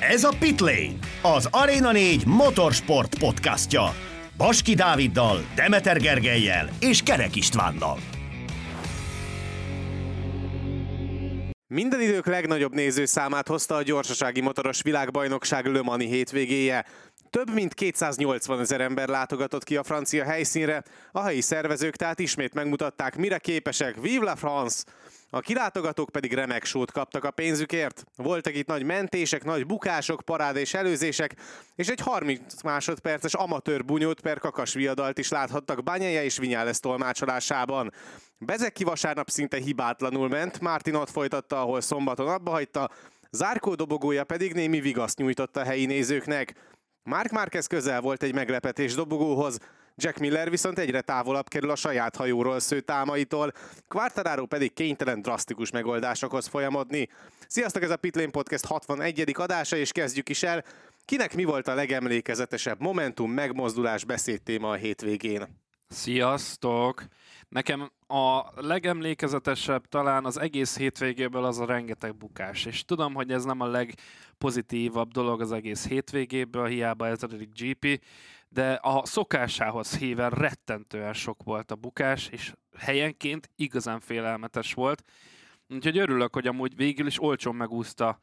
Ez 0.00 0.24
a 0.24 0.32
Pitlane, 0.38 0.92
az 1.22 1.48
Arena 1.50 1.92
4 1.92 2.26
motorsport 2.26 3.18
podcastja. 3.18 3.94
Baski 4.36 4.74
Dáviddal, 4.74 5.38
Demeter 5.54 6.00
Gergelyel 6.00 6.68
és 6.80 7.02
Kerek 7.02 7.36
Istvánnal. 7.36 7.98
Minden 11.66 12.00
idők 12.00 12.26
legnagyobb 12.26 12.74
nézőszámát 12.74 13.48
hozta 13.48 13.74
a 13.74 13.82
gyorsasági 13.82 14.40
motoros 14.40 14.82
világbajnokság 14.82 15.66
Le 15.66 15.82
Mani 15.82 16.06
hétvégéje. 16.06 16.84
Több 17.30 17.52
mint 17.52 17.74
280 17.74 18.60
ezer 18.60 18.80
ember 18.80 19.08
látogatott 19.08 19.64
ki 19.64 19.76
a 19.76 19.82
francia 19.82 20.24
helyszínre, 20.24 20.82
a 21.12 21.22
helyi 21.22 21.40
szervezők 21.40 21.96
tehát 21.96 22.18
ismét 22.18 22.54
megmutatták, 22.54 23.16
mire 23.16 23.38
képesek. 23.38 24.00
Vive 24.00 24.24
la 24.24 24.36
France! 24.36 24.84
A 25.30 25.40
kilátogatók 25.40 26.10
pedig 26.10 26.32
remek 26.32 26.64
sót 26.64 26.92
kaptak 26.92 27.24
a 27.24 27.30
pénzükért. 27.30 28.04
Voltak 28.16 28.54
itt 28.54 28.66
nagy 28.66 28.82
mentések, 28.82 29.44
nagy 29.44 29.66
bukások, 29.66 30.20
parád 30.24 30.56
és 30.56 30.74
előzések, 30.74 31.34
és 31.74 31.88
egy 31.88 32.00
30 32.00 32.62
másodperces 32.62 33.34
amatőr 33.34 33.84
bunyót 33.84 34.20
per 34.20 34.38
kakas 34.38 34.74
viadalt 34.74 35.18
is 35.18 35.28
láthattak 35.28 35.82
Banyaja 35.82 36.22
és 36.22 36.38
Vinyales 36.38 36.80
tolmácsolásában. 36.80 37.92
Bezeki 38.38 38.84
vasárnap 38.84 39.28
szinte 39.28 39.56
hibátlanul 39.56 40.28
ment, 40.28 40.60
Martin 40.60 40.94
ott 40.94 41.10
folytatta, 41.10 41.60
ahol 41.60 41.80
szombaton 41.80 42.28
abba 42.28 42.50
hagyta, 42.50 42.90
Zárkó 43.30 43.74
dobogója 43.74 44.24
pedig 44.24 44.52
némi 44.52 44.80
vigaszt 44.80 45.18
nyújtott 45.18 45.56
a 45.56 45.64
helyi 45.64 45.86
nézőknek. 45.86 46.54
Mark 47.02 47.30
Marquez 47.30 47.66
közel 47.66 48.00
volt 48.00 48.22
egy 48.22 48.34
meglepetés 48.34 48.94
dobogóhoz, 48.94 49.58
Jack 50.00 50.18
Miller 50.18 50.50
viszont 50.50 50.78
egyre 50.78 51.00
távolabb 51.00 51.48
kerül 51.48 51.70
a 51.70 51.76
saját 51.76 52.16
hajóról 52.16 52.60
sző 52.60 52.80
támaitól, 52.80 53.52
Quartararo 53.88 54.46
pedig 54.46 54.72
kénytelen 54.72 55.22
drasztikus 55.22 55.70
megoldásokhoz 55.70 56.46
folyamodni. 56.46 57.08
Sziasztok, 57.46 57.82
ez 57.82 57.90
a 57.90 57.96
Pitlane 57.96 58.30
Podcast 58.30 58.64
61. 58.64 59.34
adása, 59.36 59.76
és 59.76 59.92
kezdjük 59.92 60.28
is 60.28 60.42
el. 60.42 60.64
Kinek 61.04 61.34
mi 61.34 61.44
volt 61.44 61.68
a 61.68 61.74
legemlékezetesebb 61.74 62.80
momentum, 62.80 63.30
megmozdulás, 63.30 64.04
beszédtéma 64.04 64.70
a 64.70 64.74
hétvégén? 64.74 65.46
Sziasztok! 65.88 67.04
Nekem 67.48 67.90
a 68.06 68.42
legemlékezetesebb 68.56 69.86
talán 69.88 70.24
az 70.24 70.40
egész 70.40 70.76
hétvégéből 70.76 71.44
az 71.44 71.58
a 71.58 71.66
rengeteg 71.66 72.16
bukás, 72.16 72.64
és 72.64 72.84
tudom, 72.84 73.14
hogy 73.14 73.30
ez 73.30 73.44
nem 73.44 73.60
a 73.60 73.66
legpozitívabb 73.66 75.10
dolog 75.10 75.40
az 75.40 75.52
egész 75.52 75.86
hétvégéből, 75.86 76.66
hiába 76.66 77.06
ez 77.06 77.22
a 77.22 77.28
GP, 77.54 78.00
de 78.48 78.72
a 78.72 79.06
szokásához 79.06 79.96
híven 79.96 80.30
rettentően 80.30 81.12
sok 81.12 81.42
volt 81.42 81.70
a 81.70 81.76
bukás, 81.76 82.28
és 82.28 82.52
helyenként 82.78 83.50
igazán 83.56 84.00
félelmetes 84.00 84.74
volt. 84.74 85.02
Úgyhogy 85.68 85.98
örülök, 85.98 86.34
hogy 86.34 86.46
amúgy 86.46 86.76
végül 86.76 87.06
is 87.06 87.22
olcsón 87.22 87.54
megúszta 87.54 88.18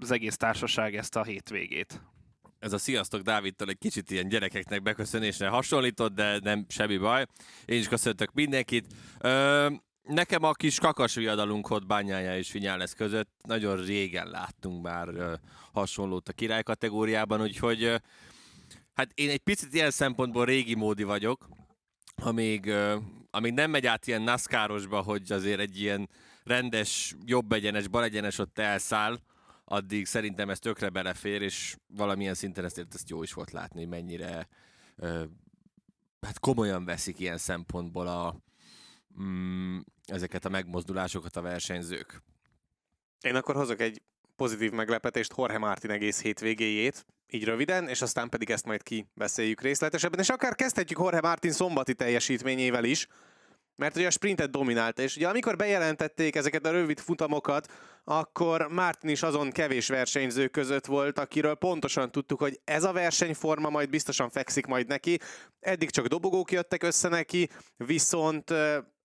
az 0.00 0.10
egész 0.10 0.36
társaság 0.36 0.96
ezt 0.96 1.16
a 1.16 1.22
hétvégét. 1.22 2.02
Ez 2.58 2.72
a 2.72 2.78
sziasztok 2.78 3.20
Dávidtól 3.20 3.68
egy 3.68 3.78
kicsit 3.78 4.10
ilyen 4.10 4.28
gyerekeknek 4.28 4.82
beköszönésre 4.82 5.48
hasonlított, 5.48 6.14
de 6.14 6.38
nem 6.42 6.66
semmi 6.68 6.96
baj. 6.96 7.26
Én 7.64 7.78
is 7.78 7.88
köszöntök 7.88 8.32
mindenkit. 8.32 8.86
Ö, 9.18 9.68
nekem 10.02 10.42
a 10.42 10.52
kis 10.52 10.78
kakas 10.78 11.14
viadalunk 11.14 11.86
bányája 11.86 12.36
és 12.36 12.50
Finyáles 12.50 12.94
között 12.94 13.30
nagyon 13.42 13.84
régen 13.84 14.28
láttunk 14.28 14.82
már 14.82 15.08
ö, 15.08 15.34
hasonlót 15.72 16.28
a 16.28 16.32
király 16.32 16.62
kategóriában, 16.62 17.40
úgyhogy 17.40 17.82
ö, 17.82 17.96
Hát 18.96 19.10
én 19.14 19.30
egy 19.30 19.40
picit 19.40 19.74
ilyen 19.74 19.90
szempontból 19.90 20.44
régi 20.44 20.74
módi 20.74 21.02
vagyok, 21.02 21.48
amíg, 22.14 22.72
amíg 23.30 23.52
nem 23.52 23.70
megy 23.70 23.86
át 23.86 24.06
ilyen 24.06 24.22
NASCAR-osba, 24.22 25.00
hogy 25.00 25.32
azért 25.32 25.60
egy 25.60 25.80
ilyen 25.80 26.08
rendes, 26.44 27.14
jobb 27.24 27.52
egyenes, 27.52 27.88
bal 27.88 28.04
egyenes 28.04 28.38
ott 28.38 28.58
elszáll, 28.58 29.18
addig 29.64 30.06
szerintem 30.06 30.50
ez 30.50 30.58
tökre 30.58 30.88
belefér, 30.88 31.42
és 31.42 31.76
valamilyen 31.86 32.34
szinten 32.34 32.64
ezt, 32.64 32.86
ezt 32.94 33.08
jó 33.08 33.22
is 33.22 33.32
volt 33.32 33.50
látni, 33.50 33.84
mennyire 33.84 34.48
hát 36.20 36.38
komolyan 36.40 36.84
veszik 36.84 37.18
ilyen 37.20 37.38
szempontból 37.38 38.06
a, 38.06 38.36
mm, 39.22 39.78
ezeket 40.04 40.44
a 40.44 40.48
megmozdulásokat 40.48 41.36
a 41.36 41.40
versenyzők. 41.40 42.22
Én 43.20 43.34
akkor 43.34 43.54
hozok 43.54 43.80
egy 43.80 44.02
pozitív 44.36 44.70
meglepetést 44.70 45.34
Jorge 45.36 45.58
Martin 45.58 45.90
egész 45.90 46.22
hétvégéjét, 46.22 47.06
így 47.30 47.44
röviden, 47.44 47.88
és 47.88 48.02
aztán 48.02 48.28
pedig 48.28 48.50
ezt 48.50 48.64
majd 48.64 48.82
kibeszéljük 48.82 49.60
részletesebben, 49.60 50.20
és 50.20 50.28
akár 50.28 50.54
kezdhetjük 50.54 50.98
Jorge 50.98 51.20
Martin 51.20 51.52
szombati 51.52 51.94
teljesítményével 51.94 52.84
is, 52.84 53.06
mert 53.76 53.96
ugye 53.96 54.06
a 54.06 54.10
sprintet 54.10 54.50
dominálta, 54.50 55.02
és 55.02 55.16
ugye 55.16 55.28
amikor 55.28 55.56
bejelentették 55.56 56.36
ezeket 56.36 56.66
a 56.66 56.70
rövid 56.70 56.98
futamokat, 56.98 57.72
akkor 58.04 58.68
Martin 58.68 59.10
is 59.10 59.22
azon 59.22 59.50
kevés 59.50 59.88
versenyző 59.88 60.48
között 60.48 60.86
volt, 60.86 61.18
akiről 61.18 61.54
pontosan 61.54 62.10
tudtuk, 62.10 62.38
hogy 62.38 62.60
ez 62.64 62.84
a 62.84 62.92
versenyforma 62.92 63.68
majd 63.68 63.90
biztosan 63.90 64.30
fekszik 64.30 64.66
majd 64.66 64.86
neki. 64.86 65.18
Eddig 65.60 65.90
csak 65.90 66.06
dobogók 66.06 66.52
jöttek 66.52 66.82
össze 66.82 67.08
neki, 67.08 67.48
viszont 67.76 68.52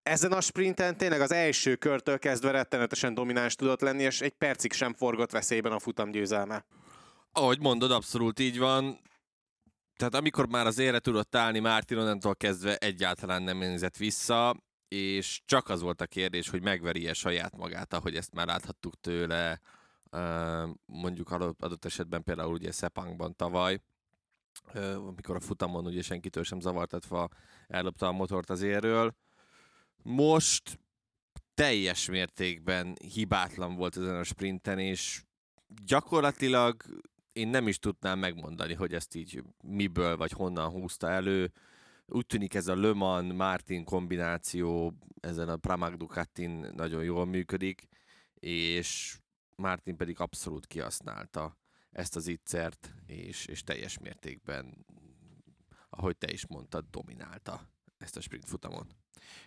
ezen 0.04 0.32
a 0.32 0.42
sprinten 0.42 0.98
tényleg 0.98 1.22
az 1.22 1.32
első 1.32 1.76
körtől 1.76 2.20
kezdve 2.20 2.52
rettenetesen 2.52 3.14
domináns 3.14 3.56
tudott 3.56 3.82
lenni, 3.82 4.04
és 4.04 4.22
egy 4.22 4.34
percig 4.34 4.74
sem 4.74 4.94
forgott 4.94 5.32
veszélyben 5.32 5.72
a 5.72 5.80
futam 5.80 6.12
győzelme. 6.12 6.66
Ahogy 7.34 7.60
mondod, 7.60 7.92
abszolút 7.92 8.40
így 8.40 8.58
van. 8.58 9.00
Tehát 9.96 10.16
amikor 10.16 10.48
már 10.48 10.66
az 10.66 10.78
ére 10.78 11.00
tudott 11.00 11.36
állni, 11.36 11.60
Mártin 11.60 11.98
onnantól 11.98 12.36
kezdve 12.36 12.76
egyáltalán 12.76 13.44
nem 13.44 13.58
nézett 13.58 13.98
vissza, 13.98 14.56
és 14.88 15.42
csak 15.46 15.70
az 15.70 15.82
volt 15.82 16.02
a 16.02 16.06
kérdés, 16.06 16.50
hogy 16.50 16.62
megveri-e 16.62 17.14
saját 17.14 17.58
magát, 17.58 17.94
ahogy 17.94 18.16
ezt 18.16 18.34
már 18.34 18.48
láthattuk 18.48 19.00
tőle, 19.00 19.62
mondjuk 20.86 21.32
adott 21.32 21.86
esetben 21.86 22.24
például 22.24 22.54
ugye 22.54 22.72
Szepangban 22.72 23.36
tavaly, 23.36 23.80
amikor 24.96 25.36
a 25.36 25.40
futamon 25.40 25.86
ugye 25.86 26.02
senkitől 26.02 26.44
sem 26.44 26.60
zavartatva 26.60 27.30
ellopta 27.68 28.08
a 28.08 28.12
motort 28.12 28.50
az 28.50 28.62
érről. 28.62 29.16
Most 30.04 30.80
teljes 31.54 32.10
mértékben 32.10 32.96
hibátlan 33.14 33.76
volt 33.76 33.98
ezen 33.98 34.16
a 34.16 34.24
sprinten, 34.24 34.80
és 34.80 35.24
gyakorlatilag 35.86 36.84
én 37.34 37.48
nem 37.48 37.68
is 37.68 37.80
tudnám 37.80 38.20
megmondani, 38.20 38.74
hogy 38.74 38.94
ezt 38.94 39.16
így 39.16 39.44
miből 39.64 40.18
vagy 40.18 40.32
honnan 40.32 40.70
húzta 40.70 41.10
elő. 41.10 41.52
Úgy 42.06 42.26
tűnik 42.26 42.54
ez 42.54 42.68
a 42.68 42.76
Le 42.76 42.94
Martin 43.34 43.84
kombináció 43.84 44.98
ezen 45.20 45.50
a 45.50 45.58
Pramac 45.58 45.98
Ducatin 45.98 46.52
nagyon 46.76 47.04
jól 47.04 47.26
működik, 47.26 47.88
és 48.34 49.20
Martin 49.56 49.98
pedig 49.98 50.20
abszolút 50.20 50.68
kihasználta 50.68 51.58
ezt 51.92 52.16
az 52.16 52.28
ittszert, 52.28 52.94
és, 53.06 53.46
és 53.46 53.64
teljes 53.64 53.98
mértékben, 53.98 54.86
ahogy 55.90 56.18
te 56.18 56.32
is 56.32 56.48
mondtad, 56.48 56.86
dominálta 56.90 57.70
ezt 57.98 58.18
a 58.18 58.22
sprint 58.22 58.46
futamon. 58.46 58.88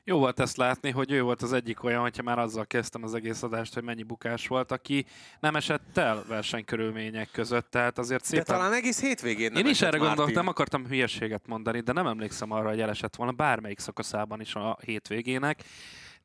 Jó 0.04 0.18
volt 0.18 0.40
ezt 0.40 0.56
látni, 0.56 0.90
hogy 0.90 1.10
ő 1.10 1.22
volt 1.22 1.42
az 1.42 1.52
egyik 1.52 1.82
olyan, 1.82 2.00
hogyha 2.00 2.22
már 2.22 2.38
azzal 2.38 2.66
kezdtem 2.66 3.02
az 3.02 3.14
egész 3.14 3.42
adást, 3.42 3.74
hogy 3.74 3.82
mennyi 3.82 4.02
bukás 4.02 4.46
volt, 4.46 4.72
aki 4.72 5.06
nem 5.40 5.56
esett 5.56 5.96
el 5.96 6.24
versenykörülmények 6.28 7.30
között, 7.32 7.70
tehát 7.70 7.98
azért 7.98 8.24
szépen... 8.24 8.44
De 8.46 8.52
talán 8.52 8.72
egész 8.72 9.00
hétvégén 9.00 9.52
nem 9.52 9.64
Én 9.64 9.70
is 9.70 9.82
erre 9.82 9.98
gondoltam, 9.98 10.34
nem 10.34 10.48
akartam 10.48 10.86
hülyeséget 10.86 11.46
mondani, 11.46 11.80
de 11.80 11.92
nem 11.92 12.06
emlékszem 12.06 12.50
arra, 12.50 12.68
hogy 12.68 12.80
elesett 12.80 13.16
volna 13.16 13.32
bármelyik 13.32 13.78
szakaszában 13.78 14.40
is 14.40 14.54
a 14.54 14.78
hétvégének. 14.84 15.64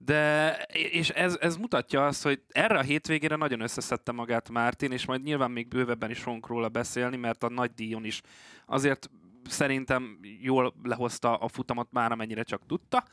De, 0.02 0.54
és 0.74 1.10
ez, 1.10 1.38
ez 1.40 1.56
mutatja 1.56 2.06
azt, 2.06 2.24
hogy 2.24 2.42
erre 2.50 2.78
a 2.78 2.82
hétvégére 2.82 3.36
nagyon 3.36 3.62
összeszedte 3.62 4.12
magát 4.12 4.50
Mártin, 4.50 4.92
és 4.92 5.06
majd 5.06 5.24
nyilván 5.24 5.52
még 5.52 5.68
bővebben 5.68 6.10
is 6.10 6.20
fogunk 6.20 6.48
róla 6.48 6.70
beszélni, 6.70 7.18
mert 7.18 7.44
a 7.44 7.50
nagy 7.50 7.72
díjon 7.76 8.06
is 8.06 8.22
azért 8.66 9.10
szerintem 9.50 10.20
jól 10.42 10.74
lehozta 10.84 11.36
a 11.36 11.48
futamot 11.48 11.88
már, 11.92 12.12
amennyire 12.12 12.44
csak 12.44 12.66
tudta. 12.68 13.04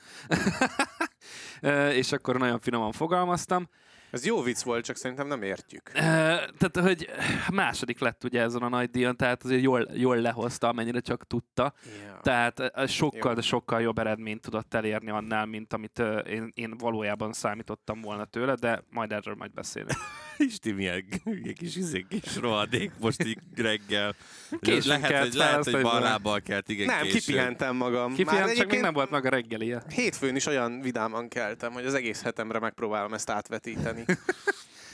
és 2.01 2.13
akkor 2.13 2.37
nagyon 2.37 2.61
finoman 2.61 2.93
fogalmaztam. 2.93 3.69
Ez 4.11 4.27
jó 4.27 4.43
vicc 4.43 4.63
volt, 4.63 4.85
csak 4.85 4.97
szerintem 4.97 5.27
nem 5.27 5.43
értjük. 5.43 5.91
Tehát, 5.93 6.77
hogy 6.81 7.11
második 7.53 7.99
lett 7.99 8.25
ugye 8.25 8.41
ezen 8.41 8.63
a 8.63 8.69
nagy 8.69 8.91
díjon, 8.91 9.17
tehát 9.17 9.45
azért 9.45 9.63
jól, 9.63 9.89
jól 9.93 10.17
lehozta, 10.17 10.69
amennyire 10.69 11.01
csak 11.01 11.27
tudta. 11.27 11.73
Yeah. 12.03 12.21
Tehát 12.21 12.89
sokkal, 12.89 13.31
jó. 13.31 13.35
de 13.35 13.41
sokkal 13.41 13.81
jobb 13.81 13.99
eredményt 13.99 14.41
tudott 14.41 14.75
elérni 14.75 15.11
annál, 15.11 15.47
mint 15.47 15.73
amit 15.73 15.99
én, 16.27 16.51
én 16.55 16.77
valójában 16.79 17.33
számítottam 17.33 18.01
volna 18.01 18.25
tőle, 18.25 18.55
de 18.55 18.83
majd 18.91 19.13
erről 19.13 19.35
majd 19.35 19.53
beszélünk. 19.53 19.99
Isti, 20.49 20.73
milyen 20.73 21.05
kis, 21.59 21.77
izé, 21.77 22.07
kis 22.09 22.37
rohadék 22.37 22.93
most 23.01 23.25
így 23.25 23.39
reggel. 23.57 24.15
Későn 24.61 25.01
lehet, 25.01 25.23
hogy, 25.23 25.35
lehet, 25.35 25.65
hogy 25.65 25.83
ballábbal 25.83 26.41
kelt, 26.41 26.69
igen, 26.69 26.87
Nem, 26.87 27.03
későn. 27.03 27.19
kipihentem 27.19 27.77
magam. 27.77 28.15
Kipihentem, 28.15 28.55
csak 28.55 28.71
még 28.71 28.81
nem 28.81 28.95
volt 28.95 29.11
meg 29.11 29.25
a 29.25 29.29
reggelie. 29.29 29.83
Hétfőn 29.89 30.37
is 30.37 30.47
olyan 30.47 30.81
vidáman 30.81 31.29
keltem, 31.29 31.73
hogy 31.73 31.87
az 31.87 31.95
egész 31.95 32.23
hetemre 32.23 32.59
megpróbálom 32.59 33.15
ezt 33.15 33.31
átvetíteni. 33.31 34.05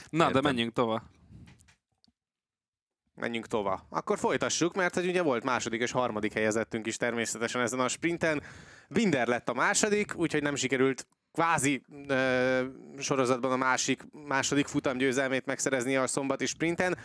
Na, 0.09 0.25
Értem. 0.25 0.41
de 0.41 0.47
menjünk 0.47 0.73
tovább. 0.73 1.01
Menjünk 3.15 3.47
tovább. 3.47 3.79
Akkor 3.89 4.17
folytassuk, 4.17 4.75
mert 4.75 4.95
hogy 4.95 5.07
ugye 5.07 5.21
volt 5.21 5.43
második 5.43 5.81
és 5.81 5.91
harmadik 5.91 6.33
helyezettünk 6.33 6.87
is 6.87 6.97
természetesen 6.97 7.61
ezen 7.61 7.79
a 7.79 7.87
sprinten. 7.87 8.43
Binder 8.89 9.27
lett 9.27 9.49
a 9.49 9.53
második, 9.53 10.15
úgyhogy 10.15 10.41
nem 10.41 10.55
sikerült 10.55 11.07
kvázi 11.33 11.83
ö, 12.07 12.61
sorozatban 12.99 13.51
a 13.51 13.55
másik, 13.55 14.01
második 14.27 14.67
futam 14.67 14.97
győzelmét 14.97 15.45
megszerezni 15.45 15.95
a 15.95 16.07
szombati 16.07 16.45
sprinten. 16.45 16.97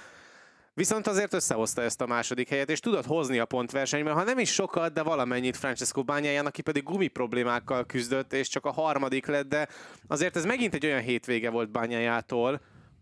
Viszont 0.75 1.07
azért 1.07 1.35
összehozta 1.35 1.83
ezt 1.83 2.01
a 2.01 2.07
második 2.07 2.49
helyet, 2.49 2.71
és 2.71 2.81
tudott 2.81 3.07
hozni 3.07 3.39
a 3.39 3.45
pontversenyben, 3.45 4.15
ha 4.15 4.23
nem 4.23 4.39
is 4.39 4.53
sokat, 4.53 4.93
de 4.93 5.03
valamennyit 5.03 5.57
Francesco 5.57 6.05
Bányáján, 6.05 6.47
aki 6.47 6.63
pedig 6.63 6.83
gumi 6.83 7.09
problémákkal 7.09 7.87
küzdött, 7.87 8.33
és 8.33 8.49
csak 8.49 8.65
a 8.65 8.73
harmadik 8.73 9.27
lett, 9.27 9.49
de 9.49 9.69
azért 10.07 10.37
ez 10.37 10.45
megint 10.45 10.75
egy 10.75 10.85
olyan 10.87 11.01
hétvége 11.01 11.51
volt 11.51 11.71
Bányájától, 11.71 12.61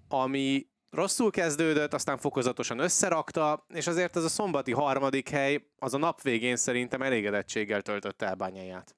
ami 0.08 0.66
rosszul 0.90 1.30
kezdődött, 1.30 1.94
aztán 1.94 2.18
fokozatosan 2.18 2.78
összerakta, 2.78 3.66
és 3.74 3.86
azért 3.86 4.16
ez 4.16 4.24
a 4.24 4.28
szombati 4.28 4.72
harmadik 4.72 5.28
hely, 5.28 5.66
az 5.78 5.94
a 5.94 5.98
nap 5.98 6.22
végén 6.22 6.56
szerintem 6.56 7.02
elégedettséggel 7.02 7.82
töltötte 7.82 8.26
el 8.26 8.34
Bányáját. 8.34 8.96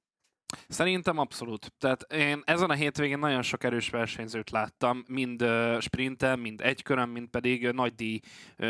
Szerintem 0.69 1.19
abszolút. 1.19 1.73
Tehát 1.79 2.13
én 2.13 2.43
ezen 2.45 2.71
a 2.71 2.75
hétvégén 2.75 3.19
nagyon 3.19 3.43
sok 3.43 3.65
erős 3.65 3.91
versenyzőt 3.91 4.51
láttam, 4.51 5.05
mind 5.09 5.45
sprinten, 5.81 6.39
mind 6.39 6.61
egykörön, 6.61 7.09
mind 7.09 7.29
pedig 7.29 7.71
nagy 7.71 7.95
díj 7.95 8.21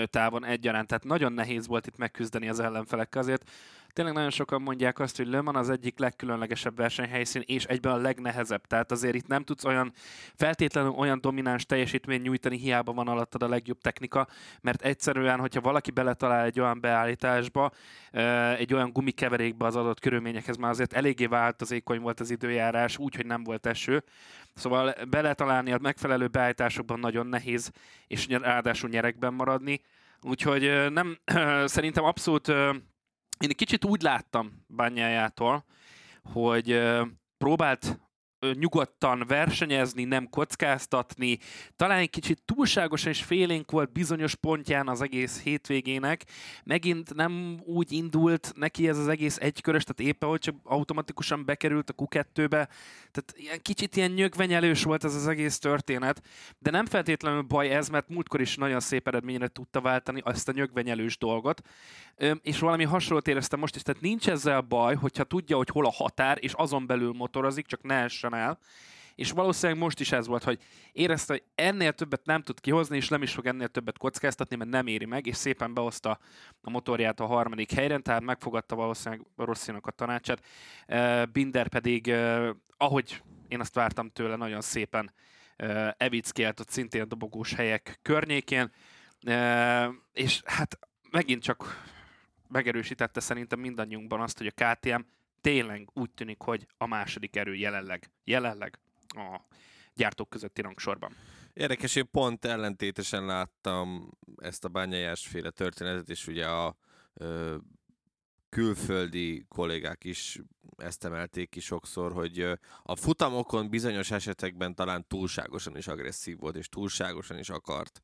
távon 0.04 0.44
egyaránt. 0.44 0.88
Tehát 0.88 1.04
nagyon 1.04 1.32
nehéz 1.32 1.66
volt 1.66 1.86
itt 1.86 1.96
megküzdeni 1.96 2.48
az 2.48 2.60
ellenfelekkel. 2.60 3.20
Azért 3.20 3.50
tényleg 3.92 4.14
nagyon 4.14 4.30
sokan 4.30 4.62
mondják 4.62 4.98
azt, 4.98 5.16
hogy 5.16 5.26
Le 5.26 5.40
Mans 5.40 5.56
az 5.56 5.70
egyik 5.70 5.98
legkülönlegesebb 5.98 6.76
versenyhelyszín, 6.76 7.42
és 7.46 7.64
egyben 7.64 7.92
a 7.92 7.96
legnehezebb. 7.96 8.66
Tehát 8.66 8.90
azért 8.90 9.14
itt 9.14 9.26
nem 9.26 9.42
tudsz 9.44 9.64
olyan 9.64 9.92
feltétlenül 10.34 10.90
olyan 10.90 11.20
domináns 11.20 11.66
teljesítményt 11.66 12.22
nyújtani, 12.22 12.58
hiába 12.58 12.92
van 12.92 13.08
alattad 13.08 13.42
a 13.42 13.48
legjobb 13.48 13.80
technika, 13.80 14.28
mert 14.60 14.82
egyszerűen, 14.82 15.38
hogyha 15.38 15.60
valaki 15.60 15.90
beletalál 15.90 16.44
egy 16.44 16.60
olyan 16.60 16.80
beállításba, 16.80 17.70
egy 18.58 18.74
olyan 18.74 18.92
gumikeverékbe 18.92 19.66
az 19.66 19.76
adott 19.76 20.00
körülményekhez, 20.00 20.56
már 20.56 20.70
azért 20.70 20.92
eléggé 20.92 21.26
változékony 21.26 22.00
volt 22.00 22.20
az 22.20 22.30
időjárás, 22.30 22.98
úgyhogy 22.98 23.26
nem 23.26 23.44
volt 23.44 23.66
eső. 23.66 24.04
Szóval 24.54 24.94
beletalálni 25.10 25.72
a 25.72 25.78
megfelelő 25.80 26.26
beállításokban 26.26 26.98
nagyon 26.98 27.26
nehéz, 27.26 27.70
és 28.06 28.26
ráadásul 28.28 28.88
nyerekben 28.88 29.34
maradni. 29.34 29.80
Úgyhogy 30.22 30.86
nem, 30.90 31.18
szerintem 31.64 32.04
abszolút 32.04 32.52
én 33.38 33.50
kicsit 33.50 33.84
úgy 33.84 34.02
láttam 34.02 34.64
bányájától, 34.66 35.64
hogy 36.22 36.82
próbált 37.38 38.00
nyugodtan 38.52 39.24
versenyezni, 39.26 40.04
nem 40.04 40.28
kockáztatni. 40.30 41.38
Talán 41.76 41.98
egy 41.98 42.10
kicsit 42.10 42.42
túlságosan 42.44 43.10
és 43.10 43.22
félénk 43.22 43.70
volt 43.70 43.92
bizonyos 43.92 44.34
pontján 44.34 44.88
az 44.88 45.02
egész 45.02 45.42
hétvégének. 45.42 46.24
Megint 46.64 47.14
nem 47.14 47.60
úgy 47.64 47.92
indult 47.92 48.52
neki 48.56 48.88
ez 48.88 48.98
az 48.98 49.08
egész 49.08 49.36
egykörös, 49.40 49.84
tehát 49.84 50.12
éppen 50.12 50.28
hogy 50.28 50.40
csak 50.40 50.56
automatikusan 50.62 51.44
bekerült 51.44 51.90
a 51.90 51.94
Q2-be. 51.94 52.68
Tehát 53.10 53.34
ilyen 53.34 53.62
kicsit 53.62 53.96
ilyen 53.96 54.10
nyögvenyelős 54.10 54.82
volt 54.82 55.04
ez 55.04 55.14
az 55.14 55.26
egész 55.26 55.58
történet. 55.58 56.22
De 56.58 56.70
nem 56.70 56.86
feltétlenül 56.86 57.42
baj 57.42 57.70
ez, 57.70 57.88
mert 57.88 58.08
múltkor 58.08 58.40
is 58.40 58.56
nagyon 58.56 58.80
szép 58.80 59.08
eredményre 59.08 59.48
tudta 59.48 59.80
váltani 59.80 60.20
azt 60.24 60.48
a 60.48 60.52
nyögvenyelős 60.52 61.18
dolgot. 61.18 61.62
És 62.42 62.58
valami 62.58 62.84
hasonlót 62.84 63.28
éreztem 63.28 63.58
most 63.58 63.76
is, 63.76 63.82
tehát 63.82 64.00
nincs 64.00 64.28
ezzel 64.28 64.60
baj, 64.60 64.94
hogyha 64.94 65.24
tudja, 65.24 65.56
hogy 65.56 65.68
hol 65.68 65.86
a 65.86 65.92
határ, 65.92 66.38
és 66.40 66.52
azon 66.52 66.86
belül 66.86 67.12
motorozik, 67.12 67.66
csak 67.66 67.82
ne 67.82 67.94
el. 68.34 68.58
És 69.14 69.30
valószínűleg 69.30 69.82
most 69.82 70.00
is 70.00 70.12
ez 70.12 70.26
volt, 70.26 70.44
hogy 70.44 70.62
érezte, 70.92 71.32
hogy 71.32 71.42
ennél 71.54 71.92
többet 71.92 72.24
nem 72.24 72.42
tud 72.42 72.60
kihozni, 72.60 72.96
és 72.96 73.08
nem 73.08 73.22
is 73.22 73.32
fog 73.32 73.46
ennél 73.46 73.68
többet 73.68 73.98
kockáztatni, 73.98 74.56
mert 74.56 74.70
nem 74.70 74.86
éri 74.86 75.04
meg, 75.04 75.26
és 75.26 75.36
szépen 75.36 75.74
behozta 75.74 76.18
a 76.60 76.70
motorját 76.70 77.20
a 77.20 77.26
harmadik 77.26 77.72
helyre, 77.72 77.98
tehát 77.98 78.22
megfogadta 78.22 78.74
valószínűleg 78.74 79.26
Rosszinak 79.36 79.86
a 79.86 79.90
tanácsát. 79.90 80.44
Binder 81.32 81.68
pedig, 81.68 82.14
ahogy 82.76 83.22
én 83.48 83.60
azt 83.60 83.74
vártam 83.74 84.10
tőle, 84.10 84.36
nagyon 84.36 84.60
szépen 84.60 85.12
evickélt 85.96 86.60
ott 86.60 86.70
szintén 86.70 87.02
a 87.02 87.04
dobogós 87.04 87.54
helyek 87.54 87.98
környékén, 88.02 88.72
és 90.12 90.42
hát 90.44 90.78
megint 91.10 91.42
csak 91.42 91.84
megerősítette 92.48 93.20
szerintem 93.20 93.60
mindannyiunkban 93.60 94.20
azt, 94.20 94.38
hogy 94.38 94.52
a 94.56 94.74
KTM 94.74 95.00
tényleg 95.40 95.88
úgy 95.92 96.10
tűnik, 96.10 96.40
hogy 96.42 96.66
a 96.76 96.86
második 96.86 97.36
erő 97.36 97.54
jelenleg, 97.54 98.10
jelenleg 98.24 98.78
a 99.08 99.40
gyártók 99.94 100.28
közötti 100.28 100.60
rangsorban. 100.60 101.12
Érdekes, 101.52 101.96
én 101.96 102.10
pont 102.10 102.44
ellentétesen 102.44 103.26
láttam 103.26 104.10
ezt 104.36 104.64
a 104.64 104.68
bányájás 104.68 105.26
féle 105.26 105.50
történetet, 105.50 106.08
és 106.08 106.26
ugye 106.26 106.46
a 106.46 106.76
ö, 107.14 107.56
külföldi 108.48 109.44
kollégák 109.48 110.04
is 110.04 110.38
ezt 110.76 111.04
emelték 111.04 111.50
ki 111.50 111.60
sokszor, 111.60 112.12
hogy 112.12 112.40
a 112.82 112.96
futamokon 112.96 113.68
bizonyos 113.68 114.10
esetekben 114.10 114.74
talán 114.74 115.06
túlságosan 115.06 115.76
is 115.76 115.86
agresszív 115.86 116.38
volt, 116.38 116.56
és 116.56 116.68
túlságosan 116.68 117.38
is 117.38 117.50
akart 117.50 118.02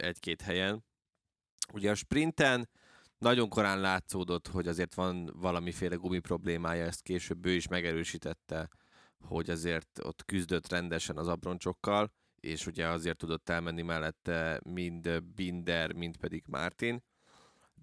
egy-két 0.00 0.42
helyen. 0.42 0.84
Ugye 1.72 1.90
a 1.90 1.94
sprinten 1.94 2.68
nagyon 3.18 3.48
korán 3.48 3.80
látszódott, 3.80 4.46
hogy 4.48 4.68
azért 4.68 4.94
van 4.94 5.32
valamiféle 5.34 5.94
gumi 5.94 6.18
problémája, 6.18 6.84
ezt 6.84 7.02
később 7.02 7.46
ő 7.46 7.50
is 7.50 7.68
megerősítette, 7.68 8.68
hogy 9.20 9.50
azért 9.50 9.98
ott 10.02 10.24
küzdött 10.24 10.68
rendesen 10.68 11.16
az 11.16 11.28
abroncsokkal, 11.28 12.12
és 12.40 12.66
ugye 12.66 12.88
azért 12.88 13.16
tudott 13.16 13.48
elmenni 13.48 13.82
mellette 13.82 14.60
mind 14.64 15.22
Binder, 15.22 15.92
mind 15.92 16.16
pedig 16.16 16.44
Martin. 16.48 17.04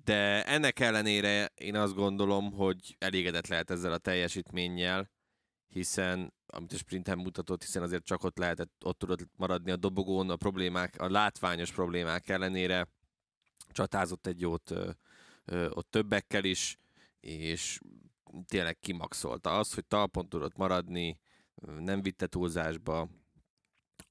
De 0.04 0.46
ennek 0.46 0.80
ellenére 0.80 1.52
én 1.56 1.76
azt 1.76 1.94
gondolom, 1.96 2.52
hogy 2.52 2.96
elégedett 3.00 3.48
lehet 3.48 3.72
ezzel 3.72 3.92
a 3.92 3.98
teljesítménnyel, 3.98 5.10
hiszen 5.68 6.34
amit 6.48 6.74
a 6.74 6.78
sprinten 6.78 7.18
mutatott, 7.18 7.64
hiszen 7.64 7.84
azért 7.84 8.06
csak 8.06 8.24
ott 8.24 8.38
lehetett, 8.38 8.72
ott 8.86 8.98
tudott 8.98 9.28
maradni 9.36 9.72
a 9.72 9.76
dobogón, 9.76 10.30
a 10.30 10.36
problémák, 10.36 11.02
a 11.02 11.10
látványos 11.10 11.72
problémák 11.72 12.30
ellenére 12.30 12.88
csatázott 13.72 14.28
egy 14.28 14.40
jót 14.40 14.74
ott 15.52 15.92
többekkel 15.92 16.44
is, 16.44 16.78
és 17.20 17.80
tényleg 18.48 18.80
kimaxolta. 18.80 19.58
Az, 19.58 19.74
hogy 19.74 19.86
talpon 19.86 20.30
tudott 20.30 20.56
maradni, 20.56 21.20
nem 21.80 22.02
vitte 22.02 22.28
túlzásba, 22.28 23.10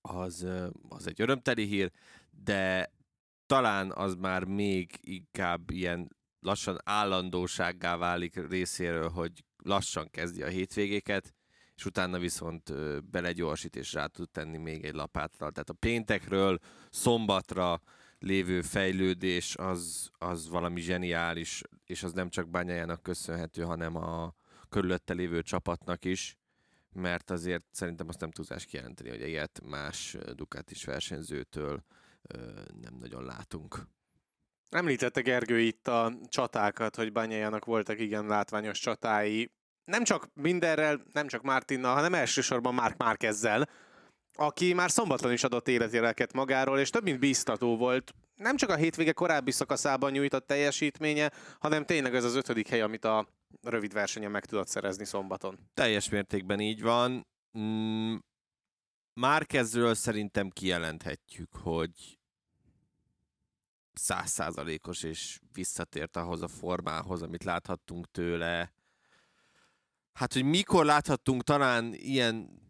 az, 0.00 0.46
az 0.88 1.06
egy 1.06 1.20
örömteli 1.20 1.64
hír, 1.64 1.92
de 2.30 2.92
talán 3.46 3.92
az 3.92 4.14
már 4.14 4.44
még 4.44 4.98
inkább 5.00 5.70
ilyen 5.70 6.16
lassan 6.40 6.78
állandósággá 6.84 7.96
válik 7.96 8.48
részéről, 8.48 9.08
hogy 9.08 9.44
lassan 9.56 10.10
kezdi 10.10 10.42
a 10.42 10.48
hétvégéket, 10.48 11.34
és 11.74 11.84
utána 11.84 12.18
viszont 12.18 12.72
belegyorsít 13.10 13.76
és 13.76 13.92
rá 13.92 14.06
tud 14.06 14.30
tenni 14.30 14.56
még 14.56 14.84
egy 14.84 14.94
lapátra. 14.94 15.50
Tehát 15.50 15.70
a 15.70 15.72
péntekről 15.72 16.58
szombatra 16.90 17.80
lévő 18.22 18.62
fejlődés 18.62 19.56
az, 19.56 20.10
az 20.18 20.48
valami 20.48 20.80
zseniális, 20.80 21.62
és 21.86 22.02
az 22.02 22.12
nem 22.12 22.28
csak 22.28 22.48
bányájának 22.48 23.02
köszönhető, 23.02 23.62
hanem 23.62 23.96
a 23.96 24.34
körülötte 24.68 25.12
lévő 25.12 25.42
csapatnak 25.42 26.04
is, 26.04 26.38
mert 26.92 27.30
azért 27.30 27.64
szerintem 27.70 28.08
azt 28.08 28.20
nem 28.20 28.30
túlzás 28.30 28.64
kijelenteni, 28.64 29.08
hogy 29.08 29.28
ilyet 29.28 29.60
más 29.64 30.16
Ducatis 30.34 30.84
versenyzőtől 30.84 31.84
nem 32.80 32.94
nagyon 32.98 33.24
látunk. 33.24 33.86
Említette 34.68 35.20
Gergő 35.20 35.60
itt 35.60 35.88
a 35.88 36.12
csatákat, 36.28 36.96
hogy 36.96 37.12
Bányájának 37.12 37.64
voltak 37.64 38.00
igen 38.00 38.26
látványos 38.26 38.78
csatái. 38.78 39.52
Nem 39.84 40.04
csak 40.04 40.28
mindenrel, 40.34 41.02
nem 41.12 41.26
csak 41.26 41.42
Mártinnal, 41.42 41.94
hanem 41.94 42.14
elsősorban 42.14 42.74
Márk 42.74 42.96
Márkezzel, 42.96 43.68
aki 44.34 44.72
már 44.72 44.90
szombaton 44.90 45.32
is 45.32 45.44
adott 45.44 45.68
életjeleket 45.68 46.32
magáról, 46.32 46.78
és 46.78 46.90
több 46.90 47.02
mint 47.02 47.18
bíztató 47.18 47.76
volt. 47.76 48.14
Nem 48.34 48.56
csak 48.56 48.70
a 48.70 48.76
hétvége 48.76 49.12
korábbi 49.12 49.50
szakaszában 49.50 50.10
nyújtott 50.10 50.46
teljesítménye, 50.46 51.30
hanem 51.58 51.84
tényleg 51.84 52.14
ez 52.14 52.24
az 52.24 52.34
ötödik 52.34 52.68
hely, 52.68 52.80
amit 52.80 53.04
a 53.04 53.28
rövid 53.62 53.92
versenyen 53.92 54.30
meg 54.30 54.44
tudott 54.44 54.68
szerezni 54.68 55.04
szombaton. 55.04 55.58
Teljes 55.74 56.08
mértékben 56.08 56.60
így 56.60 56.82
van. 56.82 57.26
Mm, 57.58 58.14
Márkezről 59.14 59.94
szerintem 59.94 60.50
kijelenthetjük, 60.50 61.56
hogy 61.56 62.18
százszázalékos 63.92 65.02
és 65.02 65.38
visszatért 65.52 66.16
ahhoz 66.16 66.42
a 66.42 66.48
formához, 66.48 67.22
amit 67.22 67.44
láthattunk 67.44 68.10
tőle. 68.10 68.72
Hát, 70.12 70.32
hogy 70.32 70.44
mikor 70.44 70.84
láthattunk 70.84 71.42
talán 71.42 71.94
ilyen 71.94 72.60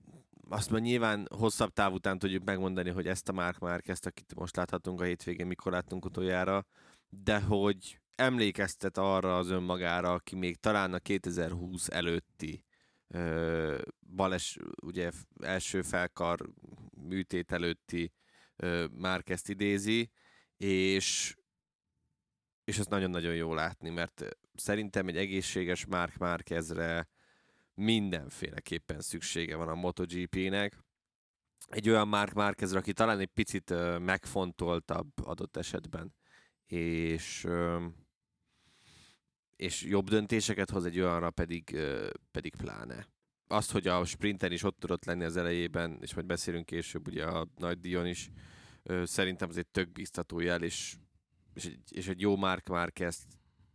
azt 0.53 0.71
már 0.71 0.81
nyilván 0.81 1.29
hosszabb 1.37 1.73
táv 1.73 1.93
után 1.93 2.19
tudjuk 2.19 2.45
megmondani, 2.45 2.91
hogy 2.91 3.07
ezt 3.07 3.29
a 3.29 3.33
Mark 3.33 3.59
Márquezt, 3.59 4.07
akit 4.07 4.35
most 4.35 4.57
láthatunk 4.57 5.01
a 5.01 5.05
hétvégén, 5.05 5.47
mikor 5.47 5.73
láttunk 5.73 6.05
utoljára, 6.05 6.67
de 7.09 7.41
hogy 7.41 8.01
emlékeztet 8.15 8.99
arra 8.99 9.37
az 9.37 9.51
önmagára, 9.51 10.13
aki 10.13 10.37
még 10.37 10.57
talán 10.57 10.93
a 10.93 10.99
2020 10.99 11.89
előtti 11.89 12.65
ö, 13.09 13.79
bales, 14.15 14.59
ugye 14.83 15.11
első 15.43 15.83
felkar 15.83 16.53
műtét 17.09 17.53
előtti 17.53 18.13
ö, 18.57 18.87
Márkezt 18.91 19.49
idézi, 19.49 20.11
és 20.57 21.37
és 22.65 22.79
ezt 22.79 22.91
nagyon-nagyon 22.91 23.35
jó 23.35 23.55
látni, 23.55 23.91
mert 23.91 24.25
szerintem 24.55 25.09
egy 25.09 25.17
egészséges 25.17 25.87
Mark 25.87 26.17
Márkezre 26.17 27.09
mindenféleképpen 27.75 29.01
szüksége 29.01 29.57
van 29.57 29.69
a 29.69 29.75
MotoGP-nek. 29.75 30.79
Egy 31.69 31.89
olyan 31.89 32.09
Mark 32.09 32.33
Márquezre, 32.33 32.79
aki 32.79 32.93
talán 32.93 33.19
egy 33.19 33.31
picit 33.35 33.75
megfontoltabb 33.99 35.13
adott 35.25 35.57
esetben, 35.57 36.15
és 36.67 37.47
és 39.57 39.83
jobb 39.83 40.09
döntéseket 40.09 40.71
hoz 40.71 40.85
egy 40.85 41.01
olyanra 41.01 41.31
pedig, 41.31 41.79
pedig 42.31 42.57
pláne. 42.57 43.07
Azt, 43.47 43.71
hogy 43.71 43.87
a 43.87 44.05
sprinten 44.05 44.53
is 44.53 44.63
ott 44.63 44.79
tudott 44.79 45.05
lenni 45.05 45.25
az 45.25 45.37
elejében, 45.37 45.99
és 46.01 46.15
majd 46.15 46.27
beszélünk 46.27 46.67
később, 46.67 47.07
ugye 47.07 47.25
a 47.25 47.49
nagy 47.57 47.81
Dion 47.81 48.07
is, 48.07 48.31
szerintem 49.03 49.49
az 49.49 49.57
egy 49.57 49.67
tök 49.67 49.93
biztató 49.93 50.41
jel, 50.41 50.63
és, 50.63 50.95
és, 51.55 51.65
egy, 51.65 51.81
és 51.89 52.09
egy 52.09 52.21
jó 52.21 52.37
Mark 52.37 52.69
Marquez 52.69 53.27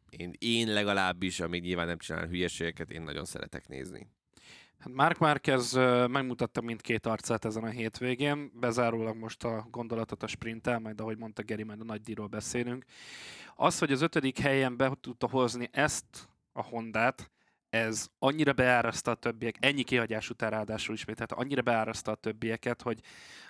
én, 0.10 0.34
én 0.38 0.74
legalábbis, 0.74 1.40
amíg 1.40 1.64
nyilván 1.64 1.88
nem 1.88 1.98
csinál 1.98 2.28
hülyeségeket, 2.28 2.92
én 2.92 3.02
nagyon 3.02 3.26
szeretek 3.26 3.68
nézni. 3.68 4.08
Hát 4.80 4.94
Mark 4.94 5.18
Marquez 5.18 5.74
megmutatta 6.08 6.62
mindkét 6.62 7.06
arcát 7.06 7.46
ezen 7.46 7.64
a 7.64 7.70
hétvégén, 7.70 8.52
bezárólag 8.60 9.18
most 9.18 9.44
a 9.44 9.68
gondolatot 9.72 10.24
a 10.24 10.28
sprinttel, 10.28 10.80
majd 10.80 11.00
ahogy 11.00 11.18
mondta 11.18 11.44
Geri, 11.44 11.64
majd 11.64 11.82
a 11.82 11.84
nagy 11.84 12.02
díjról 12.02 12.28
beszélünk. 12.28 12.86
Az, 13.56 13.80
hogy 13.80 13.92
az 13.92 14.02
ötödik 14.02 14.40
helyen 14.40 14.78
be 14.78 14.92
tudta 15.02 15.28
hozni 15.30 15.70
ezt 15.72 16.30
a 16.52 16.64
Hondát, 16.64 17.32
ez 17.70 18.08
annyira 18.20 18.54
beáraszta 18.54 19.12
a 19.12 19.16
többiek, 19.16 19.56
ennyi 19.60 19.84
kihagyás 19.84 20.30
után 20.30 20.50
ráadásul 20.50 20.96
ismét, 20.96 21.16
tehát 21.16 21.32
annyira 21.32 21.62
beáraszta 21.62 22.12
a 22.12 22.16
többieket, 22.16 22.82
hogy 22.82 23.00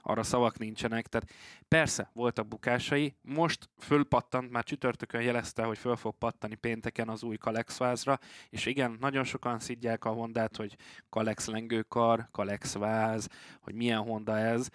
arra 0.01 0.23
szavak 0.23 0.57
nincsenek. 0.57 1.07
Tehát 1.07 1.29
persze, 1.67 2.09
voltak 2.13 2.47
bukásai, 2.47 3.15
most 3.21 3.69
fölpattant, 3.77 4.51
már 4.51 4.63
csütörtökön 4.63 5.21
jelezte, 5.21 5.63
hogy 5.63 5.77
föl 5.77 5.95
fog 5.95 6.17
pattani 6.17 6.55
pénteken 6.55 7.09
az 7.09 7.23
új 7.23 7.37
Kalex 7.37 7.77
vázra, 7.77 8.19
és 8.49 8.65
igen, 8.65 8.97
nagyon 8.99 9.23
sokan 9.23 9.59
szidják 9.59 10.05
a 10.05 10.09
Hondát, 10.09 10.55
hogy 10.55 10.75
Kalex 11.09 11.47
lengőkar, 11.47 12.27
Kalex 12.31 12.73
váz, 12.73 13.27
hogy 13.61 13.73
milyen 13.73 14.01
Honda 14.01 14.37
ez. 14.37 14.69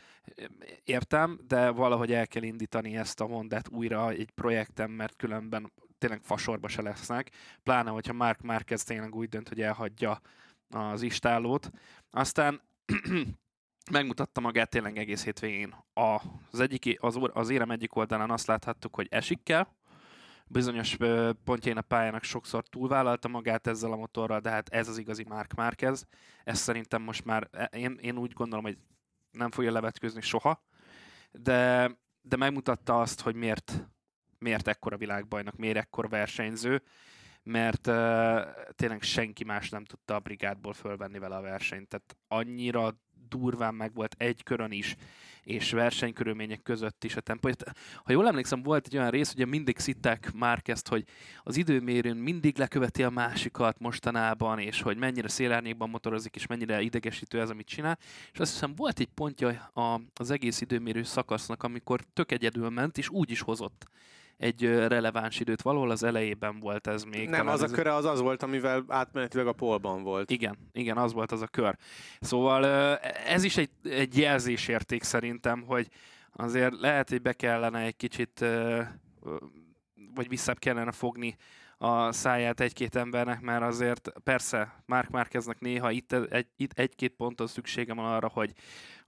Értem, 0.84 1.40
de 1.48 1.70
valahogy 1.70 2.12
el 2.12 2.26
kell 2.26 2.42
indítani 2.42 2.96
ezt 2.96 3.20
a 3.20 3.24
Hondát 3.24 3.68
újra 3.68 4.10
egy 4.10 4.30
projektem, 4.30 4.90
mert 4.90 5.16
különben 5.16 5.72
tényleg 6.02 6.20
fasorba 6.22 6.68
se 6.68 6.82
lesznek, 6.82 7.30
pláne, 7.62 7.90
hogyha 7.90 8.12
Mark 8.12 8.40
Marquez 8.40 8.84
tényleg 8.84 9.14
úgy 9.14 9.28
dönt, 9.28 9.48
hogy 9.48 9.60
elhagyja 9.60 10.20
az 10.68 11.02
istálót. 11.02 11.70
Aztán 12.10 12.60
megmutatta 13.92 14.40
magát 14.40 14.70
tényleg 14.70 14.98
egész 14.98 15.24
hétvégén. 15.24 15.74
Az, 15.92 16.60
egyik, 16.60 16.96
az, 17.00 17.18
az 17.32 17.50
érem 17.50 17.70
egyik 17.70 17.96
oldalán 17.96 18.30
azt 18.30 18.46
láthattuk, 18.46 18.94
hogy 18.94 19.06
esik 19.10 19.42
kell, 19.42 19.66
bizonyos 20.46 20.96
pontjain 21.44 21.76
a 21.76 21.80
pályának 21.82 22.22
sokszor 22.22 22.64
túlvállalta 22.68 23.28
magát 23.28 23.66
ezzel 23.66 23.92
a 23.92 23.96
motorral, 23.96 24.40
de 24.40 24.50
hát 24.50 24.68
ez 24.68 24.88
az 24.88 24.98
igazi 24.98 25.24
Mark 25.28 25.54
Marquez. 25.54 26.06
Ez 26.44 26.58
szerintem 26.58 27.02
most 27.02 27.24
már, 27.24 27.48
e, 27.52 27.64
én, 27.64 27.98
én 28.00 28.18
úgy 28.18 28.32
gondolom, 28.32 28.64
hogy 28.64 28.78
nem 29.30 29.50
fogja 29.50 29.72
levetkőzni 29.72 30.20
soha, 30.20 30.62
de, 31.30 31.90
de 32.22 32.36
megmutatta 32.36 33.00
azt, 33.00 33.20
hogy 33.20 33.34
miért 33.34 33.86
miért 34.42 34.68
ekkora 34.68 34.96
világbajnak, 34.96 35.56
miért 35.56 35.76
ekkora 35.76 36.08
versenyző, 36.08 36.82
mert 37.42 37.86
uh, 37.86 38.40
tényleg 38.74 39.02
senki 39.02 39.44
más 39.44 39.68
nem 39.68 39.84
tudta 39.84 40.14
a 40.14 40.20
brigádból 40.20 40.72
fölvenni 40.72 41.18
vele 41.18 41.36
a 41.36 41.40
versenyt. 41.40 41.88
Tehát 41.88 42.16
annyira 42.28 42.96
durván 43.28 43.74
meg 43.74 43.94
volt 43.94 44.14
egy 44.18 44.42
körön 44.42 44.70
is, 44.70 44.96
és 45.42 45.70
versenykörülmények 45.70 46.62
között 46.62 47.04
is 47.04 47.16
a 47.16 47.20
tempó. 47.20 47.50
Ha 48.04 48.12
jól 48.12 48.26
emlékszem, 48.26 48.62
volt 48.62 48.86
egy 48.86 48.96
olyan 48.96 49.10
rész, 49.10 49.32
ugye 49.32 49.46
mindig 49.46 49.78
szitták 49.78 50.32
már 50.32 50.62
ezt, 50.64 50.88
hogy 50.88 51.04
az 51.42 51.56
időmérőn 51.56 52.16
mindig 52.16 52.58
leköveti 52.58 53.02
a 53.02 53.10
másikat 53.10 53.78
mostanában, 53.78 54.58
és 54.58 54.82
hogy 54.82 54.96
mennyire 54.96 55.28
szélárnyékban 55.28 55.90
motorozik, 55.90 56.36
és 56.36 56.46
mennyire 56.46 56.80
idegesítő 56.80 57.40
ez, 57.40 57.50
amit 57.50 57.66
csinál. 57.66 57.98
És 58.32 58.38
azt 58.38 58.52
hiszem 58.52 58.74
volt 58.74 59.00
egy 59.00 59.10
pontja 59.14 59.70
az 60.14 60.30
egész 60.30 60.60
időmérő 60.60 61.02
szakasznak, 61.02 61.62
amikor 61.62 62.00
tök 62.12 62.32
egyedül 62.32 62.70
ment, 62.70 62.98
és 62.98 63.08
úgy 63.08 63.30
is 63.30 63.40
hozott 63.40 63.86
egy 64.42 64.64
releváns 64.64 65.40
időt. 65.40 65.62
Valahol 65.62 65.90
az 65.90 66.02
elejében 66.02 66.60
volt 66.60 66.86
ez 66.86 67.02
még. 67.02 67.28
Nem, 67.28 67.48
az 67.48 67.62
a 67.62 67.66
köre 67.66 67.94
az 67.94 68.04
az 68.04 68.20
volt, 68.20 68.42
amivel 68.42 68.84
átmenetileg 68.88 69.46
a 69.46 69.52
polban 69.52 70.02
volt. 70.02 70.30
Igen, 70.30 70.58
igen, 70.72 70.96
az 70.96 71.12
volt 71.12 71.32
az 71.32 71.42
a 71.42 71.46
kör. 71.46 71.76
Szóval 72.20 72.64
ez 73.26 73.44
is 73.44 73.56
egy, 73.56 73.70
egy 73.82 74.18
jelzésérték 74.18 75.02
szerintem, 75.02 75.62
hogy 75.66 75.88
azért 76.32 76.80
lehet, 76.80 77.08
hogy 77.08 77.22
be 77.22 77.32
kellene 77.32 77.80
egy 77.80 77.96
kicsit, 77.96 78.44
vagy 80.14 80.28
vissza 80.28 80.54
kellene 80.54 80.92
fogni 80.92 81.36
a 81.84 82.12
száját 82.12 82.60
egy-két 82.60 82.96
embernek, 82.96 83.40
mert 83.40 83.62
azért 83.62 84.12
persze 84.24 84.82
Mark 84.86 85.10
Márkeznek 85.10 85.60
néha 85.60 85.90
itt, 85.90 86.12
egy, 86.12 86.46
itt 86.56 86.72
egy-két 86.72 87.14
ponton 87.14 87.46
szüksége 87.46 87.94
van 87.94 88.04
arra, 88.04 88.28
hogy, 88.28 88.52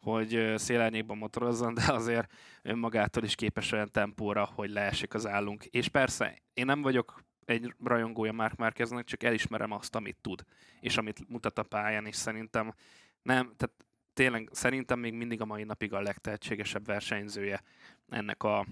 hogy 0.01 0.53
szélárnyékban 0.57 1.17
motorozzon, 1.17 1.75
de 1.75 1.93
azért 1.93 2.33
önmagától 2.63 3.25
is 3.25 3.35
képes 3.35 3.73
olyan 3.73 3.91
tempóra, 3.91 4.45
hogy 4.45 4.71
leesik 4.71 5.15
az 5.15 5.27
állunk. 5.27 5.65
És 5.65 5.89
persze, 5.89 6.43
én 6.55 6.65
nem 6.65 6.83
vagyok 6.83 7.23
egy 7.45 7.75
rajongója 7.85 8.33
Mark 8.33 8.57
Márkeznek, 8.57 9.05
csak 9.05 9.23
elismerem 9.23 9.73
azt, 9.73 9.95
amit 9.95 10.19
tud, 10.21 10.43
és 10.81 10.97
amit 10.97 11.29
mutat 11.29 11.59
a 11.59 11.63
pályán, 11.63 12.07
és 12.07 12.17
szerintem 12.17 12.75
nem, 13.23 13.53
tehát 13.57 13.75
tényleg 14.13 14.49
szerintem 14.53 14.99
még 14.99 15.13
mindig 15.13 15.41
a 15.41 15.45
mai 15.45 15.65
napig 15.65 15.93
a 15.93 16.01
legtehetségesebb 16.01 16.87
versenyzője 16.87 17.63
ennek 18.09 18.43
a, 18.43 18.67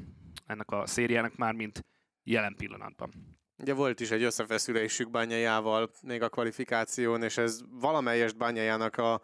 ennek 0.46 0.70
a 0.70 0.86
szériának, 0.86 1.36
már 1.36 1.54
mint 1.54 1.84
jelen 2.22 2.54
pillanatban. 2.56 3.40
Ugye 3.58 3.74
volt 3.74 4.00
is 4.00 4.10
egy 4.10 4.22
összefeszülésük 4.22 5.10
bányájával 5.10 5.90
még 6.02 6.22
a 6.22 6.28
kvalifikáción, 6.28 7.22
és 7.22 7.36
ez 7.36 7.60
valamelyest 7.70 8.36
bányájának 8.36 8.96
a 8.96 9.20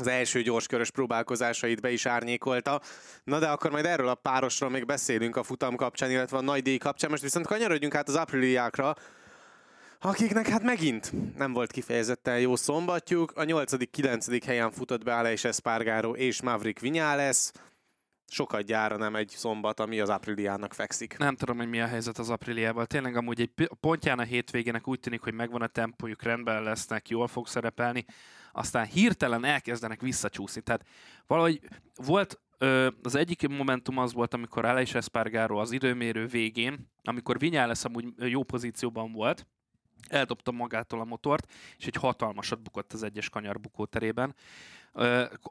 az 0.00 0.06
első 0.06 0.42
gyorskörös 0.42 0.90
próbálkozásait 0.90 1.80
be 1.80 1.90
is 1.90 2.06
árnyékolta. 2.06 2.80
Na 3.24 3.38
de 3.38 3.48
akkor 3.48 3.70
majd 3.70 3.84
erről 3.84 4.08
a 4.08 4.14
párosról 4.14 4.70
még 4.70 4.86
beszélünk 4.86 5.36
a 5.36 5.42
futam 5.42 5.76
kapcsán, 5.76 6.10
illetve 6.10 6.36
a 6.36 6.40
nagy 6.40 6.62
díj 6.62 6.76
kapcsán. 6.76 7.10
Most 7.10 7.22
viszont 7.22 7.46
kanyarodjunk 7.46 7.94
át 7.94 8.08
az 8.08 8.14
apriliákra, 8.14 8.94
akiknek 10.00 10.48
hát 10.48 10.62
megint 10.62 11.12
nem 11.36 11.52
volt 11.52 11.72
kifejezetten 11.72 12.40
jó 12.40 12.56
szombatjuk. 12.56 13.32
A 13.34 13.42
8.-9. 13.42 14.42
helyen 14.46 14.70
futott 14.70 15.04
be 15.04 15.16
Aleix 15.16 15.44
Espargaro 15.44 16.14
és 16.14 16.42
Maverick 16.42 16.80
Viñales 16.80 17.50
sokat 18.30 18.62
gyára 18.62 18.96
nem 18.96 19.16
egy 19.16 19.28
szombat, 19.28 19.80
ami 19.80 20.00
az 20.00 20.08
Apriliának 20.08 20.74
fekszik. 20.74 21.18
Nem 21.18 21.36
tudom, 21.36 21.56
hogy 21.56 21.68
mi 21.68 21.80
a 21.80 21.86
helyzet 21.86 22.18
az 22.18 22.30
Apriliával. 22.30 22.86
Tényleg 22.86 23.16
amúgy 23.16 23.40
egy 23.40 23.68
pontján 23.80 24.18
a 24.18 24.22
hétvégének 24.22 24.88
úgy 24.88 25.00
tűnik, 25.00 25.20
hogy 25.20 25.34
megvan 25.34 25.62
a 25.62 25.66
tempójuk, 25.66 26.22
rendben 26.22 26.62
lesznek, 26.62 27.08
jól 27.08 27.26
fog 27.26 27.46
szerepelni, 27.46 28.04
aztán 28.52 28.86
hirtelen 28.86 29.44
elkezdenek 29.44 30.00
visszacsúszni. 30.00 30.60
Tehát 30.60 30.86
valahogy 31.26 31.60
volt 31.94 32.40
az 33.02 33.14
egyik 33.14 33.48
momentum 33.48 33.98
az 33.98 34.12
volt, 34.12 34.34
amikor 34.34 34.64
Aleix 34.64 34.94
Espargaro 34.94 35.58
az 35.58 35.72
időmérő 35.72 36.26
végén, 36.26 36.90
amikor 37.02 37.38
Vinyales 37.38 37.84
amúgy 37.84 38.06
jó 38.16 38.42
pozícióban 38.42 39.12
volt, 39.12 39.46
eldobta 40.08 40.50
magától 40.50 41.00
a 41.00 41.04
motort, 41.04 41.52
és 41.78 41.86
egy 41.86 41.96
hatalmasat 41.96 42.62
bukott 42.62 42.92
az 42.92 43.02
egyes 43.02 43.28
kanyar 43.28 43.60
bukóterében 43.60 44.34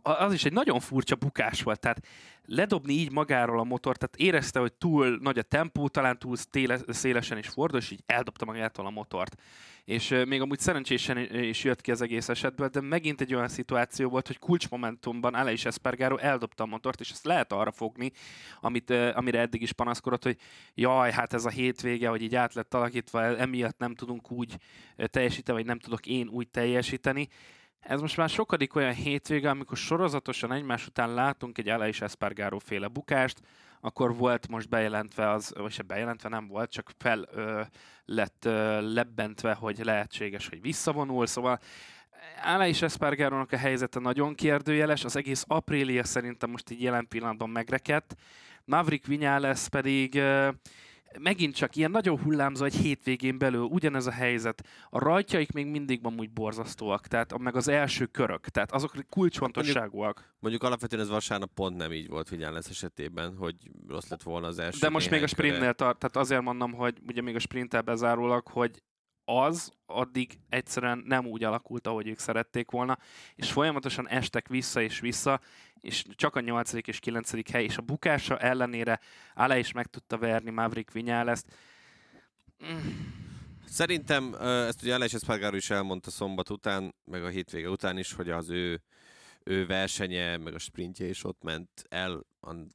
az 0.01 0.33
is 0.33 0.45
egy 0.45 0.53
nagyon 0.53 0.79
furcsa 0.79 1.15
bukás 1.15 1.63
volt, 1.63 1.79
tehát 1.79 2.05
ledobni 2.45 2.93
így 2.93 3.11
magáról 3.11 3.59
a 3.59 3.63
motor, 3.63 3.97
tehát 3.97 4.15
érezte, 4.15 4.59
hogy 4.59 4.73
túl 4.73 5.17
nagy 5.21 5.37
a 5.37 5.41
tempó, 5.41 5.87
talán 5.87 6.19
túl 6.19 6.37
téle, 6.49 6.77
szélesen 6.87 7.37
is 7.37 7.47
fordul, 7.47 7.79
és 7.79 7.91
így 7.91 8.03
eldobta 8.05 8.45
magától 8.45 8.85
a 8.85 8.89
motort. 8.89 9.41
És 9.85 10.15
még 10.25 10.41
amúgy 10.41 10.59
szerencsésen 10.59 11.17
is 11.33 11.63
jött 11.63 11.81
ki 11.81 11.91
az 11.91 12.01
egész 12.01 12.29
esetből, 12.29 12.67
de 12.67 12.81
megint 12.81 13.21
egy 13.21 13.33
olyan 13.33 13.47
szituáció 13.47 14.09
volt, 14.09 14.27
hogy 14.27 14.39
kulcsmomentumban 14.39 15.33
Aleix 15.33 15.65
Espargaro 15.65 16.17
eldobta 16.17 16.63
a 16.63 16.67
motort, 16.67 16.99
és 16.99 17.11
ezt 17.11 17.25
lehet 17.25 17.51
arra 17.51 17.71
fogni, 17.71 18.11
amit, 18.61 18.89
amire 18.89 19.39
eddig 19.39 19.61
is 19.61 19.71
panaszkodott, 19.71 20.23
hogy 20.23 20.37
jaj, 20.75 21.11
hát 21.11 21.33
ez 21.33 21.45
a 21.45 21.49
hétvége, 21.49 22.09
hogy 22.09 22.21
így 22.21 22.35
át 22.35 22.53
lett 22.53 22.73
alakítva, 22.73 23.37
emiatt 23.37 23.77
nem 23.77 23.95
tudunk 23.95 24.31
úgy 24.31 24.57
teljesíteni, 25.05 25.57
vagy 25.57 25.67
nem 25.67 25.79
tudok 25.79 26.05
én 26.05 26.27
úgy 26.27 26.47
teljesíteni 26.47 27.27
ez 27.79 28.01
most 28.01 28.17
már 28.17 28.29
sokadik 28.29 28.75
olyan 28.75 28.93
hétvége, 28.93 29.49
amikor 29.49 29.77
sorozatosan 29.77 30.51
egymás 30.51 30.87
után 30.87 31.13
látunk 31.13 31.57
egy 31.57 31.69
Aleix 31.69 32.01
Espargaró 32.01 32.59
féle 32.59 32.87
bukást, 32.87 33.39
akkor 33.81 34.15
volt 34.15 34.47
most 34.47 34.69
bejelentve, 34.69 35.29
az, 35.29 35.53
vagy 35.55 35.71
se 35.71 35.83
bejelentve 35.83 36.29
nem 36.29 36.47
volt, 36.47 36.71
csak 36.71 36.91
fel 36.97 37.27
ö, 37.31 37.61
lett 38.05 38.45
ö, 38.45 38.93
lebbentve, 38.93 39.53
hogy 39.53 39.83
lehetséges, 39.83 40.49
hogy 40.49 40.61
visszavonul, 40.61 41.25
szóval 41.25 41.59
Aleix 42.43 42.81
Espargarónak 42.81 43.51
a 43.51 43.57
helyzete 43.57 43.99
nagyon 43.99 44.35
kérdőjeles, 44.35 45.03
az 45.03 45.15
egész 45.15 45.43
Aprilia 45.47 46.03
szerintem 46.03 46.49
most 46.49 46.69
így 46.69 46.81
jelen 46.81 47.07
pillanatban 47.07 47.49
megrekedt, 47.49 48.15
Maverick 48.65 49.05
Viñales 49.07 49.67
pedig 49.69 50.15
ö, 50.15 50.49
megint 51.19 51.55
csak 51.55 51.75
ilyen 51.75 51.91
nagyon 51.91 52.19
hullámzó 52.19 52.65
egy 52.65 52.75
hétvégén 52.75 53.37
belül, 53.37 53.63
ugyanez 53.63 54.07
a 54.07 54.11
helyzet. 54.11 54.67
A 54.89 54.99
rajtjaik 54.99 55.51
még 55.51 55.65
mindig 55.65 55.99
amúgy 56.03 56.31
borzasztóak, 56.31 57.07
tehát 57.07 57.37
meg 57.37 57.55
az 57.55 57.67
első 57.67 58.05
körök, 58.05 58.47
tehát 58.47 58.71
azok 58.71 58.91
kulcsfontosságúak. 59.09 60.15
Mondjuk, 60.15 60.37
mondjuk 60.39 60.63
alapvetően 60.63 61.01
ez 61.01 61.09
vasárnap 61.09 61.53
pont 61.53 61.77
nem 61.77 61.91
így 61.91 62.07
volt 62.07 62.29
lesz 62.29 62.69
esetében, 62.69 63.35
hogy 63.35 63.55
rossz 63.87 64.09
lett 64.09 64.23
volna 64.23 64.47
az 64.47 64.59
első 64.59 64.79
De 64.79 64.89
most 64.89 65.09
még 65.09 65.23
a 65.23 65.27
sprintnél 65.27 65.73
tart, 65.73 65.99
tehát 65.99 66.15
azért 66.15 66.41
mondom, 66.41 66.73
hogy 66.73 66.97
ugye 67.07 67.21
még 67.21 67.35
a 67.35 67.39
sprinttel 67.39 67.81
bezárólag, 67.81 68.47
hogy 68.47 68.83
az 69.37 69.71
addig 69.85 70.39
egyszerűen 70.49 71.03
nem 71.05 71.25
úgy 71.25 71.43
alakult, 71.43 71.87
ahogy 71.87 72.07
ők 72.07 72.19
szerették 72.19 72.71
volna, 72.71 72.97
és 73.35 73.51
folyamatosan 73.51 74.07
estek 74.07 74.47
vissza 74.47 74.81
és 74.81 74.99
vissza, 74.99 75.41
és 75.79 76.05
csak 76.15 76.35
a 76.35 76.39
8. 76.39 76.73
és 76.73 76.99
9. 76.99 77.51
hely, 77.51 77.63
és 77.63 77.77
a 77.77 77.81
bukása 77.81 78.37
ellenére 78.37 78.99
alá 79.33 79.57
is 79.57 79.71
meg 79.71 79.85
tudta 79.85 80.17
verni 80.17 80.49
Maverick 80.49 80.91
Vinyáleszt. 80.91 81.45
Szerintem 83.65 84.33
ezt 84.41 84.81
ugye 84.81 84.93
Alex 84.93 85.13
Espargaro 85.13 85.55
is 85.55 85.69
elmondta 85.69 86.11
szombat 86.11 86.49
után, 86.49 86.95
meg 87.05 87.23
a 87.23 87.27
hétvége 87.27 87.69
után 87.69 87.97
is, 87.97 88.13
hogy 88.13 88.29
az 88.29 88.49
ő, 88.49 88.81
ő 89.43 89.65
versenye, 89.65 90.37
meg 90.37 90.53
a 90.53 90.59
sprintje 90.59 91.05
is 91.07 91.23
ott 91.23 91.43
ment 91.43 91.85
el, 91.89 92.25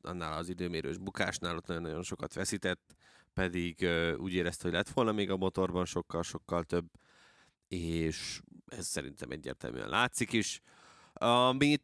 annál 0.03 0.39
az 0.39 0.49
időmérős 0.49 0.99
bukásnál, 0.99 1.57
ott 1.57 1.67
nagyon-nagyon 1.67 2.03
sokat 2.03 2.35
veszített, 2.35 2.95
pedig 3.35 3.87
úgy 4.17 4.35
érezte, 4.35 4.63
hogy 4.63 4.73
lett 4.73 4.89
volna 4.89 5.13
még 5.13 5.31
a 5.31 5.37
motorban 5.37 5.85
sokkal-sokkal 5.85 6.65
több, 6.65 6.87
és 7.69 8.41
ez 8.67 8.87
szerintem 8.87 9.31
egyértelműen 9.31 9.89
látszik 9.89 10.33
is. 10.33 10.61
Amit 11.13 11.83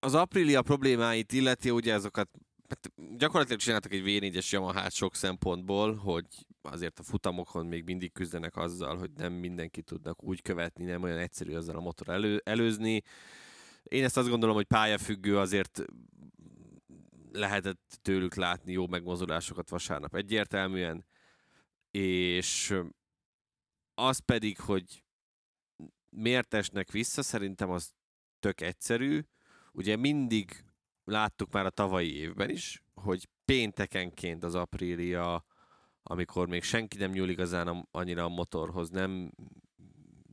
az 0.00 0.14
Aprilia 0.14 0.62
problémáit 0.62 1.32
illeti, 1.32 1.70
ugye 1.70 1.94
azokat 1.94 2.28
hát 2.68 2.92
gyakorlatilag 3.16 3.60
csináltak 3.60 3.92
egy 3.92 4.02
V4-es 4.06 4.50
Yamaha 4.50 4.90
sok 4.90 5.14
szempontból, 5.14 5.94
hogy 5.94 6.26
azért 6.62 6.98
a 6.98 7.02
futamokon 7.02 7.66
még 7.66 7.84
mindig 7.84 8.12
küzdenek 8.12 8.56
azzal, 8.56 8.96
hogy 8.96 9.10
nem 9.16 9.32
mindenki 9.32 9.82
tudnak 9.82 10.22
úgy 10.22 10.42
követni, 10.42 10.84
nem 10.84 11.02
olyan 11.02 11.18
egyszerű 11.18 11.54
azzal 11.54 11.76
a 11.76 11.80
motor 11.80 12.08
elő, 12.08 12.40
előzni. 12.44 13.02
Én 13.82 14.04
ezt 14.04 14.16
azt 14.16 14.28
gondolom, 14.28 14.54
hogy 14.54 14.66
pályafüggő 14.66 15.38
azért 15.38 15.84
lehetett 17.38 17.98
tőlük 18.02 18.34
látni 18.34 18.72
jó 18.72 18.86
megmozdulásokat 18.86 19.68
vasárnap 19.68 20.14
egyértelműen, 20.14 21.06
és 21.90 22.74
az 23.94 24.18
pedig, 24.18 24.60
hogy 24.60 25.04
miért 26.08 26.54
esnek 26.54 26.90
vissza, 26.90 27.22
szerintem 27.22 27.70
az 27.70 27.92
tök 28.40 28.60
egyszerű. 28.60 29.20
Ugye 29.72 29.96
mindig 29.96 30.64
láttuk 31.04 31.52
már 31.52 31.66
a 31.66 31.70
tavalyi 31.70 32.14
évben 32.14 32.50
is, 32.50 32.82
hogy 32.94 33.28
péntekenként 33.44 34.44
az 34.44 34.54
Aprilia, 34.54 35.44
amikor 36.02 36.48
még 36.48 36.62
senki 36.62 36.98
nem 36.98 37.10
nyúl 37.10 37.28
igazán 37.28 37.88
annyira 37.90 38.24
a 38.24 38.28
motorhoz, 38.28 38.90
nem, 38.90 39.32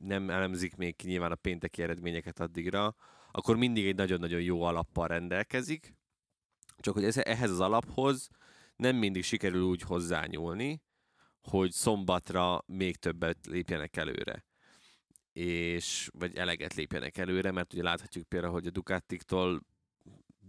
nem 0.00 0.30
elemzik 0.30 0.76
még 0.76 0.96
ki 0.96 1.06
nyilván 1.06 1.32
a 1.32 1.36
pénteki 1.36 1.82
eredményeket 1.82 2.40
addigra, 2.40 2.94
akkor 3.30 3.56
mindig 3.56 3.86
egy 3.86 3.96
nagyon-nagyon 3.96 4.40
jó 4.40 4.62
alappal 4.62 5.06
rendelkezik, 5.06 5.95
csak 6.76 6.94
hogy 6.94 7.04
ez, 7.04 7.16
ehhez 7.16 7.50
az 7.50 7.60
alaphoz 7.60 8.28
nem 8.76 8.96
mindig 8.96 9.24
sikerül 9.24 9.62
úgy 9.62 9.82
hozzányúlni, 9.82 10.82
hogy 11.42 11.70
szombatra 11.70 12.62
még 12.66 12.96
többet 12.96 13.46
lépjenek 13.46 13.96
előre 13.96 14.44
és 15.36 16.10
vagy 16.12 16.36
eleget 16.36 16.74
lépjenek 16.74 17.18
előre, 17.18 17.50
mert 17.50 17.72
ugye 17.72 17.82
láthatjuk 17.82 18.28
például, 18.28 18.52
hogy 18.52 18.66
a 18.66 18.70
Ducatiktól 18.70 19.66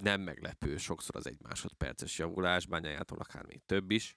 nem 0.02 0.22
meglepő 0.22 0.78
sokszor 0.78 1.16
az 1.16 1.28
egy 1.28 1.38
másodperces 1.42 2.18
javulás, 2.18 2.66
bányájától 2.66 3.18
akár 3.18 3.46
még 3.46 3.62
több 3.66 3.92
is, 3.92 4.16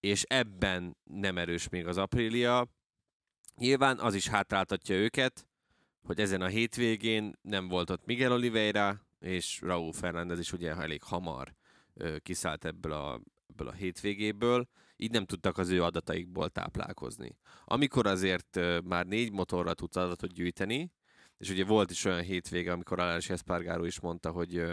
és 0.00 0.22
ebben 0.22 0.96
nem 1.04 1.38
erős 1.38 1.68
még 1.68 1.86
az 1.86 1.96
Aprilia. 1.96 2.68
Nyilván 3.56 3.98
az 3.98 4.14
is 4.14 4.28
hátráltatja 4.28 4.96
őket, 4.96 5.46
hogy 6.02 6.20
ezen 6.20 6.40
a 6.40 6.46
hétvégén 6.46 7.32
nem 7.42 7.68
volt 7.68 7.90
ott 7.90 8.06
Miguel 8.06 8.32
Oliveira, 8.32 9.00
és 9.20 9.60
Raúl 9.60 9.92
Fernández 9.92 10.38
is 10.38 10.52
ugye 10.52 10.74
elég 10.74 11.02
hamar 11.02 11.54
kiszállt 12.18 12.64
ebből 12.64 12.92
a, 12.92 13.20
ebből 13.48 13.68
a 13.68 13.72
hétvégéből, 13.72 14.68
így 14.96 15.10
nem 15.10 15.24
tudtak 15.24 15.58
az 15.58 15.68
ő 15.68 15.82
adataikból 15.82 16.48
táplálkozni. 16.48 17.36
Amikor 17.64 18.06
azért 18.06 18.58
már 18.84 19.06
négy 19.06 19.32
motorra 19.32 19.74
tudsz 19.74 19.96
adatot 19.96 20.32
gyűjteni, 20.32 20.92
és 21.38 21.50
ugye 21.50 21.64
volt 21.64 21.90
is 21.90 22.04
olyan 22.04 22.22
hétvége, 22.22 22.72
amikor 22.72 22.98
Alás 22.98 23.30
Espargaro 23.30 23.84
is 23.84 24.00
mondta, 24.00 24.30
hogy 24.30 24.64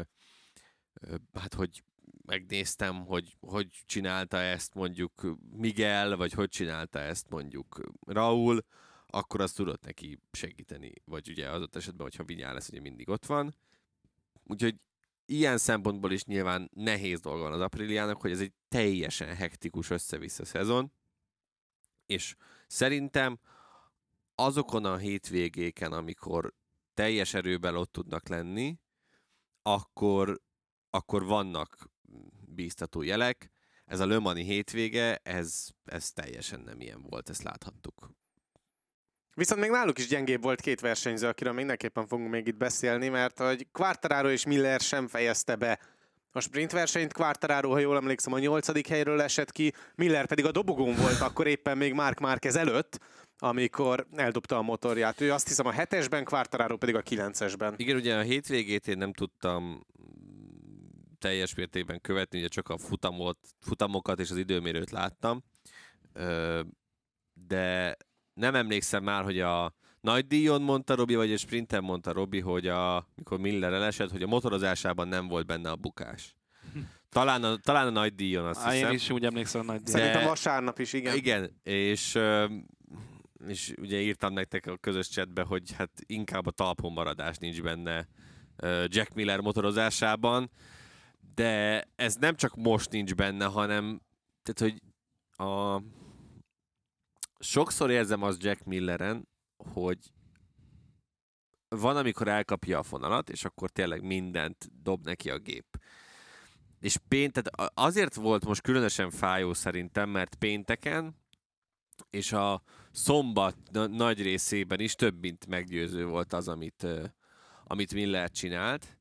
hát 1.34 1.54
hogy 1.54 1.84
megnéztem, 2.26 3.06
hogy 3.06 3.36
hogy 3.40 3.70
csinálta 3.86 4.38
ezt 4.38 4.74
mondjuk 4.74 5.38
Miguel, 5.52 6.16
vagy 6.16 6.32
hogy 6.34 6.50
csinálta 6.50 7.00
ezt 7.00 7.30
mondjuk 7.30 7.82
Raúl, 8.06 8.66
akkor 9.06 9.42
azt 9.42 9.56
tudott 9.56 9.84
neki 9.84 10.20
segíteni, 10.32 10.94
vagy 11.06 11.30
ugye 11.30 11.50
az 11.50 11.62
ott 11.62 11.76
esetben, 11.76 12.04
hogyha 12.04 12.24
Vinyá 12.24 12.54
lesz, 12.54 12.70
ugye 12.70 12.80
mindig 12.82 13.10
ott 13.10 13.26
van. 13.26 13.56
Úgyhogy 14.48 14.76
ilyen 15.26 15.58
szempontból 15.58 16.12
is 16.12 16.24
nyilván 16.24 16.70
nehéz 16.74 17.20
dolga 17.20 17.42
van 17.42 17.54
az 17.54 17.62
Apriliának, 17.62 18.22
hogy 18.22 18.32
ez 18.32 18.40
egy 18.40 18.54
teljesen 18.68 19.36
hektikus 19.36 19.90
össze-vissza 19.90 20.46
szezon, 20.46 20.92
és 22.06 22.36
szerintem 22.68 23.40
azokon 24.36 24.86
a 24.86 24.98
hétvégéken, 24.98 25.92
amikor 25.92 26.54
teljes 26.94 27.34
erőben 27.34 27.76
ott 27.76 27.92
tudnak 27.92 28.28
lenni, 28.28 28.80
akkor, 29.62 30.42
akkor 30.90 31.26
vannak 31.26 31.90
bíztató 32.48 33.02
jelek. 33.02 33.52
Ez 33.86 34.00
a 34.00 34.06
Lömani 34.06 34.44
hétvége, 34.44 35.16
ez, 35.16 35.68
ez 35.84 36.12
teljesen 36.12 36.60
nem 36.60 36.82
ilyen 36.82 37.02
volt, 37.02 37.30
ezt 37.30 37.44
láthattuk. 37.44 38.12
Viszont 39.38 39.62
még 39.62 39.70
náluk 39.70 39.98
is 39.98 40.08
gyengébb 40.08 40.42
volt 40.42 40.62
két 40.62 40.80
versenyző, 40.80 41.28
akiről 41.28 41.54
mindenképpen 41.54 42.08
fogunk 42.08 42.30
még 42.30 42.48
itt 42.48 42.58
beszélni, 42.58 43.08
mert 43.08 43.40
hogy 43.40 43.68
Quartararo 43.72 44.30
és 44.30 44.46
Miller 44.46 44.80
sem 44.80 45.08
fejezte 45.08 45.56
be 45.56 45.80
a 46.32 46.40
sprint 46.40 46.72
versenyt. 46.72 47.14
Quartararo, 47.14 47.72
ha 47.72 47.80
jól 47.80 47.96
emlékszem, 47.96 48.34
a 48.34 48.40
nyolcadik 48.40 48.88
helyről 48.88 49.22
esett 49.22 49.52
ki, 49.52 49.74
Miller 49.96 50.26
pedig 50.26 50.46
a 50.46 50.52
dobogón 50.52 50.96
volt 50.96 51.22
akkor 51.22 51.48
éppen 51.48 51.78
még 51.78 51.94
Mark 51.94 52.20
Márquez 52.20 52.56
előtt, 52.56 53.00
amikor 53.38 54.08
eldobta 54.16 54.58
a 54.58 54.62
motorját. 54.62 55.22
Ő 55.22 55.32
azt 55.34 55.48
hiszem 55.48 55.66
a 55.66 55.72
hetesben, 55.72 56.24
Quartararo 56.24 56.78
pedig 56.78 56.96
a 56.96 57.02
kilencesben. 57.02 57.74
Igen, 57.78 57.96
ugye 57.96 58.16
a 58.16 58.22
hétvégét 58.22 58.88
én 58.88 58.98
nem 58.98 59.14
tudtam 59.14 59.86
teljes 61.20 61.56
mértékben 61.56 62.02
követni, 62.02 62.40
ugye 62.40 62.48
csak 62.48 62.70
a 62.70 62.78
futamot, 62.78 63.38
futamokat 63.60 64.20
és 64.20 64.30
az 64.30 64.38
időmérőt 64.38 64.92
láttam, 64.92 65.44
de 67.48 67.98
nem 68.38 68.56
emlékszem 68.56 69.04
már, 69.04 69.24
hogy 69.24 69.40
a 69.40 69.74
nagy 70.02 70.28
díjon 70.28 70.62
mondta 70.62 70.96
Robi, 70.96 71.16
vagy 71.16 71.32
a 71.32 71.38
sprinten 71.38 71.84
mondta 71.84 72.12
Robi, 72.12 72.40
hogy 72.40 72.68
a, 72.68 73.08
mikor 73.16 73.40
Miller 73.40 73.74
elesett, 73.74 74.12
hogy 74.12 74.24
a 74.24 74.28
motorozásában 74.28 75.08
nem 75.08 75.28
volt 75.28 75.46
benne 75.46 75.70
a 75.70 75.76
bukás. 75.76 76.36
Talán 77.10 77.44
a, 77.44 77.58
talán 77.58 77.88
a 77.88 77.90
nagy 77.90 78.16
díjon, 78.16 78.46
azt 78.46 78.60
Á, 78.60 78.72
hiszem. 78.72 78.90
Én 78.90 78.96
is 78.96 79.10
úgy 79.10 79.26
emlékszem 79.26 79.62
a 79.62 79.64
nagy 79.64 79.82
díjon. 79.82 80.00
Szerintem 80.00 80.28
vasárnap 80.28 80.80
is, 80.80 80.94
igen. 80.94 81.16
Igen, 81.16 81.60
és, 81.64 82.18
és 83.48 83.74
ugye 83.82 84.00
írtam 84.02 84.34
nektek 84.34 84.66
a 84.66 84.78
közös 84.78 85.10
chatbe, 85.10 85.42
hogy 85.42 85.72
hát 85.72 85.92
inkább 86.06 86.46
a 86.46 86.52
talpon 86.52 86.92
maradás 86.92 87.38
nincs 87.38 87.62
benne 87.62 88.08
Jack 88.86 89.14
Miller 89.14 89.40
motorozásában, 89.40 90.52
de 91.36 91.84
ez 91.96 92.16
nem 92.16 92.36
csak 92.36 92.56
most 92.56 92.92
nincs 92.92 93.16
benne, 93.16 93.46
hanem 93.46 94.02
tehát, 94.44 94.74
hogy 94.74 94.82
a, 95.48 95.82
sokszor 97.40 97.92
érzem 97.92 98.22
az 98.22 98.38
Jack 98.40 98.64
Milleren, 98.64 99.28
hogy 99.74 100.00
van, 101.70 101.98
amikor 101.98 102.28
elkapja 102.28 102.80
a 102.80 102.84
fonalat, 102.84 103.30
és 103.30 103.46
akkor 103.46 103.70
tényleg 103.70 104.02
mindent 104.02 104.70
dob 104.82 105.06
neki 105.06 105.30
a 105.30 105.38
gép. 105.38 105.66
És 106.80 106.98
pént, 107.08 107.34
tehát 107.34 107.72
azért 107.74 108.16
volt 108.16 108.46
most 108.46 108.62
különösen 108.62 109.10
fájó 109.10 109.54
szerintem, 109.54 110.10
mert 110.10 110.36
pénteken 110.36 111.16
és 112.10 112.32
a 112.32 112.64
szombat 112.92 113.58
nagy 113.72 114.22
részében 114.22 114.80
is 114.80 114.96
több 114.96 115.20
mint 115.20 115.48
meggyőző 115.48 116.06
volt 116.06 116.34
az, 116.34 116.48
amit, 116.48 116.88
amit 117.64 117.94
Miller 117.94 118.30
csinált. 118.30 118.98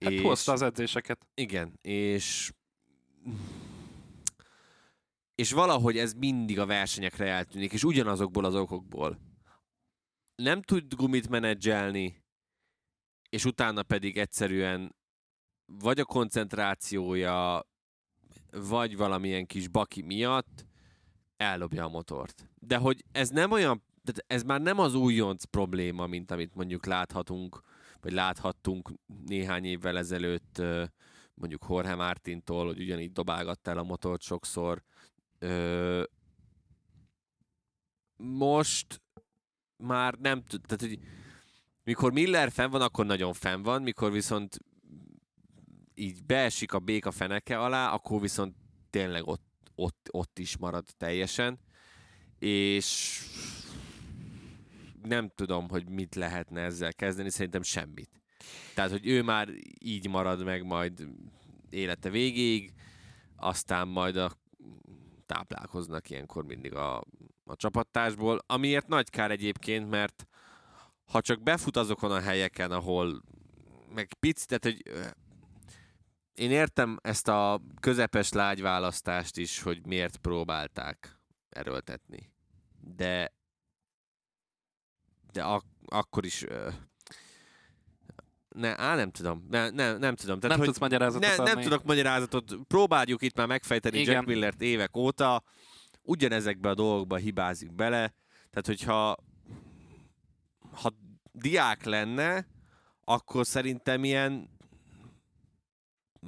Hát 0.00 0.12
és, 0.12 0.20
hozta 0.20 0.52
az 0.52 0.62
edzéseket. 0.62 1.26
Igen, 1.34 1.78
és 1.82 2.52
és 5.36 5.52
valahogy 5.52 5.98
ez 5.98 6.12
mindig 6.12 6.58
a 6.58 6.66
versenyekre 6.66 7.26
eltűnik, 7.26 7.72
és 7.72 7.84
ugyanazokból 7.84 8.44
az 8.44 8.54
okokból. 8.54 9.18
Nem 10.34 10.62
tud 10.62 10.94
gumit 10.94 11.28
menedzselni, 11.28 12.24
és 13.28 13.44
utána 13.44 13.82
pedig 13.82 14.16
egyszerűen 14.16 14.94
vagy 15.66 16.00
a 16.00 16.04
koncentrációja, 16.04 17.66
vagy 18.50 18.96
valamilyen 18.96 19.46
kis 19.46 19.68
baki 19.68 20.02
miatt 20.02 20.66
ellobja 21.36 21.84
a 21.84 21.88
motort. 21.88 22.48
De 22.54 22.76
hogy 22.76 23.04
ez 23.12 23.28
nem 23.28 23.50
olyan, 23.50 23.82
ez 24.26 24.42
már 24.42 24.60
nem 24.60 24.78
az 24.78 24.94
újonc 24.94 25.44
probléma, 25.44 26.06
mint 26.06 26.30
amit 26.30 26.54
mondjuk 26.54 26.86
láthatunk, 26.86 27.60
vagy 28.00 28.12
láthattunk 28.12 28.92
néhány 29.26 29.64
évvel 29.64 29.98
ezelőtt 29.98 30.62
mondjuk 31.34 31.66
Jorge 31.68 31.94
Martintól, 31.94 32.66
hogy 32.66 32.80
ugyanígy 32.80 33.12
dobálgatta 33.12 33.70
el 33.70 33.78
a 33.78 33.82
motort 33.82 34.22
sokszor, 34.22 34.82
Ö, 35.38 36.02
most 38.16 39.02
már 39.76 40.14
nem 40.14 40.42
tud, 40.42 40.60
tehát 40.60 40.80
hogy 40.80 40.98
mikor 41.84 42.12
Miller 42.12 42.50
fenn 42.50 42.70
van, 42.70 42.80
akkor 42.80 43.06
nagyon 43.06 43.32
fenn 43.32 43.62
van, 43.62 43.82
mikor 43.82 44.12
viszont 44.12 44.58
így 45.94 46.24
beesik 46.24 46.72
a 46.72 46.78
béka 46.78 47.10
feneke 47.10 47.58
alá, 47.58 47.92
akkor 47.92 48.20
viszont 48.20 48.54
tényleg 48.90 49.26
ott, 49.26 49.44
ott, 49.74 50.08
ott 50.10 50.38
is 50.38 50.56
marad 50.56 50.84
teljesen. 50.96 51.58
és 52.38 53.20
nem 55.02 55.28
tudom, 55.34 55.68
hogy 55.68 55.88
mit 55.88 56.14
lehetne 56.14 56.60
ezzel 56.60 56.94
kezdeni, 56.94 57.30
szerintem 57.30 57.62
semmit. 57.62 58.10
Tehát, 58.74 58.90
hogy 58.90 59.06
ő 59.06 59.22
már 59.22 59.48
így 59.78 60.08
marad 60.08 60.44
meg 60.44 60.64
majd 60.64 61.06
élete 61.70 62.10
végéig, 62.10 62.72
aztán 63.36 63.88
majd 63.88 64.16
a 64.16 64.32
táplálkoznak 65.26 66.10
ilyenkor 66.10 66.44
mindig 66.44 66.74
a, 66.74 66.96
a 67.44 67.56
csapattársból, 67.56 68.38
amiért 68.46 68.86
nagy 68.86 69.10
kár 69.10 69.30
egyébként, 69.30 69.90
mert 69.90 70.26
ha 71.04 71.20
csak 71.20 71.42
befut 71.42 71.76
azokon 71.76 72.10
a 72.10 72.20
helyeken, 72.20 72.70
ahol 72.70 73.22
meg 73.94 74.14
picit, 74.14 74.46
tehát 74.48 74.64
hogy 74.64 74.82
én 76.34 76.50
értem 76.50 76.98
ezt 77.02 77.28
a 77.28 77.60
közepes 77.80 78.32
lágy 78.32 78.60
választást 78.60 79.36
is, 79.36 79.62
hogy 79.62 79.86
miért 79.86 80.16
próbálták 80.16 81.18
erőltetni. 81.48 82.32
De 82.80 83.34
de 85.32 85.44
ak- 85.44 85.66
akkor 85.86 86.24
is 86.24 86.44
ne, 88.56 88.78
á, 88.80 88.94
nem 88.94 89.10
tudom. 89.10 89.46
Ne, 89.50 89.70
ne, 89.70 89.96
nem 89.96 90.14
tudom. 90.14 90.40
Tehát, 90.40 90.48
nem 90.48 90.58
hogy 90.58 90.66
tudsz 90.66 90.78
magyarázatot 90.78 91.28
ne, 91.28 91.36
nem 91.36 91.46
adni. 91.46 91.62
tudok 91.62 91.84
magyarázatot. 91.84 92.56
Próbáljuk 92.68 93.22
itt 93.22 93.36
már 93.36 93.46
megfejteni 93.46 93.98
Igen. 93.98 94.14
Jack 94.14 94.26
Millert 94.26 94.60
évek 94.62 94.96
óta. 94.96 95.42
Ugyanezekbe 96.02 96.68
a 96.68 96.74
dolgokba 96.74 97.16
hibázik 97.16 97.74
bele. 97.74 98.14
Tehát, 98.50 98.66
hogyha 98.66 99.16
ha 100.72 100.92
diák 101.32 101.84
lenne, 101.84 102.46
akkor 103.04 103.46
szerintem 103.46 104.04
ilyen 104.04 104.50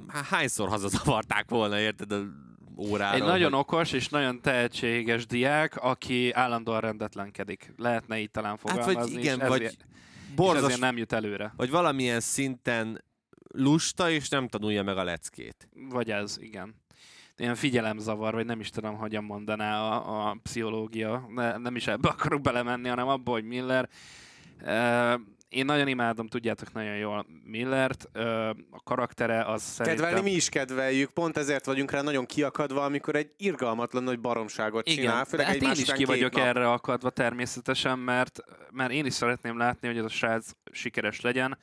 há- 0.07 0.25
hányszor 0.25 0.69
hazazavarták 0.69 1.49
volna, 1.49 1.79
érted, 1.79 2.11
a 2.11 2.21
órára. 2.77 3.15
Egy 3.15 3.21
nagyon 3.23 3.51
hogy- 3.51 3.59
okos 3.59 3.91
és 3.91 4.09
nagyon 4.09 4.41
tehetséges 4.41 5.25
diák, 5.25 5.75
aki 5.75 6.31
állandóan 6.31 6.79
rendetlenkedik. 6.79 7.73
Lehetne 7.77 8.19
így 8.19 8.31
talán 8.31 8.57
fogalmazni. 8.57 8.95
Hát, 8.95 9.03
vagy 9.09 9.19
igen, 9.19 9.39
vagy 9.47 9.63
ezért, 9.63 9.85
és 10.29 10.35
borzas, 10.35 10.63
ezért 10.63 10.79
nem 10.79 10.97
jut 10.97 11.13
előre. 11.13 11.53
vagy 11.55 11.69
valamilyen 11.69 12.19
szinten 12.19 13.03
lusta, 13.51 14.09
és 14.09 14.29
nem 14.29 14.47
tanulja 14.47 14.83
meg 14.83 14.97
a 14.97 15.03
leckét. 15.03 15.69
Vagy 15.89 16.11
ez, 16.11 16.37
igen. 16.41 16.75
Ilyen 17.37 17.55
figyelemzavar, 17.55 18.33
vagy 18.33 18.45
nem 18.45 18.59
is 18.59 18.69
tudom, 18.69 18.95
hogyan 18.95 19.23
mondaná 19.23 19.81
a, 19.81 20.29
a 20.29 20.37
pszichológia. 20.43 21.29
Ne, 21.29 21.57
nem 21.57 21.75
is 21.75 21.87
ebbe 21.87 22.09
akarok 22.09 22.41
belemenni, 22.41 22.87
hanem 22.87 23.07
abba, 23.07 23.31
hogy 23.31 23.43
Miller. 23.43 23.89
Uh, 24.61 25.13
én 25.49 25.65
nagyon 25.65 25.87
imádom, 25.87 26.27
tudjátok 26.27 26.73
nagyon 26.73 26.95
jól 26.95 27.25
Millert. 27.43 28.03
A 28.69 28.83
karaktere 28.83 29.43
az 29.43 29.61
szerintem... 29.61 30.05
Kedvelni 30.05 30.29
mi 30.29 30.35
is 30.35 30.49
kedveljük, 30.49 31.09
pont 31.09 31.37
ezért 31.37 31.65
vagyunk 31.65 31.91
rá 31.91 32.01
nagyon 32.01 32.25
kiakadva, 32.25 32.83
amikor 32.83 33.15
egy 33.15 33.31
irgalmatlan 33.37 34.03
nagy 34.03 34.19
baromságot 34.19 34.87
Igen, 34.87 34.99
csinál. 34.99 35.25
Főleg 35.25 35.45
hát 35.45 35.55
én 35.55 35.71
is 35.71 35.91
ki 35.91 36.05
vagyok 36.05 36.35
nap. 36.35 36.45
erre 36.45 36.71
akadva 36.71 37.09
természetesen, 37.09 37.99
mert, 37.99 38.39
mert 38.71 38.91
én 38.91 39.05
is 39.05 39.13
szeretném 39.13 39.57
látni, 39.57 39.87
hogy 39.87 39.97
ez 39.97 40.03
a 40.03 40.09
srác 40.09 40.49
sikeres 40.71 41.21
legyen. 41.21 41.57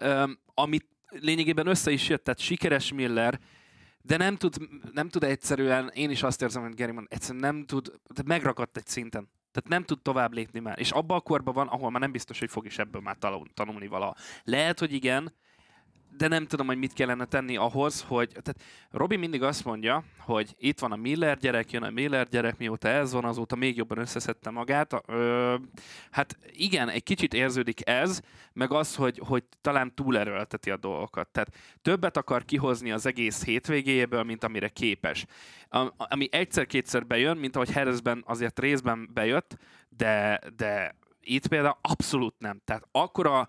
Um, 0.00 0.38
amit 0.54 0.86
lényegében 1.08 1.66
össze 1.66 1.90
is 1.90 2.08
jött, 2.08 2.24
tehát 2.24 2.40
sikeres 2.40 2.92
Miller, 2.92 3.40
de 4.02 4.16
nem 4.16 4.36
tud, 4.36 4.56
nem 4.92 5.08
tud 5.08 5.24
egyszerűen, 5.24 5.90
én 5.94 6.10
is 6.10 6.22
azt 6.22 6.42
érzem, 6.42 6.62
hogy 6.62 6.74
Gary 6.74 6.92
mond, 6.92 7.06
egyszerűen 7.10 7.40
nem 7.40 7.64
tud, 7.64 7.92
de 8.14 8.22
megrakadt 8.24 8.76
egy 8.76 8.86
szinten. 8.86 9.28
Tehát 9.52 9.68
nem 9.68 9.84
tud 9.84 10.02
tovább 10.02 10.32
lépni 10.32 10.60
már. 10.60 10.78
És 10.78 10.90
abban 10.90 11.16
a 11.16 11.20
korban 11.20 11.54
van, 11.54 11.66
ahol 11.66 11.90
már 11.90 12.00
nem 12.00 12.12
biztos, 12.12 12.38
hogy 12.38 12.50
fog 12.50 12.66
is 12.66 12.78
ebből 12.78 13.00
már 13.00 13.16
tanul- 13.16 13.54
tanulni 13.54 13.86
valaha. 13.86 14.14
Lehet, 14.44 14.78
hogy 14.78 14.92
igen, 14.92 15.34
de 16.20 16.28
nem 16.28 16.46
tudom, 16.46 16.66
hogy 16.66 16.78
mit 16.78 16.92
kellene 16.92 17.24
tenni 17.24 17.56
ahhoz, 17.56 18.04
hogy... 18.08 18.28
Tehát 18.28 18.62
Robi 18.90 19.16
mindig 19.16 19.42
azt 19.42 19.64
mondja, 19.64 20.04
hogy 20.18 20.54
itt 20.58 20.78
van 20.78 20.92
a 20.92 20.96
Miller 20.96 21.38
gyerek, 21.38 21.70
jön 21.70 21.82
a 21.82 21.90
Miller 21.90 22.28
gyerek, 22.28 22.58
mióta 22.58 22.88
ez 22.88 23.12
van, 23.12 23.24
azóta 23.24 23.56
még 23.56 23.76
jobban 23.76 23.98
összeszedte 23.98 24.50
magát. 24.50 25.02
Ö, 25.06 25.54
hát 26.10 26.38
igen, 26.52 26.88
egy 26.88 27.02
kicsit 27.02 27.34
érződik 27.34 27.88
ez, 27.88 28.20
meg 28.52 28.72
az, 28.72 28.94
hogy, 28.94 29.20
hogy 29.26 29.44
talán 29.60 29.94
túlerőlteti 29.94 30.70
a 30.70 30.76
dolgokat. 30.76 31.28
Tehát 31.28 31.54
többet 31.82 32.16
akar 32.16 32.44
kihozni 32.44 32.90
az 32.90 33.06
egész 33.06 33.44
hétvégéjéből, 33.44 34.22
mint 34.22 34.44
amire 34.44 34.68
képes. 34.68 35.26
A- 35.68 35.92
Ami 35.96 36.28
egyszer-kétszer 36.30 37.06
bejön, 37.06 37.36
mint 37.36 37.56
ahogy 37.56 37.72
Harrisben 37.72 38.22
azért 38.26 38.58
részben 38.58 39.10
bejött, 39.12 39.56
de, 39.88 40.40
de 40.56 40.96
itt 41.20 41.46
például 41.46 41.78
abszolút 41.80 42.34
nem. 42.38 42.60
Tehát 42.64 42.88
akkora 42.92 43.48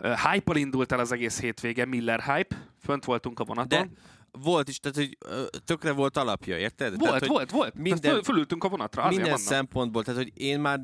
uh, 0.00 0.18
hype 0.18 0.58
indult 0.58 0.92
el 0.92 0.98
az 0.98 1.12
egész 1.12 1.40
hétvége, 1.40 1.84
Miller 1.84 2.22
hype, 2.22 2.56
fönt 2.80 3.04
voltunk 3.04 3.40
a 3.40 3.44
vonaton. 3.44 3.78
De 3.80 4.00
volt 4.32 4.68
is, 4.68 4.78
tehát 4.78 4.96
hogy 4.96 5.18
tökre 5.64 5.92
volt 5.92 6.16
alapja, 6.16 6.58
érted? 6.58 6.88
volt, 6.96 7.02
tehát, 7.12 7.26
volt, 7.26 7.50
volt. 7.50 7.74
minden- 7.74 8.12
föl, 8.12 8.22
fölültünk 8.22 8.64
a 8.64 8.68
vonatra, 8.68 9.02
azért 9.02 9.16
minden 9.16 9.38
mondom. 9.38 9.54
szempontból, 9.56 10.04
tehát 10.04 10.22
hogy 10.22 10.32
én 10.34 10.60
már 10.60 10.80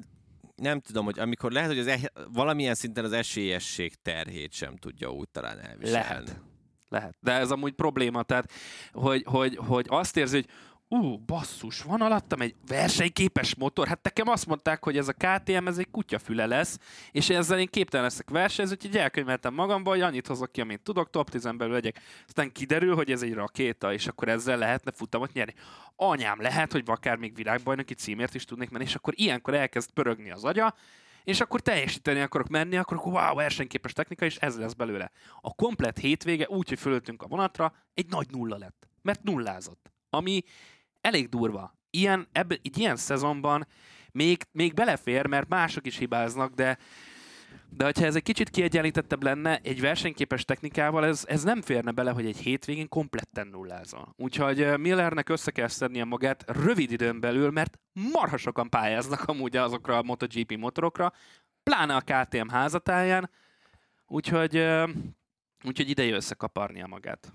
nem 0.56 0.80
tudom, 0.80 1.04
hogy 1.04 1.18
amikor 1.18 1.52
lehet, 1.52 1.68
hogy 1.68 1.78
az 1.78 1.86
e- 1.86 2.12
valamilyen 2.32 2.74
szinten 2.74 3.04
az 3.04 3.12
esélyesség 3.12 3.94
terhét 4.02 4.52
sem 4.52 4.76
tudja 4.76 5.10
úgy 5.12 5.28
talán 5.28 5.58
elviselni. 5.58 6.06
Lehet. 6.08 6.40
Lehet. 6.88 7.16
De 7.20 7.32
ez 7.32 7.50
amúgy 7.50 7.72
probléma, 7.72 8.22
tehát, 8.22 8.52
hogy, 8.92 9.22
hogy, 9.26 9.56
hogy 9.56 9.86
azt 9.88 10.16
érzi, 10.16 10.36
hogy 10.36 10.46
ú, 10.94 11.18
basszus, 11.26 11.82
van 11.82 12.00
alattam 12.00 12.40
egy 12.40 12.54
versenyképes 12.66 13.54
motor. 13.54 13.88
Hát 13.88 14.02
nekem 14.02 14.28
azt 14.28 14.46
mondták, 14.46 14.84
hogy 14.84 14.96
ez 14.96 15.08
a 15.08 15.12
KTM, 15.12 15.66
ez 15.66 15.78
egy 15.78 15.90
kutyafüle 15.90 16.46
lesz, 16.46 16.78
és 17.10 17.30
ezzel 17.30 17.58
én 17.58 17.66
képtelen 17.66 18.06
leszek 18.06 18.30
versenyezni, 18.30 18.76
úgyhogy 18.76 18.96
elkönyveltem 19.00 19.54
magamba, 19.54 19.90
hogy 19.90 20.00
annyit 20.00 20.26
hozok 20.26 20.52
ki, 20.52 20.60
amit 20.60 20.80
tudok, 20.80 21.10
top 21.10 21.30
10 21.30 21.42
belül 21.42 21.72
legyek. 21.72 22.00
Aztán 22.26 22.52
kiderül, 22.52 22.94
hogy 22.94 23.10
ez 23.10 23.22
egy 23.22 23.34
rakéta, 23.34 23.92
és 23.92 24.06
akkor 24.06 24.28
ezzel 24.28 24.58
lehetne 24.58 24.92
futamot 24.92 25.32
nyerni. 25.32 25.54
Anyám, 25.96 26.40
lehet, 26.40 26.72
hogy 26.72 26.82
akár 26.86 27.16
még 27.16 27.34
világbajnoki 27.34 27.94
címért 27.94 28.34
is 28.34 28.44
tudnék 28.44 28.70
menni, 28.70 28.84
és 28.84 28.94
akkor 28.94 29.12
ilyenkor 29.16 29.54
elkezd 29.54 29.90
pörögni 29.90 30.30
az 30.30 30.44
agya, 30.44 30.74
és 31.24 31.40
akkor 31.40 31.60
teljesíteni 31.60 32.20
akarok 32.20 32.48
menni, 32.48 32.76
akkor 32.76 32.96
wow, 32.96 33.34
versenyképes 33.34 33.92
technika, 33.92 34.24
és 34.24 34.36
ez 34.36 34.58
lesz 34.58 34.72
belőle. 34.72 35.10
A 35.40 35.54
komplet 35.54 35.98
hétvége 35.98 36.48
úgy, 36.48 36.68
hogy 36.68 36.78
fölöltünk 36.78 37.22
a 37.22 37.26
vonatra, 37.26 37.74
egy 37.94 38.06
nagy 38.08 38.26
nulla 38.30 38.56
lett, 38.58 38.88
mert 39.02 39.22
nullázott. 39.22 39.92
Ami 40.10 40.42
elég 41.04 41.28
durva. 41.28 41.78
Ilyen, 41.90 42.28
ebben, 42.32 42.58
egy 42.62 42.78
ilyen 42.78 42.96
szezonban 42.96 43.66
még, 44.12 44.42
még 44.52 44.74
belefér, 44.74 45.26
mert 45.26 45.48
mások 45.48 45.86
is 45.86 45.96
hibáznak, 45.98 46.54
de 46.54 46.78
de 47.76 47.84
hogyha 47.84 48.04
ez 48.04 48.14
egy 48.14 48.22
kicsit 48.22 48.50
kiegyenlítettebb 48.50 49.22
lenne, 49.22 49.58
egy 49.62 49.80
versenyképes 49.80 50.44
technikával 50.44 51.04
ez, 51.04 51.24
ez 51.26 51.42
nem 51.42 51.62
férne 51.62 51.90
bele, 51.90 52.10
hogy 52.10 52.26
egy 52.26 52.36
hétvégén 52.36 52.88
kompletten 52.88 53.46
nullázol. 53.46 54.14
Úgyhogy 54.16 54.78
Millernek 54.78 55.28
össze 55.28 55.50
kell 55.50 55.68
szednie 55.68 56.04
magát 56.04 56.44
rövid 56.46 56.90
időn 56.90 57.20
belül, 57.20 57.50
mert 57.50 57.78
marha 58.12 58.36
sokan 58.36 58.68
pályáznak 58.68 59.24
amúgy 59.24 59.56
azokra 59.56 59.98
a 59.98 60.02
MotoGP 60.02 60.56
motorokra, 60.56 61.12
pláne 61.62 61.96
a 61.96 62.00
KTM 62.00 62.48
házatáján, 62.48 63.30
úgyhogy, 64.06 64.56
úgyhogy 65.64 65.88
ideje 65.88 66.14
összekaparnia 66.14 66.86
magát. 66.86 67.32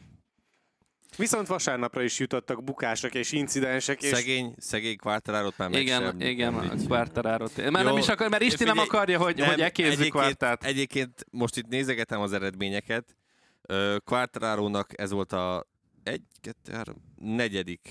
Viszont 1.20 1.48
vasárnapra 1.48 2.02
is 2.02 2.20
jutottak 2.20 2.64
bukások 2.64 3.14
és 3.14 3.32
incidensek, 3.32 4.02
és 4.02 4.10
Szegény, 4.10 4.54
szegény 4.58 4.98
Quartararo-t 4.98 5.58
már 5.58 5.70
meg 5.70 5.82
igen, 5.82 6.02
sem 6.02 6.20
igen, 6.20 6.54
a 6.54 6.64
említjük. 6.64 6.88
Quartararo-t. 6.88 7.72
Már 7.72 7.84
Jó, 7.84 7.90
nem 7.90 7.98
is 7.98 8.08
akar, 8.08 8.30
mert 8.30 8.44
Isti 8.44 8.64
nem 8.64 8.78
akarja, 8.78 9.20
hogy, 9.20 9.38
Nem, 9.38 9.48
hogy 9.48 9.62
ekézzük 9.62 10.16
egyébként, 10.16 10.64
egyébként 10.64 11.26
most 11.32 11.58
itt 11.58 11.68
nézegetem 11.68 12.22
az 12.22 12.34
eredményeket. 12.34 13.16
Ö, 13.62 13.96
Quartararo-nak 14.04 15.00
ez 15.00 15.12
volt 15.12 15.34
a 15.34 15.68
egy, 16.04 16.22
kettő, 16.42 16.72
három, 16.74 16.96
negyedik 17.16 17.90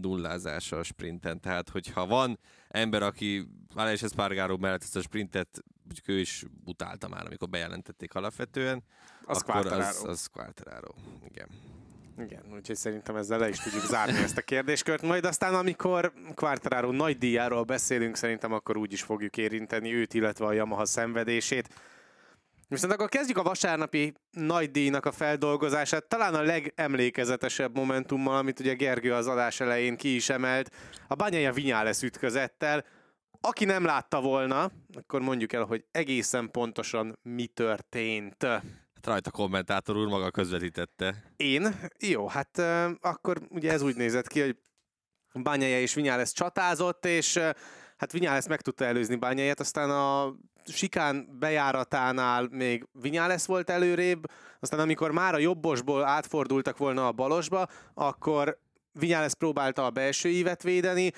nullázása 0.00 0.76
a 0.76 0.82
sprinten. 0.82 1.40
Tehát, 1.40 1.68
hogyha 1.68 2.06
van 2.06 2.38
ember, 2.68 3.02
aki 3.02 3.48
Alex 3.74 4.02
Espargaró 4.02 4.56
mellett 4.56 4.82
ezt 4.82 4.96
a 4.96 5.00
sprintet, 5.00 5.62
mondjuk 5.84 6.08
ő 6.08 6.18
is 6.20 6.44
utálta 6.64 7.08
már, 7.08 7.26
amikor 7.26 7.48
bejelentették 7.48 8.14
alapvetően, 8.14 8.82
az 9.24 9.42
akkor 9.42 9.66
az, 9.66 10.04
az 10.04 10.26
Quartararo. 10.26 10.92
Igen. 11.28 11.48
Igen, 12.18 12.42
úgyhogy 12.54 12.76
szerintem 12.76 13.16
ezzel 13.16 13.38
le 13.38 13.48
is 13.48 13.58
tudjuk 13.58 13.84
zárni 13.84 14.18
ezt 14.18 14.36
a 14.36 14.42
kérdéskört. 14.42 15.02
Majd 15.02 15.24
aztán, 15.24 15.54
amikor 15.54 16.12
Quartararo 16.34 16.92
nagy 16.92 17.18
díjáról 17.18 17.62
beszélünk, 17.62 18.16
szerintem 18.16 18.52
akkor 18.52 18.76
úgy 18.76 18.92
is 18.92 19.02
fogjuk 19.02 19.36
érinteni 19.36 19.94
őt, 19.94 20.14
illetve 20.14 20.46
a 20.46 20.52
Yamaha 20.52 20.84
szenvedését. 20.84 21.68
Viszont 22.68 22.92
akkor 22.92 23.08
kezdjük 23.08 23.38
a 23.38 23.42
vasárnapi 23.42 24.12
nagy 24.30 24.70
díjnak 24.70 25.06
a 25.06 25.12
feldolgozását, 25.12 26.04
talán 26.04 26.34
a 26.34 26.42
legemlékezetesebb 26.42 27.76
momentummal, 27.76 28.36
amit 28.36 28.60
ugye 28.60 28.74
Gergő 28.74 29.12
az 29.14 29.26
adás 29.26 29.60
elején 29.60 29.96
ki 29.96 30.14
is 30.14 30.28
emelt, 30.28 30.74
a 31.08 31.14
Banyaja 31.14 31.52
Vinyales 31.52 32.02
ütközettel. 32.02 32.84
Aki 33.40 33.64
nem 33.64 33.84
látta 33.84 34.20
volna, 34.20 34.70
akkor 34.94 35.20
mondjuk 35.20 35.52
el, 35.52 35.64
hogy 35.64 35.84
egészen 35.90 36.50
pontosan 36.50 37.18
mi 37.22 37.46
történt. 37.46 38.46
Hát 38.98 39.06
rajta 39.06 39.30
kommentátor 39.30 39.96
úr 39.96 40.08
maga 40.08 40.30
közvetítette. 40.30 41.32
Én? 41.36 41.80
Jó, 41.98 42.28
hát 42.28 42.58
uh, 42.58 42.90
akkor 43.00 43.38
ugye 43.48 43.72
ez 43.72 43.82
úgy 43.82 43.96
nézett 43.96 44.26
ki, 44.26 44.40
hogy 44.40 44.56
Bányája 45.32 45.80
és 45.80 45.94
Vinyales 45.94 46.32
csatázott, 46.32 47.04
és 47.04 47.36
uh, 47.36 47.50
hát 47.96 48.12
Vinyales 48.12 48.46
meg 48.46 48.60
tudta 48.60 48.84
előzni 48.84 49.16
Bányáját, 49.16 49.60
aztán 49.60 49.90
a 49.90 50.34
sikán 50.64 51.38
bejáratánál 51.38 52.48
még 52.50 52.86
Vinyales 52.92 53.46
volt 53.46 53.70
előrébb, 53.70 54.24
aztán 54.60 54.80
amikor 54.80 55.10
már 55.10 55.34
a 55.34 55.38
jobbosból 55.38 56.04
átfordultak 56.04 56.76
volna 56.76 57.06
a 57.06 57.12
balosba, 57.12 57.66
akkor 57.94 58.58
Vinyales 58.92 59.34
próbálta 59.34 59.84
a 59.84 59.90
belső 59.90 60.28
ívet 60.28 60.62
védeni, 60.62 61.12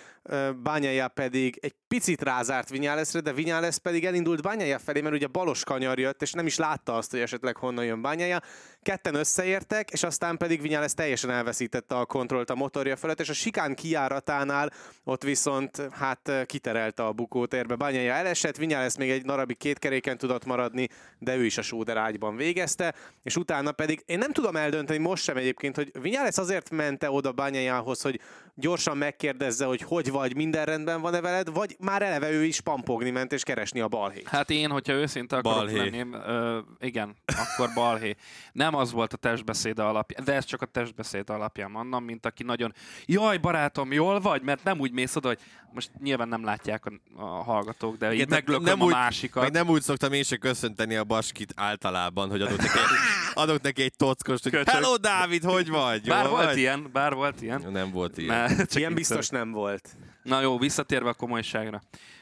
Bányája 0.62 1.08
pedig 1.08 1.58
egy 1.60 1.74
picit 1.94 2.22
rázárt 2.22 2.68
Vinyalesre, 2.68 3.20
de 3.20 3.32
Vinyales 3.32 3.78
pedig 3.78 4.04
elindult 4.04 4.42
Bányája 4.42 4.78
felé, 4.78 5.00
mert 5.00 5.14
ugye 5.14 5.26
balos 5.26 5.64
kanyar 5.64 5.98
jött, 5.98 6.22
és 6.22 6.32
nem 6.32 6.46
is 6.46 6.56
látta 6.56 6.96
azt, 6.96 7.10
hogy 7.10 7.20
esetleg 7.20 7.56
honnan 7.56 7.84
jön 7.84 8.02
Bányája. 8.02 8.40
Ketten 8.82 9.14
összeértek, 9.14 9.90
és 9.90 10.02
aztán 10.02 10.36
pedig 10.36 10.62
Vinyales 10.62 10.94
teljesen 10.94 11.30
elveszítette 11.30 11.96
a 11.96 12.06
kontrollt 12.06 12.50
a 12.50 12.54
motorja 12.54 12.96
felett, 12.96 13.20
és 13.20 13.28
a 13.28 13.32
sikán 13.32 13.74
kiáratánál 13.74 14.70
ott 15.04 15.22
viszont 15.22 15.88
hát 15.92 16.32
kiterelte 16.46 17.04
a 17.06 17.12
bukótérbe. 17.12 17.74
Bányája 17.74 18.12
elesett, 18.12 18.56
Vinyales 18.56 18.96
még 18.96 19.10
egy 19.10 19.22
darabig 19.22 19.56
két 19.56 19.78
keréken 19.78 20.18
tudott 20.18 20.44
maradni, 20.44 20.88
de 21.18 21.36
ő 21.36 21.44
is 21.44 21.58
a 21.58 21.62
sóder 21.62 21.96
ágyban 21.96 22.36
végezte, 22.36 22.94
és 23.22 23.36
utána 23.36 23.72
pedig 23.72 24.02
én 24.06 24.18
nem 24.18 24.32
tudom 24.32 24.56
eldönteni 24.56 24.98
most 24.98 25.22
sem 25.22 25.36
egyébként, 25.36 25.76
hogy 25.76 25.90
Vinyales 26.00 26.36
azért 26.36 26.70
mente 26.70 27.10
oda 27.10 27.32
Bányájához, 27.32 28.02
hogy 28.02 28.20
gyorsan 28.54 28.96
megkérdezze, 28.96 29.64
hogy 29.64 29.82
hogy 29.82 30.10
vagy, 30.10 30.36
minden 30.36 30.64
rendben 30.64 31.00
van-e 31.00 31.20
veled, 31.20 31.52
vagy 31.52 31.76
már 31.80 32.02
eleve 32.02 32.30
ő 32.30 32.44
is 32.44 32.60
pampogni 32.60 33.10
ment 33.10 33.32
és 33.32 33.42
keresni 33.42 33.80
a 33.80 33.88
balhét. 33.88 34.28
Hát 34.28 34.50
én, 34.50 34.70
hogyha 34.70 34.92
őszinte 34.92 35.36
akarok 35.36 35.58
balhé. 35.58 35.76
lenni, 35.76 36.06
ö, 36.12 36.58
igen, 36.80 37.16
akkor 37.24 37.70
balhé. 37.74 38.14
Nem 38.52 38.74
az 38.74 38.92
volt 38.92 39.12
a 39.12 39.16
testbeszéd 39.16 39.78
alapján, 39.78 40.24
de 40.24 40.32
ez 40.32 40.44
csak 40.44 40.62
a 40.62 40.66
testbeszéd 40.66 41.30
alapján 41.30 41.70
mondom, 41.70 42.04
mint 42.04 42.26
aki 42.26 42.42
nagyon, 42.42 42.74
jaj 43.06 43.36
barátom, 43.38 43.92
jól 43.92 44.20
vagy, 44.20 44.42
mert 44.42 44.64
nem 44.64 44.78
úgy 44.80 44.92
mész 44.92 45.16
oda, 45.16 45.28
hogy 45.28 45.38
most 45.72 45.90
nyilván 46.02 46.28
nem 46.28 46.44
látják 46.44 46.86
a, 46.86 46.92
a 47.22 47.42
hallgatók, 47.42 47.96
de 47.96 48.06
igen, 48.06 48.26
így 48.26 48.30
meglököm 48.30 48.62
nem 48.64 48.80
a 48.80 48.84
úgy, 48.84 48.92
másikat. 48.92 49.42
Meg 49.42 49.52
nem 49.52 49.68
úgy 49.68 49.82
szoktam 49.82 50.12
én 50.12 50.22
se 50.22 50.36
köszönteni 50.36 50.96
a 50.96 51.04
baskit 51.04 51.52
általában, 51.56 52.30
hogy 52.30 52.40
adok 52.42 52.58
neki, 52.58 52.78
adok 53.34 53.60
neki 53.60 53.82
egy 53.82 53.96
tockost, 53.96 54.42
hogy 54.42 54.52
Köcsög. 54.52 54.68
hello 54.74 54.96
Dávid, 54.96 55.44
hogy 55.44 55.68
vagy? 55.68 56.08
Bár 56.08 56.28
volt 56.28 56.44
vagy? 56.44 56.58
ilyen, 56.58 56.88
bár 56.92 57.14
volt 57.14 57.42
ilyen. 57.42 57.66
Nem 57.70 57.90
volt 57.90 58.18
ilyen. 58.18 58.36
Mert 58.36 58.56
csak 58.56 58.74
ilyen 58.74 58.94
biztos 58.94 59.28
nem 59.28 59.50
volt. 59.50 59.88
Na 60.22 60.40
jó, 60.40 60.58
visszatérve 60.58 61.08
a 61.08 61.14
komolyságra. 61.14 61.80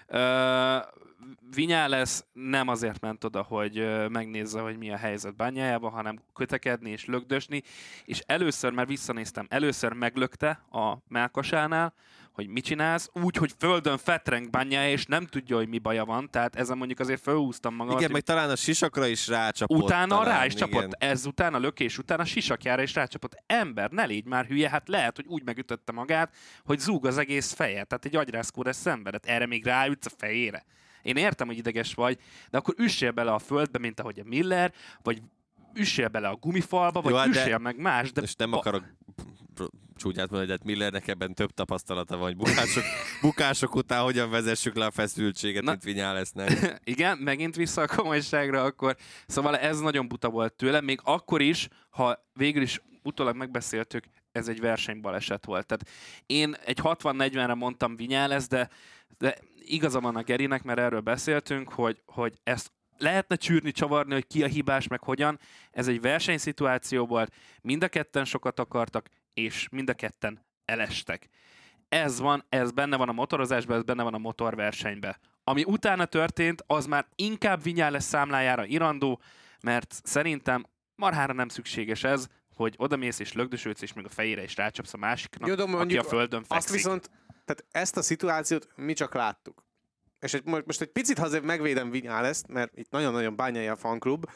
Uh, 0.08 0.96
Vinyales 1.54 2.20
nem 2.32 2.68
azért 2.68 3.00
ment 3.00 3.24
oda, 3.24 3.42
hogy 3.42 4.08
megnézze, 4.08 4.60
hogy 4.60 4.78
mi 4.78 4.90
a 4.90 4.96
helyzet 4.96 5.36
bányájában, 5.36 5.90
hanem 5.90 6.22
kötekedni 6.34 6.90
és 6.90 7.04
lögdösni, 7.04 7.62
és 8.04 8.22
először, 8.26 8.72
mert 8.72 8.88
visszanéztem, 8.88 9.46
először 9.48 9.92
meglökte 9.92 10.48
a 10.70 10.96
melkasánál, 11.08 11.94
hogy 12.38 12.48
mit 12.48 12.64
csinálsz, 12.64 13.10
úgy, 13.12 13.36
hogy 13.36 13.52
földön 13.58 13.98
fetreng 13.98 14.50
bányája, 14.50 14.90
és 14.90 15.06
nem 15.06 15.26
tudja, 15.26 15.56
hogy 15.56 15.68
mi 15.68 15.78
baja 15.78 16.04
van, 16.04 16.30
tehát 16.30 16.56
ezen 16.56 16.76
mondjuk 16.76 17.00
azért 17.00 17.20
felhúztam 17.20 17.74
magam. 17.74 17.96
Igen, 17.96 18.10
meg 18.10 18.22
talán 18.22 18.50
a 18.50 18.56
sisakra 18.56 19.06
is 19.06 19.28
rácsapott. 19.28 19.82
Utána 19.82 20.16
talán, 20.16 20.38
rá 20.38 20.46
is 20.46 20.54
igen. 20.54 20.68
csapott, 20.68 20.92
ez 20.92 21.26
után 21.26 21.54
a 21.54 21.58
lökés 21.58 21.98
után 21.98 22.20
a 22.20 22.24
sisakjára 22.24 22.82
is 22.82 22.94
rácsapott. 22.94 23.42
Ember, 23.46 23.90
ne 23.90 24.04
légy 24.04 24.24
már 24.24 24.46
hülye, 24.46 24.68
hát 24.68 24.88
lehet, 24.88 25.16
hogy 25.16 25.26
úgy 25.26 25.42
megütötte 25.44 25.92
magát, 25.92 26.34
hogy 26.64 26.78
zúg 26.78 27.06
az 27.06 27.18
egész 27.18 27.52
feje, 27.52 27.84
tehát 27.84 28.04
egy 28.04 28.16
agyrázkódás 28.16 28.76
szenvedett, 28.76 29.26
erre 29.26 29.46
még 29.46 29.64
ráütsz 29.64 30.06
a 30.06 30.10
fejére. 30.16 30.64
Én 31.02 31.16
értem, 31.16 31.46
hogy 31.46 31.56
ideges 31.56 31.94
vagy, 31.94 32.18
de 32.50 32.58
akkor 32.58 32.74
üssél 32.78 33.10
bele 33.10 33.32
a 33.32 33.38
földbe, 33.38 33.78
mint 33.78 34.00
ahogy 34.00 34.18
a 34.18 34.24
Miller, 34.24 34.72
vagy 35.02 35.22
üssél 35.74 36.08
bele 36.08 36.28
a 36.28 36.36
gumifalba, 36.36 37.00
vagy 37.00 37.12
Jó, 37.12 37.18
hát 37.18 37.26
üssél 37.26 37.58
meg 37.58 37.78
más. 37.78 38.12
De 38.12 38.20
és 38.20 38.34
nem 38.34 38.52
akarok 38.52 38.84
csúnyát 39.96 40.30
mondani, 40.30 40.46
de 40.46 40.52
hát 40.52 40.64
Millernek 40.64 41.08
ebben 41.08 41.34
több 41.34 41.50
tapasztalata 41.50 42.16
van, 42.16 42.26
hogy 42.26 42.36
bukások, 42.36 42.82
bukások 43.22 43.74
után 43.74 44.02
hogyan 44.02 44.30
vezessük 44.30 44.76
le 44.76 44.84
a 44.84 44.90
feszültséget, 44.90 45.62
Na, 45.62 45.70
mint 45.70 45.82
Vinyá 45.82 46.12
lesznek. 46.12 46.80
Igen, 46.84 47.18
megint 47.18 47.56
vissza 47.56 47.82
a 47.82 47.96
komolyságra, 47.96 48.62
akkor 48.62 48.96
szóval 49.26 49.56
ez 49.56 49.80
nagyon 49.80 50.08
buta 50.08 50.30
volt 50.30 50.52
tőle, 50.52 50.80
még 50.80 51.00
akkor 51.02 51.40
is, 51.40 51.68
ha 51.90 52.28
végül 52.32 52.62
is 52.62 52.82
utólag 53.02 53.36
megbeszéltük, 53.36 54.04
ez 54.32 54.48
egy 54.48 54.60
versenybaleset 54.60 55.44
volt. 55.44 55.66
Tehát 55.66 55.88
én 56.26 56.54
egy 56.64 56.78
60-40-re 56.82 57.54
mondtam 57.54 57.96
Vinyales, 57.96 58.46
de, 58.46 58.68
de 59.18 59.38
igaza 59.64 60.00
van 60.00 60.16
a 60.16 60.22
Gerinek, 60.22 60.62
mert 60.62 60.78
erről 60.78 61.00
beszéltünk, 61.00 61.72
hogy, 61.72 62.02
hogy 62.06 62.32
ezt 62.42 62.72
lehetne 62.98 63.36
csűrni, 63.36 63.72
csavarni, 63.72 64.12
hogy 64.12 64.26
ki 64.26 64.42
a 64.42 64.46
hibás, 64.46 64.88
meg 64.88 65.02
hogyan. 65.02 65.38
Ez 65.70 65.88
egy 65.88 66.00
versenyszituáció 66.00 67.06
volt, 67.06 67.34
mind 67.60 67.82
a 67.82 67.88
ketten 67.88 68.24
sokat 68.24 68.58
akartak, 68.58 69.08
és 69.38 69.68
mind 69.70 69.90
a 69.90 69.94
ketten 69.94 70.46
elestek. 70.64 71.28
Ez 71.88 72.20
van, 72.20 72.44
ez 72.48 72.70
benne 72.70 72.96
van 72.96 73.08
a 73.08 73.12
motorozásban, 73.12 73.76
ez 73.76 73.82
benne 73.82 74.02
van 74.02 74.14
a 74.14 74.18
motorversenyben. 74.18 75.16
Ami 75.44 75.64
utána 75.64 76.04
történt, 76.04 76.62
az 76.66 76.86
már 76.86 77.06
inkább 77.14 77.66
lesz 77.66 78.04
számlájára 78.04 78.64
irandó, 78.64 79.20
mert 79.62 80.00
szerintem 80.02 80.66
marhára 80.94 81.32
nem 81.32 81.48
szükséges 81.48 82.04
ez, 82.04 82.26
hogy 82.54 82.74
odamész 82.76 83.18
és 83.18 83.32
lögdösődsz, 83.32 83.82
és 83.82 83.92
még 83.92 84.04
a 84.04 84.08
fejére 84.08 84.42
is 84.42 84.56
rácsapsz 84.56 84.94
a 84.94 84.96
másiknak, 84.96 85.48
Jó, 85.48 85.78
aki 85.78 85.98
a 85.98 86.02
földön 86.02 86.44
fekszik. 86.44 86.56
Azt 86.56 86.70
viszont, 86.70 87.10
tehát 87.44 87.64
ezt 87.70 87.96
a 87.96 88.02
szituációt 88.02 88.68
mi 88.76 88.92
csak 88.92 89.14
láttuk. 89.14 89.64
És 90.20 90.34
egy, 90.34 90.44
most 90.44 90.80
egy 90.80 90.92
picit 90.92 91.18
azért 91.18 91.42
megvédem 91.42 91.90
Vinyáleszt, 91.90 92.48
mert 92.48 92.78
itt 92.78 92.90
nagyon-nagyon 92.90 93.36
bányai 93.36 93.66
a 93.66 93.76
fanklub, 93.76 94.26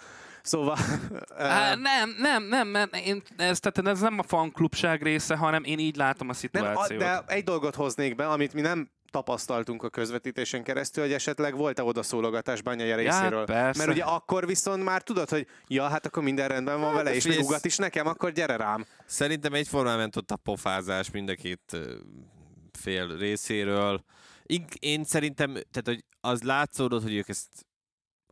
Szóval... 0.42 0.76
Á, 1.36 1.74
nem, 1.74 2.14
nem, 2.18 2.42
nem, 2.42 2.68
mert 2.68 2.96
én, 2.96 3.22
ez, 3.36 3.60
tehát 3.60 3.88
ez 3.88 4.00
nem 4.00 4.18
a 4.18 4.22
fanklubság 4.22 5.02
része, 5.02 5.36
hanem 5.36 5.64
én 5.64 5.78
így 5.78 5.96
látom 5.96 6.28
a 6.28 6.32
szituációt. 6.32 7.00
Nem, 7.00 7.24
de 7.26 7.34
egy 7.34 7.44
dolgot 7.44 7.74
hoznék 7.74 8.14
be, 8.14 8.28
amit 8.28 8.54
mi 8.54 8.60
nem 8.60 8.90
tapasztaltunk 9.12 9.82
a 9.82 9.88
közvetítésen 9.88 10.62
keresztül, 10.62 11.04
hogy 11.04 11.12
esetleg 11.12 11.56
volt-e 11.56 11.82
odaszólogatás 11.82 12.62
Banyaja 12.62 12.96
részéről. 12.96 13.38
Ja, 13.38 13.44
persze. 13.44 13.78
Mert 13.78 13.98
ugye 13.98 14.04
akkor 14.04 14.46
viszont 14.46 14.84
már 14.84 15.02
tudod, 15.02 15.28
hogy 15.28 15.46
ja, 15.66 15.88
hát 15.88 16.06
akkor 16.06 16.22
minden 16.22 16.48
rendben 16.48 16.80
van 16.80 16.88
hát, 16.88 16.96
vele, 16.96 17.14
és 17.14 17.26
még 17.26 17.40
ugat 17.40 17.64
is 17.64 17.76
nekem, 17.76 18.06
akkor 18.06 18.32
gyere 18.32 18.56
rám. 18.56 18.86
Szerintem 19.06 19.52
egyformán 19.52 19.98
ment 19.98 20.16
ott 20.16 20.30
a 20.30 20.36
pofázás 20.36 21.10
mind 21.10 21.28
a 21.28 21.34
két 21.34 21.76
fél 22.78 23.16
részéről. 23.16 24.04
Én 24.78 25.04
szerintem, 25.04 25.52
tehát 25.52 25.84
hogy 25.84 26.04
az 26.20 26.42
látszódott, 26.42 27.02
hogy 27.02 27.14
ők 27.14 27.28
ezt 27.28 27.48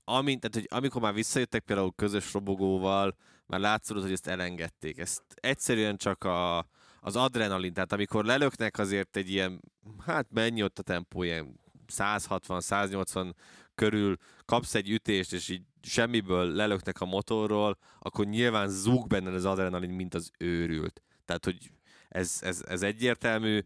amint, 0.04 0.40
tehát, 0.40 0.54
hogy 0.54 0.78
amikor 0.78 1.02
már 1.02 1.14
visszajöttek 1.14 1.64
például 1.64 1.92
közös 1.96 2.32
robogóval, 2.32 3.16
már 3.46 3.60
látszódott, 3.60 4.02
hogy 4.02 4.12
ezt 4.12 4.26
elengedték. 4.26 4.98
Ezt 4.98 5.22
egyszerűen 5.34 5.96
csak 5.96 6.24
a, 6.24 6.58
az 7.00 7.16
adrenalin, 7.16 7.72
tehát 7.72 7.92
amikor 7.92 8.24
lelöknek 8.24 8.78
azért 8.78 9.16
egy 9.16 9.30
ilyen, 9.30 9.60
hát 10.06 10.26
mennyi 10.30 10.62
ott 10.62 10.78
a 10.78 10.82
tempó, 10.82 11.22
ilyen 11.22 11.60
160-180 11.92 13.32
körül 13.74 14.16
kapsz 14.44 14.74
egy 14.74 14.90
ütést, 14.90 15.32
és 15.32 15.48
így 15.48 15.62
semmiből 15.82 16.46
lelöknek 16.52 17.00
a 17.00 17.04
motorról, 17.04 17.78
akkor 17.98 18.26
nyilván 18.26 18.68
zúg 18.68 19.06
benne 19.06 19.30
az 19.30 19.44
adrenalin, 19.44 19.90
mint 19.90 20.14
az 20.14 20.30
őrült. 20.38 21.02
Tehát, 21.24 21.44
hogy 21.44 21.70
ez, 22.08 22.38
ez, 22.40 22.64
ez 22.68 22.82
egyértelmű. 22.82 23.60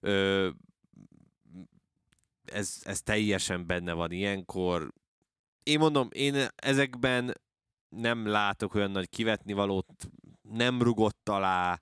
Ö, 0.00 0.48
ez, 2.44 2.80
ez 2.82 3.02
teljesen 3.02 3.66
benne 3.66 3.92
van 3.92 4.10
ilyenkor 4.10 4.92
én 5.62 5.78
mondom, 5.78 6.08
én 6.12 6.46
ezekben 6.56 7.34
nem 7.88 8.26
látok 8.26 8.74
olyan 8.74 8.90
nagy 8.90 9.08
kivetni 9.08 9.52
valót, 9.52 9.86
nem 10.42 10.82
rugott 10.82 11.28
alá, 11.28 11.80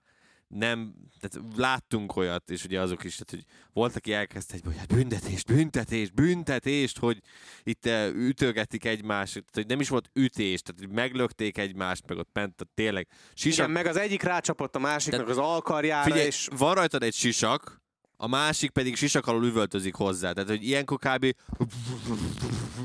nem, 0.54 0.94
tehát 1.18 1.56
láttunk 1.56 2.16
olyat, 2.16 2.50
és 2.50 2.64
ugye 2.64 2.80
azok 2.80 3.04
is, 3.04 3.12
tehát, 3.12 3.30
hogy 3.30 3.44
volt, 3.72 3.96
aki 3.96 4.12
elkezdte, 4.12 4.58
hogy 4.64 4.76
hát 4.78 4.94
büntetést, 4.94 5.46
büntetést, 5.46 6.14
büntetést, 6.14 6.98
hogy 6.98 7.20
itt 7.62 7.86
eh, 7.86 8.14
ütögetik 8.14 8.84
egymást, 8.84 9.32
tehát, 9.32 9.50
hogy 9.54 9.66
nem 9.66 9.80
is 9.80 9.88
volt 9.88 10.10
ütés, 10.12 10.62
tehát 10.62 10.80
hogy 10.80 10.90
meglökték 10.90 11.58
egymást, 11.58 12.06
meg 12.06 12.18
ott 12.18 12.30
ment, 12.32 12.54
tehát 12.54 12.74
tényleg 12.74 13.08
sisak. 13.34 13.58
Igen, 13.58 13.70
meg 13.70 13.86
az 13.86 13.96
egyik 13.96 14.22
rácsapott 14.22 14.76
a 14.76 14.78
másiknak 14.78 15.20
tehát, 15.20 15.36
az 15.36 15.44
alkarjára, 15.44 16.04
figyelj, 16.04 16.26
és... 16.26 16.48
van 16.56 16.74
rajtad 16.74 17.02
egy 17.02 17.14
sisak, 17.14 17.82
a 18.22 18.26
másik 18.26 18.70
pedig 18.70 18.96
sisak 18.96 19.26
alól 19.26 19.44
üvöltözik 19.44 19.94
hozzá. 19.94 20.32
Tehát, 20.32 20.48
hogy 20.48 20.64
ilyenkor 20.64 20.98
kb. 20.98 21.34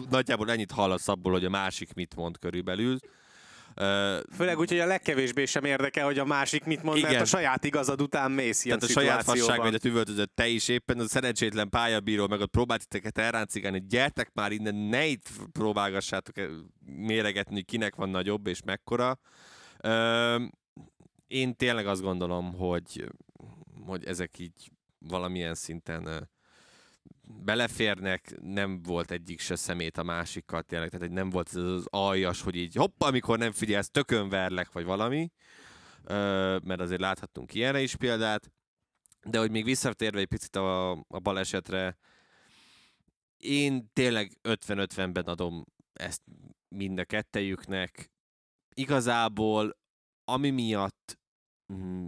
nagyjából 0.09 0.51
ennyit 0.51 0.71
hallasz 0.71 1.07
abból, 1.07 1.31
hogy 1.31 1.45
a 1.45 1.49
másik 1.49 1.93
mit 1.93 2.15
mond 2.15 2.39
körülbelül. 2.39 2.97
Főleg 4.35 4.57
úgy, 4.57 4.69
hogy 4.69 4.79
a 4.79 4.85
legkevésbé 4.85 5.45
sem 5.45 5.63
érdekel, 5.63 6.05
hogy 6.05 6.19
a 6.19 6.25
másik 6.25 6.63
mit 6.63 6.83
mond, 6.83 6.97
igen. 6.97 7.09
mert 7.09 7.21
a 7.21 7.25
saját 7.25 7.63
igazad 7.63 8.01
után 8.01 8.31
mész 8.31 8.65
ilyen 8.65 8.79
Tehát 8.79 8.95
a 8.95 8.99
saját 8.99 9.23
fasságaidat 9.23 9.85
üvöltözött 9.85 10.35
te 10.35 10.47
is 10.47 10.67
éppen, 10.67 10.99
a 10.99 11.07
szerencsétlen 11.07 11.69
pályabíró, 11.69 12.27
meg 12.27 12.39
ott 12.39 12.51
próbált 12.51 12.87
titeket 12.87 13.17
elráncigálni, 13.17 13.85
gyertek 13.89 14.29
már 14.33 14.51
innen, 14.51 14.75
ne 14.75 15.05
itt 15.05 15.29
próbálgassátok 15.51 16.35
méregetni, 16.85 17.61
kinek 17.61 17.95
van 17.95 18.09
nagyobb 18.09 18.47
és 18.47 18.61
mekkora. 18.65 19.19
Én 21.27 21.55
tényleg 21.55 21.87
azt 21.87 22.01
gondolom, 22.01 22.53
hogy, 22.53 23.05
hogy 23.85 24.05
ezek 24.05 24.39
így 24.39 24.73
valamilyen 25.07 25.55
szinten 25.55 26.29
beleférnek, 27.21 28.35
nem 28.41 28.81
volt 28.81 29.11
egyik 29.11 29.39
se 29.39 29.55
szemét 29.55 29.97
a 29.97 30.03
másikkal 30.03 30.63
tényleg, 30.63 30.89
tehát 30.89 31.09
nem 31.09 31.29
volt 31.29 31.47
ez 31.47 31.55
az 31.55 31.85
aljas, 31.89 32.41
hogy 32.41 32.55
így 32.55 32.75
hopp, 32.75 33.01
amikor 33.01 33.37
nem 33.37 33.51
figyelsz, 33.51 33.89
tökön 33.89 34.29
verlek, 34.29 34.71
vagy 34.71 34.85
valami, 34.85 35.31
mert 36.63 36.79
azért 36.79 37.01
láthattunk 37.01 37.53
ilyenre 37.53 37.81
is 37.81 37.95
példát, 37.95 38.51
de 39.23 39.39
hogy 39.39 39.51
még 39.51 39.63
visszatérve 39.63 40.19
egy 40.19 40.27
picit 40.27 40.55
a, 40.55 40.91
a 40.91 41.19
balesetre, 41.21 41.97
én 43.37 43.89
tényleg 43.93 44.37
50-50-ben 44.43 45.23
adom 45.23 45.65
ezt 45.93 46.21
mind 46.67 46.99
a 46.99 47.05
kettejüknek. 47.05 48.11
Igazából, 48.73 49.77
ami 50.23 50.49
miatt 50.49 51.19
mm, 51.73 52.07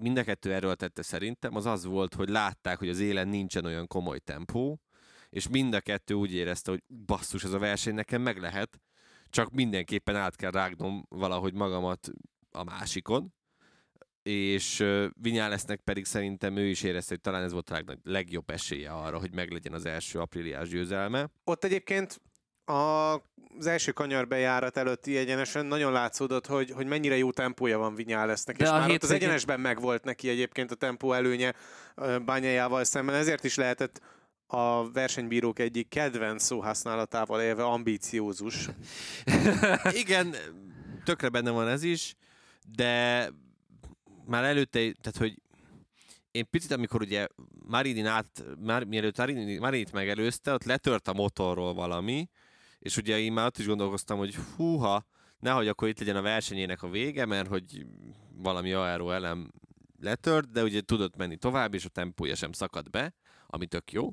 mind 0.00 0.16
a 0.16 0.24
kettő 0.24 0.52
erről 0.52 0.74
tette 0.74 1.02
szerintem, 1.02 1.54
az 1.54 1.66
az 1.66 1.84
volt, 1.84 2.14
hogy 2.14 2.28
látták, 2.28 2.78
hogy 2.78 2.88
az 2.88 3.00
élen 3.00 3.28
nincsen 3.28 3.64
olyan 3.64 3.86
komoly 3.86 4.18
tempó, 4.18 4.80
és 5.30 5.48
mind 5.48 5.74
a 5.74 5.80
kettő 5.80 6.14
úgy 6.14 6.34
érezte, 6.34 6.70
hogy 6.70 6.82
basszus, 7.06 7.44
ez 7.44 7.52
a 7.52 7.58
verseny 7.58 7.94
nekem 7.94 8.22
meg 8.22 8.38
lehet, 8.38 8.80
csak 9.30 9.50
mindenképpen 9.50 10.16
át 10.16 10.36
kell 10.36 10.50
rágnom 10.50 11.06
valahogy 11.08 11.54
magamat 11.54 12.10
a 12.50 12.64
másikon, 12.64 13.34
és 14.22 14.84
Vinyálesznek 15.20 15.80
pedig 15.80 16.04
szerintem 16.04 16.56
ő 16.56 16.66
is 16.66 16.82
érezte, 16.82 17.10
hogy 17.10 17.20
talán 17.20 17.42
ez 17.42 17.52
volt 17.52 17.70
a 17.70 17.82
legjobb 18.02 18.50
esélye 18.50 18.90
arra, 18.90 19.18
hogy 19.18 19.34
meglegyen 19.34 19.72
az 19.72 19.84
első 19.84 20.18
apríliás 20.18 20.68
győzelme. 20.68 21.30
Ott 21.44 21.64
egyébként 21.64 22.20
a, 22.66 23.12
az 23.58 23.66
első 23.66 23.92
kanyarbejárat 23.92 24.76
előtti 24.76 25.16
egyenesen 25.16 25.66
nagyon 25.66 25.92
látszódott, 25.92 26.46
hogy, 26.46 26.70
hogy 26.70 26.86
mennyire 26.86 27.16
jó 27.16 27.30
tempója 27.30 27.78
van 27.78 27.94
Vinyálesznek, 27.94 28.58
és 28.58 28.68
már 28.68 28.90
ott 28.90 29.02
az 29.02 29.10
egyenesben 29.10 29.60
megvolt 29.60 30.04
neki 30.04 30.28
egyébként 30.28 30.70
a 30.70 30.74
tempó 30.74 31.12
előnye 31.12 31.54
bányájával 32.24 32.84
szemben, 32.84 33.14
ezért 33.14 33.44
is 33.44 33.54
lehetett 33.54 34.00
a 34.46 34.90
versenybírók 34.90 35.58
egyik 35.58 35.88
kedvenc 35.88 36.42
szóhasználatával 36.42 37.40
élve 37.40 37.64
ambíciózus. 37.64 38.68
Igen, 40.02 40.34
tökre 41.04 41.28
benne 41.28 41.50
van 41.50 41.68
ez 41.68 41.82
is, 41.82 42.14
de 42.76 43.28
már 44.26 44.44
előtte, 44.44 44.78
tehát 44.78 45.16
hogy 45.18 45.40
én 46.30 46.50
picit, 46.50 46.72
amikor 46.72 47.00
ugye 47.00 47.26
Marinin 47.68 48.06
át, 48.06 48.44
már, 48.58 48.84
mielőtt 48.84 49.16
Marini, 49.16 49.58
Marinit 49.58 49.92
megelőzte, 49.92 50.52
ott 50.52 50.64
letört 50.64 51.08
a 51.08 51.12
motorról 51.12 51.74
valami, 51.74 52.28
és 52.78 52.96
ugye 52.96 53.18
én 53.18 53.32
már 53.32 53.46
ott 53.46 53.58
is 53.58 53.66
gondolkoztam, 53.66 54.18
hogy 54.18 54.34
húha, 54.34 55.06
nehogy 55.38 55.68
akkor 55.68 55.88
itt 55.88 55.98
legyen 55.98 56.16
a 56.16 56.22
versenyének 56.22 56.82
a 56.82 56.88
vége, 56.88 57.24
mert 57.24 57.48
hogy 57.48 57.86
valami 58.32 58.72
aero 58.72 59.10
elem 59.10 59.50
letört, 60.00 60.50
de 60.50 60.62
ugye 60.62 60.80
tudott 60.80 61.16
menni 61.16 61.36
tovább, 61.36 61.74
és 61.74 61.84
a 61.84 61.88
tempója 61.88 62.34
sem 62.34 62.52
szakadt 62.52 62.90
be, 62.90 63.14
ami 63.46 63.66
tök 63.66 63.92
jó. 63.92 64.10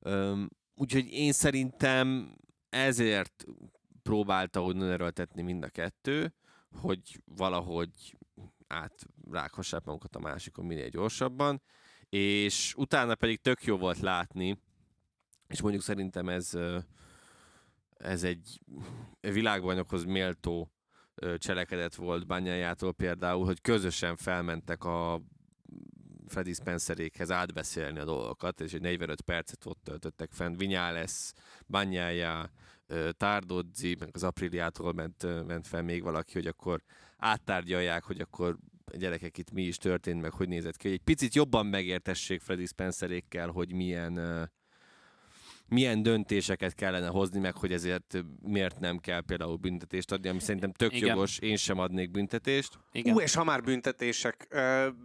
Üm, 0.00 0.48
úgyhogy 0.74 1.12
én 1.12 1.32
szerintem 1.32 2.36
ezért 2.68 3.44
próbálta 4.02 4.62
úgy 4.62 4.82
erőltetni 4.82 5.42
mind 5.42 5.64
a 5.64 5.68
kettő, 5.68 6.34
hogy 6.80 7.22
valahogy 7.24 8.16
átrághassák 8.66 9.84
magukat 9.84 10.16
a 10.16 10.20
másikon 10.20 10.64
minél 10.64 10.88
gyorsabban, 10.88 11.62
és 12.08 12.74
utána 12.76 13.14
pedig 13.14 13.40
tök 13.40 13.64
jó 13.64 13.76
volt 13.76 14.00
látni, 14.00 14.58
és 15.46 15.60
mondjuk 15.60 15.82
szerintem 15.82 16.28
ez, 16.28 16.52
ez 17.98 18.24
egy 18.24 18.60
világbajnokhoz 19.20 20.04
méltó 20.04 20.70
cselekedet 21.38 21.94
volt 21.94 22.26
Bányájától 22.26 22.92
például, 22.92 23.44
hogy 23.44 23.60
közösen 23.60 24.16
felmentek 24.16 24.84
a 24.84 25.20
Freddy 26.26 26.52
Spencerékhez 26.52 27.30
átbeszélni 27.30 27.98
a 27.98 28.04
dolgokat, 28.04 28.60
és 28.60 28.72
egy 28.72 28.80
45 28.80 29.20
percet 29.20 29.66
ott 29.66 29.80
töltöttek 29.84 30.30
fenn. 30.32 30.56
Vinyales, 30.56 31.32
Banyája, 31.66 32.50
Tárdodzi, 33.16 33.96
meg 33.98 34.08
az 34.12 34.22
Apriliától 34.22 34.92
ment, 34.92 35.46
ment 35.46 35.66
fel 35.66 35.82
még 35.82 36.02
valaki, 36.02 36.32
hogy 36.32 36.46
akkor 36.46 36.82
áttárgyalják, 37.16 38.04
hogy 38.04 38.20
akkor 38.20 38.58
gyerekek 38.96 39.38
itt 39.38 39.50
mi 39.50 39.62
is 39.62 39.76
történt, 39.76 40.20
meg 40.20 40.32
hogy 40.32 40.48
nézett 40.48 40.76
ki, 40.76 40.88
egy 40.88 41.02
picit 41.02 41.34
jobban 41.34 41.66
megértessék 41.66 42.40
Freddy 42.40 42.66
Spencerékkel, 42.66 43.48
hogy 43.48 43.72
milyen 43.72 44.50
milyen 45.68 46.02
döntéseket 46.02 46.74
kellene 46.74 47.06
hozni, 47.06 47.40
meg 47.40 47.56
hogy 47.56 47.72
ezért 47.72 48.24
miért 48.42 48.78
nem 48.78 48.98
kell 48.98 49.20
például 49.20 49.56
büntetést 49.56 50.12
adni, 50.12 50.28
ami 50.28 50.40
szerintem 50.40 50.72
tök 50.72 50.94
Igen. 50.94 51.08
jogos, 51.08 51.38
én 51.38 51.56
sem 51.56 51.78
adnék 51.78 52.10
büntetést. 52.10 52.78
Igen. 52.92 53.14
Ú, 53.14 53.20
és 53.20 53.34
ha 53.34 53.44
már 53.44 53.62
büntetések, 53.62 54.48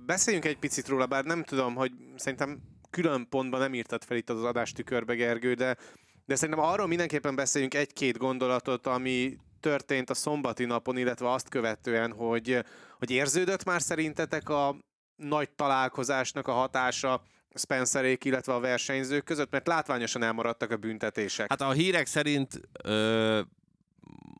beszéljünk 0.05 0.45
egy 0.45 0.57
picit 0.57 0.87
róla, 0.87 1.05
bár 1.05 1.23
nem 1.23 1.43
tudom, 1.43 1.75
hogy 1.75 1.91
szerintem 2.15 2.61
külön 2.89 3.27
pontban 3.29 3.59
nem 3.59 3.73
írtad 3.73 4.03
fel 4.03 4.17
itt 4.17 4.29
az 4.29 4.43
adástükörbe, 4.43 5.15
Gergő, 5.15 5.53
de, 5.53 5.77
de 6.25 6.35
szerintem 6.35 6.63
arról 6.63 6.87
mindenképpen 6.87 7.35
beszéljünk 7.35 7.73
egy-két 7.73 8.17
gondolatot, 8.17 8.87
ami 8.87 9.37
történt 9.59 10.09
a 10.09 10.13
szombati 10.13 10.65
napon, 10.65 10.97
illetve 10.97 11.31
azt 11.31 11.49
követően, 11.49 12.11
hogy, 12.11 12.63
hogy 12.97 13.11
érződött 13.11 13.63
már 13.63 13.81
szerintetek 13.81 14.49
a 14.49 14.75
nagy 15.15 15.49
találkozásnak 15.49 16.47
a 16.47 16.51
hatása 16.51 17.23
Spencerék, 17.53 18.23
illetve 18.23 18.53
a 18.53 18.59
versenyzők 18.59 19.23
között, 19.23 19.51
mert 19.51 19.67
látványosan 19.67 20.23
elmaradtak 20.23 20.71
a 20.71 20.77
büntetések. 20.77 21.49
Hát 21.49 21.61
a 21.61 21.71
hírek 21.71 22.05
szerint 22.05 22.61
ö, 22.83 23.41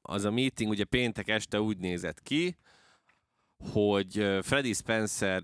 az 0.01 0.25
a 0.25 0.31
meeting 0.31 0.69
ugye 0.69 0.83
péntek 0.83 1.27
este 1.27 1.61
úgy 1.61 1.77
nézett 1.77 2.21
ki, 2.21 2.57
hogy 3.71 4.13
Freddy 4.41 4.73
Spencer 4.73 5.43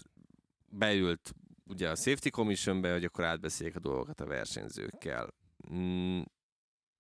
beült 0.70 1.34
ugye 1.66 1.90
a 1.90 1.96
Safety 1.96 2.30
Commissionbe, 2.30 2.92
hogy 2.92 3.04
akkor 3.04 3.24
átbeszéljék 3.24 3.76
a 3.76 3.80
dolgokat 3.80 4.20
a 4.20 4.26
versenyzőkkel. 4.26 5.34
Mm, 5.74 6.22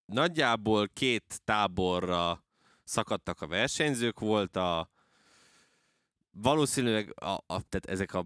nagyjából 0.05 0.89
két 0.93 1.41
táborra 1.43 2.43
szakadtak 2.83 3.41
a 3.41 3.47
versenyzők, 3.47 4.19
volt 4.19 4.55
a 4.55 4.89
valószínűleg 6.31 7.13
a, 7.15 7.31
a, 7.31 7.45
tehát 7.45 7.85
ezek 7.85 8.13
a 8.13 8.25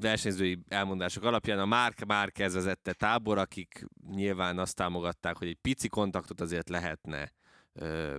versenyzői 0.00 0.58
elmondások 0.68 1.24
alapján 1.24 1.58
a 1.58 1.64
Márk 1.64 2.04
Márquez 2.04 2.54
vezette 2.54 2.92
tábor, 2.92 3.38
akik 3.38 3.86
nyilván 4.10 4.58
azt 4.58 4.76
támogatták, 4.76 5.36
hogy 5.36 5.48
egy 5.48 5.58
pici 5.60 5.88
kontaktot 5.88 6.40
azért 6.40 6.68
lehetne 6.68 7.32
ö, 7.72 8.16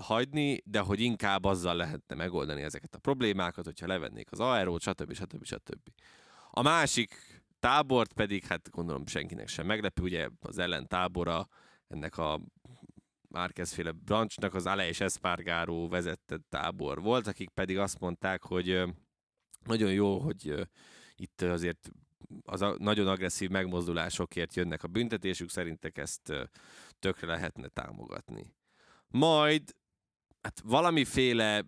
hagyni, 0.00 0.62
de 0.64 0.80
hogy 0.80 1.00
inkább 1.00 1.44
azzal 1.44 1.74
lehetne 1.74 2.14
megoldani 2.14 2.62
ezeket 2.62 2.94
a 2.94 2.98
problémákat, 2.98 3.64
hogyha 3.64 3.86
levennék 3.86 4.32
az 4.32 4.40
aerót, 4.40 4.80
stb. 4.80 5.12
stb. 5.12 5.44
stb. 5.44 5.88
A 6.50 6.62
másik 6.62 7.14
tábort 7.60 8.12
pedig, 8.12 8.44
hát 8.44 8.70
gondolom 8.70 9.06
senkinek 9.06 9.48
sem 9.48 9.66
meglepő, 9.66 10.02
ugye 10.02 10.28
az 10.40 10.58
ellentábora 10.58 11.48
ennek 11.88 12.18
a 12.18 12.40
Márquez 13.28 13.72
féle 13.72 13.90
branchnak 13.90 14.54
az 14.54 14.66
Ale 14.66 14.90
Espargaró 14.98 15.88
vezette 15.88 16.38
tábor 16.48 17.00
volt, 17.00 17.26
akik 17.26 17.48
pedig 17.48 17.78
azt 17.78 17.98
mondták, 17.98 18.42
hogy 18.42 18.84
nagyon 19.68 19.92
jó, 19.92 20.18
hogy 20.18 20.68
itt 21.16 21.42
azért 21.42 21.90
az 22.42 22.62
a 22.62 22.76
nagyon 22.78 23.06
agresszív 23.06 23.50
megmozdulásokért 23.50 24.54
jönnek 24.54 24.82
a 24.82 24.88
büntetésük, 24.88 25.50
szerintek 25.50 25.98
ezt 25.98 26.32
tökre 26.98 27.26
lehetne 27.26 27.68
támogatni. 27.68 28.54
Majd 29.08 29.74
hát 30.40 30.60
valamiféle 30.64 31.64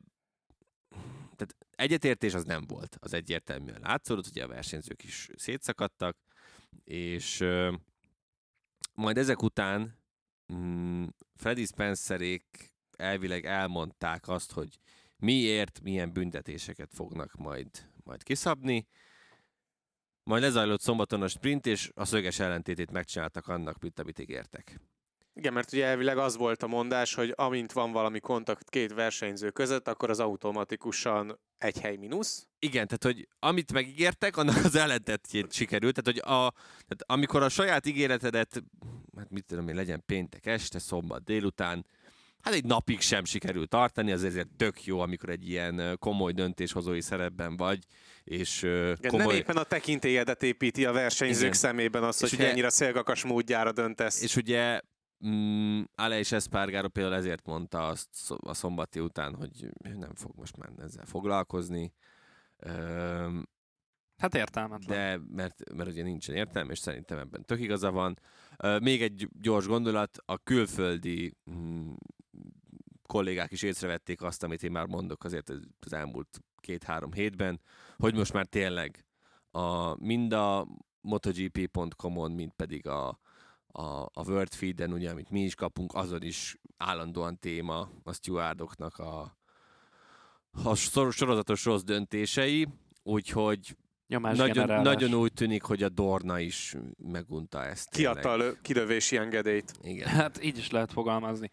tehát 1.37 1.57
egyetértés 1.71 2.35
az 2.35 2.45
nem 2.45 2.65
volt, 2.67 2.97
az 3.01 3.13
egyértelműen 3.13 3.81
látszódott, 3.81 4.27
ugye 4.27 4.45
a 4.45 4.49
versenyzők 4.49 5.03
is 5.05 5.29
szétszakadtak, 5.37 6.17
és 6.85 7.45
majd 8.95 9.19
ezek 9.19 9.43
után 9.43 9.99
mm, 10.53 11.05
Freddy 11.35 11.65
Spencerék 11.65 12.75
elvileg 12.97 13.47
elmondták 13.47 14.29
azt, 14.29 14.53
hogy 14.53 14.79
miért, 15.17 15.81
milyen 15.81 16.13
büntetéseket 16.13 16.95
fognak 16.95 17.35
majd, 17.35 17.90
majd 18.05 18.23
kiszabni. 18.23 18.87
Majd 20.23 20.43
lezajlott 20.43 20.81
szombaton 20.81 21.23
a 21.23 21.29
sprint, 21.29 21.67
és 21.67 21.91
a 21.95 22.05
szöges 22.05 22.39
ellentétét 22.39 22.91
megcsináltak 22.91 23.49
annak, 23.49 23.79
mint 23.79 23.99
amit 23.99 24.19
ígértek. 24.19 24.81
Igen, 25.35 25.53
mert 25.53 25.73
ugye 25.73 25.85
elvileg 25.87 26.19
az 26.19 26.37
volt 26.37 26.63
a 26.63 26.67
mondás, 26.67 27.15
hogy 27.15 27.33
amint 27.37 27.73
van 27.73 27.93
valami 27.93 28.21
kontakt 28.21 28.71
két 28.71 28.93
versenyző 28.93 29.51
között, 29.51 29.89
akkor 29.89 30.11
az 30.11 30.21
automatikusan 30.21 31.39
egy 31.59 31.81
hely 31.81 31.97
mínusz. 31.97 32.47
Igen, 32.59 32.87
tehát 32.87 33.05
hogy 33.05 33.29
amit 33.39 33.73
megígértek, 33.73 34.37
annak 34.37 34.65
az 34.65 34.75
ellentetjét 34.75 35.53
sikerült. 35.53 36.03
Tehát, 36.03 36.21
hogy 36.21 36.33
a, 36.33 36.51
tehát 36.71 37.03
amikor 37.07 37.43
a 37.43 37.49
saját 37.49 37.87
ígéretedet, 37.87 38.63
hát 39.17 39.31
mit 39.31 39.45
tudom 39.45 39.69
én, 39.69 39.75
legyen 39.75 40.03
péntek 40.07 40.47
este, 40.47 40.79
szombat 40.79 41.25
délután, 41.25 41.87
hát 42.43 42.55
egy 42.55 42.65
napig 42.65 43.01
sem 43.01 43.25
sikerült 43.25 43.69
tartani, 43.69 44.13
az 44.13 44.25
ezért 44.25 44.49
tök 44.57 44.85
jó, 44.85 45.01
amikor 45.01 45.29
egy 45.29 45.49
ilyen 45.49 45.97
komoly 45.99 46.33
döntéshozói 46.33 47.01
szerepben 47.01 47.57
vagy, 47.57 47.79
és 48.25 48.59
komoly... 49.09 49.27
Nem 49.27 49.37
éppen 49.37 49.57
a 49.57 49.63
tekintélyedet 49.63 50.43
építi 50.43 50.85
a 50.85 50.93
versenyzők 50.93 51.41
Igen. 51.41 51.53
szemében 51.53 52.03
az, 52.03 52.21
hogy 52.21 52.33
ugye... 52.33 52.51
ennyire 52.51 52.71
szélkakas 52.71 53.25
módjára 53.25 53.73
döntesz. 53.73 54.23
És 54.23 54.37
ugye 54.37 54.81
Mm, 55.27 55.83
Ale 55.95 56.19
és 56.19 56.33
Espargaro 56.33 56.89
például 56.89 57.15
ezért 57.15 57.47
mondta 57.47 57.87
azt 57.87 58.09
a 58.37 58.55
szombati 58.55 59.01
után, 59.01 59.35
hogy 59.35 59.69
nem 59.83 60.15
fog 60.15 60.33
most 60.37 60.57
már 60.57 60.71
ezzel 60.79 61.05
foglalkozni. 61.05 61.93
Üm, 62.67 63.49
hát 64.17 64.35
értelmetlen. 64.35 64.97
De 64.97 65.25
mert, 65.35 65.75
mert 65.75 65.89
ugye 65.89 66.03
nincsen 66.03 66.35
értelme, 66.35 66.73
és 66.73 66.79
szerintem 66.79 67.19
ebben 67.19 67.45
tök 67.45 67.61
igaza 67.61 67.91
van. 67.91 68.19
Még 68.83 69.03
egy 69.03 69.29
gyors 69.41 69.67
gondolat, 69.67 70.19
a 70.25 70.39
külföldi 70.39 71.37
mm, 71.51 71.93
kollégák 73.11 73.53
is 73.53 73.63
észrevették 73.63 74.23
azt, 74.23 74.43
amit 74.43 74.63
én 74.63 74.71
már 74.71 74.87
mondok 74.87 75.25
azért 75.25 75.51
az 75.81 75.93
elmúlt 75.93 76.41
két-három 76.57 77.13
hétben, 77.13 77.61
hogy 77.97 78.15
most 78.15 78.33
már 78.33 78.47
tényleg 78.47 79.05
a, 79.51 79.95
mind 80.05 80.33
a 80.33 80.67
MotoGP.com-on, 81.01 82.33
mind 82.33 82.53
pedig 82.57 82.87
a, 82.87 83.09
a, 83.67 83.83
a 84.03 84.23
World 84.27 84.55
Feed-en, 84.55 84.93
ugye, 84.93 85.11
amit 85.11 85.31
mi 85.31 85.41
is 85.41 85.55
kapunk, 85.55 85.95
azon 85.95 86.23
is 86.23 86.57
állandóan 86.77 87.39
téma 87.39 87.91
a 88.03 88.13
stewardoknak 88.13 88.99
a, 88.99 89.37
a 90.65 90.75
sorozatos 90.75 91.65
rossz 91.65 91.83
döntései, 91.83 92.69
úgyhogy 93.03 93.77
nyomás 94.07 94.37
Nagyon, 94.37 94.53
generálás. 94.53 94.95
nagyon 94.95 95.15
úgy 95.15 95.33
tűnik, 95.33 95.63
hogy 95.63 95.83
a 95.83 95.89
Dorna 95.89 96.39
is 96.39 96.77
megunta 96.97 97.65
ezt. 97.65 97.91
Kiadta 97.91 98.31
a 98.31 98.37
lö- 98.37 98.61
kilövési 98.61 99.17
engedélyt. 99.17 99.73
Igen. 99.83 100.09
Hát 100.09 100.45
így 100.45 100.59
is 100.59 100.71
lehet 100.71 100.93
fogalmazni. 100.93 101.51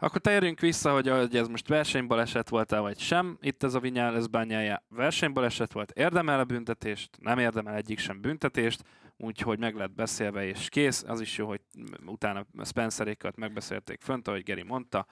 Akkor 0.00 0.20
térjünk 0.20 0.60
vissza, 0.60 0.92
hogy, 0.92 1.08
hogy 1.08 1.36
ez 1.36 1.48
most 1.48 1.68
versenybaleset 1.68 2.48
volt-e, 2.48 2.78
vagy 2.78 2.98
sem. 2.98 3.38
Itt 3.40 3.62
ez 3.62 3.74
a 3.74 3.80
Vinyales 3.80 4.28
bányája 4.28 4.82
versenybaleset 4.88 5.72
volt, 5.72 5.90
érdemel 5.90 6.38
a 6.40 6.44
büntetést, 6.44 7.10
nem 7.20 7.38
érdemel 7.38 7.74
egyik 7.74 7.98
sem 7.98 8.20
büntetést, 8.20 8.82
úgyhogy 9.16 9.58
meg 9.58 9.74
lett 9.74 9.92
beszélve 9.92 10.44
és 10.46 10.68
kész. 10.68 11.04
Az 11.06 11.20
is 11.20 11.36
jó, 11.38 11.46
hogy 11.46 11.60
utána 12.06 12.46
Spencerékat 12.64 13.36
megbeszélték 13.36 14.00
fönt, 14.00 14.28
ahogy 14.28 14.42
Geri 14.42 14.62
mondta, 14.62 15.06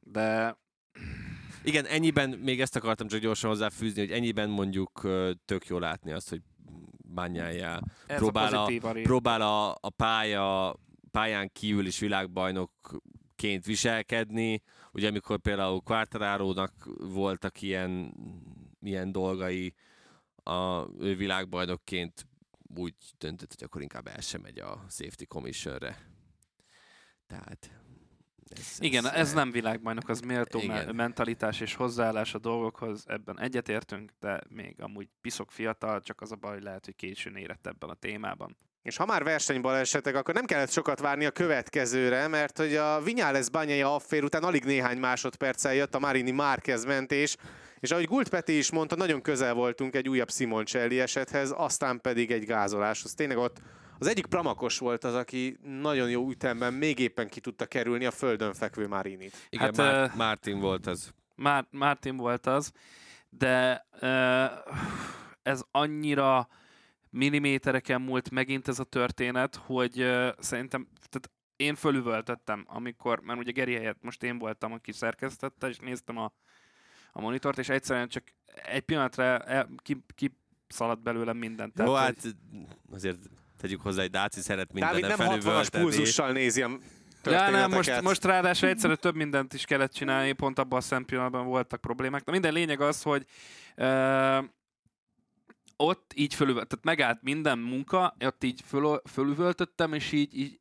de 0.00 0.56
Igen, 1.64 1.86
ennyiben 1.86 2.30
még 2.30 2.60
ezt 2.60 2.76
akartam 2.76 3.06
csak 3.06 3.20
gyorsan 3.20 3.50
hozzáfűzni, 3.50 4.00
hogy 4.00 4.10
ennyiben 4.10 4.48
mondjuk 4.50 5.00
tök 5.44 5.66
jó 5.66 5.78
látni 5.78 6.12
azt, 6.12 6.28
hogy 6.28 6.40
bányájá 7.14 7.80
Próbál 8.06 8.54
a- 8.54 8.66
a 8.88 8.92
próbál 9.02 9.40
a, 9.40 9.70
a 9.80 9.90
pálya, 9.96 10.76
pályán 11.10 11.50
kívül 11.52 11.86
is 11.86 12.00
világbajnokként 13.42 13.64
viselkedni. 13.64 14.62
Ugye 14.92 15.08
amikor 15.08 15.38
például 15.38 15.80
Quartararo-nak 15.80 16.72
voltak 16.98 17.62
ilyen, 17.62 18.14
ilyen 18.80 19.12
dolgai, 19.12 19.74
a, 20.42 20.86
ő 20.98 21.16
világbajnokként 21.16 22.26
úgy 22.74 22.94
döntött, 23.18 23.54
hogy 23.54 23.62
akkor 23.64 23.82
inkább 23.82 24.06
el 24.06 24.20
sem 24.20 24.40
megy 24.40 24.58
a 24.58 24.84
Safety 24.88 25.24
Commissionre. 25.24 25.96
Tehát... 27.26 27.81
Ez, 28.56 28.76
Igen, 28.78 29.10
ez 29.10 29.32
nem 29.32 29.50
világbajnok, 29.50 30.08
az 30.08 30.20
méltó 30.20 30.58
Igen. 30.58 30.76
me- 30.76 30.92
mentalitás 30.92 31.60
és 31.60 31.74
hozzáállás 31.74 32.34
a 32.34 32.38
dolgokhoz, 32.38 33.04
ebben 33.06 33.40
egyetértünk, 33.40 34.10
de 34.20 34.40
még 34.48 34.76
amúgy 34.78 35.08
piszok 35.20 35.50
fiatal, 35.50 36.00
csak 36.00 36.20
az 36.20 36.32
a 36.32 36.36
baj, 36.36 36.60
lehet, 36.60 36.84
hogy 36.84 36.96
későn 36.96 37.36
érett 37.36 37.66
ebben 37.66 37.90
a 37.90 37.94
témában. 37.94 38.56
És 38.82 38.96
ha 38.96 39.06
már 39.06 39.22
versenybalesetek, 39.22 40.14
akkor 40.14 40.34
nem 40.34 40.44
kellett 40.44 40.70
sokat 40.70 41.00
várni 41.00 41.24
a 41.24 41.30
következőre, 41.30 42.28
mert 42.28 42.58
hogy 42.58 42.76
a 42.76 43.00
Vinyales 43.00 43.50
bányai 43.50 43.82
affér 43.82 44.24
után 44.24 44.42
alig 44.42 44.64
néhány 44.64 44.98
másodperccel 44.98 45.74
jött 45.74 45.94
a 45.94 45.98
Marini 45.98 46.30
Márquez 46.30 46.84
mentés, 46.84 47.36
és 47.80 47.90
ahogy 47.90 48.04
Gult 48.04 48.28
Peti 48.28 48.56
is 48.56 48.70
mondta, 48.70 48.96
nagyon 48.96 49.22
közel 49.22 49.54
voltunk 49.54 49.94
egy 49.94 50.08
újabb 50.08 50.30
Simoncelli 50.30 51.00
esethez, 51.00 51.52
aztán 51.56 52.00
pedig 52.00 52.30
egy 52.30 52.44
gázoláshoz. 52.44 53.14
Tényleg 53.14 53.38
ott 53.38 53.60
az 54.02 54.08
egyik 54.08 54.26
pramakos 54.26 54.78
volt 54.78 55.04
az, 55.04 55.14
aki 55.14 55.58
nagyon 55.62 56.10
jó 56.10 56.30
ütemben 56.30 56.74
még 56.74 56.98
éppen 56.98 57.28
ki 57.28 57.40
tudta 57.40 57.66
kerülni 57.66 58.04
a 58.04 58.10
földön 58.10 58.54
fekvő 58.54 58.88
Marinit. 58.88 59.46
Igen, 59.50 59.64
Hát, 59.66 59.76
Már- 59.76 60.10
ö, 60.12 60.16
Martin 60.16 60.58
volt 60.60 60.86
az. 60.86 61.12
Már, 61.34 61.66
Martin 61.70 62.16
volt 62.16 62.46
az, 62.46 62.72
de 63.28 63.86
uh, 64.00 64.50
ez 65.42 65.62
annyira 65.70 66.48
millimétereken 67.10 68.00
múlt 68.00 68.30
megint 68.30 68.68
ez 68.68 68.78
a 68.78 68.84
történet, 68.84 69.56
hogy 69.56 70.00
uh, 70.02 70.28
szerintem, 70.38 70.88
tehát 71.10 71.30
én 71.56 71.74
fölüvöltöttem, 71.74 72.64
amikor, 72.68 73.20
mert 73.20 73.38
ugye 73.38 73.50
Geri 73.50 73.74
helyett 73.74 74.02
most 74.02 74.22
én 74.22 74.38
voltam, 74.38 74.72
aki 74.72 74.92
szerkesztette, 74.92 75.68
és 75.68 75.78
néztem 75.78 76.16
a, 76.16 76.32
a 77.12 77.20
monitort, 77.20 77.58
és 77.58 77.68
egyszerűen 77.68 78.08
csak 78.08 78.24
egy 78.64 78.82
pillanatra 78.82 79.22
el, 79.38 79.68
ki, 79.76 80.04
ki 80.14 80.36
szaladt 80.68 81.02
belőlem 81.02 81.36
mindent. 81.36 81.78
Jó, 81.78 81.84
hogy- 81.84 82.00
hát 82.00 82.16
azért 82.90 83.18
tegyük 83.62 83.80
hozzá, 83.80 84.00
hogy 84.00 84.10
Dáci 84.10 84.40
szeret 84.40 84.72
Dávid 84.72 84.94
mindenre 84.94 85.24
nem 85.24 85.26
60-as 85.26 85.42
felüvölteni. 85.42 85.84
pulzussal 85.84 86.32
nézi 86.32 86.62
a 86.62 86.70
Ja, 87.24 87.50
nem, 87.50 87.70
most, 87.70 88.00
most 88.00 88.24
ráadásul 88.24 88.68
egyszerűen 88.68 88.98
több 88.98 89.14
mindent 89.14 89.52
is 89.54 89.64
kellett 89.64 89.92
csinálni, 89.92 90.32
pont 90.32 90.58
abban 90.58 90.78
a 90.78 90.82
szempillanatban 90.82 91.46
voltak 91.46 91.80
problémák. 91.80 92.22
De 92.22 92.32
minden 92.32 92.52
lényeg 92.52 92.80
az, 92.80 93.02
hogy 93.02 93.26
uh, 93.76 94.44
ott 95.76 96.12
így 96.14 96.34
fölüvölt, 96.34 96.68
tehát 96.68 96.84
megállt 96.84 97.22
minden 97.22 97.58
munka, 97.58 98.16
ott 98.24 98.44
így 98.44 98.60
föl, 98.66 99.02
fölüvöltöttem, 99.10 99.92
és 99.92 100.12
így, 100.12 100.38
így 100.38 100.60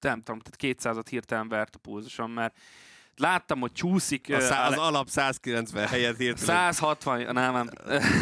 nem 0.00 0.22
tudom, 0.22 0.40
tehát 0.40 0.78
200-at 0.80 1.06
hirtelen 1.10 1.48
vert 1.48 1.74
a 1.74 1.78
pulzusom, 1.78 2.32
mert 2.32 2.58
láttam, 3.18 3.60
hogy 3.60 3.72
csúszik. 3.72 4.34
A 4.34 4.40
szá- 4.40 4.70
az 4.70 4.78
alap 4.78 5.08
190 5.08 5.86
helyet 5.86 6.16
hirtelen. 6.16 6.72
160, 6.72 7.18
nem, 7.32 7.52
nem. 7.52 7.68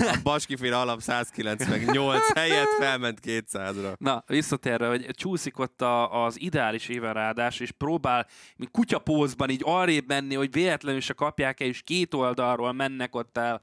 A 0.00 0.18
Baskiféle 0.22 0.78
alap 0.78 1.00
198 1.00 2.32
helyet 2.34 2.68
felment 2.78 3.20
200-ra. 3.22 3.96
Na, 3.98 4.24
visszatérve, 4.26 4.88
hogy 4.88 5.06
csúszik 5.10 5.58
ott 5.58 5.82
a, 5.82 6.24
az 6.24 6.40
ideális 6.40 6.88
évenrádás, 6.88 7.60
és 7.60 7.70
próbál 7.70 8.26
mint 8.56 8.70
kutyapózban 8.70 9.50
így 9.50 9.62
arrébb 9.64 10.06
menni, 10.08 10.34
hogy 10.34 10.52
véletlenül 10.52 11.00
se 11.00 11.12
kapják 11.12 11.60
el, 11.60 11.66
és 11.66 11.82
két 11.82 12.14
oldalról 12.14 12.72
mennek 12.72 13.14
ott 13.14 13.36
el 13.36 13.62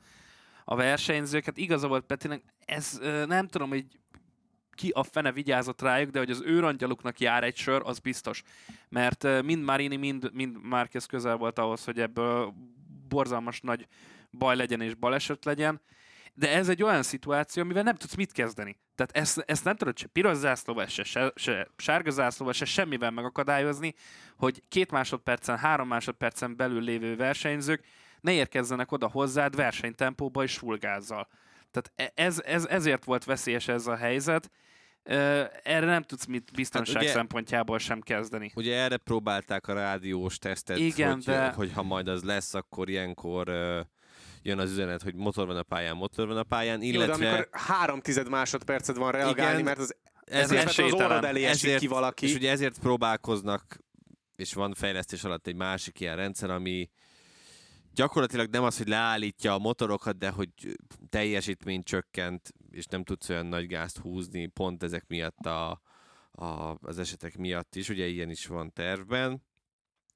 a 0.66 0.76
versenyzők. 0.76 1.46
Hát 1.46 1.58
igaza 1.58 1.88
volt 1.88 2.06
Petinek, 2.06 2.44
ez 2.66 3.00
nem 3.28 3.48
tudom, 3.48 3.70
hogy 3.70 3.86
ki 4.76 4.90
a 4.90 5.04
fene 5.04 5.32
vigyázott 5.32 5.82
rájuk, 5.82 6.10
de 6.10 6.20
hogy 6.20 6.30
az 6.30 6.42
őrangyaluknak 6.46 7.20
jár 7.20 7.44
egy 7.44 7.56
sör, 7.56 7.82
az 7.86 8.00
biztos. 8.00 8.44
Mert 8.90 9.42
mind 9.44 9.64
Marini, 9.64 9.96
mind, 9.96 10.30
mind 10.34 10.64
Márquez 10.64 11.06
közel 11.06 11.36
volt 11.36 11.60
ahhoz, 11.60 11.84
hogy 11.84 12.00
ebből 12.00 12.54
borzalmas 13.10 13.62
nagy 13.62 13.88
baj 14.32 14.56
legyen 14.56 14.82
és 14.82 14.96
baleset 14.96 15.46
legyen. 15.46 15.82
De 16.34 16.52
ez 16.52 16.70
egy 16.70 16.84
olyan 16.84 17.04
szituáció, 17.04 17.64
amivel 17.64 17.84
nem 17.84 17.96
tudsz 17.96 18.16
mit 18.16 18.32
kezdeni. 18.32 18.78
Tehát 18.96 19.18
ezt, 19.18 19.44
ezt 19.48 19.64
nem 19.64 19.76
tudod 19.76 19.98
se 19.98 20.08
piros 20.08 20.38
zászlóval, 20.38 20.86
se, 20.86 21.04
se, 21.04 21.32
se 21.36 21.68
sárga 21.78 22.12
zászlóval, 22.12 22.54
se 22.54 22.66
semmivel 22.66 23.12
megakadályozni, 23.12 23.96
hogy 24.38 24.64
két 24.68 24.92
másodpercen, 24.92 25.58
három 25.58 25.88
másodpercen 25.88 26.56
belül 26.56 26.82
lévő 26.82 27.16
versenyzők 27.16 27.84
ne 28.22 28.32
érkezzenek 28.32 28.92
oda 28.92 29.08
hozzád 29.08 29.56
versenytempóba 29.56 30.44
és 30.44 30.58
fulgázzal. 30.58 31.28
Tehát 31.74 32.14
e- 32.16 32.24
ez, 32.24 32.42
ez, 32.46 32.66
ezért 32.66 33.04
volt 33.04 33.24
veszélyes 33.24 33.68
ez 33.68 33.88
a 33.88 33.96
helyzet. 33.96 34.50
Erre 35.04 35.86
nem 35.86 36.02
tudsz 36.02 36.26
mit 36.26 36.52
biztonság 36.56 36.96
Hát 36.96 37.04
ugye- 37.04 37.12
szempontjából 37.14 37.80
sem 37.80 38.02
kezdeni. 38.02 38.52
Ugye 38.56 38.76
erre 38.76 38.98
próbálták 38.98 39.68
a 39.68 39.74
rádiós 39.74 40.38
tesztet, 40.38 40.78
Igen, 40.78 41.14
hogy, 41.14 41.24
de- 41.24 41.52
hogy 41.52 41.72
ha 41.74 41.84
majd 41.84 42.08
az 42.08 42.24
lesz, 42.24 42.54
akkor 42.54 42.90
ilyenkor 42.90 43.48
jön 44.42 44.60
az 44.60 44.72
üzenet, 44.72 45.02
hogy 45.02 45.16
motor 45.16 45.48
van 45.48 45.58
a 45.58 45.64
pályán, 45.64 45.96
motor 45.96 46.28
van 46.28 46.38
a 46.38 46.44
pályán, 46.44 46.82
Jó, 46.82 46.92
de 46.92 46.98
illetve 46.98 47.28
amikor 47.28 47.48
három 47.52 48.00
tized 48.00 48.30
másodpercet 48.30 48.96
van 48.96 49.12
reagálni, 49.12 49.52
Igen, 49.52 49.64
mert 49.64 49.80
az 49.80 49.96
Ez 50.26 50.52
ezért 50.52 50.68
az 50.80 50.94
orrod 50.94 51.24
elé 51.24 51.44
esik 51.46 51.76
ki 51.78 51.88
valaki. 51.88 52.26
És 52.26 52.34
ugye 52.36 52.52
ezért 52.52 52.80
próbálkoznak, 52.80 53.78
és 54.36 54.54
van 54.54 54.74
fejlesztés 54.74 55.24
alatt 55.24 55.48
egy 55.48 55.56
másik 55.56 56.00
ilyen 56.00 56.16
rendszer, 56.16 56.50
ami 56.50 56.90
gyakorlatilag 57.94 58.50
nem 58.50 58.64
az, 58.64 58.78
hogy 58.78 58.88
leállítja 58.88 59.54
a 59.54 59.60
motorokat, 59.60 60.18
de 60.18 60.30
hogy 60.30 60.50
teljesítmény 61.10 61.84
csökkent, 61.84 62.54
és 62.72 62.86
nem 62.86 63.04
tudsz 63.04 63.30
olyan 63.30 63.46
nagy 63.46 63.68
gázt 63.68 63.98
húzni, 63.98 64.48
pont 64.48 64.84
ezek 64.84 65.08
miatt 65.08 65.46
a, 65.46 65.82
a, 66.32 66.78
az 66.82 67.00
esetek 67.00 67.38
miatt 67.38 67.76
is, 67.76 67.90
ugye 67.90 68.06
ilyen 68.06 68.30
is 68.30 68.46
van 68.46 68.74
tervben. 68.74 69.44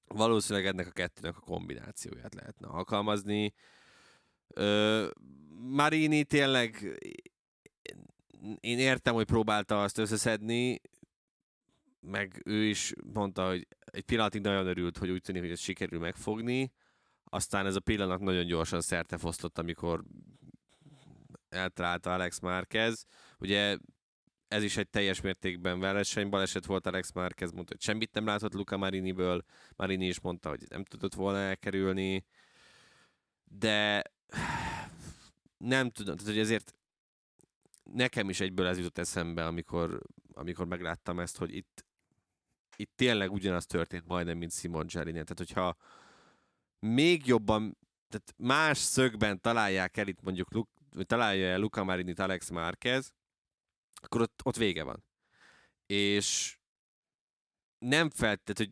Valószínűleg 0.08 0.68
ennek 0.68 0.88
a 0.88 0.92
kettőnek 0.92 1.38
a 1.38 1.42
kombinációját 1.42 2.34
lehetne 2.36 2.68
alkalmazni. 2.68 3.54
Ö, 4.48 5.08
Marini 5.60 6.24
tényleg 6.24 7.00
én 8.60 8.80
értem, 8.80 9.14
hogy 9.14 9.26
próbálta 9.26 9.82
azt 9.82 9.98
összeszedni, 9.98 10.82
meg 12.00 12.42
ő 12.46 12.64
is 12.64 12.94
mondta, 13.14 13.48
hogy 13.48 13.68
egy 13.80 14.04
pillanatig 14.04 14.42
nagyon 14.42 14.68
örült, 14.68 14.98
hogy 14.98 15.10
úgy 15.10 15.22
tűnik, 15.22 15.42
hogy 15.42 15.52
ezt 15.52 15.62
sikerül 15.62 16.00
megfogni, 16.00 16.72
aztán 17.30 17.66
ez 17.66 17.76
a 17.76 17.80
pillanat 17.80 18.20
nagyon 18.20 18.46
gyorsan 18.46 18.82
szertefosztott, 18.82 19.58
amikor 19.58 20.04
eltalálta 21.50 22.14
Alex 22.14 22.40
Márquez. 22.40 23.06
Ugye 23.40 23.78
ez 24.48 24.64
is 24.64 24.78
egy 24.78 24.90
teljes 24.90 25.22
mértékben 25.22 25.80
versenybaleset 25.80 26.66
volt 26.66 26.86
Alex 26.86 27.12
Márquez, 27.12 27.52
mondta, 27.52 27.74
hogy 27.74 27.84
semmit 27.84 28.14
nem 28.14 28.26
látott 28.26 28.54
Luca 28.54 28.78
Mariniből, 28.78 29.44
Marini 29.76 30.08
is 30.08 30.20
mondta, 30.20 30.50
hogy 30.50 30.64
nem 30.70 30.84
tudott 30.84 31.14
volna 31.14 31.38
elkerülni, 31.38 32.26
de 33.44 34.04
nem 35.58 35.90
tudom, 35.90 36.16
tehát 36.16 36.32
hogy 36.32 36.42
ezért 36.42 36.76
nekem 37.84 38.30
is 38.30 38.40
egyből 38.40 38.68
ez 38.68 38.78
jutott 38.78 38.98
eszembe, 38.98 39.46
amikor, 39.46 40.02
amikor 40.34 40.66
megláttam 40.66 41.20
ezt, 41.20 41.38
hogy 41.38 41.56
itt, 41.56 41.86
itt 42.76 42.92
tényleg 42.96 43.32
ugyanaz 43.32 43.66
történt 43.66 44.08
majdnem, 44.08 44.38
mint 44.38 44.54
Simon 44.54 44.86
Jelinél. 44.90 45.24
Tehát, 45.24 45.38
hogyha 45.38 45.78
még 46.80 47.26
jobban, 47.26 47.78
tehát 48.10 48.34
más 48.38 48.78
szögben 48.78 49.42
találják 49.42 49.98
el 49.98 50.08
itt 50.08 50.22
mondjuk, 50.22 50.54
Lu- 50.54 50.70
vagy 50.92 51.06
találja 51.06 51.48
el 51.48 51.60
Luca 51.60 51.84
Marinit 51.84 52.20
Alex 52.20 52.50
Márquez, 52.50 53.14
akkor 54.02 54.22
ott, 54.22 54.42
ott 54.44 54.56
vége 54.56 54.84
van. 54.84 55.04
És 55.86 56.58
nem 57.80 58.10
feltett, 58.10 58.58
hogy 58.58 58.72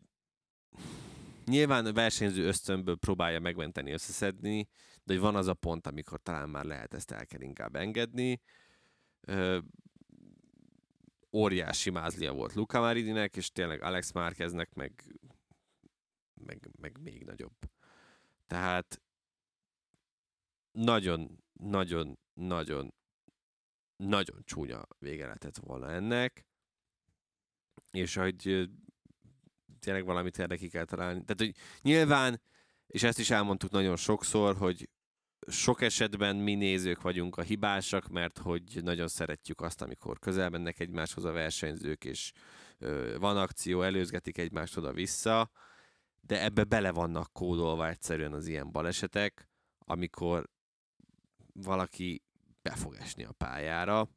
nyilván 1.44 1.86
a 1.86 1.92
versenyző 1.92 2.46
ösztönből 2.46 2.96
próbálja 2.96 3.40
megmenteni, 3.40 3.92
összeszedni, 3.92 4.68
de 5.04 5.12
hogy 5.12 5.22
van 5.22 5.36
az 5.36 5.46
a 5.46 5.54
pont, 5.54 5.86
amikor 5.86 6.22
talán 6.22 6.48
már 6.48 6.64
lehet 6.64 6.94
ezt 6.94 7.10
el 7.10 7.26
kell 7.26 7.40
inkább 7.40 7.76
engedni. 7.76 8.40
Ö, 9.20 9.58
óriási 11.32 11.90
mázlia 11.90 12.32
volt 12.32 12.54
Luca 12.54 12.80
Marininek, 12.80 13.36
és 13.36 13.50
tényleg 13.50 13.82
Alex 13.82 14.12
Márqueznek 14.12 14.74
meg, 14.74 15.18
meg, 16.34 16.68
meg 16.80 16.98
még 17.02 17.24
nagyobb. 17.24 17.56
Tehát 18.46 19.02
nagyon, 20.72 21.44
nagyon, 21.52 22.18
nagyon 22.34 22.94
nagyon 23.96 24.42
csúnya 24.44 24.86
vége 24.98 25.24
lehetett 25.24 25.56
volna 25.56 25.90
ennek, 25.90 26.46
és 27.90 28.14
hogy 28.14 28.68
tényleg 29.78 30.04
valamit 30.04 30.38
erre 30.38 30.56
ki 30.56 30.68
kell 30.68 30.84
találni. 30.84 31.24
Tehát, 31.24 31.40
hogy 31.40 31.54
nyilván, 31.82 32.40
és 32.86 33.02
ezt 33.02 33.18
is 33.18 33.30
elmondtuk 33.30 33.70
nagyon 33.70 33.96
sokszor, 33.96 34.56
hogy 34.56 34.88
sok 35.46 35.80
esetben 35.80 36.36
mi 36.36 36.54
nézők 36.54 37.02
vagyunk 37.02 37.36
a 37.36 37.42
hibásak, 37.42 38.08
mert 38.08 38.38
hogy 38.38 38.80
nagyon 38.82 39.08
szeretjük 39.08 39.60
azt, 39.60 39.82
amikor 39.82 40.18
közel 40.18 40.50
mennek 40.50 40.80
egymáshoz 40.80 41.24
a 41.24 41.32
versenyzők, 41.32 42.04
és 42.04 42.32
ö, 42.78 43.16
van 43.18 43.36
akció, 43.36 43.82
előzgetik 43.82 44.38
egymást 44.38 44.76
oda-vissza, 44.76 45.50
de 46.26 46.42
ebbe 46.42 46.64
bele 46.64 46.90
vannak 46.90 47.32
kódolva 47.32 47.88
egyszerűen 47.88 48.32
az 48.32 48.46
ilyen 48.46 48.70
balesetek, 48.70 49.48
amikor 49.78 50.48
valaki 51.52 52.22
be 52.62 52.70
fog 52.70 52.94
esni 52.94 53.24
a 53.24 53.32
pályára, 53.32 54.08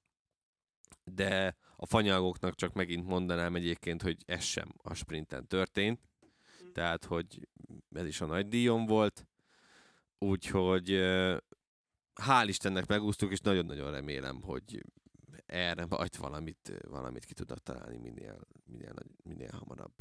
de 1.04 1.56
a 1.76 1.86
fanyalgóknak 1.86 2.56
csak 2.56 2.74
megint 2.74 3.06
mondanám 3.06 3.56
egyébként, 3.56 4.02
hogy 4.02 4.18
ez 4.26 4.44
sem 4.44 4.74
a 4.78 4.94
sprinten 4.94 5.48
történt, 5.48 6.00
tehát, 6.74 7.06
hogy 7.06 7.48
ez 7.92 8.06
is 8.06 8.22
a 8.22 8.26
nagy 8.26 8.48
díjon 8.48 8.86
volt, 8.86 9.28
úgyhogy 10.18 10.90
hál' 12.22 12.46
Istennek 12.48 12.88
megúsztuk, 12.88 13.32
és 13.32 13.40
nagyon-nagyon 13.40 13.92
remélem, 13.92 14.42
hogy 14.42 14.84
erre 15.46 15.86
majd 15.86 16.18
valamit, 16.18 16.80
valamit 16.88 17.26
ki 17.26 17.34
tudnak 17.34 17.60
találni 17.60 17.98
minél, 17.98 18.40
minél, 18.66 18.94
minél 19.24 19.52
hamarabb. 19.52 19.94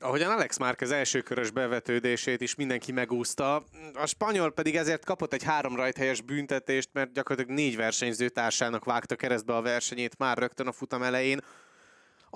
Ahogyan 0.00 0.30
Alex 0.30 0.58
Márquez 0.58 0.90
első 0.90 1.20
körös 1.20 1.50
bevetődését 1.50 2.40
is 2.40 2.54
mindenki 2.54 2.92
megúszta, 2.92 3.64
a 3.94 4.06
spanyol 4.06 4.52
pedig 4.52 4.76
ezért 4.76 5.04
kapott 5.04 5.32
egy 5.32 5.42
három 5.42 5.76
rajthelyes 5.76 6.20
büntetést, 6.20 6.88
mert 6.92 7.12
gyakorlatilag 7.12 7.58
négy 7.58 7.76
versenyző 7.76 8.28
társának 8.28 8.84
vágta 8.84 9.16
keresztbe 9.16 9.54
a 9.54 9.62
versenyét 9.62 10.18
már 10.18 10.38
rögtön 10.38 10.66
a 10.66 10.72
futam 10.72 11.02
elején. 11.02 11.40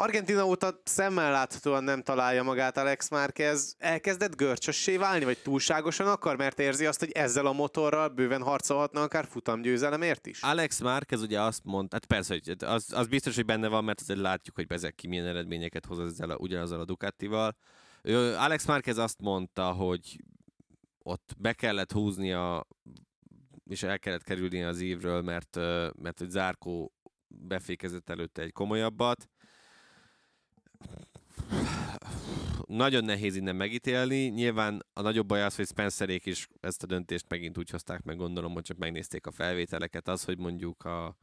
Argentina 0.01 0.46
óta 0.46 0.80
szemmel 0.84 1.32
láthatóan 1.32 1.84
nem 1.84 2.03
találja 2.03 2.42
magát 2.42 2.76
Alex 2.76 3.11
Márquez. 3.11 3.76
Elkezdett 3.78 4.36
görcsössé 4.36 4.96
válni, 4.96 5.24
vagy 5.24 5.38
túlságosan 5.42 6.07
akar, 6.07 6.36
mert 6.36 6.59
érzi 6.59 6.86
azt, 6.86 6.98
hogy 6.98 7.11
ezzel 7.11 7.46
a 7.46 7.53
motorral 7.53 8.09
bőven 8.09 8.42
harcolhatna 8.42 9.03
akár 9.03 9.26
futamgyőzelemért 9.26 10.26
is? 10.26 10.42
Alex 10.42 10.80
Márquez 10.80 11.22
ugye 11.22 11.40
azt 11.40 11.64
mondta, 11.64 11.96
hát 11.96 12.07
persze, 12.07 12.40
hogy 12.44 12.57
az, 12.64 12.92
az 12.92 13.07
biztos, 13.07 13.34
hogy 13.34 13.44
benne 13.44 13.68
van, 13.68 13.84
mert 13.84 14.01
azért 14.01 14.18
látjuk, 14.18 14.55
hogy 14.55 14.66
ezek 14.68 14.94
ki 14.94 15.07
milyen 15.07 15.26
eredményeket 15.26 15.86
hoz 15.86 15.98
ezzel 15.98 16.30
a, 16.30 16.36
ugyanazzal 16.36 16.80
a 16.80 16.84
Ducatival. 16.84 17.57
Ő, 18.03 18.36
Alex 18.36 18.66
Márquez 18.66 18.98
azt 18.98 19.20
mondta, 19.20 19.72
hogy 19.72 20.20
ott 20.98 21.34
be 21.38 21.53
kellett 21.53 21.92
húznia, 21.92 22.66
és 23.66 23.82
el 23.82 23.98
kellett 23.98 24.22
kerülni 24.22 24.62
az 24.62 24.80
ívről, 24.80 25.22
mert, 25.22 25.57
mert 25.94 26.18
hogy 26.18 26.30
Zárkó 26.30 26.92
befékezett 27.28 28.11
előtte 28.11 28.42
egy 28.42 28.53
komolyabbat. 28.53 29.28
Nagyon 32.66 33.04
nehéz 33.04 33.36
innen 33.36 33.56
megítélni. 33.56 34.26
Nyilván 34.26 34.86
a 34.92 35.00
nagyobb 35.00 35.26
baj 35.26 35.42
az, 35.42 35.56
hogy 35.56 35.66
Spencerék 35.66 36.26
is 36.26 36.48
ezt 36.60 36.82
a 36.82 36.86
döntést 36.86 37.24
megint 37.28 37.58
úgy 37.58 37.70
hozták 37.70 38.02
meg, 38.02 38.16
gondolom, 38.16 38.52
hogy 38.52 38.62
csak 38.62 38.76
megnézték 38.76 39.26
a 39.26 39.30
felvételeket. 39.30 40.08
Az, 40.08 40.24
hogy 40.24 40.38
mondjuk 40.38 40.84
a, 40.84 41.16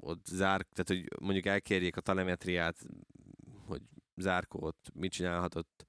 ott 0.00 0.26
zár, 0.26 0.66
tehát 0.72 0.86
hogy 0.86 1.20
mondjuk 1.20 1.46
elkérjék 1.46 1.96
a 1.96 2.00
telemetriát, 2.00 2.76
hogy 3.66 3.82
Zárkó 4.16 4.62
ott 4.62 4.90
mit 4.94 5.12
csinálhatott, 5.12 5.86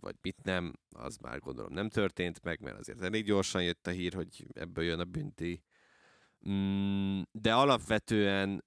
vagy 0.00 0.14
mit 0.22 0.42
nem, 0.42 0.72
az 0.90 1.16
már 1.16 1.38
gondolom 1.38 1.72
nem 1.72 1.88
történt 1.88 2.42
meg, 2.42 2.60
mert 2.60 2.78
azért 2.78 3.02
elég 3.02 3.24
gyorsan 3.24 3.62
jött 3.62 3.86
a 3.86 3.90
hír, 3.90 4.14
hogy 4.14 4.46
ebből 4.52 4.84
jön 4.84 5.00
a 5.00 5.04
bünti. 5.04 5.62
Mm, 6.48 7.20
de 7.32 7.54
alapvetően 7.54 8.64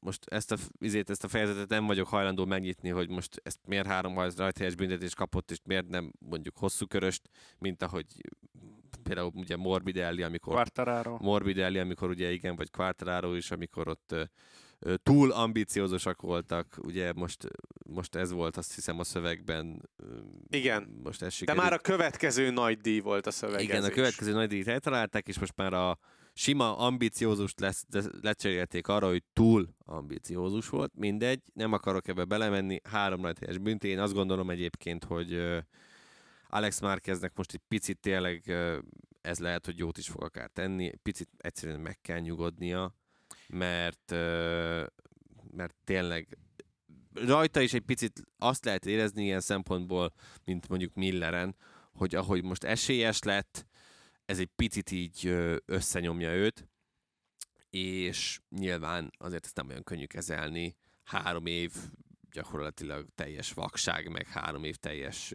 most 0.00 0.24
ezt 0.28 0.52
a, 0.52 0.56
izét, 0.78 1.10
ezt 1.10 1.24
a 1.24 1.28
fejezetet 1.28 1.68
nem 1.68 1.86
vagyok 1.86 2.08
hajlandó 2.08 2.44
megnyitni, 2.44 2.88
hogy 2.88 3.08
most 3.08 3.40
ezt 3.42 3.58
miért 3.66 3.86
három 3.86 4.14
rajthelyes 4.36 4.74
büntetést 4.74 5.14
kapott, 5.14 5.50
és 5.50 5.58
miért 5.64 5.88
nem 5.88 6.12
mondjuk 6.18 6.56
hosszú 6.56 6.86
köröst, 6.86 7.22
mint 7.58 7.82
ahogy 7.82 8.06
például 9.02 9.30
ugye 9.34 9.56
Morbidelli, 9.56 10.22
amikor 10.22 10.52
Quartararo. 10.54 11.16
Morbidelli, 11.20 11.78
amikor 11.78 12.08
ugye 12.10 12.30
igen, 12.32 12.56
vagy 12.56 12.70
Quartararo 12.70 13.34
is, 13.34 13.50
amikor 13.50 13.88
ott 13.88 14.14
ö, 14.78 14.94
túl 15.02 15.30
ambiciózusak 15.32 16.20
voltak, 16.20 16.78
ugye 16.82 17.12
most, 17.12 17.48
most 17.86 18.14
ez 18.14 18.30
volt 18.30 18.56
azt 18.56 18.74
hiszem 18.74 18.98
a 18.98 19.04
szövegben. 19.04 19.88
ö, 19.96 20.04
Igen. 20.50 21.00
Most 21.02 21.22
ez 21.22 21.28
De 21.28 21.34
sikerült. 21.34 21.62
már 21.64 21.72
a 21.72 21.78
következő 21.78 22.50
nagy 22.50 22.78
díj 22.78 23.00
volt 23.00 23.26
a 23.26 23.30
szövegezés. 23.30 23.68
Igen, 23.68 23.84
a 23.84 23.88
következő 23.88 24.32
nagy 24.32 24.48
díjt 24.48 24.68
eltalálták, 24.68 25.28
és 25.28 25.38
most 25.38 25.56
már 25.56 25.72
a 25.72 25.98
sima 26.38 26.76
ambiciózust 26.76 27.60
lesz, 27.60 27.84
lecserélték 28.20 28.88
arra, 28.88 29.08
hogy 29.08 29.22
túl 29.32 29.68
ambiciózus 29.78 30.68
volt. 30.68 30.92
Mindegy, 30.94 31.42
nem 31.52 31.72
akarok 31.72 32.08
ebbe 32.08 32.24
belemenni. 32.24 32.80
Három 32.84 33.20
nagy 33.20 33.38
helyes 33.38 33.58
bünti. 33.58 33.88
Én 33.88 33.98
azt 33.98 34.12
gondolom 34.12 34.50
egyébként, 34.50 35.04
hogy 35.04 35.40
Alex 36.48 36.80
Márqueznek 36.80 37.32
most 37.36 37.52
egy 37.52 37.60
picit 37.68 37.98
tényleg 38.00 38.54
ez 39.20 39.38
lehet, 39.38 39.64
hogy 39.64 39.78
jót 39.78 39.98
is 39.98 40.08
fog 40.08 40.22
akár 40.22 40.50
tenni. 40.52 40.92
Picit 41.02 41.28
egyszerűen 41.38 41.80
meg 41.80 42.00
kell 42.00 42.18
nyugodnia, 42.18 42.94
mert, 43.48 44.10
mert 45.50 45.74
tényleg 45.84 46.38
rajta 47.14 47.60
is 47.60 47.72
egy 47.72 47.84
picit 47.84 48.22
azt 48.38 48.64
lehet 48.64 48.86
érezni 48.86 49.24
ilyen 49.24 49.40
szempontból, 49.40 50.12
mint 50.44 50.68
mondjuk 50.68 50.94
Milleren, 50.94 51.56
hogy 51.92 52.14
ahogy 52.14 52.42
most 52.42 52.64
esélyes 52.64 53.22
lett, 53.22 53.67
ez 54.28 54.38
egy 54.38 54.50
picit 54.56 54.90
így 54.90 55.26
összenyomja 55.64 56.34
őt, 56.34 56.68
és 57.70 58.40
nyilván 58.48 59.10
azért 59.18 59.44
ezt 59.44 59.56
nem 59.56 59.68
olyan 59.68 59.82
könnyű 59.82 60.04
kezelni. 60.04 60.76
Három 61.04 61.46
év 61.46 61.72
gyakorlatilag 62.30 63.06
teljes 63.14 63.52
vakság, 63.52 64.08
meg 64.10 64.26
három 64.26 64.64
év 64.64 64.76
teljes 64.76 65.32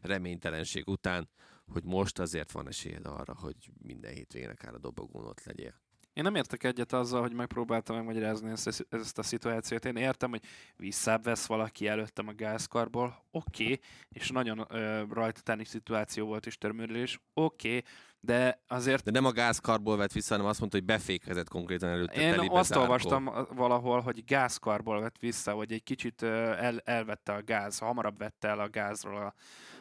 reménytelenség 0.00 0.88
után, 0.88 1.28
hogy 1.66 1.84
most 1.84 2.18
azért 2.18 2.52
van 2.52 2.68
esélyed 2.68 3.06
arra, 3.06 3.34
hogy 3.34 3.70
minden 3.82 4.12
hétvégén 4.12 4.50
akár 4.50 4.74
a 4.74 4.78
dobogón 4.78 5.26
ott 5.26 5.44
legyél. 5.44 5.82
Én 6.12 6.22
nem 6.22 6.34
értek 6.34 6.64
egyet 6.64 6.92
azzal, 6.92 7.20
hogy 7.20 7.32
megpróbáltam 7.32 7.96
megmagyarázni 7.96 8.50
ezt, 8.50 8.86
ezt 8.88 9.18
a 9.18 9.22
szituációt. 9.22 9.84
Én 9.84 9.96
értem, 9.96 10.30
hogy 10.30 10.42
visszább 10.76 11.24
valaki 11.46 11.86
előttem 11.86 12.28
a 12.28 12.32
gázkarból, 12.32 13.24
oké, 13.30 13.64
okay, 13.64 13.80
és 14.08 14.30
nagyon 14.30 14.66
ö, 14.68 15.04
rajtatáni 15.10 15.64
szituáció 15.64 16.26
volt 16.26 16.46
és 16.46 16.58
törmörülés, 16.58 17.20
oké, 17.32 17.68
okay, 17.68 17.82
de 18.24 18.62
azért 18.66 19.04
De 19.04 19.10
nem 19.10 19.24
a 19.24 19.30
gázkarból 19.30 19.96
vett 19.96 20.12
vissza, 20.12 20.34
hanem 20.34 20.50
azt 20.50 20.60
mondta, 20.60 20.78
hogy 20.78 20.86
befékezett 20.86 21.48
konkrétan 21.48 21.88
előtte 21.88 22.20
én 22.20 22.50
azt 22.50 22.68
Zarco. 22.68 22.82
olvastam 22.82 23.30
valahol, 23.50 24.00
hogy 24.00 24.24
gázkarból 24.24 25.00
vett 25.00 25.18
vissza, 25.18 25.52
hogy 25.52 25.72
egy 25.72 25.82
kicsit 25.82 26.22
el, 26.22 26.78
elvette 26.84 27.32
a 27.32 27.42
gáz, 27.42 27.78
hamarabb 27.78 28.18
vette 28.18 28.48
el 28.48 28.60
a 28.60 28.68
gázról 28.68 29.16
a, 29.16 29.34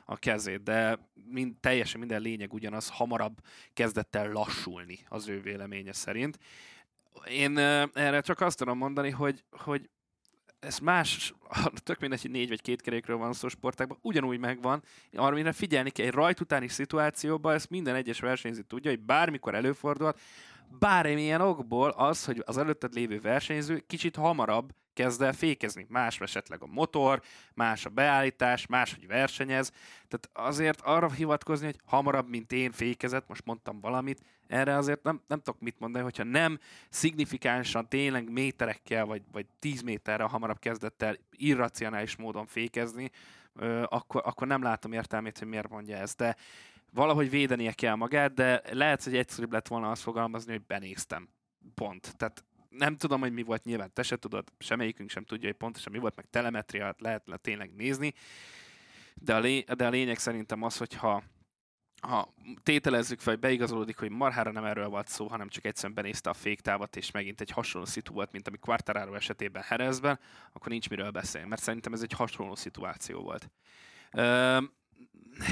a 0.05 0.17
kezét, 0.17 0.63
de 0.63 0.99
mind, 1.13 1.55
teljesen 1.59 1.99
minden 1.99 2.21
lényeg 2.21 2.53
ugyanaz, 2.53 2.89
hamarabb 2.89 3.37
kezdett 3.73 4.15
el 4.15 4.31
lassulni 4.31 4.99
az 5.07 5.27
ő 5.27 5.41
véleménye 5.41 5.93
szerint. 5.93 6.37
Én 7.29 7.57
erre 7.93 8.21
csak 8.21 8.41
azt 8.41 8.57
tudom 8.57 8.77
mondani, 8.77 9.09
hogy, 9.09 9.43
hogy 9.51 9.89
ez 10.63 10.79
más, 10.79 11.33
tök 11.83 11.99
mindegy, 11.99 12.21
hogy 12.21 12.31
négy 12.31 12.49
vagy 12.49 12.61
két 12.61 12.81
kerékről 12.81 13.17
van 13.17 13.33
szó 13.33 13.47
sportákban, 13.47 13.97
ugyanúgy 14.01 14.39
megvan, 14.39 14.83
arra 15.13 15.35
mire 15.35 15.51
figyelni 15.51 15.89
kell, 15.89 16.05
egy 16.05 16.11
rajt 16.11 16.39
utáni 16.39 16.67
szituációban 16.67 17.53
ezt 17.53 17.69
minden 17.69 17.95
egyes 17.95 18.19
versenyző 18.19 18.61
tudja, 18.61 18.91
hogy 18.91 18.99
bármikor 18.99 19.55
előfordulhat, 19.55 20.19
bármilyen 20.79 21.41
okból 21.41 21.89
az, 21.89 22.25
hogy 22.25 22.43
az 22.45 22.57
előtted 22.57 22.93
lévő 22.93 23.19
versenyző 23.19 23.79
kicsit 23.87 24.15
hamarabb 24.15 24.73
kezd 24.93 25.21
el 25.21 25.33
fékezni. 25.33 25.85
Más 25.89 26.21
esetleg 26.21 26.61
a 26.63 26.65
motor, 26.65 27.21
más 27.53 27.85
a 27.85 27.89
beállítás, 27.89 28.65
más, 28.65 28.93
hogy 28.93 29.07
versenyez. 29.07 29.71
Tehát 30.07 30.29
azért 30.51 30.81
arra 30.81 31.11
hivatkozni, 31.11 31.65
hogy 31.65 31.79
hamarabb, 31.85 32.29
mint 32.29 32.51
én 32.51 32.71
fékezett, 32.71 33.27
most 33.27 33.45
mondtam 33.45 33.79
valamit, 33.79 34.21
erre 34.47 34.75
azért 34.75 35.03
nem, 35.03 35.21
nem 35.27 35.41
tudok 35.41 35.61
mit 35.61 35.79
mondani, 35.79 36.03
hogyha 36.03 36.23
nem 36.23 36.59
szignifikánsan, 36.89 37.89
tényleg 37.89 38.31
méterekkel, 38.31 39.05
vagy, 39.05 39.21
vagy 39.31 39.45
10 39.59 39.81
méterre 39.81 40.23
hamarabb 40.23 40.59
kezdett 40.59 41.01
el 41.01 41.17
irracionális 41.31 42.15
módon 42.15 42.45
fékezni, 42.45 43.11
ö, 43.55 43.83
akkor, 43.89 44.21
akkor 44.25 44.47
nem 44.47 44.61
látom 44.61 44.91
értelmét, 44.91 45.37
hogy 45.37 45.47
miért 45.47 45.69
mondja 45.69 45.97
ezt. 45.97 46.17
De 46.17 46.35
valahogy 46.93 47.29
védenie 47.29 47.71
kell 47.71 47.95
magát, 47.95 48.33
de 48.33 48.61
lehet, 48.71 49.03
hogy 49.03 49.15
egyszerűbb 49.15 49.51
lett 49.51 49.67
volna 49.67 49.91
azt 49.91 50.01
fogalmazni, 50.01 50.51
hogy 50.51 50.65
benéztem. 50.65 51.29
Pont. 51.75 52.17
Tehát 52.17 52.43
nem 52.77 52.97
tudom, 52.97 53.19
hogy 53.19 53.33
mi 53.33 53.43
volt, 53.43 53.63
nyilván 53.63 53.93
te 53.93 54.03
se 54.03 54.17
tudod, 54.17 54.47
semmelyikünk 54.59 55.09
sem 55.09 55.23
tudja, 55.23 55.47
hogy 55.47 55.57
pontosan 55.57 55.91
mi 55.91 55.99
volt, 55.99 56.15
meg 56.15 56.25
telemetriát 56.29 57.01
lehet 57.01 57.27
le 57.27 57.37
tényleg 57.37 57.75
nézni, 57.75 58.13
de 59.15 59.35
a, 59.35 59.39
lé- 59.39 59.75
de 59.75 59.85
a 59.85 59.89
lényeg 59.89 60.17
szerintem 60.17 60.63
az, 60.63 60.77
hogyha 60.77 61.23
ha 62.07 62.33
tételezzük 62.63 63.19
fel, 63.19 63.33
hogy 63.33 63.41
beigazolódik, 63.41 63.97
hogy 63.97 64.09
marhára 64.09 64.51
nem 64.51 64.65
erről 64.65 64.87
volt 64.87 65.07
szó, 65.07 65.27
hanem 65.27 65.49
csak 65.49 65.65
egyszerűen 65.65 65.93
benézte 65.93 66.29
a 66.29 66.33
féktávat, 66.33 66.95
és 66.95 67.11
megint 67.11 67.41
egy 67.41 67.49
hasonló 67.49 67.85
szitu 67.87 68.13
volt, 68.13 68.31
mint 68.31 68.47
ami 68.47 68.57
Quartararo 68.57 69.13
esetében 69.13 69.63
Herezben, 69.63 70.19
akkor 70.53 70.71
nincs 70.71 70.89
miről 70.89 71.11
beszélni, 71.11 71.47
mert 71.47 71.61
szerintem 71.61 71.93
ez 71.93 72.01
egy 72.01 72.11
hasonló 72.11 72.55
szituáció 72.55 73.21
volt. 73.21 73.49
Ö, 74.11 74.61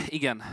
igen, 0.08 0.44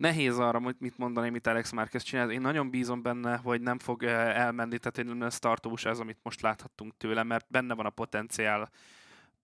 nehéz 0.00 0.38
arra 0.38 0.58
mit 0.58 0.80
mit 0.80 0.98
mondani, 0.98 1.30
mit 1.30 1.46
Alex 1.46 1.70
Márquez 1.70 2.02
csinál. 2.02 2.30
Én 2.30 2.40
nagyon 2.40 2.70
bízom 2.70 3.02
benne, 3.02 3.36
hogy 3.36 3.60
nem 3.60 3.78
fog 3.78 4.02
eh, 4.02 4.36
elmenni, 4.36 4.78
tehát 4.78 5.10
hogy 5.10 5.22
ez 5.22 5.38
tartós 5.38 5.84
ez, 5.84 5.98
amit 5.98 6.18
most 6.22 6.40
láthattunk 6.40 6.96
tőle, 6.96 7.22
mert 7.22 7.46
benne 7.48 7.74
van 7.74 7.86
a 7.86 7.90
potenciál 7.90 8.70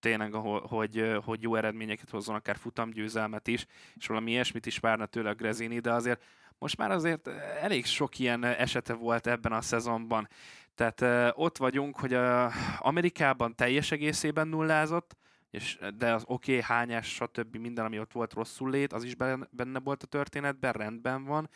tényleg, 0.00 0.32
hogy, 0.32 0.98
eh, 0.98 1.22
hogy 1.24 1.42
jó 1.42 1.54
eredményeket 1.54 2.10
hozzon, 2.10 2.34
akár 2.34 2.56
futamgyőzelmet 2.56 3.48
is, 3.48 3.66
és 3.94 4.06
valami 4.06 4.30
ilyesmit 4.30 4.66
is 4.66 4.78
várna 4.78 5.06
tőle 5.06 5.30
a 5.30 5.34
Grezini, 5.34 5.78
de 5.78 5.92
azért 5.92 6.22
most 6.58 6.76
már 6.76 6.90
azért 6.90 7.28
eh, 7.28 7.62
elég 7.62 7.86
sok 7.86 8.18
ilyen 8.18 8.44
eh, 8.44 8.60
esete 8.60 8.92
volt 8.92 9.26
ebben 9.26 9.52
a 9.52 9.60
szezonban. 9.60 10.28
Tehát 10.74 11.00
uh, 11.00 11.42
ott 11.44 11.56
vagyunk, 11.56 11.98
hogy 11.98 12.14
uh, 12.14 12.52
Amerikában 12.78 13.54
teljes 13.54 13.90
egészében 13.90 14.48
nullázott, 14.48 15.16
és, 15.50 15.78
de 15.98 16.12
az 16.12 16.22
oké, 16.26 16.50
okay, 16.52 16.62
hányás, 16.62 17.06
stb. 17.06 17.56
minden, 17.56 17.84
ami 17.84 17.98
ott 17.98 18.12
volt 18.12 18.32
rosszul 18.32 18.70
lét, 18.70 18.92
az 18.92 19.04
is 19.04 19.14
benne, 19.50 19.78
volt 19.84 20.02
a 20.02 20.06
történetben, 20.06 20.72
rendben 20.72 21.24
van. 21.24 21.50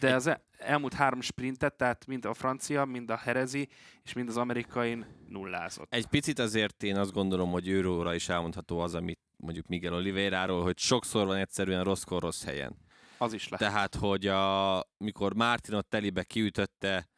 De 0.00 0.14
az 0.14 0.26
el- 0.26 0.44
elmúlt 0.58 0.94
három 0.94 1.20
sprintet, 1.20 1.74
tehát 1.74 2.06
mind 2.06 2.24
a 2.24 2.34
francia, 2.34 2.84
mind 2.84 3.10
a 3.10 3.16
herezi, 3.16 3.68
és 4.02 4.12
mind 4.12 4.28
az 4.28 4.36
amerikain 4.36 5.06
nullázott. 5.28 5.94
Egy 5.94 6.06
picit 6.06 6.38
azért 6.38 6.82
én 6.82 6.96
azt 6.96 7.12
gondolom, 7.12 7.50
hogy 7.50 7.68
őróra 7.68 8.14
is 8.14 8.28
elmondható 8.28 8.78
az, 8.78 8.94
amit 8.94 9.20
mondjuk 9.36 9.66
Miguel 9.66 9.94
Oliveira-ról, 9.94 10.62
hogy 10.62 10.78
sokszor 10.78 11.26
van 11.26 11.36
egyszerűen 11.36 11.84
rosszkor 11.84 12.22
rossz 12.22 12.44
helyen. 12.44 12.76
Az 13.18 13.32
is 13.32 13.48
lehet. 13.48 13.68
Tehát, 13.68 13.94
hogy 13.94 14.26
a, 14.26 14.84
mikor 14.96 15.34
Martinot 15.34 15.86
telibe 15.86 16.22
kiütötte, 16.22 17.08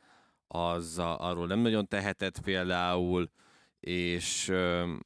az 0.47 0.99
a, 0.99 1.21
arról 1.21 1.47
nem 1.47 1.59
nagyon 1.59 1.89
tehetett 1.89 2.41
például, 2.41 3.31
és, 3.81 4.49
öm, 4.49 5.01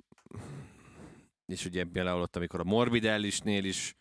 és 1.49 1.65
ugye 1.65 1.85
például 1.85 2.21
ott, 2.21 2.37
amikor 2.37 2.61
a 2.61 2.65
Morbidellisnél 2.65 3.65
is 3.65 3.97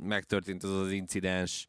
megtörtént 0.00 0.62
az 0.62 0.70
az 0.70 0.90
incidens. 0.90 1.68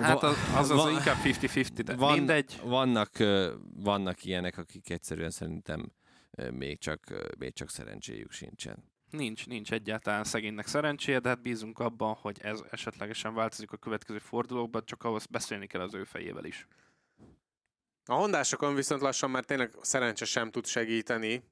Hát 0.00 0.22
az, 0.22 0.36
az, 0.56 0.70
az 0.70 0.76
va- 0.76 0.90
inkább 0.90 1.16
50-50, 1.24 1.82
de 1.84 1.96
van, 1.96 2.16
mindegy. 2.16 2.60
Vannak, 2.64 3.10
vannak 3.74 4.24
ilyenek, 4.24 4.58
akik 4.58 4.90
egyszerűen 4.90 5.30
szerintem 5.30 5.92
még 6.50 6.78
csak, 6.78 7.00
még 7.38 7.52
csak 7.52 7.70
szerencséjük 7.70 8.32
sincsen. 8.32 8.84
Nincs, 9.10 9.46
nincs 9.46 9.72
egyáltalán 9.72 10.24
szegénynek 10.24 10.66
szerencséje, 10.66 11.18
de 11.18 11.28
hát 11.28 11.42
bízunk 11.42 11.78
abban, 11.78 12.14
hogy 12.14 12.38
ez 12.42 12.60
esetlegesen 12.70 13.34
változik 13.34 13.72
a 13.72 13.76
következő 13.76 14.18
fordulókban, 14.18 14.82
csak 14.84 15.04
ahhoz 15.04 15.26
beszélni 15.26 15.66
kell 15.66 15.80
az 15.80 15.94
ő 15.94 16.04
fejével 16.04 16.44
is. 16.44 16.66
A 18.04 18.14
hondásokon 18.14 18.74
viszont 18.74 19.00
lassan 19.00 19.30
már 19.30 19.44
tényleg 19.44 19.72
szerencse 19.80 20.24
sem 20.24 20.50
tud 20.50 20.66
segíteni. 20.66 21.42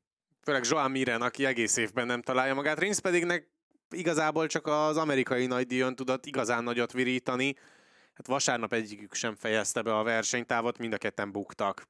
Főleg 0.44 0.64
Joan 0.68 0.90
Miren, 0.90 1.22
aki 1.22 1.44
egész 1.44 1.76
évben 1.76 2.06
nem 2.06 2.22
találja 2.22 2.54
magát. 2.54 2.78
Rins 2.78 3.00
pedig 3.00 3.24
nek 3.24 3.50
igazából 3.90 4.46
csak 4.46 4.66
az 4.66 4.96
amerikai 4.96 5.46
nagydíjon 5.46 5.96
tudott 5.96 6.26
igazán 6.26 6.64
nagyot 6.64 6.92
virítani. 6.92 7.56
Hát 8.14 8.26
vasárnap 8.26 8.72
egyikük 8.72 9.14
sem 9.14 9.34
fejezte 9.34 9.82
be 9.82 9.96
a 9.98 10.02
versenytávot, 10.02 10.78
mind 10.78 10.92
a 10.92 10.98
ketten 10.98 11.32
buktak. 11.32 11.88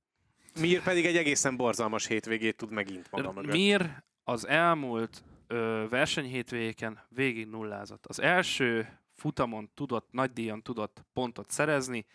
Mir 0.60 0.82
pedig 0.82 1.06
egy 1.06 1.16
egészen 1.16 1.56
borzalmas 1.56 2.06
hétvégét 2.06 2.56
tud 2.56 2.70
megint 2.70 3.10
maga 3.10 3.32
mögött. 3.32 3.52
Mir 3.52 4.02
az 4.24 4.46
elmúlt 4.46 5.22
ö, 5.46 5.86
versenyhétvégéken 5.90 7.00
végig 7.08 7.46
nullázott. 7.46 8.06
Az 8.06 8.20
első 8.20 8.98
futamon 9.12 9.70
tudott, 9.74 10.08
nagy 10.10 10.32
díjon 10.32 10.62
tudott 10.62 11.04
pontot 11.12 11.50
szerezni, 11.50 12.06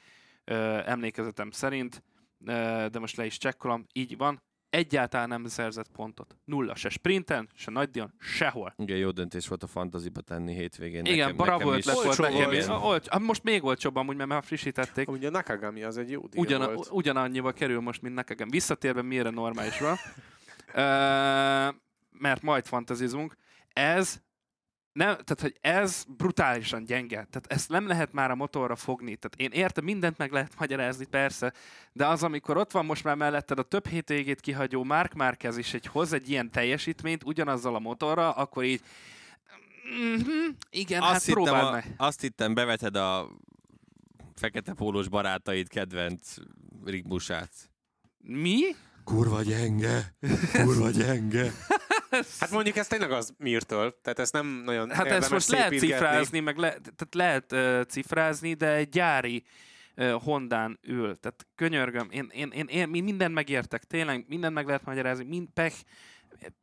ö, 0.44 0.54
emlékezetem 0.86 1.52
szerint, 1.52 2.04
ö, 2.46 2.86
de 2.92 3.00
most 3.00 3.16
le 3.16 3.26
is 3.26 3.38
csekkolom, 3.38 3.86
így 3.94 4.18
van, 4.18 4.42
egyáltalán 4.70 5.28
nem 5.28 5.46
szerzett 5.46 5.88
pontot. 5.92 6.38
Nulla, 6.46 6.76
se 6.76 6.90
sprinten, 6.90 7.50
se 7.54 7.72
nagy 7.72 7.90
díjon, 7.90 8.14
sehol. 8.20 8.74
Igen, 8.78 8.98
jó 8.98 9.12
döntés 9.12 9.48
volt 9.48 9.64
a 9.64 9.68
fantaziba 9.68 10.22
tenni 10.22 10.54
hétvégén. 10.54 11.06
Igen, 11.06 11.36
bravo 11.36 11.74
is. 11.74 11.86
ötlet 11.86 12.04
volt 12.04 12.18
nekem 12.18 12.44
volt. 12.44 12.54
is. 12.54 12.68
Olcs, 12.68 13.06
ah, 13.10 13.22
most 13.22 13.44
még 13.44 13.64
olcsóbb 13.64 13.96
amúgy, 13.96 14.16
mert 14.16 14.30
már 14.30 14.44
frissítették. 14.44 15.10
Ugye 15.10 15.28
a 15.28 15.32
Nakagami 15.32 15.84
az 15.84 15.98
egy 15.98 16.12
jó 16.12 16.28
díj 16.28 16.42
Ugyan, 16.42 16.74
volt. 16.74 16.90
ugyanannyiba 16.92 17.52
kerül 17.52 17.80
most, 17.80 18.02
mint 18.02 18.16
nekem. 18.16 18.50
Visszatérve 18.50 19.02
mire 19.02 19.30
normálisra. 19.30 19.96
Ö, 20.74 20.82
mert 22.12 22.42
majd 22.42 22.66
fantazizunk. 22.66 23.36
Ez 23.74 24.22
nem, 24.92 25.08
tehát, 25.08 25.42
hogy 25.42 25.58
ez 25.62 26.04
brutálisan 26.18 26.84
gyenge. 26.84 27.16
Tehát 27.16 27.46
ezt 27.48 27.70
nem 27.70 27.88
lehet 27.88 28.14
már 28.14 28.32
a 28.32 28.36
motorra 28.36 28.76
fogni. 28.76 29.16
Tehát 29.16 29.54
én 29.54 29.62
értem, 29.62 29.84
mindent 29.84 30.18
meg 30.18 30.32
lehet 30.32 30.60
magyarázni, 30.60 31.06
persze, 31.06 31.54
de 31.94 32.08
az, 32.08 32.24
amikor 32.24 32.58
ott 32.58 32.72
van 32.72 32.86
most 32.86 33.04
már 33.04 33.16
melletted 33.16 33.60
a 33.60 33.64
több 33.64 33.88
hétvégét 33.88 34.40
kihagyó 34.40 34.84
Mark 34.84 35.14
Marquez 35.14 35.58
is, 35.58 35.74
egy 35.74 35.86
hoz 35.86 36.14
egy 36.14 36.30
ilyen 36.30 36.52
teljesítményt 36.52 37.24
ugyanazzal 37.24 37.76
a 37.76 37.80
motorra, 37.80 38.32
akkor 38.32 38.64
így 38.64 38.82
mm-hmm, 40.00 40.50
igen, 40.70 41.02
hát 41.02 41.16
azt, 41.16 41.26
hittem, 41.26 41.44
próbáld 41.44 41.68
a, 41.68 41.72
meg. 41.72 41.94
azt 41.98 42.22
hittem, 42.22 42.54
beveted 42.54 42.96
a 42.96 43.30
fekete 44.36 44.74
pólós 44.74 45.08
barátaid 45.08 45.68
kedvenc 45.68 46.36
rigmusát. 46.86 47.52
Mi? 48.22 48.60
Kurva 49.04 49.42
gyenge, 49.42 50.14
kurva 50.52 50.90
gyenge. 50.90 51.52
Hát 52.40 52.52
mondjuk 52.52 52.76
ez 52.76 52.88
tényleg 52.88 53.12
az 53.12 53.34
Mirtől, 53.38 53.96
tehát 54.02 54.20
ezt 54.20 54.34
nem 54.34 54.48
nagyon 54.48 54.90
Hát 54.90 55.06
ezt 55.06 55.32
most 55.32 55.50
lehet 55.50 55.78
cifrázni, 55.78 56.40
meg 56.40 56.58
le, 56.58 56.70
tehát 56.70 57.16
lehet 57.16 57.52
uh, 57.52 57.82
cifrázni, 57.86 58.54
de 58.54 58.74
egy 58.74 58.90
gyári 58.90 59.44
uh, 59.96 60.12
Hondán 60.12 60.80
ül. 60.82 61.20
Tehát 61.20 61.46
könyörgöm, 61.56 62.08
én, 62.12 62.30
én, 62.34 62.50
én, 62.54 62.66
én 62.66 62.90
mi 62.90 63.02
mindent 63.02 63.34
megértek, 63.34 63.84
tényleg 63.84 64.26
mindent 64.28 64.54
meg 64.54 64.66
lehet 64.66 64.86
magyarázni, 64.86 65.24
mind 65.24 65.48
pech, 65.54 65.76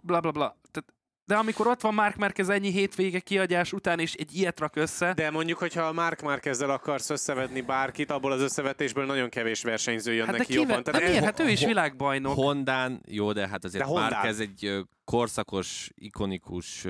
bla 0.00 0.20
bla 0.20 0.30
bla. 0.30 0.60
Tehát, 0.70 0.94
de 1.26 1.36
amikor 1.36 1.66
ott 1.66 1.80
van 1.80 1.94
Mark 1.94 2.16
Marquez 2.16 2.48
ennyi 2.48 2.70
hétvége 2.70 3.20
kiadás 3.20 3.72
után, 3.72 3.98
és 3.98 4.14
egy 4.14 4.34
ilyet 4.34 4.60
rak 4.60 4.76
össze, 4.76 5.12
De 5.14 5.30
mondjuk, 5.30 5.58
hogyha 5.58 5.82
a 5.82 5.92
Mark 5.92 6.20
Márkezzel 6.22 6.70
akarsz 6.70 7.10
összevetni 7.10 7.60
bárkit, 7.60 8.10
abból 8.10 8.32
az 8.32 8.40
összevetésből 8.40 9.06
nagyon 9.06 9.28
kevés 9.28 9.62
versenyző 9.62 10.12
jön 10.12 10.24
hát 10.26 10.32
de 10.32 10.38
neki 10.38 10.50
kivel, 10.52 10.66
jobban. 10.66 10.82
de 10.82 10.90
Tehát 10.90 11.08
miért? 11.08 11.24
Hát 11.24 11.40
ő 11.40 11.48
is 11.48 11.64
világbajnok. 11.64 12.34
Hondán, 12.34 13.00
jó, 13.08 13.32
de 13.32 13.48
hát 13.48 13.64
azért 13.64 13.84
De 13.84 13.90
de 13.90 13.96
Hondán. 13.96 14.12
már 14.12 14.26
ez 14.26 14.40
egy 14.40 14.86
korszakos, 15.04 15.90
ikonikus 15.94 16.86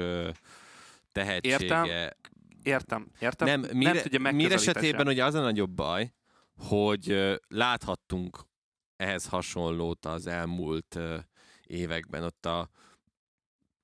tehetsége. 1.13 1.59
Értem, 1.59 1.85
Értem, 2.63 3.07
értem. 3.19 3.49
Nem, 3.49 3.61
nem 3.61 3.77
mire, 3.77 4.03
tudja 4.03 4.33
mire 4.33 4.55
esetében 4.55 5.07
ugye 5.07 5.25
az 5.25 5.35
a 5.35 5.41
nagyobb 5.41 5.71
baj, 5.71 6.13
hogy 6.59 7.37
láthattunk 7.49 8.39
ehhez 8.97 9.27
hasonlót 9.27 10.07
az 10.07 10.27
elmúlt 10.27 10.99
években 11.67 12.23
ott 12.23 12.47
a 12.47 12.69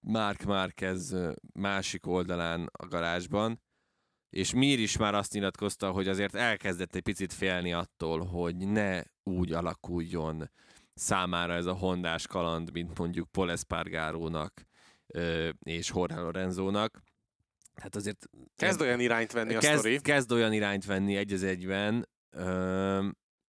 Mark 0.03 0.42
Marquez 0.42 1.12
ö, 1.12 1.32
másik 1.53 2.07
oldalán 2.07 2.68
a 2.72 2.86
garázsban, 2.86 3.61
és 4.30 4.53
Mir 4.53 4.78
is 4.78 4.96
már 4.96 5.14
azt 5.14 5.32
nyilatkozta, 5.32 5.90
hogy 5.90 6.09
azért 6.09 6.34
elkezdett 6.34 6.94
egy 6.94 7.03
picit 7.03 7.32
félni 7.32 7.72
attól, 7.72 8.24
hogy 8.24 8.57
ne 8.57 9.03
úgy 9.22 9.53
alakuljon 9.53 10.50
számára 10.94 11.53
ez 11.53 11.66
a 11.66 11.72
hondás 11.72 12.26
kaland, 12.26 12.72
mint 12.72 12.98
mondjuk 12.98 13.28
Paul 13.30 13.50
Espargarónak 13.50 14.66
és 15.59 15.92
Jorge 15.94 16.20
Lorenzónak. 16.20 17.03
Hát 17.74 17.96
azért 17.96 18.28
Kezd 18.57 18.80
olyan 18.80 19.00
irányt 19.00 19.32
venni 19.32 19.55
a 19.55 19.61
sztori. 19.61 19.90
kezd, 19.90 20.05
kezd 20.05 20.32
olyan 20.32 20.53
irányt 20.53 20.84
venni 20.84 21.16
egy 21.16 21.32
az 21.32 21.42
egyben, 21.42 22.09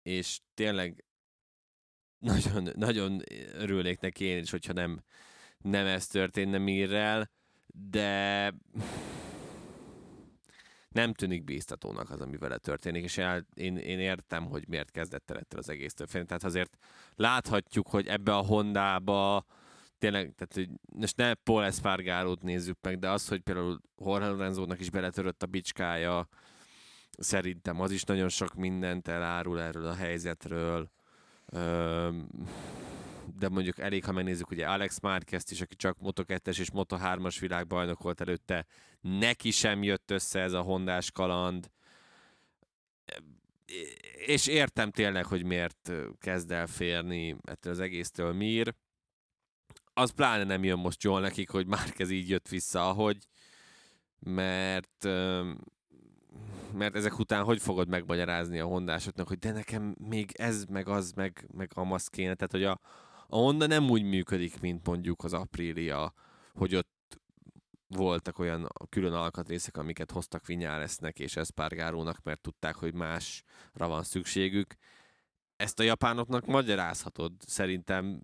és 0.01 0.39
tényleg 0.53 1.05
nagyon, 2.19 2.69
nagyon 2.75 3.21
örülnék 3.53 3.99
neki 3.99 4.25
én 4.25 4.37
is, 4.37 4.51
hogyha 4.51 4.73
nem, 4.73 5.03
nem 5.61 5.85
ez 5.85 6.07
történne 6.07 6.57
Mirrel, 6.57 7.29
de 7.89 8.53
nem 10.89 11.13
tűnik 11.13 11.43
bíztatónak 11.43 12.09
az, 12.09 12.21
ami 12.21 12.37
vele 12.37 12.57
történik, 12.57 13.03
és 13.03 13.17
én, 13.53 13.77
én 13.77 13.99
értem, 13.99 14.45
hogy 14.45 14.67
miért 14.67 14.91
kezdett 14.91 15.31
el 15.31 15.37
ettől 15.37 15.59
az 15.59 15.69
egésztől 15.69 16.07
félni. 16.07 16.27
Tehát 16.27 16.43
azért 16.43 16.77
láthatjuk, 17.15 17.87
hogy 17.87 18.07
ebbe 18.07 18.35
a 18.35 18.45
Hondába 18.45 19.45
tényleg, 19.97 20.33
tehát 20.35 20.53
hogy 20.53 20.69
most 20.93 21.17
ne 21.17 21.33
Paul 21.33 21.63
Espargarót 21.63 22.41
nézzük 22.41 22.77
meg, 22.81 22.99
de 22.99 23.09
az, 23.09 23.27
hogy 23.27 23.41
például 23.41 23.81
Jorge 23.97 24.27
Lorenzónak 24.27 24.79
is 24.79 24.89
beletörött 24.89 25.43
a 25.43 25.47
bicskája, 25.47 26.27
szerintem 27.17 27.81
az 27.81 27.91
is 27.91 28.03
nagyon 28.03 28.29
sok 28.29 28.53
mindent 28.53 29.07
elárul 29.07 29.61
erről 29.61 29.85
a 29.85 29.93
helyzetről. 29.93 30.91
Öm, 31.45 32.27
de 33.39 33.49
mondjuk 33.49 33.79
elég, 33.79 34.05
ha 34.05 34.11
megnézzük 34.11 34.51
ugye 34.51 34.67
Alex 34.67 34.99
Márquez 34.99 35.51
is, 35.51 35.61
aki 35.61 35.75
csak 35.75 35.97
Moto2-es 36.03 36.59
és 36.59 36.69
Moto3-as 36.73 37.37
világbajnok 37.39 38.03
volt 38.03 38.21
előtte, 38.21 38.65
neki 39.01 39.51
sem 39.51 39.83
jött 39.83 40.11
össze 40.11 40.39
ez 40.39 40.53
a 40.53 40.61
hondás 40.61 41.11
kaland. 41.11 41.71
És 44.25 44.47
értem 44.47 44.91
tényleg, 44.91 45.25
hogy 45.25 45.43
miért 45.43 45.91
kezd 46.19 46.51
el 46.51 46.67
férni 46.67 47.35
ettől 47.43 47.73
az 47.73 47.79
egésztől 47.79 48.33
Mir. 48.33 48.75
Az 49.93 50.11
pláne 50.11 50.43
nem 50.43 50.63
jön 50.63 50.79
most 50.79 51.03
jól 51.03 51.19
nekik, 51.19 51.49
hogy 51.49 51.67
Márquez 51.67 52.09
így 52.09 52.29
jött 52.29 52.47
vissza, 52.47 52.89
ahogy, 52.89 53.27
mert 54.19 55.07
mert 56.73 56.95
ezek 56.95 57.19
után 57.19 57.43
hogy 57.43 57.61
fogod 57.61 57.87
megmagyarázni 57.87 58.59
a 58.59 58.65
hondásoknak, 58.65 59.27
hogy 59.27 59.37
de 59.37 59.51
nekem 59.51 59.95
még 60.09 60.31
ez, 60.33 60.65
meg 60.65 60.87
az, 60.87 61.11
meg, 61.11 61.47
meg 61.53 61.71
amaz 61.73 62.07
kéne. 62.07 62.33
Tehát, 62.33 62.51
hogy 62.51 62.63
a, 62.63 62.79
a 63.31 63.35
Honda 63.35 63.67
nem 63.67 63.89
úgy 63.89 64.03
működik, 64.03 64.59
mint 64.59 64.87
mondjuk 64.87 65.23
az 65.23 65.33
Aprilia, 65.33 66.13
hogy 66.53 66.75
ott 66.75 67.21
voltak 67.87 68.39
olyan 68.39 68.67
külön 68.89 69.13
alkatrészek, 69.13 69.77
amiket 69.77 70.11
hoztak 70.11 70.45
Vinyálesznek 70.45 71.19
és 71.19 71.35
Espargarónak, 71.35 72.23
mert 72.23 72.41
tudták, 72.41 72.75
hogy 72.75 72.93
másra 72.93 73.87
van 73.87 74.03
szükségük. 74.03 74.75
Ezt 75.55 75.79
a 75.79 75.83
japánoknak 75.83 76.45
magyarázhatod, 76.45 77.33
szerintem 77.39 78.21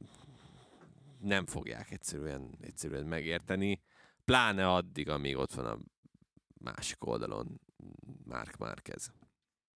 nem 1.19 1.45
fogják 1.45 1.91
egyszerűen, 1.91 2.55
egyszerűen 2.61 3.05
megérteni, 3.05 3.81
pláne 4.25 4.69
addig, 4.69 5.09
amíg 5.09 5.37
ott 5.37 5.53
van 5.53 5.65
a 5.65 5.77
másik 6.57 7.05
oldalon 7.05 7.61
Mark 8.23 8.57
Márquez. 8.57 9.11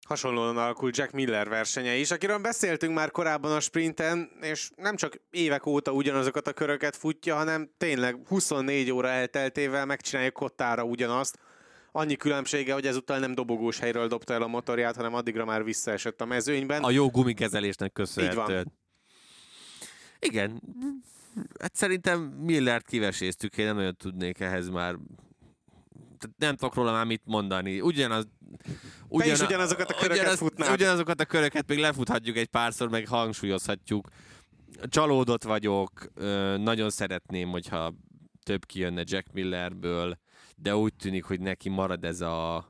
Hasonlóan 0.07 0.57
alakult 0.57 0.97
Jack 0.97 1.11
Miller 1.11 1.49
versenye 1.49 1.95
is, 1.95 2.11
akiről 2.11 2.37
beszéltünk 2.37 2.93
már 2.93 3.11
korábban 3.11 3.51
a 3.51 3.59
sprinten, 3.59 4.29
és 4.41 4.69
nem 4.75 4.95
csak 4.95 5.21
évek 5.29 5.65
óta 5.65 5.91
ugyanazokat 5.91 6.47
a 6.47 6.53
köröket 6.53 6.95
futja, 6.95 7.35
hanem 7.35 7.71
tényleg 7.77 8.17
24 8.27 8.91
óra 8.91 9.07
elteltével 9.07 9.85
megcsinálja 9.85 10.31
kottára 10.31 10.83
ugyanazt. 10.83 11.39
Annyi 11.91 12.15
különbsége, 12.15 12.73
hogy 12.73 12.85
ezúttal 12.87 13.19
nem 13.19 13.35
dobogós 13.35 13.79
helyről 13.79 14.07
dobta 14.07 14.33
el 14.33 14.41
a 14.41 14.47
motorját, 14.47 14.95
hanem 14.95 15.13
addigra 15.13 15.45
már 15.45 15.63
visszaesett 15.63 16.21
a 16.21 16.25
mezőnyben. 16.25 16.83
A 16.83 16.89
jó 16.89 17.09
gumikezelésnek 17.09 17.91
köszönhetően. 17.91 18.49
Így 18.49 18.63
van. 18.63 18.77
Igen, 20.19 20.61
hát 21.59 21.75
szerintem 21.75 22.21
Millert 22.21 22.85
kiveséztük, 22.85 23.57
én 23.57 23.65
nem 23.65 23.75
nagyon 23.75 23.95
tudnék 23.95 24.39
ehhez 24.39 24.69
már 24.69 24.95
nem 26.37 26.55
tudok 26.55 26.75
róla 26.75 26.91
már 26.91 27.05
mit 27.05 27.21
mondani. 27.25 27.81
Ugyanaz, 27.81 28.27
ugyan, 29.07 29.27
Te 29.27 29.33
is 29.33 29.39
ugyanazokat 29.39 29.89
a 29.89 29.93
köröket 29.93 30.17
ugyanaz, 30.17 30.37
futnád. 30.37 30.71
Ugyanazokat 30.71 31.21
a 31.21 31.25
köröket 31.25 31.67
még 31.67 31.77
lefuthatjuk 31.77 32.37
egy 32.37 32.47
párszor, 32.47 32.89
meg 32.89 33.07
hangsúlyozhatjuk. 33.07 34.07
Csalódott 34.83 35.43
vagyok, 35.43 36.11
nagyon 36.57 36.89
szeretném, 36.89 37.49
hogyha 37.49 37.93
több 38.43 38.65
kijönne 38.65 39.03
Jack 39.05 39.31
Millerből, 39.31 40.19
de 40.55 40.75
úgy 40.75 40.93
tűnik, 40.93 41.23
hogy 41.23 41.39
neki 41.39 41.69
marad 41.69 42.03
ez 42.03 42.21
a 42.21 42.67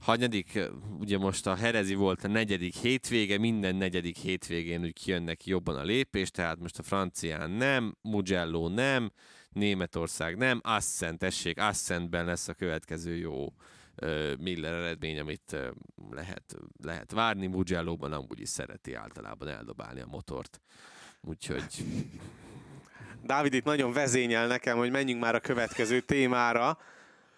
hanyadik, 0.00 0.60
ugye 0.98 1.18
most 1.18 1.46
a 1.46 1.54
Herezi 1.54 1.94
volt 1.94 2.24
a 2.24 2.28
negyedik 2.28 2.74
hétvége, 2.74 3.38
minden 3.38 3.74
negyedik 3.74 4.16
hétvégén 4.16 4.82
úgy 4.82 4.92
kijön 4.92 5.22
neki 5.22 5.50
jobban 5.50 5.76
a 5.76 5.82
lépés, 5.82 6.30
tehát 6.30 6.58
most 6.58 6.78
a 6.78 6.82
francián 6.82 7.50
nem, 7.50 7.96
Mugello 8.00 8.68
nem, 8.68 9.12
Németország 9.50 10.36
nem, 10.36 10.60
Assen, 10.64 11.18
tessék, 11.18 11.58
Assenben 11.60 12.24
lesz 12.24 12.48
a 12.48 12.54
következő 12.54 13.16
jó 13.16 13.52
Miller 14.38 14.72
eredmény, 14.72 15.18
amit 15.18 15.56
lehet, 16.10 16.56
lehet 16.82 17.12
várni. 17.12 17.46
Mugello-ban 17.46 18.12
amúgy 18.12 18.40
is 18.40 18.48
szereti 18.48 18.94
általában 18.94 19.48
eldobálni 19.48 20.00
a 20.00 20.06
motort. 20.06 20.60
Úgyhogy... 21.20 21.64
Dávid 23.24 23.54
itt 23.54 23.64
nagyon 23.64 23.92
vezényel 23.92 24.46
nekem, 24.46 24.76
hogy 24.76 24.90
menjünk 24.90 25.20
már 25.20 25.34
a 25.34 25.40
következő 25.40 26.00
témára. 26.00 26.78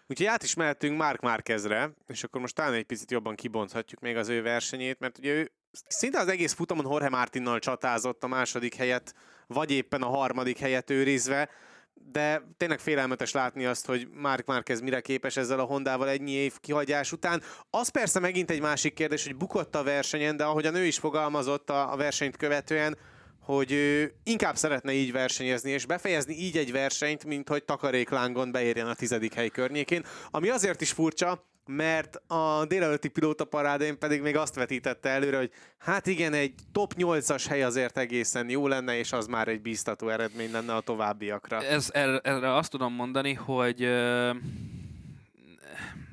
Úgyhogy 0.07 0.27
át 0.27 0.43
is 0.43 0.55
mehetünk 0.55 0.99
Mark 0.99 1.21
Márkezre, 1.21 1.91
és 2.07 2.25
akkor 2.25 2.41
most 2.41 2.55
talán 2.55 2.73
egy 2.73 2.85
picit 2.85 3.11
jobban 3.11 3.35
kibonthatjuk 3.35 4.01
még 4.01 4.17
az 4.17 4.29
ő 4.29 4.43
versenyét, 4.43 4.99
mert 4.99 5.19
ugye 5.19 5.33
ő 5.33 5.53
szinte 5.89 6.19
az 6.19 6.29
egész 6.29 6.53
futamon 6.53 6.87
Jorge 6.91 7.09
Martinnal 7.09 7.59
csatázott 7.59 8.25
a 8.25 8.27
második 8.27 8.75
helyet, 8.75 9.15
vagy 9.47 9.71
éppen 9.71 10.03
a 10.03 10.09
harmadik 10.09 10.59
helyet 10.59 10.91
őrizve 10.91 11.49
de 11.95 12.43
tényleg 12.57 12.79
félelmetes 12.79 13.33
látni 13.33 13.65
azt, 13.65 13.87
hogy 13.87 14.09
Mark 14.13 14.47
Marquez 14.47 14.81
mire 14.81 15.01
képes 15.01 15.37
ezzel 15.37 15.59
a 15.59 15.65
Hondával 15.65 16.09
ennyi 16.09 16.31
év 16.31 16.61
kihagyás 16.61 17.13
után. 17.13 17.43
Az 17.71 17.89
persze 17.89 18.21
megint 18.21 18.51
egy 18.51 18.61
másik 18.61 18.95
kérdés, 18.95 19.25
hogy 19.25 19.37
bukott 19.37 19.75
a 19.75 19.83
versenyen, 19.83 20.37
de 20.37 20.45
ahogy 20.45 20.67
a 20.67 20.71
nő 20.71 20.85
is 20.85 20.99
fogalmazott 20.99 21.71
a, 21.71 21.93
a 21.93 21.97
versenyt 21.97 22.37
követően, 22.37 22.99
hogy 23.41 23.73
ő 23.73 24.15
inkább 24.23 24.57
szeretne 24.57 24.93
így 24.93 25.13
versenyezni, 25.13 25.71
és 25.71 25.87
befejezni 25.87 26.35
így 26.35 26.57
egy 26.57 26.73
versenyt, 26.73 27.25
mint 27.25 27.49
hogy 27.49 27.65
takaréklángon 27.65 28.53
beérjen 28.53 28.87
a 28.87 28.95
tizedik 28.95 29.35
hely 29.35 29.49
környékén. 29.49 30.05
Ami 30.31 30.49
azért 30.49 30.81
is 30.81 30.91
furcsa, 30.91 31.45
mert 31.67 32.17
a 32.27 32.65
délelőtti 32.65 33.09
pilóta 33.09 33.45
parádén 33.45 33.99
pedig 33.99 34.21
még 34.21 34.37
azt 34.37 34.55
vetítette 34.55 35.09
előre, 35.09 35.37
hogy 35.37 35.51
hát 35.79 36.07
igen, 36.07 36.33
egy 36.33 36.55
top 36.73 36.95
8-as 36.97 37.45
hely 37.49 37.63
azért 37.63 37.99
egészen 37.99 38.49
jó 38.49 38.69
lenne, 38.69 38.99
és 38.99 39.13
az 39.13 39.27
már 39.27 39.49
egy 39.49 39.61
bíztató 39.61 40.09
eredmény 40.09 40.53
lenne 40.53 40.75
a 40.75 40.81
továbbiakra. 40.81 41.63
Ez, 41.63 41.89
erre, 41.93 42.19
erre 42.19 42.55
azt 42.55 42.71
tudom 42.71 42.95
mondani, 42.95 43.33
hogy 43.33 43.89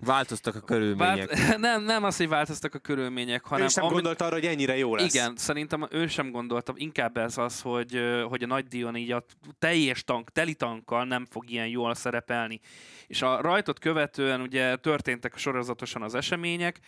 Változtak 0.05 0.55
a 0.55 0.59
körülmények. 0.59 1.35
Vált, 1.35 1.57
nem, 1.67 1.83
nem 1.83 2.03
az, 2.03 2.17
hogy 2.17 2.27
változtak 2.27 2.73
a 2.75 2.79
körülmények, 2.79 3.43
hanem... 3.43 3.65
Ő 3.65 3.67
sem 3.67 3.83
amit, 3.83 3.93
gondolta 3.93 4.25
arra, 4.25 4.33
hogy 4.33 4.45
ennyire 4.45 4.77
jó 4.77 4.95
lesz. 4.95 5.13
Igen, 5.13 5.33
szerintem 5.35 5.87
ő 5.89 6.07
sem 6.07 6.31
gondolta. 6.31 6.73
Inkább 6.75 7.17
ez 7.17 7.37
az, 7.37 7.61
hogy, 7.61 8.01
hogy 8.29 8.43
a 8.43 8.47
nagy 8.47 8.65
Dion 8.65 8.95
így 8.95 9.11
a 9.11 9.25
teljes 9.59 10.03
tank, 10.03 10.29
teli 10.29 10.53
tankkal 10.53 11.05
nem 11.05 11.25
fog 11.29 11.49
ilyen 11.49 11.67
jól 11.67 11.93
szerepelni. 11.93 12.59
És 13.07 13.21
a 13.21 13.41
rajtot 13.41 13.79
követően 13.79 14.41
ugye 14.41 14.75
történtek 14.75 15.37
sorozatosan 15.37 16.01
az 16.01 16.15
események, 16.15 16.79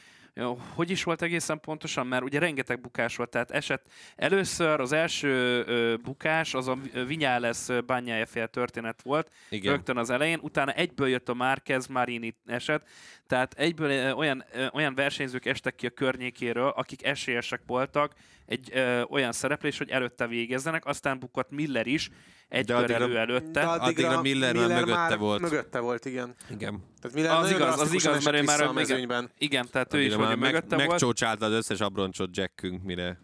hogy 0.76 0.90
is 0.90 1.04
volt 1.04 1.22
egészen 1.22 1.60
pontosan, 1.60 2.08
mert 2.08 2.24
ugye 2.24 2.40
rengeteg 2.40 2.82
bukás 2.82 3.16
volt, 3.16 3.30
tehát 3.30 3.52
esett 3.52 3.86
először 4.16 4.80
az 4.80 4.92
első 4.92 5.64
ö, 5.68 5.96
bukás, 6.04 6.54
az 6.54 6.68
a 6.68 6.78
Vinyales 7.08 7.68
bányája 7.86 8.26
fél 8.26 8.48
történet 8.48 9.02
volt, 9.02 9.32
Igen. 9.50 9.74
rögtön 9.74 9.98
az 9.98 10.10
elején, 10.10 10.40
utána 10.42 10.72
egyből 10.72 11.08
jött 11.08 11.30
a 11.30 11.34
Márquez 11.34 11.88
Marini 11.88 12.36
eset, 12.46 12.88
tehát 13.34 13.54
egyből 13.54 14.14
olyan, 14.14 14.44
olyan 14.74 14.96
versenyzők 14.96 15.46
estek 15.46 15.76
ki 15.76 15.86
a 15.86 15.90
környékéről, 15.90 16.68
akik 16.68 17.06
esélyesek 17.06 17.62
voltak 17.68 18.14
egy 18.46 18.70
ö, 18.74 19.02
olyan 19.02 19.32
szereplés, 19.32 19.78
hogy 19.78 19.90
előtte 19.90 20.28
végezzenek, 20.28 20.86
aztán 20.86 21.20
bukott 21.20 21.52
Miller 21.52 21.88
is, 21.88 22.10
egy 22.50 22.66
de 22.66 22.74
körrel 22.74 23.10
ő 23.10 23.18
előtte. 23.18 23.52
De 23.52 23.62
addigra, 23.62 23.86
addigra 23.86 24.22
Miller, 24.22 24.54
Miller 24.54 24.70
már 24.70 24.80
mögötte 24.80 25.00
már 25.00 25.18
volt. 25.18 25.42
Mögötte 25.42 25.80
volt, 25.80 26.06
igen. 26.06 26.36
Igen. 26.50 26.84
Tehát 27.02 27.16
Miller 27.16 27.32
az 27.32 27.52
igaz, 27.52 27.80
az 27.80 27.94
igaz, 27.94 28.24
mert 28.24 28.38
ő 28.38 28.44
már 28.44 28.62
a 28.62 28.72
mezőnyben. 28.72 29.32
Igen, 29.38 29.68
tehát 29.72 29.94
ő 29.94 30.02
is 30.02 30.16
már 30.16 30.28
meg, 30.28 30.40
mögötte 30.40 30.76
volt. 30.76 30.90
Megcsócsálta 30.90 31.46
az 31.46 31.52
összes 31.52 31.80
abroncsot 31.80 32.38
Jackünk, 32.38 32.84
mire 32.84 33.20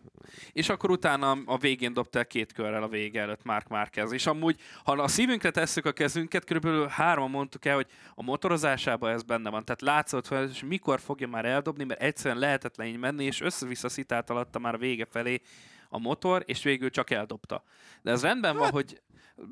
és 0.51 0.69
akkor 0.69 0.91
utána 0.91 1.37
a 1.45 1.57
végén 1.57 1.93
dobta 1.93 2.19
el 2.19 2.25
két 2.25 2.53
körrel 2.53 2.83
a 2.83 2.87
vége 2.87 3.21
előtt 3.21 3.43
Mark 3.43 3.67
Marquez. 3.67 4.11
És 4.11 4.25
amúgy, 4.25 4.59
ha 4.83 4.91
a 4.91 5.07
szívünkre 5.07 5.51
tesszük 5.51 5.85
a 5.85 5.91
kezünket, 5.91 6.43
körülbelül 6.43 6.87
három 6.87 7.31
mondtuk 7.31 7.65
el, 7.65 7.75
hogy 7.75 7.87
a 8.15 8.23
motorozásában 8.23 9.11
ez 9.11 9.23
benne 9.23 9.49
van. 9.49 9.65
Tehát 9.65 9.81
látszott, 9.81 10.27
hogy 10.27 10.63
mikor 10.65 10.99
fogja 10.99 11.27
már 11.27 11.45
eldobni, 11.45 11.83
mert 11.83 12.01
egyszerűen 12.01 12.39
lehetetlen 12.39 12.87
így 12.87 12.97
menni, 12.97 13.23
és 13.23 13.41
össze-vissza 13.41 13.89
szitált 13.89 14.29
alatta 14.29 14.59
már 14.59 14.73
a 14.73 14.77
vége 14.77 15.05
felé 15.05 15.41
a 15.89 15.99
motor, 15.99 16.43
és 16.45 16.63
végül 16.63 16.89
csak 16.89 17.09
eldobta. 17.09 17.63
De 18.01 18.11
ez 18.11 18.21
rendben 18.21 18.57
van, 18.57 18.69
hogy 18.69 19.01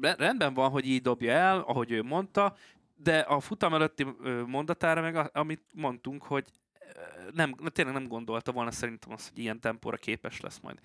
rendben 0.01 0.53
van, 0.53 0.69
hogy 0.69 0.85
így 0.85 1.01
dobja 1.01 1.31
el, 1.31 1.59
ahogy 1.59 1.91
ő 1.91 2.03
mondta, 2.03 2.55
de 2.95 3.19
a 3.19 3.39
futam 3.39 3.73
előtti 3.73 4.05
mondatára 4.45 5.01
meg, 5.01 5.29
amit 5.33 5.61
mondtunk, 5.73 6.23
hogy 6.23 6.45
nem, 7.33 7.55
tényleg 7.65 7.93
nem 7.93 8.07
gondolta 8.07 8.51
volna 8.51 8.71
szerintem 8.71 9.11
azt, 9.13 9.29
hogy 9.29 9.39
ilyen 9.39 9.59
tempóra 9.59 9.97
képes 9.97 10.39
lesz 10.39 10.59
majd. 10.61 10.77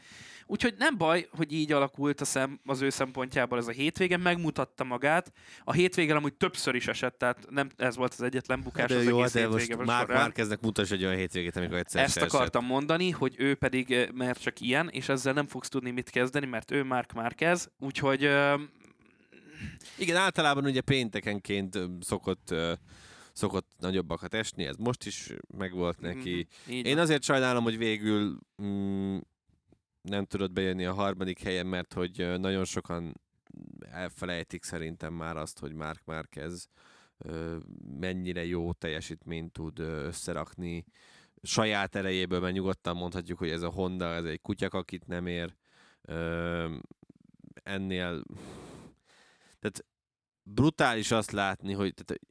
Úgyhogy 0.47 0.75
nem 0.79 0.97
baj, 0.97 1.29
hogy 1.37 1.53
így 1.53 1.73
alakult 1.73 2.21
a 2.21 2.25
szem, 2.25 2.61
az 2.65 2.81
ő 2.81 2.91
szempontjából 2.91 3.59
ez 3.59 3.67
a 3.67 3.71
hétvége, 3.71 4.17
megmutatta 4.17 4.85
magát. 4.85 5.33
A 5.65 5.73
hétvégen 5.73 6.17
amúgy 6.17 6.35
többször 6.35 6.75
is 6.75 6.87
esett, 6.87 7.19
tehát 7.19 7.47
nem 7.51 7.71
ez 7.77 7.97
volt 7.97 8.13
az 8.13 8.23
egyetlen 8.23 8.61
bukás 8.61 8.89
de 8.89 8.97
az 8.97 9.05
jó, 9.05 9.19
egész 9.19 9.33
de 9.33 9.49
most 9.49 9.77
már, 9.77 10.07
már 10.07 10.33
kezdnek 10.33 10.61
mutatni 10.61 10.95
egy 10.95 11.05
olyan 11.05 11.17
hétvégét, 11.17 11.57
amikor 11.57 11.77
egyszer 11.77 12.03
Ezt 12.03 12.17
akartam 12.17 12.63
esett. 12.63 12.75
mondani, 12.75 13.11
hogy 13.11 13.35
ő 13.39 13.55
pedig, 13.55 14.11
mert 14.15 14.41
csak 14.41 14.61
ilyen, 14.61 14.89
és 14.89 15.09
ezzel 15.09 15.33
nem 15.33 15.47
fogsz 15.47 15.69
tudni 15.69 15.91
mit 15.91 16.11
kezdeni, 16.11 16.47
mert 16.47 16.71
ő 16.71 16.85
Mark 16.85 17.13
Márquez, 17.13 17.71
úgyhogy 17.79 18.21
igen, 19.99 20.17
általában 20.17 20.65
ugye 20.65 20.81
péntekenként 20.81 21.79
szokott 22.01 22.55
szokott 23.33 23.71
nagyobbakat 23.79 24.35
esni, 24.35 24.65
ez 24.65 24.77
most 24.77 25.07
is 25.07 25.33
megvolt 25.57 26.01
neki. 26.01 26.47
Mm, 26.71 26.73
Én 26.73 26.99
azért 26.99 27.23
sajnálom, 27.23 27.63
hogy 27.63 27.79
végül 27.79 28.39
mm, 28.63 29.19
nem 30.03 30.25
tudott 30.25 30.53
bejönni 30.53 30.85
a 30.85 30.95
harmadik 30.95 31.43
helyen, 31.43 31.67
mert 31.67 31.93
hogy 31.93 32.41
nagyon 32.41 32.65
sokan 32.65 33.21
elfelejtik 33.81 34.63
szerintem 34.63 35.15
már 35.15 35.37
azt, 35.37 35.59
hogy 35.59 35.73
Mark 35.73 36.03
Márquez 36.05 36.69
mennyire 38.01 38.45
jó 38.45 38.73
teljesítményt 38.73 39.53
tud 39.53 39.79
összerakni 39.79 40.85
saját 41.43 41.95
erejéből, 41.95 42.41
mert 42.41 42.55
nyugodtan 42.55 42.97
mondhatjuk, 42.97 43.39
hogy 43.39 43.51
ez 43.51 43.63
a 43.63 43.71
Honda, 43.71 44.15
ez 44.15 44.25
egy 44.25 44.41
kutyak, 44.41 44.75
akit 44.75 45.07
nem 45.07 45.27
ér. 45.27 45.55
Ennél 47.63 48.23
tehát 49.59 49.85
brutális 50.43 51.11
azt 51.11 51.31
látni, 51.31 51.73
hogy 51.73 51.95
tehát 51.95 52.23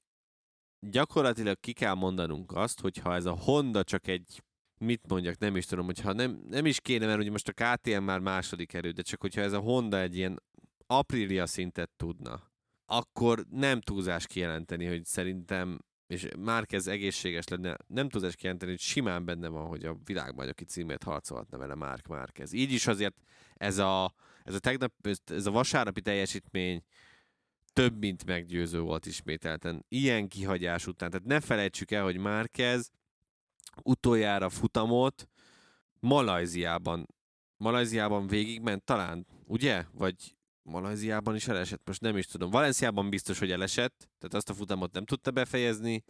gyakorlatilag 0.90 1.60
ki 1.60 1.74
kell 1.74 1.94
mondanunk 1.94 2.52
azt, 2.52 2.80
hogyha 2.80 3.16
ez 3.16 3.26
a 3.26 3.32
Honda 3.32 3.84
csak 3.84 4.08
egy 4.08 4.44
mit 4.78 5.08
mondjak, 5.08 5.38
nem 5.38 5.56
is 5.56 5.66
tudom, 5.66 5.86
hogyha 5.86 6.14
nem, 6.14 6.44
nem 6.50 6.66
is 6.66 6.80
kéne, 6.80 7.06
mert 7.06 7.20
ugye 7.20 7.32
most 7.32 7.48
a 7.48 7.54
KTM 7.54 8.04
már 8.04 8.20
második 8.20 8.74
erő, 8.74 8.92
de 8.92 9.02
csak 9.02 9.22
hogyha 9.22 9.42
ez 9.42 9.54
a 9.54 9.60
Honda 9.60 10.00
egy 10.00 10.18
ilyen 10.18 10.42
Aprilia 10.88 11.46
szintet 11.46 11.90
tudna, 11.96 12.52
akkor 12.86 13.46
nem 13.50 13.82
túlzás 13.82 14.28
kijelenteni, 14.28 14.86
hogy 14.86 15.06
szerintem, 15.06 15.80
és 16.08 16.28
ez 16.68 16.88
egészséges 16.88 17.48
lenne, 17.48 17.78
nem 17.88 18.10
túlzás 18.10 18.36
kijelenteni, 18.36 18.72
hogy 18.72 18.80
simán 18.80 19.26
benne 19.26 19.48
van, 19.48 19.68
hogy 19.68 19.86
a 19.86 19.98
világbajnoki 20.04 20.64
címért 20.64 21.04
harcolhatna 21.04 21.58
vele 21.58 21.76
Márk 21.76 22.08
Márkez. 22.08 22.54
Így 22.54 22.72
is 22.72 22.88
azért 22.88 23.16
ez 23.54 23.78
a, 23.78 24.14
ez 24.44 24.54
a 24.54 24.60
tegnap, 24.60 24.94
ez 25.26 25.46
a 25.46 25.52
vasárnapi 25.52 26.02
teljesítmény 26.02 26.84
több 27.74 28.00
mint 28.00 28.26
meggyőző 28.26 28.80
volt 28.80 29.06
ismételten. 29.06 29.86
Ilyen 29.88 30.28
kihagyás 30.28 30.88
után. 30.88 31.10
Tehát 31.10 31.26
ne 31.26 31.40
felejtsük 31.40 31.92
el, 31.92 32.04
hogy 32.04 32.18
Márquez 32.18 32.92
utoljára 33.84 34.50
futamot 34.50 35.30
Malajziában 36.00 37.08
Malajziában 37.62 38.28
végigment 38.28 38.84
talán, 38.84 39.28
ugye? 39.46 39.86
Vagy 39.94 40.36
Malajziában 40.64 41.36
is 41.36 41.48
elesett, 41.48 41.82
most 41.86 42.02
nem 42.02 42.18
is 42.18 42.26
tudom. 42.26 42.50
Valenciában 42.50 43.10
biztos, 43.10 43.40
hogy 43.40 43.52
elesett, 43.52 44.10
tehát 44.18 44.34
azt 44.34 44.50
a 44.50 44.54
futamot 44.54 44.94
nem 44.94 45.06
tudta 45.06 45.32
befejezni, 45.32 46.04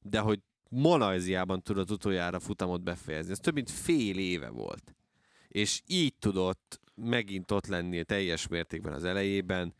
de 0.00 0.18
hogy 0.18 0.40
Malajziában 0.68 1.62
tudott 1.62 1.90
utoljára 1.90 2.40
futamot 2.40 2.82
befejezni. 2.82 3.32
Ez 3.32 3.38
több 3.38 3.54
mint 3.54 3.70
fél 3.70 4.18
éve 4.18 4.48
volt. 4.48 4.94
És 5.48 5.82
így 5.86 6.14
tudott 6.18 6.80
megint 6.94 7.50
ott 7.50 7.66
lenni 7.66 8.04
teljes 8.04 8.48
mértékben 8.48 8.92
az 8.92 9.04
elejében, 9.04 9.74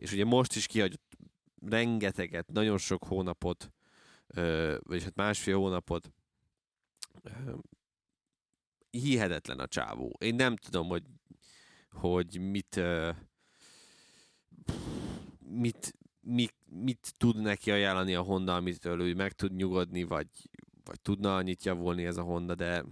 és 0.00 0.12
ugye 0.12 0.24
most 0.24 0.56
is 0.56 0.66
kihagyott 0.66 1.16
rengeteget, 1.68 2.52
nagyon 2.52 2.78
sok 2.78 3.04
hónapot, 3.04 3.72
vagyis 4.78 5.02
hát 5.02 5.14
másfél 5.14 5.56
hónapot. 5.56 6.12
Hihetetlen 8.90 9.58
a 9.58 9.66
csávó. 9.66 10.16
Én 10.18 10.34
nem 10.34 10.56
tudom, 10.56 10.88
hogy, 10.88 11.02
hogy 11.90 12.40
mit, 12.40 12.80
mit, 15.38 15.94
mit, 16.20 16.54
mit 16.66 17.14
tud 17.16 17.40
neki 17.40 17.70
ajánlani 17.70 18.14
a 18.14 18.22
Honda, 18.22 18.54
amitől 18.54 19.00
ő 19.00 19.14
meg 19.14 19.32
tud 19.32 19.52
nyugodni, 19.52 20.02
vagy, 20.02 20.28
vagy 20.84 21.00
tudna 21.00 21.36
annyit 21.36 21.64
javulni 21.64 22.04
ez 22.04 22.16
a 22.16 22.22
Honda, 22.22 22.54
de 22.54 22.84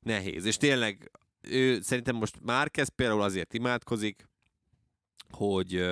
nehéz. 0.00 0.44
És 0.44 0.56
tényleg 0.56 1.10
ő 1.40 1.80
szerintem 1.80 2.16
most 2.16 2.40
már 2.40 2.70
kezd 2.70 2.90
például 2.90 3.22
azért 3.22 3.54
imádkozik, 3.54 4.30
hogy 5.34 5.84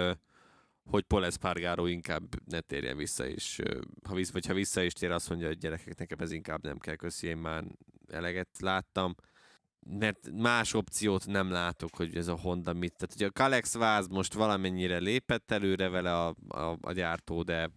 hogy 0.91 1.03
Paul 1.03 1.24
Espargaro 1.24 1.86
inkább 1.86 2.22
ne 2.45 2.61
térjen 2.61 2.97
vissza, 2.97 3.26
és 3.26 3.61
ha 4.09 4.14
vissza, 4.14 4.32
vagy 4.32 4.47
ha 4.47 4.55
vissza 4.55 4.82
is 4.82 4.93
tér, 4.93 5.11
azt 5.11 5.28
mondja, 5.28 5.47
hogy 5.47 5.59
gyerekek, 5.59 5.99
nekem 5.99 6.18
ez 6.18 6.32
inkább 6.32 6.62
nem 6.62 6.78
kell, 6.78 6.95
köszi, 6.95 7.26
én 7.26 7.36
már 7.36 7.64
eleget 8.09 8.49
láttam 8.59 9.14
mert 9.86 10.30
más 10.32 10.74
opciót 10.74 11.26
nem 11.26 11.51
látok, 11.51 11.97
hogy 11.97 12.16
ez 12.16 12.28
a 12.28 12.38
Honda 12.38 12.72
mit. 12.72 12.95
Tehát 12.97 13.14
ugye 13.14 13.26
a 13.26 13.30
Kalex 13.30 13.74
Váz 13.74 14.07
most 14.07 14.34
valamennyire 14.34 14.99
lépett 14.99 15.51
előre 15.51 15.88
vele 15.88 16.14
a, 16.14 16.34
a, 16.49 16.78
a 16.80 16.93
gyártó, 16.93 17.43
de 17.43 17.70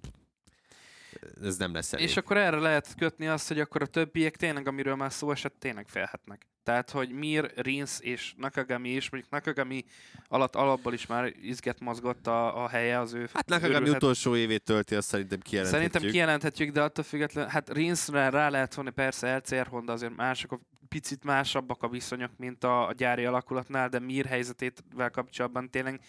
ez 1.41 1.57
nem 1.57 1.74
lesz 1.74 1.93
elég. 1.93 2.05
És 2.05 2.18
akkor 2.18 2.38
erre 2.38 2.59
lehet 2.59 2.95
kötni 2.95 3.28
azt, 3.28 3.47
hogy 3.47 3.59
akkor 3.59 3.82
a 3.82 3.86
többiek 3.86 4.36
tényleg, 4.36 4.68
amiről 4.68 4.95
már 4.95 5.11
szó 5.11 5.32
esett, 5.32 5.55
tényleg 5.59 5.88
félhetnek. 5.88 6.47
Tehát, 6.64 6.89
hogy 6.91 7.11
Mir, 7.11 7.51
Rins 7.55 7.99
és 7.99 8.34
Nakagami 8.38 8.89
is, 8.89 9.09
mondjuk 9.09 9.34
Nakagami 9.34 9.86
alatt 10.28 10.55
alapból 10.55 10.93
is 10.93 11.05
már 11.05 11.34
izget 11.41 11.80
mozgott 11.80 12.28
a, 12.28 12.64
a 12.64 12.68
helye 12.68 12.99
az 12.99 13.14
ő... 13.14 13.30
Hát 13.34 13.47
Nakagami 13.47 13.76
őrülhet... 13.76 13.95
utolsó 13.95 14.36
évét 14.36 14.64
tölti, 14.64 14.95
azt 14.95 15.07
szerintem 15.07 15.39
kijelenthetjük. 15.39 15.91
Szerintem 15.91 16.11
kijelenthetjük, 16.11 16.72
de 16.72 16.82
attól 16.82 17.03
függetlenül, 17.03 17.49
hát 17.49 17.70
Rinsre 17.70 18.30
rá 18.30 18.49
lehet 18.49 18.74
vonni 18.74 18.89
persze 18.89 19.36
LCR 19.36 19.68
Honda, 19.68 19.93
azért 19.93 20.16
mások 20.16 20.51
a 20.51 20.59
picit 20.89 21.24
másabbak 21.24 21.84
a 21.84 21.88
viszonyok, 21.89 22.32
mint 22.38 22.64
a, 22.64 22.88
a 22.88 22.93
gyári 22.93 23.26
alakulatnál, 23.26 23.89
de 23.89 23.99
Mir 23.99 24.26
helyzetével 24.26 25.09
kapcsolatban 25.09 25.70
tényleg 25.70 26.01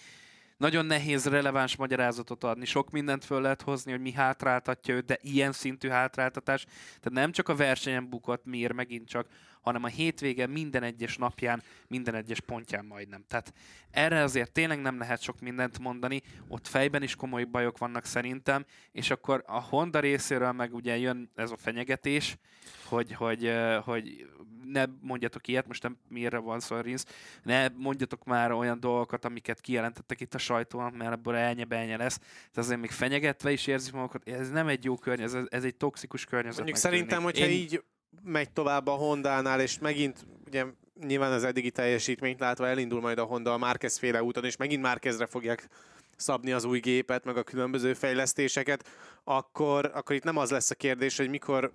nagyon 0.56 0.86
nehéz 0.86 1.26
releváns 1.26 1.76
magyarázatot 1.76 2.44
adni. 2.44 2.64
Sok 2.64 2.90
mindent 2.90 3.24
föl 3.24 3.40
lehet 3.40 3.62
hozni, 3.62 3.90
hogy 3.90 4.00
mi 4.00 4.12
hátráltatja 4.12 4.94
őt, 4.94 5.04
de 5.04 5.18
ilyen 5.20 5.52
szintű 5.52 5.88
hátráltatás. 5.88 6.64
Tehát 6.64 7.10
nem 7.10 7.32
csak 7.32 7.48
a 7.48 7.54
versenyen 7.54 8.08
bukott 8.08 8.44
Mir 8.44 8.72
megint 8.72 9.08
csak, 9.08 9.26
hanem 9.64 9.84
a 9.84 9.88
hétvége 9.88 10.46
minden 10.46 10.82
egyes 10.82 11.16
napján, 11.16 11.62
minden 11.88 12.14
egyes 12.14 12.40
pontján 12.40 12.84
majdnem. 12.84 13.24
Tehát 13.28 13.52
erre 13.90 14.22
azért 14.22 14.52
tényleg 14.52 14.80
nem 14.80 14.98
lehet 14.98 15.22
sok 15.22 15.40
mindent 15.40 15.78
mondani, 15.78 16.22
ott 16.48 16.66
fejben 16.66 17.02
is 17.02 17.14
komoly 17.16 17.44
bajok 17.44 17.78
vannak 17.78 18.04
szerintem, 18.04 18.64
és 18.92 19.10
akkor 19.10 19.44
a 19.46 19.60
Honda 19.60 20.00
részéről 20.00 20.52
meg 20.52 20.74
ugye 20.74 20.96
jön 20.96 21.30
ez 21.34 21.50
a 21.50 21.56
fenyegetés, 21.56 22.36
hogy, 22.84 23.12
hogy, 23.12 23.52
hogy 23.84 24.26
ne 24.64 24.84
mondjatok 25.00 25.48
ilyet, 25.48 25.66
most 25.66 25.82
nem 25.82 25.98
mire 26.08 26.38
van 26.38 26.60
szó 26.60 26.80
Rinsz, 26.80 27.06
ne 27.42 27.68
mondjatok 27.68 28.24
már 28.24 28.52
olyan 28.52 28.80
dolgokat, 28.80 29.24
amiket 29.24 29.60
kijelentettek 29.60 30.20
itt 30.20 30.34
a 30.34 30.38
sajtóan, 30.38 30.92
mert 30.92 31.12
ebből 31.12 31.34
elnye 31.34 31.96
lesz. 31.96 32.18
Tehát 32.18 32.56
azért 32.56 32.80
még 32.80 32.90
fenyegetve 32.90 33.52
is 33.52 33.66
érzik 33.66 33.92
magukat, 33.92 34.28
ez 34.28 34.50
nem 34.50 34.68
egy 34.68 34.84
jó 34.84 34.96
környezet, 34.96 35.40
ez, 35.40 35.46
ez 35.50 35.64
egy 35.64 35.76
toxikus 35.76 36.24
környezet. 36.24 36.56
Mondjuk 36.56 36.78
szerintem, 36.78 37.22
hogyha 37.22 37.46
Én... 37.46 37.50
így 37.50 37.82
megy 38.22 38.50
tovább 38.50 38.86
a 38.86 38.92
Honda-nál, 38.92 39.60
és 39.60 39.78
megint 39.78 40.26
ugye 40.46 40.64
nyilván 41.00 41.32
az 41.32 41.44
eddigi 41.44 41.70
teljesítményt 41.70 42.40
látva 42.40 42.66
elindul 42.66 43.00
majd 43.00 43.18
a 43.18 43.24
Honda 43.24 43.52
a 43.52 43.58
Márquez 43.58 43.98
féle 43.98 44.22
úton, 44.22 44.44
és 44.44 44.56
megint 44.56 44.82
Márquezre 44.82 45.26
fogják 45.26 45.68
szabni 46.16 46.52
az 46.52 46.64
új 46.64 46.78
gépet, 46.78 47.24
meg 47.24 47.36
a 47.36 47.42
különböző 47.42 47.94
fejlesztéseket, 47.94 48.88
akkor, 49.24 49.90
akkor 49.94 50.16
itt 50.16 50.24
nem 50.24 50.36
az 50.36 50.50
lesz 50.50 50.70
a 50.70 50.74
kérdés, 50.74 51.16
hogy 51.16 51.28
mikor 51.28 51.72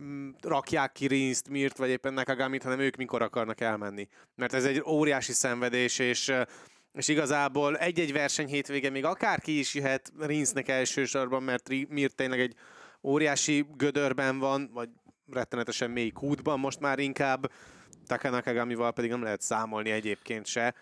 mm, 0.00 0.30
rakják 0.40 0.92
ki 0.92 1.06
Rinszt, 1.06 1.48
Mirt, 1.48 1.76
vagy 1.76 1.88
éppen 1.88 2.14
Nakagamit, 2.14 2.62
hanem 2.62 2.80
ők 2.80 2.96
mikor 2.96 3.22
akarnak 3.22 3.60
elmenni. 3.60 4.08
Mert 4.34 4.52
ez 4.52 4.64
egy 4.64 4.82
óriási 4.86 5.32
szenvedés, 5.32 5.98
és 5.98 6.32
és 6.96 7.08
igazából 7.08 7.76
egy-egy 7.76 8.12
verseny 8.12 8.46
hétvége 8.46 8.90
még 8.90 9.04
akárki 9.04 9.58
is 9.58 9.74
jöhet 9.74 10.12
Rinsznek 10.18 10.68
elsősorban, 10.68 11.42
mert 11.42 11.68
Mirt 11.88 12.14
tényleg 12.14 12.40
egy 12.40 12.54
óriási 13.02 13.66
gödörben 13.76 14.38
van, 14.38 14.70
vagy 14.72 14.88
rettenetesen 15.32 15.90
mély 15.90 16.10
kútban 16.10 16.60
most 16.60 16.80
már 16.80 16.98
inkább, 16.98 17.50
Takanakagamival 18.06 18.92
pedig 18.92 19.10
nem 19.10 19.22
lehet 19.22 19.40
számolni 19.40 19.90
egyébként 19.90 20.46
se. 20.46 20.74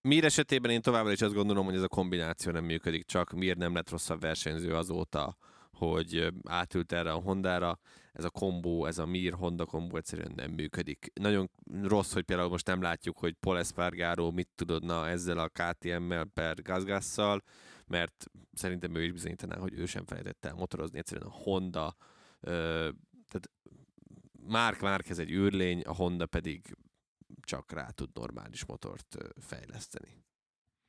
Mir 0.00 0.24
esetében 0.24 0.70
én 0.70 0.82
továbbra 0.82 1.12
is 1.12 1.20
azt 1.20 1.34
gondolom, 1.34 1.64
hogy 1.64 1.74
ez 1.74 1.82
a 1.82 1.88
kombináció 1.88 2.52
nem 2.52 2.64
működik, 2.64 3.04
csak 3.04 3.32
Mir 3.32 3.56
nem 3.56 3.74
lett 3.74 3.90
rosszabb 3.90 4.20
versenyző 4.20 4.74
azóta, 4.74 5.36
hogy 5.72 6.32
átült 6.48 6.92
erre 6.92 7.12
a 7.12 7.20
Hondára. 7.20 7.78
Ez 8.12 8.24
a 8.24 8.30
kombó, 8.30 8.86
ez 8.86 8.98
a 8.98 9.06
Mir 9.06 9.32
Honda 9.32 9.64
kombó 9.64 9.96
egyszerűen 9.96 10.32
nem 10.36 10.50
működik. 10.50 11.10
Nagyon 11.14 11.50
rossz, 11.82 12.12
hogy 12.12 12.22
például 12.22 12.48
most 12.48 12.66
nem 12.66 12.82
látjuk, 12.82 13.18
hogy 13.18 13.32
Paul 13.40 13.58
Espargaro 13.58 14.30
mit 14.30 14.48
tudodna 14.54 15.08
ezzel 15.08 15.38
a 15.38 15.48
KTM-mel 15.48 16.24
per 16.24 16.62
Gazgasszal, 16.62 17.42
mert 17.86 18.26
szerintem 18.52 18.94
ő 18.94 19.02
is 19.02 19.12
bizonyítaná, 19.12 19.58
hogy 19.58 19.72
ő 19.78 19.86
sem 19.86 20.06
felejtett 20.06 20.44
el 20.44 20.54
motorozni. 20.54 20.98
Egyszerűen 20.98 21.26
a 21.26 21.42
Honda 21.42 21.96
tehát 23.32 23.50
Mark 24.44 24.80
Márquez 24.80 25.18
egy 25.18 25.30
űrlény, 25.30 25.80
a 25.80 25.94
Honda 25.94 26.26
pedig 26.26 26.76
csak 27.42 27.72
rá 27.72 27.86
tud 27.94 28.08
normális 28.14 28.64
motort 28.64 29.16
fejleszteni. 29.40 30.24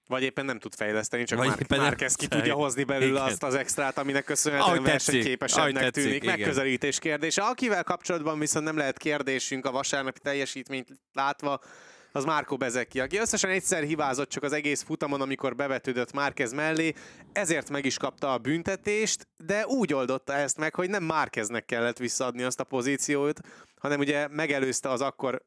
Vagy 0.08 0.24
éppen 0.24 0.46
nem 0.46 0.60
tud 0.60 0.76
fejleszteni, 0.76 1.24
csak 1.24 1.38
Vagy 1.38 1.48
már, 1.70 1.80
Márquez 1.80 2.16
ki 2.16 2.28
tudja 2.38 2.54
hozni 2.54 2.84
belőle 2.84 3.20
igen. 3.20 3.32
azt 3.32 3.44
az 3.44 3.56
extrát, 3.56 3.98
aminek 3.98 4.24
köszönhetően 4.24 4.84
versenyképesebbnek 4.84 5.92
tűnik. 5.92 6.24
Igen. 6.24 6.38
Megközelítés 6.38 7.00
kérdése. 7.00 7.42
Akivel 7.42 7.84
kapcsolatban 7.84 8.40
viszont 8.40 8.66
nem 8.66 8.78
lehet 8.78 8.98
kérdésünk 8.98 9.66
a 9.66 9.72
vasárnapi 9.72 10.20
teljesítményt 10.20 10.88
látva, 11.14 11.60
az 12.16 12.26
Márko 12.26 12.58
Bezeki, 12.58 13.00
aki 13.00 13.18
összesen 13.18 13.50
egyszer 13.50 13.84
hibázott 13.84 14.30
csak 14.30 14.44
az 14.44 14.52
egész 14.54 14.82
futamon, 14.82 15.22
amikor 15.22 15.56
bevetődött 15.56 16.14
Márkez 16.14 16.54
mellé, 16.54 16.94
ezért 17.32 17.70
meg 17.70 17.86
is 17.86 17.98
kapta 17.98 18.34
a 18.34 18.38
büntetést, 18.38 19.28
de 19.38 19.68
úgy 19.68 19.94
oldotta 19.94 20.34
ezt 20.34 20.58
meg, 20.58 20.76
hogy 20.76 20.90
nem 20.90 21.04
Márkeznek 21.04 21.66
kellett 21.66 21.98
visszaadni 21.98 22.44
azt 22.44 22.60
a 22.60 22.64
pozíciót, 22.64 23.40
hanem 23.80 24.00
ugye 24.00 24.28
megelőzte 24.28 24.90
az 24.90 25.02
akkor 25.02 25.42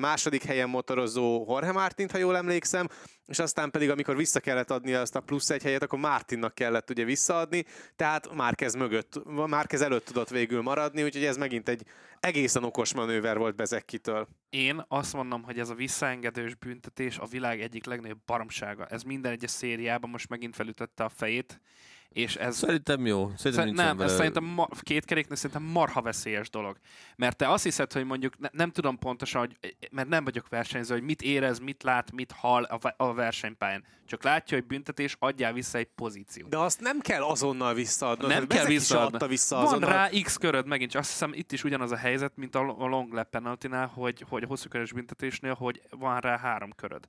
második 0.00 0.42
helyen 0.42 0.68
motorozó 0.68 1.44
Jorge 1.48 1.72
Martint, 1.72 2.10
ha 2.10 2.18
jól 2.18 2.36
emlékszem, 2.36 2.88
és 3.26 3.38
aztán 3.38 3.70
pedig, 3.70 3.90
amikor 3.90 4.16
vissza 4.16 4.40
kellett 4.40 4.70
adni 4.70 4.92
azt 4.92 5.16
a 5.16 5.20
plusz 5.20 5.50
egy 5.50 5.62
helyet, 5.62 5.82
akkor 5.82 5.98
Martinnak 5.98 6.54
kellett 6.54 6.90
ugye 6.90 7.04
visszaadni, 7.04 7.64
tehát 7.96 8.34
Márkez 8.34 8.74
mögött, 8.74 9.20
Márkez 9.46 9.80
előtt 9.80 10.04
tudott 10.04 10.28
végül 10.28 10.62
maradni, 10.62 11.02
úgyhogy 11.02 11.24
ez 11.24 11.36
megint 11.36 11.68
egy 11.68 11.84
egészen 12.20 12.64
okos 12.64 12.94
manőver 12.94 13.38
volt 13.38 13.56
Bezekkitől. 13.56 14.28
Én 14.50 14.84
azt 14.88 15.12
mondom, 15.12 15.42
hogy 15.42 15.58
ez 15.58 15.68
a 15.68 15.74
visszaengedős 15.74 16.54
büntetés 16.54 17.18
a 17.18 17.26
világ 17.26 17.60
egyik 17.60 17.84
legnagyobb 17.84 18.24
baromsága. 18.26 18.86
Ez 18.86 19.02
minden 19.02 19.32
egyes 19.32 19.50
szériában 19.50 20.10
most 20.10 20.28
megint 20.28 20.54
felütötte 20.54 21.04
a 21.04 21.08
fejét, 21.08 21.60
és 22.12 22.36
ez... 22.36 22.56
Szerintem 22.56 23.06
jó. 23.06 23.30
Szerintem 23.36 23.68
nem, 23.68 24.00
ez 24.00 24.14
szerintem 24.14 24.44
ma, 24.44 24.68
két 24.80 25.04
keréknek 25.04 25.38
szerintem 25.38 25.62
marha 25.62 26.02
veszélyes 26.02 26.50
dolog. 26.50 26.76
Mert 27.16 27.36
te 27.36 27.48
azt 27.48 27.64
hiszed, 27.64 27.92
hogy 27.92 28.04
mondjuk 28.04 28.38
ne, 28.38 28.48
nem 28.52 28.70
tudom 28.70 28.98
pontosan, 28.98 29.40
hogy, 29.40 29.76
mert 29.90 30.08
nem 30.08 30.24
vagyok 30.24 30.48
versenyző, 30.48 30.94
hogy 30.94 31.02
mit 31.02 31.22
érez, 31.22 31.58
mit 31.58 31.82
lát, 31.82 32.12
mit 32.12 32.32
hall 32.32 32.62
a, 32.62 32.94
a 32.96 33.14
versenypályán. 33.14 33.84
Csak 34.06 34.22
látja, 34.22 34.56
hogy 34.56 34.66
büntetés, 34.66 35.16
adjál 35.18 35.52
vissza 35.52 35.78
egy 35.78 35.88
pozíciót. 35.94 36.48
De 36.48 36.58
azt 36.58 36.80
nem 36.80 37.00
kell 37.00 37.22
azonnal 37.22 37.74
visszaadni. 37.74 38.26
Nem 38.26 38.46
kell 38.46 38.64
visszaadni. 38.64 39.26
vissza 39.26 39.56
Van 39.56 39.66
azonnal. 39.66 39.90
rá 39.90 40.08
X 40.22 40.36
köröd 40.36 40.66
megint, 40.66 40.90
csak 40.90 41.00
azt 41.00 41.10
hiszem 41.10 41.32
itt 41.34 41.52
is 41.52 41.64
ugyanaz 41.64 41.92
a 41.92 41.96
helyzet, 41.96 42.32
mint 42.36 42.54
a 42.54 42.60
long 42.78 43.12
lap 43.12 43.30
penalty 43.30 43.68
hogy, 43.94 44.24
hogy 44.28 44.42
a 44.42 44.46
hosszú 44.46 44.68
körös 44.68 44.92
büntetésnél, 44.92 45.54
hogy 45.54 45.82
van 45.90 46.20
rá 46.20 46.38
három 46.38 46.72
köröd. 46.76 47.04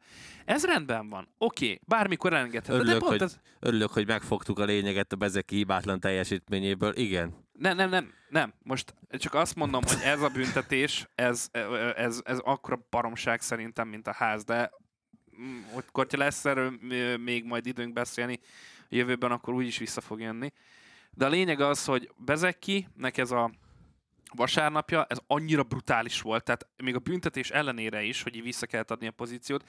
Ez 0.45 0.65
rendben 0.65 1.09
van. 1.09 1.27
Oké, 1.37 1.65
okay, 1.65 1.79
bármikor 1.85 2.33
elengedhet. 2.33 2.75
Örülök, 2.75 2.99
de 2.99 3.05
hogy, 3.05 3.21
ez... 3.21 3.39
örülök, 3.59 3.91
hogy 3.91 4.07
megfogtuk 4.07 4.59
a 4.59 4.63
lényeg 4.63 4.92
lényeget 4.93 5.13
a 5.13 5.15
Bezeki 5.15 5.55
hibátlan 5.55 5.99
teljesítményéből, 5.99 6.95
igen. 6.95 7.33
Nem, 7.51 7.75
nem, 7.75 7.89
nem, 7.89 8.13
nem. 8.29 8.53
Most 8.63 8.93
csak 9.09 9.33
azt 9.33 9.55
mondom, 9.55 9.81
hogy 9.85 9.99
ez 10.03 10.21
a 10.21 10.29
büntetés, 10.29 11.07
ez, 11.15 11.49
ez, 11.95 12.21
ez 12.23 12.39
akkora 12.39 12.85
baromság 12.89 13.41
szerintem, 13.41 13.87
mint 13.87 14.07
a 14.07 14.13
ház, 14.13 14.43
de 14.43 14.71
mm, 15.41 15.61
hogy 15.73 15.83
hogyha 15.91 16.17
lesz 16.17 16.45
erről 16.45 16.73
még 17.17 17.43
majd 17.43 17.65
időnk 17.65 17.93
beszélni, 17.93 18.39
jövőben, 18.89 19.31
akkor 19.31 19.53
úgyis 19.53 19.77
vissza 19.77 20.01
fog 20.01 20.19
jönni. 20.19 20.51
De 21.11 21.25
a 21.25 21.29
lényeg 21.29 21.59
az, 21.61 21.85
hogy 21.85 22.11
nek 22.95 23.17
ez 23.17 23.31
a 23.31 23.51
vasárnapja, 24.35 25.05
ez 25.09 25.17
annyira 25.27 25.63
brutális 25.63 26.21
volt, 26.21 26.43
tehát 26.43 26.67
még 26.77 26.95
a 26.95 26.99
büntetés 26.99 27.51
ellenére 27.51 28.03
is, 28.03 28.23
hogy 28.23 28.43
vissza 28.43 28.65
kellett 28.65 28.91
adni 28.91 29.07
a 29.07 29.11
pozíciót, 29.11 29.63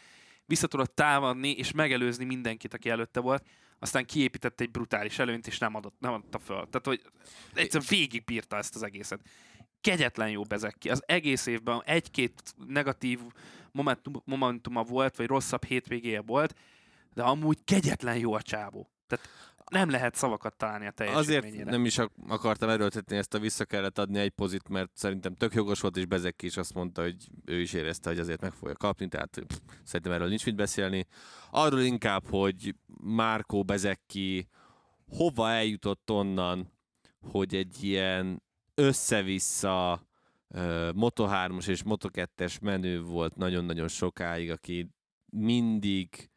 vissza 0.46 0.66
tudott 0.66 0.94
támadni 0.94 1.50
és 1.50 1.72
megelőzni 1.72 2.24
mindenkit, 2.24 2.74
aki 2.74 2.90
előtte 2.90 3.20
volt, 3.20 3.44
aztán 3.78 4.06
kiépített 4.06 4.60
egy 4.60 4.70
brutális 4.70 5.18
előnyt, 5.18 5.46
és 5.46 5.58
nem, 5.58 5.74
adott, 5.74 5.96
nem 5.98 6.12
adta 6.12 6.38
föl. 6.38 6.56
Tehát, 6.56 6.86
hogy 6.86 7.02
egyszerűen 7.54 7.90
végig 7.90 8.24
bírta 8.24 8.56
ezt 8.56 8.74
az 8.74 8.82
egészet. 8.82 9.20
Kegyetlen 9.80 10.30
jó 10.30 10.42
Bezeki. 10.42 10.90
Az 10.90 11.02
egész 11.06 11.46
évben 11.46 11.82
egy-két 11.84 12.54
negatív 12.68 13.20
momentum, 13.72 14.22
momentuma 14.24 14.82
volt, 14.82 15.16
vagy 15.16 15.26
rosszabb 15.26 15.64
hétvégéje 15.64 16.20
volt, 16.20 16.54
de 17.14 17.22
amúgy 17.22 17.64
kegyetlen 17.64 18.16
jó 18.16 18.32
a 18.32 18.42
csábó. 18.42 18.90
Tehát 19.06 19.28
nem 19.70 19.90
lehet 19.90 20.14
szavakat 20.14 20.56
találni 20.56 20.86
a 20.86 20.90
teljesítményére. 20.90 21.46
Azért 21.46 21.70
nem 21.70 21.84
is 21.84 21.98
akartam 22.28 22.68
erőltetni 22.68 23.16
ezt 23.16 23.34
a 23.34 23.38
vissza 23.38 23.64
kellett 23.64 23.98
adni 23.98 24.18
egy 24.18 24.30
pozit, 24.30 24.68
mert 24.68 24.90
szerintem 24.94 25.34
tök 25.34 25.54
jogos 25.54 25.80
volt, 25.80 25.96
és 25.96 26.06
Bezek 26.06 26.42
is 26.42 26.56
azt 26.56 26.74
mondta, 26.74 27.02
hogy 27.02 27.28
ő 27.44 27.60
is 27.60 27.72
érezte, 27.72 28.08
hogy 28.08 28.18
azért 28.18 28.40
meg 28.40 28.52
fogja 28.52 28.74
kapni, 28.74 29.08
tehát 29.08 29.42
pff, 29.46 29.58
szerintem 29.84 30.12
erről 30.12 30.28
nincs 30.28 30.44
mit 30.44 30.56
beszélni. 30.56 31.06
Arról 31.50 31.80
inkább, 31.80 32.24
hogy 32.28 32.74
Márkó 33.02 33.64
Bezeki 33.64 34.48
hova 35.06 35.50
eljutott 35.50 36.10
onnan, 36.10 36.72
hogy 37.20 37.54
egy 37.54 37.84
ilyen 37.84 38.42
össze-vissza 38.74 39.92
uh, 40.48 40.60
Moto3-os 40.92 41.68
és 41.68 41.82
Moto2-es 41.84 42.60
menő 42.60 43.02
volt 43.02 43.36
nagyon-nagyon 43.36 43.88
sokáig, 43.88 44.50
aki 44.50 44.90
mindig 45.30 46.30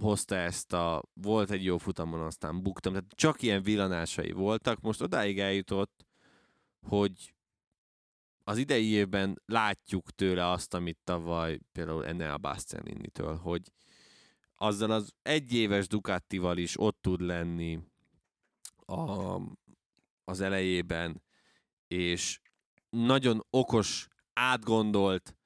hozta 0.00 0.34
ezt 0.34 0.72
a, 0.72 1.02
volt 1.14 1.50
egy 1.50 1.64
jó 1.64 1.78
futamon, 1.78 2.20
aztán 2.20 2.62
buktam, 2.62 2.92
tehát 2.92 3.12
csak 3.14 3.42
ilyen 3.42 3.62
villanásai 3.62 4.30
voltak, 4.32 4.80
most 4.80 5.00
odáig 5.00 5.38
eljutott, 5.38 6.06
hogy 6.80 7.34
az 8.44 8.58
idei 8.58 8.86
évben 8.86 9.42
látjuk 9.46 10.10
tőle 10.10 10.50
azt, 10.50 10.74
amit 10.74 10.98
tavaly 11.04 11.58
például 11.72 12.06
Enel 12.06 12.36
Bastianinitől, 12.36 13.36
hogy 13.36 13.72
azzal 14.56 14.90
az 14.90 15.14
egyéves 15.22 15.86
Ducatival 15.86 16.56
is 16.56 16.80
ott 16.80 16.98
tud 17.00 17.20
lenni 17.20 17.80
a, 18.86 19.40
az 20.24 20.40
elejében, 20.40 21.22
és 21.86 22.40
nagyon 22.90 23.46
okos, 23.50 24.08
átgondolt, 24.32 25.36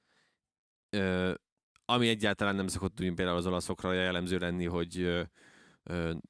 ami 1.85 2.09
egyáltalán 2.09 2.55
nem 2.55 2.67
szokott 2.67 3.01
úgy 3.01 3.15
például 3.15 3.37
az 3.37 3.47
olaszokra 3.47 3.93
jellemző 3.93 4.39
lenni, 4.39 4.65
hogy 4.65 5.25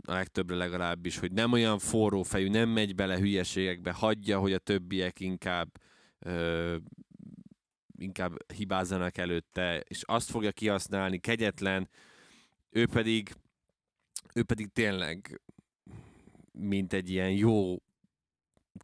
a 0.07 0.13
legtöbbre 0.13 0.57
legalábbis, 0.57 1.19
hogy 1.19 1.33
nem 1.33 1.53
olyan 1.53 1.79
forró 1.79 2.23
fejű, 2.23 2.49
nem 2.49 2.69
megy 2.69 2.95
bele 2.95 3.19
hülyeségekbe, 3.19 3.93
hagyja, 3.93 4.39
hogy 4.39 4.53
a 4.53 4.59
többiek 4.59 5.21
inkább 5.21 5.69
ö, 6.19 6.77
inkább 7.99 8.53
hibázzanak 8.53 9.17
előtte, 9.17 9.81
és 9.89 10.03
azt 10.03 10.31
fogja 10.31 10.53
kihasználni, 10.53 11.19
kegyetlen, 11.19 11.89
ő 12.71 12.87
pedig 12.87 13.35
ő 14.35 14.43
pedig 14.43 14.73
tényleg 14.73 15.41
mint 16.53 16.93
egy 16.93 17.11
ilyen 17.11 17.31
jó 17.31 17.77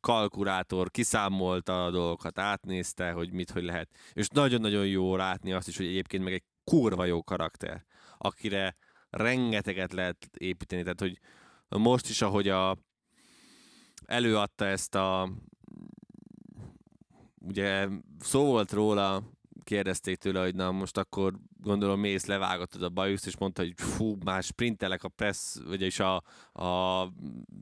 kalkulátor 0.00 0.90
kiszámolta 0.90 1.84
a 1.84 1.90
dolgokat, 1.90 2.38
átnézte, 2.38 3.10
hogy 3.10 3.32
mit, 3.32 3.50
hogy 3.50 3.62
lehet. 3.62 3.90
És 4.12 4.28
nagyon-nagyon 4.28 4.86
jó 4.86 5.16
látni 5.16 5.52
azt 5.52 5.68
is, 5.68 5.76
hogy 5.76 5.86
egyébként 5.86 6.24
meg 6.24 6.32
egy 6.32 6.44
kurva 6.64 7.04
jó 7.04 7.22
karakter, 7.22 7.84
akire 8.18 8.76
rengeteget 9.10 9.92
lehet 9.92 10.30
építeni. 10.36 10.82
Tehát, 10.82 11.00
hogy 11.00 11.18
most 11.68 12.08
is, 12.08 12.22
ahogy 12.22 12.48
a, 12.48 12.76
előadta 14.06 14.66
ezt 14.66 14.94
a 14.94 15.32
ugye 17.40 17.88
szó 18.18 18.44
volt 18.44 18.72
róla 18.72 19.22
kérdezték 19.70 20.16
tőle, 20.16 20.40
hogy 20.40 20.54
na 20.54 20.70
most 20.70 20.96
akkor 20.96 21.32
gondolom 21.62 22.00
mész, 22.00 22.24
levágottad 22.26 22.82
a 22.82 22.88
bajuszt, 22.88 23.26
és 23.26 23.36
mondta, 23.38 23.62
hogy 23.62 23.72
fú, 23.76 24.16
már 24.24 24.42
sprintelek 24.42 25.04
a 25.04 25.08
press, 25.08 25.56
vagyis 25.66 26.00
a, 26.00 26.16
a 26.52 27.08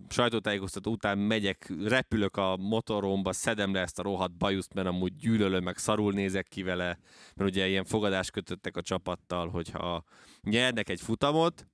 sajtótájékoztató 0.08 0.90
után 0.90 1.18
megyek, 1.18 1.72
repülök 1.84 2.36
a 2.36 2.56
motoromba, 2.56 3.32
szedem 3.32 3.72
le 3.72 3.80
ezt 3.80 3.98
a 3.98 4.02
rohadt 4.02 4.36
bajuszt, 4.36 4.74
mert 4.74 4.86
amúgy 4.86 5.16
gyűlölöm, 5.16 5.62
meg 5.62 5.78
szarul 5.78 6.12
nézek 6.12 6.48
ki 6.48 6.62
vele, 6.62 6.98
mert 7.34 7.50
ugye 7.50 7.68
ilyen 7.68 7.84
fogadást 7.84 8.30
kötöttek 8.30 8.76
a 8.76 8.82
csapattal, 8.82 9.48
hogyha 9.48 10.04
nyernek 10.42 10.88
egy 10.88 11.00
futamot, 11.00 11.66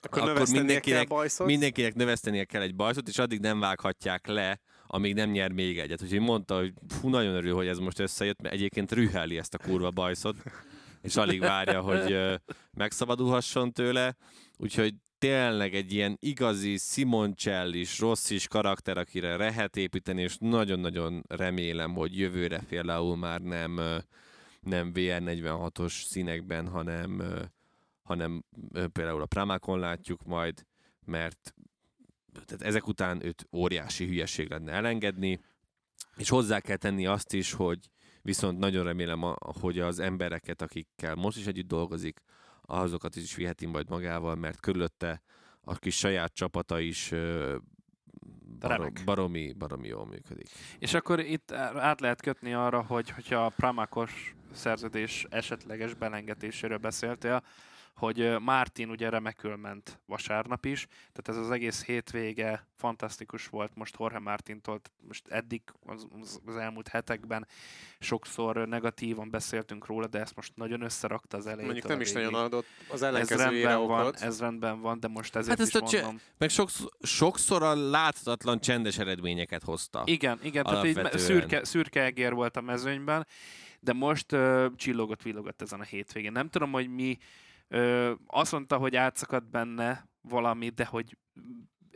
akkor, 0.00 0.28
akkor 0.28 0.48
mindenkinek, 0.48 1.08
kell 1.08 1.46
mindenkinek 1.46 1.94
növesztenie 1.94 2.44
kell 2.44 2.62
egy 2.62 2.74
bajszot, 2.74 3.08
és 3.08 3.18
addig 3.18 3.40
nem 3.40 3.60
vághatják 3.60 4.26
le, 4.26 4.60
amíg 4.90 5.14
nem 5.14 5.30
nyer 5.30 5.52
még 5.52 5.78
egyet. 5.78 6.02
Úgyhogy 6.02 6.20
mondta, 6.20 6.56
hogy 6.58 6.72
fú, 6.88 7.08
nagyon 7.08 7.34
örül, 7.34 7.54
hogy 7.54 7.66
ez 7.66 7.78
most 7.78 7.98
összejött, 7.98 8.42
mert 8.42 8.54
egyébként 8.54 8.92
rüheli 8.92 9.38
ezt 9.38 9.54
a 9.54 9.58
kurva 9.58 9.90
bajszot, 9.90 10.36
és 11.02 11.16
alig 11.16 11.40
várja, 11.40 11.80
hogy 11.80 12.40
megszabadulhasson 12.70 13.72
tőle. 13.72 14.16
Úgyhogy 14.56 14.94
tényleg 15.18 15.74
egy 15.74 15.92
ilyen 15.92 16.16
igazi 16.20 16.76
Simoncellis, 16.76 17.98
rossz 17.98 18.30
is 18.30 18.48
karakter, 18.48 18.96
akire 18.96 19.36
lehet 19.36 19.76
építeni, 19.76 20.22
és 20.22 20.36
nagyon-nagyon 20.40 21.22
remélem, 21.28 21.94
hogy 21.94 22.18
jövőre 22.18 22.62
például 22.68 23.16
már 23.16 23.40
nem, 23.40 23.80
nem 24.60 24.92
VR46-os 24.94 25.92
színekben, 26.04 26.68
hanem, 26.68 27.22
hanem 28.02 28.44
például 28.92 29.22
a 29.22 29.26
Pramákon 29.26 29.78
látjuk 29.78 30.24
majd, 30.24 30.66
mert 31.04 31.54
tehát 32.32 32.62
ezek 32.62 32.86
után 32.86 33.24
őt 33.24 33.46
óriási 33.52 34.06
hülyeség 34.06 34.50
lenne 34.50 34.72
elengedni, 34.72 35.40
és 36.16 36.28
hozzá 36.28 36.60
kell 36.60 36.76
tenni 36.76 37.06
azt 37.06 37.32
is, 37.32 37.52
hogy 37.52 37.78
viszont 38.22 38.58
nagyon 38.58 38.84
remélem, 38.84 39.20
hogy 39.60 39.78
az 39.78 39.98
embereket, 39.98 40.62
akikkel 40.62 41.14
most 41.14 41.38
is 41.38 41.46
együtt 41.46 41.68
dolgozik, 41.68 42.20
azokat 42.62 43.16
is 43.16 43.34
viheti 43.34 43.66
majd 43.66 43.88
magával, 43.88 44.34
mert 44.34 44.60
körülötte 44.60 45.22
a 45.60 45.74
kis 45.74 45.96
saját 45.96 46.34
csapata 46.34 46.80
is 46.80 47.12
barom, 48.58 48.92
baromi, 49.04 49.52
baromi 49.52 49.88
jól 49.88 50.06
működik. 50.06 50.48
És 50.78 50.94
akkor 50.94 51.20
itt 51.20 51.52
át 51.52 52.00
lehet 52.00 52.22
kötni 52.22 52.52
arra, 52.52 52.82
hogy 52.82 53.10
hogyha 53.10 53.44
a 53.44 53.52
Pramakos 53.56 54.34
szerződés 54.52 55.26
esetleges 55.30 55.94
belengetéséről 55.94 56.78
beszéltél, 56.78 57.42
hogy 57.98 58.36
Martin 58.40 58.90
ugye 58.90 59.08
remekül 59.08 59.56
ment 59.56 60.00
vasárnap 60.06 60.64
is, 60.64 60.86
tehát 60.86 61.40
ez 61.40 61.46
az 61.46 61.50
egész 61.50 61.84
hétvége 61.84 62.66
fantasztikus 62.76 63.46
volt 63.46 63.70
most 63.74 63.96
Jorge 63.98 64.18
Martintól, 64.18 64.80
most 65.08 65.28
eddig 65.28 65.62
az, 65.86 66.06
az 66.46 66.56
elmúlt 66.56 66.88
hetekben 66.88 67.46
sokszor 67.98 68.68
negatívan 68.68 69.30
beszéltünk 69.30 69.86
róla, 69.86 70.06
de 70.06 70.20
ezt 70.20 70.36
most 70.36 70.52
nagyon 70.56 70.82
összerakta 70.82 71.36
az 71.36 71.46
elejét. 71.46 71.64
Mondjuk 71.64 71.86
nem 71.86 72.00
is 72.00 72.12
nagyon 72.12 72.34
adott 72.34 72.66
az 72.90 73.02
ellenkező 73.02 73.42
ez 73.42 73.50
rendben 73.50 73.86
van, 73.86 74.14
Ez 74.16 74.40
rendben 74.40 74.80
van, 74.80 75.00
de 75.00 75.08
most 75.08 75.36
ezért 75.36 75.58
hát 75.58 75.66
ezt 75.66 75.74
is 75.74 76.00
mondom. 76.00 76.16
Cse- 76.16 76.34
meg 76.38 76.50
sokszor, 76.50 76.90
sokszor 77.02 77.62
a 77.62 77.74
láthatatlan 77.90 78.60
csendes 78.60 78.98
eredményeket 78.98 79.62
hozta. 79.62 80.02
Igen, 80.04 80.38
igen, 80.42 80.64
tehát 80.64 80.84
így 80.84 81.18
szürke, 81.18 81.64
szürke 81.64 82.04
egér 82.04 82.34
volt 82.34 82.56
a 82.56 82.60
mezőnyben, 82.60 83.26
de 83.80 83.92
most 83.92 84.32
uh, 84.32 84.66
csillogott, 84.76 85.22
villogott 85.22 85.62
ezen 85.62 85.80
a 85.80 85.84
hétvégén. 85.84 86.32
Nem 86.32 86.48
tudom, 86.48 86.72
hogy 86.72 86.88
mi 86.88 87.18
Ö, 87.68 88.12
azt 88.26 88.52
mondta, 88.52 88.76
hogy 88.76 88.96
átszakadt 88.96 89.50
benne 89.50 90.08
valami, 90.20 90.68
de 90.68 90.84
hogy 90.84 91.18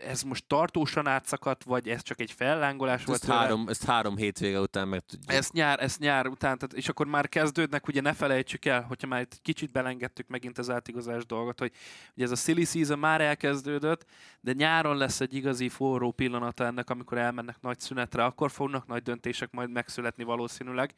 ez 0.07 0.22
most 0.22 0.44
tartósan 0.46 1.07
átszakadt, 1.07 1.64
vagy 1.64 1.88
ez 1.88 2.03
csak 2.03 2.20
egy 2.20 2.32
fellángolás 2.32 2.98
ezt 2.98 3.07
volt? 3.07 3.24
Három, 3.24 3.68
ezt 3.68 3.84
három 3.84 4.16
hétvége 4.16 4.61
után 4.61 4.88
meg 4.88 5.00
tudjuk. 5.00 5.32
Ezt 5.32 5.53
nyár, 5.53 5.82
ezt 5.82 5.98
nyár 5.98 6.26
után, 6.26 6.59
tehát, 6.59 6.74
és 6.74 6.88
akkor 6.88 7.07
már 7.07 7.28
kezdődnek, 7.28 7.88
ugye 7.88 8.00
ne 8.00 8.12
felejtsük 8.12 8.64
el, 8.64 8.82
hogyha 8.82 9.07
már 9.07 9.20
egy 9.20 9.42
kicsit 9.42 9.72
belengedtük 9.72 10.28
megint 10.28 10.59
az 10.59 10.70
átigazás 10.70 11.26
dolgot, 11.26 11.59
hogy 11.59 11.72
ugye 12.14 12.24
ez 12.24 12.30
a 12.30 12.36
silly 12.36 12.64
season 12.64 12.98
már 12.98 13.20
elkezdődött, 13.20 14.05
de 14.40 14.53
nyáron 14.53 14.96
lesz 14.96 15.20
egy 15.20 15.34
igazi 15.34 15.68
forró 15.68 16.11
pillanata 16.11 16.64
ennek, 16.64 16.90
amikor 16.90 17.18
elmennek 17.18 17.57
nagy 17.61 17.80
szünetre, 17.80 18.24
akkor 18.24 18.50
fognak 18.50 18.86
nagy 18.86 19.03
döntések 19.03 19.50
majd 19.50 19.70
megszületni 19.70 20.24
valószínűleg. 20.24 20.94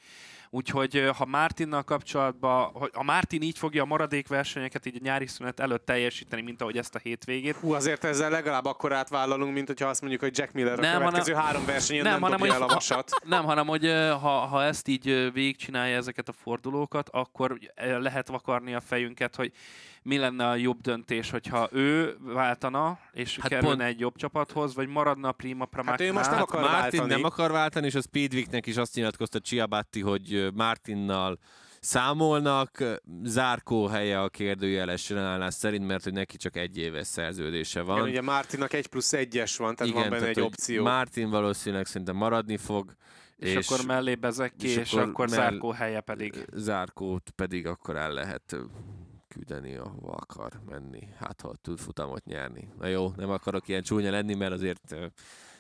Úgyhogy 0.51 1.11
ha 1.17 1.25
Mártinnal 1.25 1.83
kapcsolatban, 1.83 2.73
ha 2.93 3.03
Mártin 3.03 3.43
így 3.43 3.59
fogja 3.59 3.83
a 3.83 3.87
maradék 3.87 4.29
versenyeket 4.29 4.87
így 4.87 4.97
a 4.97 5.01
nyári 5.03 5.27
szünet 5.27 5.61
előtt 5.61 5.85
teljesíteni, 5.85 6.43
mint 6.43 6.61
ahogy 6.61 6.77
ezt 6.77 6.95
a 6.95 6.99
hétvégét. 6.99 7.57
Hú, 7.57 7.73
azért 7.73 8.05
ezzel 8.05 8.31
legalább 8.31 8.65
akkor 8.65 8.93
átvállalunk, 8.95 9.55
mint 9.55 9.67
hogyha 9.67 9.89
azt 9.89 10.01
mondjuk, 10.01 10.23
hogy 10.23 10.39
Jack 10.39 10.53
Miller 10.53 10.79
nem, 10.79 10.95
a 10.95 10.99
következő 10.99 11.33
hanem, 11.33 11.47
három 11.47 11.67
versenyen 11.67 12.03
nem, 12.03 12.13
nem 12.13 12.23
hanem, 12.23 12.39
dobja 12.39 12.55
el 12.55 12.63
a 12.63 12.67
vasat. 12.67 13.11
Nem, 13.25 13.45
hanem 13.45 13.67
hogy 13.67 13.87
ha, 14.21 14.29
ha 14.29 14.63
ezt 14.63 14.89
így 14.89 15.33
végigcsinálja 15.33 15.97
ezeket 15.97 16.29
a 16.29 16.33
fordulókat, 16.33 17.09
akkor 17.09 17.59
lehet 17.99 18.29
vakarni 18.29 18.75
a 18.75 18.81
fejünket, 18.81 19.37
hogy 19.37 19.53
mi 20.03 20.19
lenne 20.19 20.49
a 20.49 20.55
jobb 20.55 20.81
döntés, 20.81 21.31
hogyha 21.31 21.69
ő 21.73 22.17
váltana, 22.21 22.99
és 23.13 23.39
hát 23.39 23.49
kerülne 23.49 23.77
pont... 23.77 23.89
egy 23.89 24.01
jobb 24.01 24.17
csapathoz, 24.17 24.75
vagy 24.75 24.89
maradna 24.89 25.29
a 25.29 25.33
Prima 25.33 25.65
Pramáknál? 25.65 26.07
Hát 26.07 26.15
ő 26.15 26.19
most 26.19 26.31
nem 26.31 26.41
akar 26.41 26.61
Martin 26.61 26.81
váltani. 26.81 27.09
nem 27.09 27.25
akar 27.25 27.51
váltani, 27.51 27.87
és 27.87 27.95
a 27.95 28.01
Speedweeknek 28.01 28.67
is 28.67 28.77
azt 28.77 28.95
nyilatkozta 28.95 29.39
Ciabatti, 29.39 30.01
hogy 30.01 30.49
Martinnal 30.55 31.39
számolnak. 31.85 32.85
Zárkó 33.23 33.87
helye 33.87 34.21
a 34.21 34.29
kérdőjeles 34.29 35.11
állás 35.11 35.55
szerint, 35.55 35.87
mert 35.87 36.05
hogy 36.05 36.13
neki 36.13 36.37
csak 36.37 36.57
egy 36.57 36.79
éves 36.79 37.07
szerződése 37.07 37.83
van. 37.83 37.97
Igen, 37.97 38.09
ugye 38.09 38.23
Mártinak 38.23 38.73
egy 38.73 38.87
plusz 38.87 39.13
egyes 39.13 39.57
van, 39.57 39.75
tehát 39.75 39.93
Igen, 39.93 40.03
van 40.03 40.11
benne 40.11 40.23
tehát, 40.23 40.37
egy 40.37 40.43
opció. 40.43 40.83
Mártin 40.83 41.31
valószínűleg 41.31 41.87
szerintem 41.87 42.17
maradni 42.17 42.57
fog. 42.57 42.95
És, 43.37 43.55
és 43.55 43.69
akkor 43.71 43.87
mellé 43.87 44.15
Bezeki, 44.15 44.69
és, 44.69 44.77
és 44.77 44.93
akkor, 44.93 45.09
akkor 45.09 45.29
mell- 45.29 45.39
Zárkó 45.39 45.71
helye 45.71 46.01
pedig. 46.01 46.47
Zárkót 46.53 47.31
pedig 47.31 47.67
akkor 47.67 47.97
el 47.97 48.13
lehet 48.13 48.57
küldeni, 49.29 49.75
ahova 49.75 50.13
akar 50.13 50.61
menni. 50.69 51.09
Hát, 51.19 51.41
ha 51.41 51.55
tud 51.63 51.79
futamot 51.79 52.25
nyerni. 52.25 52.69
Na 52.79 52.87
jó, 52.87 53.13
nem 53.17 53.31
akarok 53.31 53.69
ilyen 53.69 53.83
csúnya 53.83 54.11
lenni, 54.11 54.35
mert 54.35 54.53
azért 54.53 54.95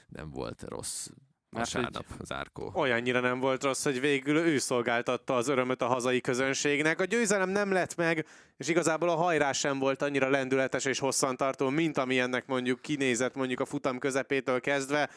nem 0.08 0.30
volt 0.30 0.64
rossz 0.68 1.08
vasárnap 1.54 2.04
az 2.18 2.32
Árkó. 2.32 2.70
Olyannyira 2.74 3.20
nem 3.20 3.40
volt 3.40 3.62
rossz, 3.62 3.84
hogy 3.84 4.00
végül 4.00 4.36
ő 4.36 4.58
szolgáltatta 4.58 5.34
az 5.34 5.48
örömöt 5.48 5.82
a 5.82 5.86
hazai 5.86 6.20
közönségnek. 6.20 7.00
A 7.00 7.04
győzelem 7.04 7.48
nem 7.48 7.72
lett 7.72 7.96
meg, 7.96 8.26
és 8.56 8.68
igazából 8.68 9.08
a 9.08 9.14
hajrás 9.14 9.58
sem 9.58 9.78
volt 9.78 10.02
annyira 10.02 10.28
lendületes 10.28 10.84
és 10.84 10.98
hosszantartó, 10.98 11.68
mint 11.68 11.98
ami 11.98 12.18
ennek 12.18 12.46
mondjuk 12.46 12.82
kinézett 12.82 13.34
mondjuk 13.34 13.60
a 13.60 13.64
futam 13.64 13.98
közepétől 13.98 14.60
kezdve, 14.60 15.10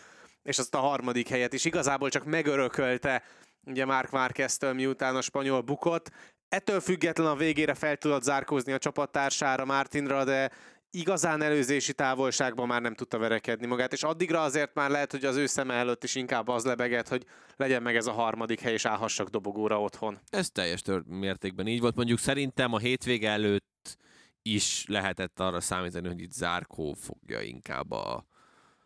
és 0.44 0.60
azt 0.60 0.76
a 0.76 0.80
harmadik 0.80 1.28
helyet 1.28 1.54
is 1.54 1.66
igazából 1.66 2.10
csak 2.10 2.26
megörökölte 2.26 3.24
ugye 3.66 3.86
Mark 3.86 4.12
Márqueztől, 4.12 4.74
miután 4.74 5.16
a 5.16 5.22
spanyol 5.22 5.62
bukott. 5.62 6.12
Ettől 6.50 6.80
független 6.80 7.28
a 7.28 7.36
végére 7.36 7.74
fel 7.74 7.98
tudott 7.98 8.24
zárkózni 8.24 8.72
a 8.72 8.78
csapattársára, 8.78 9.66
Martinra, 9.66 10.24
de 10.24 10.52
igazán 10.92 11.42
előzési 11.42 11.94
távolságban 11.94 12.68
már 12.68 12.82
nem 12.82 12.94
tudta 12.94 13.18
verekedni 13.18 13.66
magát, 13.66 13.94
és 13.94 14.04
addigra 14.04 14.42
azért 14.42 14.74
már 14.74 14.90
lehet, 14.90 15.12
hogy 15.12 15.26
az 15.26 15.36
ő 15.36 15.46
szeme 15.46 15.74
előtt 15.74 16.04
is 16.04 16.16
inkább 16.16 16.48
az 16.48 16.66
lebegett, 16.66 17.08
hogy 17.08 17.26
legyen 17.56 17.82
meg 17.82 17.96
ez 17.96 18.08
a 18.08 18.12
harmadik 18.12 18.60
hely, 18.60 18.74
és 18.74 18.86
állhassak 18.86 19.28
dobogóra 19.28 19.82
otthon. 19.82 20.20
Ez 20.30 20.50
teljes 20.50 20.82
mértékben 21.06 21.68
így 21.68 21.80
volt. 21.80 21.96
Mondjuk 21.96 22.20
szerintem 22.20 22.74
a 22.74 22.78
hétvége 22.78 23.30
előtt 23.30 23.98
is 24.42 24.86
lehetett 24.88 25.40
arra 25.40 25.60
számítani, 25.60 26.08
hogy 26.08 26.22
itt 26.22 26.32
Zárkó 26.32 26.94
fogja 26.94 27.42
inkább 27.42 27.92
a, 27.92 28.26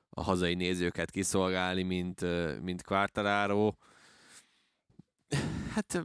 a 0.09 0.21
hazai 0.21 0.53
nézőket 0.53 1.11
kiszolgálni, 1.11 1.83
mint, 1.83 2.21
mint 2.61 2.83
Quartararo. 2.83 3.73
Hát 5.73 6.03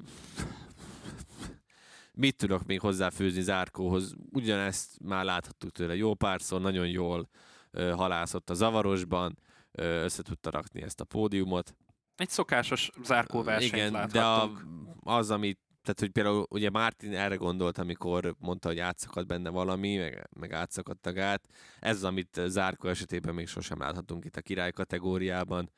mit 2.17 2.37
tudok 2.37 2.67
még 2.67 2.81
hozzáfűzni 2.81 3.41
Zárkóhoz? 3.41 4.15
Ugyanezt 4.33 4.99
már 5.03 5.25
láthattuk 5.25 5.71
tőle 5.71 5.97
jó 5.97 6.15
párszor, 6.15 6.61
nagyon 6.61 6.89
jól 6.89 7.29
ö, 7.71 7.91
halászott 7.91 8.51
a 8.51 8.55
zavarosban, 8.55 9.39
ö, 9.73 10.03
össze 10.03 10.23
tudta 10.23 10.51
rakni 10.51 10.83
ezt 10.83 11.01
a 11.01 11.05
pódiumot. 11.05 11.77
Egy 12.17 12.29
szokásos 12.29 12.91
zárkóversenyt 13.03 13.73
Igen, 13.73 13.93
láthattunk. 13.93 14.59
de 14.59 15.11
a, 15.11 15.17
az, 15.17 15.31
amit 15.31 15.61
tehát, 15.83 16.01
hogy 16.01 16.11
például 16.11 16.47
ugye 16.51 16.71
Martin 16.71 17.15
erre 17.15 17.35
gondolt, 17.35 17.79
amikor 17.79 18.35
mondta, 18.39 18.69
hogy 18.69 18.79
átszakadt 18.79 19.27
benne 19.27 19.51
valami, 19.51 19.97
meg, 19.97 20.29
meg 20.41 20.53
átszakadt 20.53 21.07
a 21.07 21.13
gát. 21.13 21.43
Ez 21.81 21.97
az, 21.97 22.05
amit 22.05 22.41
Zárkó 22.47 22.89
esetében 22.89 23.35
még 23.35 23.49
sosem 23.49 23.79
láthatunk 23.79 24.25
itt 24.25 24.37
a 24.37 24.41
király 24.41 24.73
kategóriában. 24.73 25.71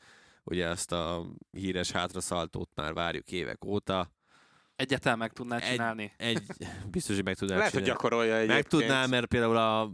Ugye 0.45 0.67
ezt 0.67 0.93
a 0.93 1.27
híres 1.51 1.91
hátraszaltót 1.91 2.71
már 2.75 2.93
várjuk 2.93 3.31
évek 3.31 3.65
óta. 3.65 4.11
Egyetem 4.79 5.19
meg 5.19 5.33
tudná 5.33 5.59
csinálni? 5.59 6.13
Egy, 6.17 6.43
egy 6.59 6.69
biztos, 6.91 7.15
hogy 7.15 7.25
meg 7.25 7.35
tudná 7.35 7.57
Lehet, 7.57 7.71
csinálni. 7.71 7.91
hogy 7.91 7.99
gyakorolja 7.99 8.35
egyébként. 8.35 8.61
Meg 8.73 8.81
tudná, 8.81 9.07
mert 9.07 9.27
például 9.27 9.57
a 9.57 9.93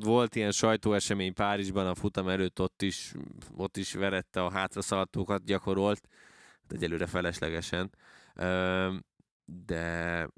volt 0.00 0.34
ilyen 0.34 0.50
sajtóesemény 0.50 1.34
Párizsban, 1.34 1.86
a 1.86 1.94
futam 1.94 2.28
előtt 2.28 2.60
ott 2.60 2.82
is, 2.82 3.12
ott 3.56 3.76
is 3.76 3.94
verette 3.94 4.44
a 4.44 4.50
hátraszaltókat, 4.50 5.44
gyakorolt, 5.44 6.08
de 6.68 6.74
egyelőre 6.74 7.06
feleslegesen. 7.06 7.90
De 9.44 10.28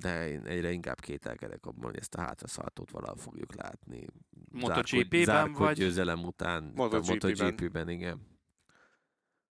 de 0.00 0.28
én 0.28 0.46
egyre 0.46 0.70
inkább 0.70 1.00
kételkedek 1.00 1.66
abban, 1.66 1.84
hogy 1.84 1.98
ezt 1.98 2.14
a 2.14 2.20
hátraszaltót 2.20 2.90
valahol 2.90 3.16
fogjuk 3.16 3.54
látni. 3.54 4.06
MotoGP-ben 4.50 5.52
vagy? 5.52 5.76
győzelem 5.76 6.24
után. 6.24 6.72
MotoGP-ben. 6.74 7.28
MotoGP-ben, 7.30 7.88
igen. 7.88 8.26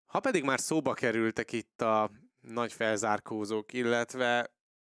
Ha 0.06 0.20
pedig 0.20 0.44
már 0.44 0.60
szóba 0.60 0.92
kerültek 0.92 1.52
itt 1.52 1.82
a 1.82 2.10
nagy 2.46 2.72
felzárkózók, 2.72 3.72
illetve 3.72 4.50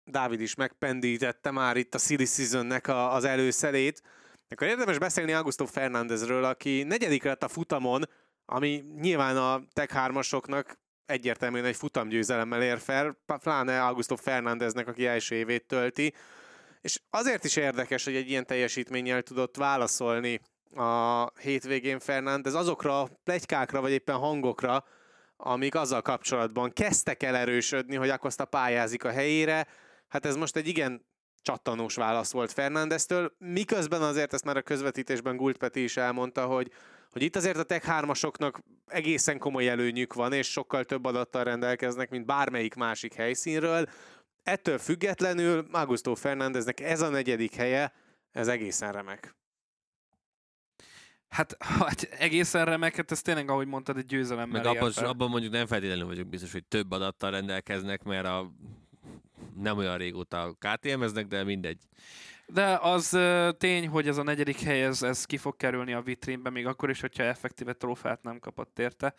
Dávid 0.04 0.40
is 0.40 0.54
megpendítette 0.54 1.50
már 1.50 1.76
itt 1.76 1.94
a 1.94 1.98
Silly 1.98 2.24
Seasonnek 2.24 2.88
a, 2.88 3.14
az 3.14 3.24
előszelét, 3.24 4.02
akkor 4.48 4.66
érdemes 4.66 4.98
beszélni 4.98 5.32
Augusto 5.32 5.66
Fernándezről, 5.66 6.44
aki 6.44 6.82
negyedik 6.82 7.22
lett 7.22 7.42
a 7.42 7.48
futamon, 7.48 8.02
ami 8.44 8.84
nyilván 9.00 9.36
a 9.36 9.62
Tech 9.72 9.94
3 9.94 10.20
egyértelműen 11.06 11.64
egy 11.64 11.76
futamgyőzelemmel 11.76 12.62
ér 12.62 12.78
fel, 12.78 13.18
pláne 13.26 13.84
Augusto 13.84 14.16
Fernándeznek, 14.16 14.88
aki 14.88 15.06
első 15.06 15.34
évét 15.34 15.66
tölti. 15.66 16.14
És 16.80 17.00
azért 17.10 17.44
is 17.44 17.56
érdekes, 17.56 18.04
hogy 18.04 18.14
egy 18.14 18.28
ilyen 18.28 18.46
teljesítménnyel 18.46 19.22
tudott 19.22 19.56
válaszolni 19.56 20.40
a 20.74 21.28
hétvégén 21.40 21.98
Fernández 21.98 22.54
azokra 22.54 23.00
a 23.00 23.08
plegykákra, 23.24 23.80
vagy 23.80 23.90
éppen 23.90 24.16
hangokra, 24.16 24.84
amik 25.36 25.74
azzal 25.74 26.02
kapcsolatban 26.02 26.72
kezdtek 26.72 27.22
el 27.22 27.36
erősödni, 27.36 27.96
hogy 27.96 28.08
Acosta 28.08 28.44
pályázik 28.44 29.04
a 29.04 29.10
helyére. 29.10 29.66
Hát 30.08 30.26
ez 30.26 30.36
most 30.36 30.56
egy 30.56 30.68
igen 30.68 31.06
csattanós 31.42 31.94
válasz 31.94 32.32
volt 32.32 32.52
Fernándeztől, 32.52 33.32
miközben 33.38 34.02
azért 34.02 34.32
ezt 34.32 34.44
már 34.44 34.56
a 34.56 34.62
közvetítésben 34.62 35.36
Gult 35.36 35.56
Peti 35.56 35.82
is 35.82 35.96
elmondta, 35.96 36.46
hogy, 36.46 36.72
hogy 37.10 37.22
itt 37.22 37.36
azért 37.36 37.56
a 37.56 37.62
Tech 37.62 37.86
3 37.86 38.10
egészen 38.86 39.38
komoly 39.38 39.68
előnyük 39.68 40.14
van, 40.14 40.32
és 40.32 40.50
sokkal 40.50 40.84
több 40.84 41.04
adattal 41.04 41.44
rendelkeznek, 41.44 42.10
mint 42.10 42.26
bármelyik 42.26 42.74
másik 42.74 43.14
helyszínről. 43.14 43.86
Ettől 44.42 44.78
függetlenül 44.78 45.66
Augusto 45.72 46.14
Fernándeznek 46.14 46.80
ez 46.80 47.00
a 47.00 47.08
negyedik 47.08 47.54
helye, 47.54 47.92
ez 48.30 48.48
egészen 48.48 48.92
remek. 48.92 49.34
Hát, 51.34 51.56
hát 51.80 52.02
egészen 52.02 52.64
remek, 52.64 52.96
hát 52.96 53.10
ez 53.10 53.22
tényleg, 53.22 53.50
ahogy 53.50 53.66
mondtad, 53.66 53.96
egy 53.96 54.06
győzelem. 54.06 54.48
Meg 54.48 54.66
abban, 54.66 54.92
abban 54.92 55.30
mondjuk 55.30 55.52
nem 55.52 55.66
feltétlenül 55.66 56.06
vagyok 56.06 56.26
biztos, 56.26 56.52
hogy 56.52 56.64
több 56.64 56.90
adattal 56.90 57.30
rendelkeznek, 57.30 58.02
mert 58.02 58.26
a 58.26 58.52
nem 59.56 59.78
olyan 59.78 59.96
régóta 59.96 60.56
KTM-eznek, 60.58 61.26
de 61.26 61.44
mindegy. 61.44 61.78
De 62.46 62.78
az 62.82 63.18
tény, 63.58 63.88
hogy 63.88 64.08
ez 64.08 64.16
a 64.16 64.22
negyedik 64.22 64.60
hely, 64.60 64.82
ez, 64.82 65.02
ez 65.02 65.24
ki 65.24 65.36
fog 65.36 65.56
kerülni 65.56 65.92
a 65.92 66.02
vitrínbe, 66.02 66.50
még 66.50 66.66
akkor 66.66 66.90
is, 66.90 67.00
hogyha 67.00 67.22
effektíve 67.22 67.72
trófát 67.72 68.22
nem 68.22 68.38
kapott 68.38 68.78
érte, 68.78 69.14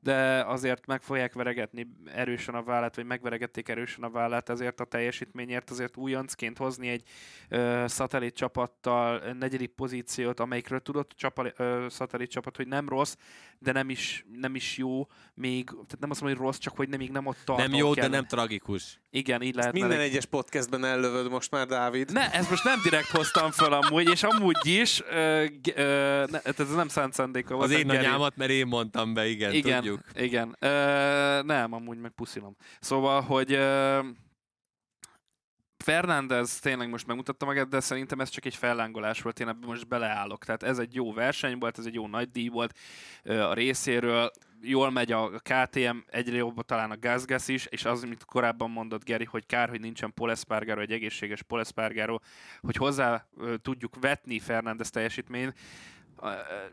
de 0.00 0.44
azért 0.44 0.86
meg 0.86 1.02
fogják 1.02 1.32
veregetni 1.32 1.86
erősen 2.14 2.54
a 2.54 2.62
vállát, 2.62 2.96
vagy 2.96 3.04
megveregették 3.04 3.68
erősen 3.68 4.04
a 4.04 4.10
vállát, 4.10 4.48
ezért 4.48 4.80
a 4.80 4.84
teljesítményért 4.84 5.70
azért 5.70 5.96
újoncként 5.96 6.58
hozni 6.58 6.88
egy 6.88 7.02
ö, 7.48 7.84
szatellit 7.86 8.34
csapattal 8.34 9.32
negyedik 9.32 9.70
pozíciót, 9.70 10.40
amelyikről 10.40 10.80
tudott 10.80 11.12
csapa, 11.16 11.46
ö, 11.56 11.86
szatellit 11.88 12.30
csapat, 12.30 12.56
hogy 12.56 12.66
nem 12.66 12.88
rossz, 12.88 13.16
de 13.58 13.72
nem 13.72 13.90
is, 13.90 14.24
nem 14.40 14.54
is 14.54 14.76
jó, 14.76 15.06
még, 15.34 15.64
tehát 15.64 15.98
nem 15.98 16.10
azt 16.10 16.20
mondom, 16.20 16.38
hogy 16.38 16.46
rossz, 16.46 16.58
csak 16.58 16.76
hogy 16.76 16.88
nem, 16.88 16.98
még 16.98 17.10
nem 17.10 17.26
ott 17.26 17.38
tart. 17.44 17.60
Nem 17.60 17.74
jó, 17.74 17.90
kell. 17.90 18.08
de 18.08 18.16
nem 18.16 18.26
tragikus. 18.26 19.00
Igen, 19.10 19.42
így 19.42 19.54
lehet. 19.54 19.72
Minden 19.72 20.00
egyes 20.00 20.26
podcastben 20.26 20.84
ellövöd 20.84 21.30
most 21.30 21.50
már, 21.50 21.66
Dávid. 21.66 22.12
Ne, 22.12 22.32
ez 22.32 22.48
most 22.48 22.64
nem 22.70 22.80
direkt 22.82 23.10
hoztam 23.10 23.50
fel 23.50 23.72
amúgy, 23.72 24.08
és 24.08 24.22
amúgy 24.22 24.66
is, 24.66 25.02
ö, 25.10 25.44
ö, 25.74 26.24
ne, 26.30 26.40
ez 26.42 26.74
nem 26.74 26.88
szánt 26.88 27.12
szándéka 27.12 27.56
Az 27.56 27.70
én 27.70 27.90
anyámat, 27.90 28.36
mert 28.36 28.50
én 28.50 28.66
mondtam 28.66 29.14
be, 29.14 29.26
igen, 29.26 29.52
igen 29.52 29.76
tudjuk. 29.82 30.00
Igen, 30.14 30.56
ö, 30.58 31.42
nem, 31.42 31.72
amúgy 31.72 31.98
meg 31.98 32.10
puszilom. 32.10 32.56
Szóval, 32.80 33.20
hogy 33.20 33.52
ö, 33.52 33.98
Fernández 35.84 36.58
tényleg 36.58 36.88
most 36.88 37.06
megmutatta 37.06 37.44
magát, 37.44 37.68
de 37.68 37.80
szerintem 37.80 38.20
ez 38.20 38.28
csak 38.28 38.44
egy 38.44 38.54
fellángolás 38.54 39.22
volt, 39.22 39.40
én 39.40 39.48
ebben 39.48 39.68
most 39.68 39.88
beleállok. 39.88 40.44
Tehát 40.44 40.62
ez 40.62 40.78
egy 40.78 40.94
jó 40.94 41.12
verseny 41.12 41.58
volt, 41.58 41.78
ez 41.78 41.86
egy 41.86 41.94
jó 41.94 42.06
nagy 42.06 42.30
díj 42.30 42.48
volt 42.48 42.78
a 43.24 43.52
részéről, 43.52 44.30
jól 44.62 44.90
megy 44.90 45.12
a 45.12 45.30
KTM, 45.30 45.96
egyre 46.06 46.36
jobb 46.36 46.62
talán 46.62 46.90
a 46.90 46.98
Gazgas 46.98 47.48
is, 47.48 47.66
és 47.66 47.84
az, 47.84 48.02
amit 48.02 48.24
korábban 48.24 48.70
mondott 48.70 49.04
Geri, 49.04 49.24
hogy 49.24 49.46
kár, 49.46 49.68
hogy 49.68 49.80
nincsen 49.80 50.14
Polespargaro, 50.14 50.80
egy 50.80 50.92
egészséges 50.92 51.42
Polespargaro, 51.42 52.18
hogy 52.60 52.76
hozzá 52.76 53.26
tudjuk 53.62 54.00
vetni 54.00 54.38
Fernández 54.38 54.90
teljesítményt, 54.90 55.54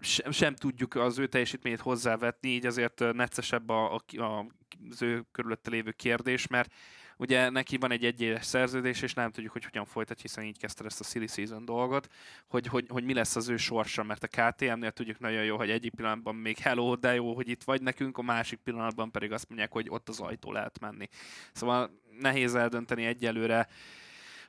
sem, 0.01 0.31
sem 0.31 0.55
tudjuk 0.55 0.95
az 0.95 1.19
ő 1.19 1.27
teljesítményét 1.27 1.79
hozzávetni, 1.79 2.49
így 2.49 2.65
azért 2.65 3.03
neccesebb 3.13 3.69
a, 3.69 3.93
a, 3.93 4.21
a, 4.21 4.45
az 4.89 5.01
ő 5.01 5.25
körülötte 5.31 5.69
lévő 5.69 5.91
kérdés, 5.91 6.47
mert 6.47 6.73
Ugye 7.17 7.49
neki 7.49 7.77
van 7.77 7.91
egy 7.91 8.05
egyéves 8.05 8.45
szerződés, 8.45 9.01
és 9.01 9.13
nem 9.13 9.31
tudjuk, 9.31 9.53
hogy 9.53 9.63
hogyan 9.63 9.85
folytat, 9.85 10.21
hiszen 10.21 10.43
így 10.43 10.57
kezdte 10.57 10.85
ezt 10.85 10.99
a 10.99 11.03
silly 11.03 11.27
season 11.27 11.65
dolgot, 11.65 12.07
hogy, 12.47 12.67
hogy, 12.67 12.85
hogy 12.89 13.03
mi 13.03 13.13
lesz 13.13 13.35
az 13.35 13.49
ő 13.49 13.57
sorsa, 13.57 14.03
mert 14.03 14.23
a 14.23 14.27
KTM-nél 14.27 14.91
tudjuk 14.91 15.19
nagyon 15.19 15.43
jó, 15.43 15.57
hogy 15.57 15.69
egyik 15.69 15.93
pillanatban 15.95 16.35
még 16.35 16.57
hello, 16.57 16.95
de 16.95 17.13
jó, 17.13 17.33
hogy 17.33 17.49
itt 17.49 17.63
vagy 17.63 17.81
nekünk, 17.81 18.17
a 18.17 18.21
másik 18.21 18.59
pillanatban 18.59 19.11
pedig 19.11 19.31
azt 19.31 19.47
mondják, 19.49 19.71
hogy 19.71 19.87
ott 19.89 20.09
az 20.09 20.19
ajtó 20.19 20.51
lehet 20.51 20.79
menni. 20.79 21.07
Szóval 21.53 22.01
nehéz 22.19 22.55
eldönteni 22.55 23.05
egyelőre, 23.05 23.67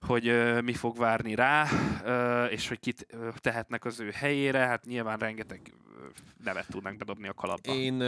hogy 0.00 0.28
uh, 0.28 0.62
mi 0.62 0.72
fog 0.72 0.96
várni 0.96 1.34
rá, 1.34 1.66
uh, 2.04 2.52
és 2.52 2.68
hogy 2.68 2.80
kit 2.80 3.06
uh, 3.12 3.28
tehetnek 3.34 3.84
az 3.84 4.00
ő 4.00 4.10
helyére, 4.10 4.58
hát 4.58 4.84
nyilván 4.84 5.18
rengeteg 5.18 5.72
nevet 6.44 6.66
tudnak 6.70 6.96
bedobni 6.96 7.28
a 7.28 7.32
kalapba. 7.32 7.72
Én 7.74 8.02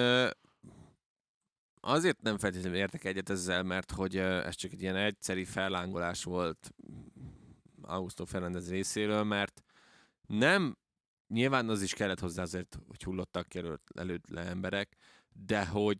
azért 1.80 2.22
nem 2.22 2.38
feltétlenül 2.38 2.78
értek 2.78 3.04
egyet 3.04 3.30
ezzel, 3.30 3.62
mert 3.62 3.90
hogy 3.90 4.16
ez 4.16 4.54
csak 4.54 4.72
egy 4.72 4.82
ilyen 4.82 4.96
egyszeri 4.96 5.44
fellángolás 5.44 6.24
volt 6.24 6.74
Augusto 7.82 8.24
Fernández 8.24 8.70
részéről, 8.70 9.22
mert 9.22 9.62
nem, 10.26 10.76
nyilván 11.28 11.68
az 11.68 11.82
is 11.82 11.94
kellett 11.94 12.20
hozzá 12.20 12.42
azért, 12.42 12.78
hogy 12.86 13.02
hullottak 13.02 13.48
ki 13.48 13.58
előtt, 13.58 13.88
előtt 13.94 14.28
le 14.28 14.40
emberek, 14.40 14.96
de 15.32 15.66
hogy 15.66 15.98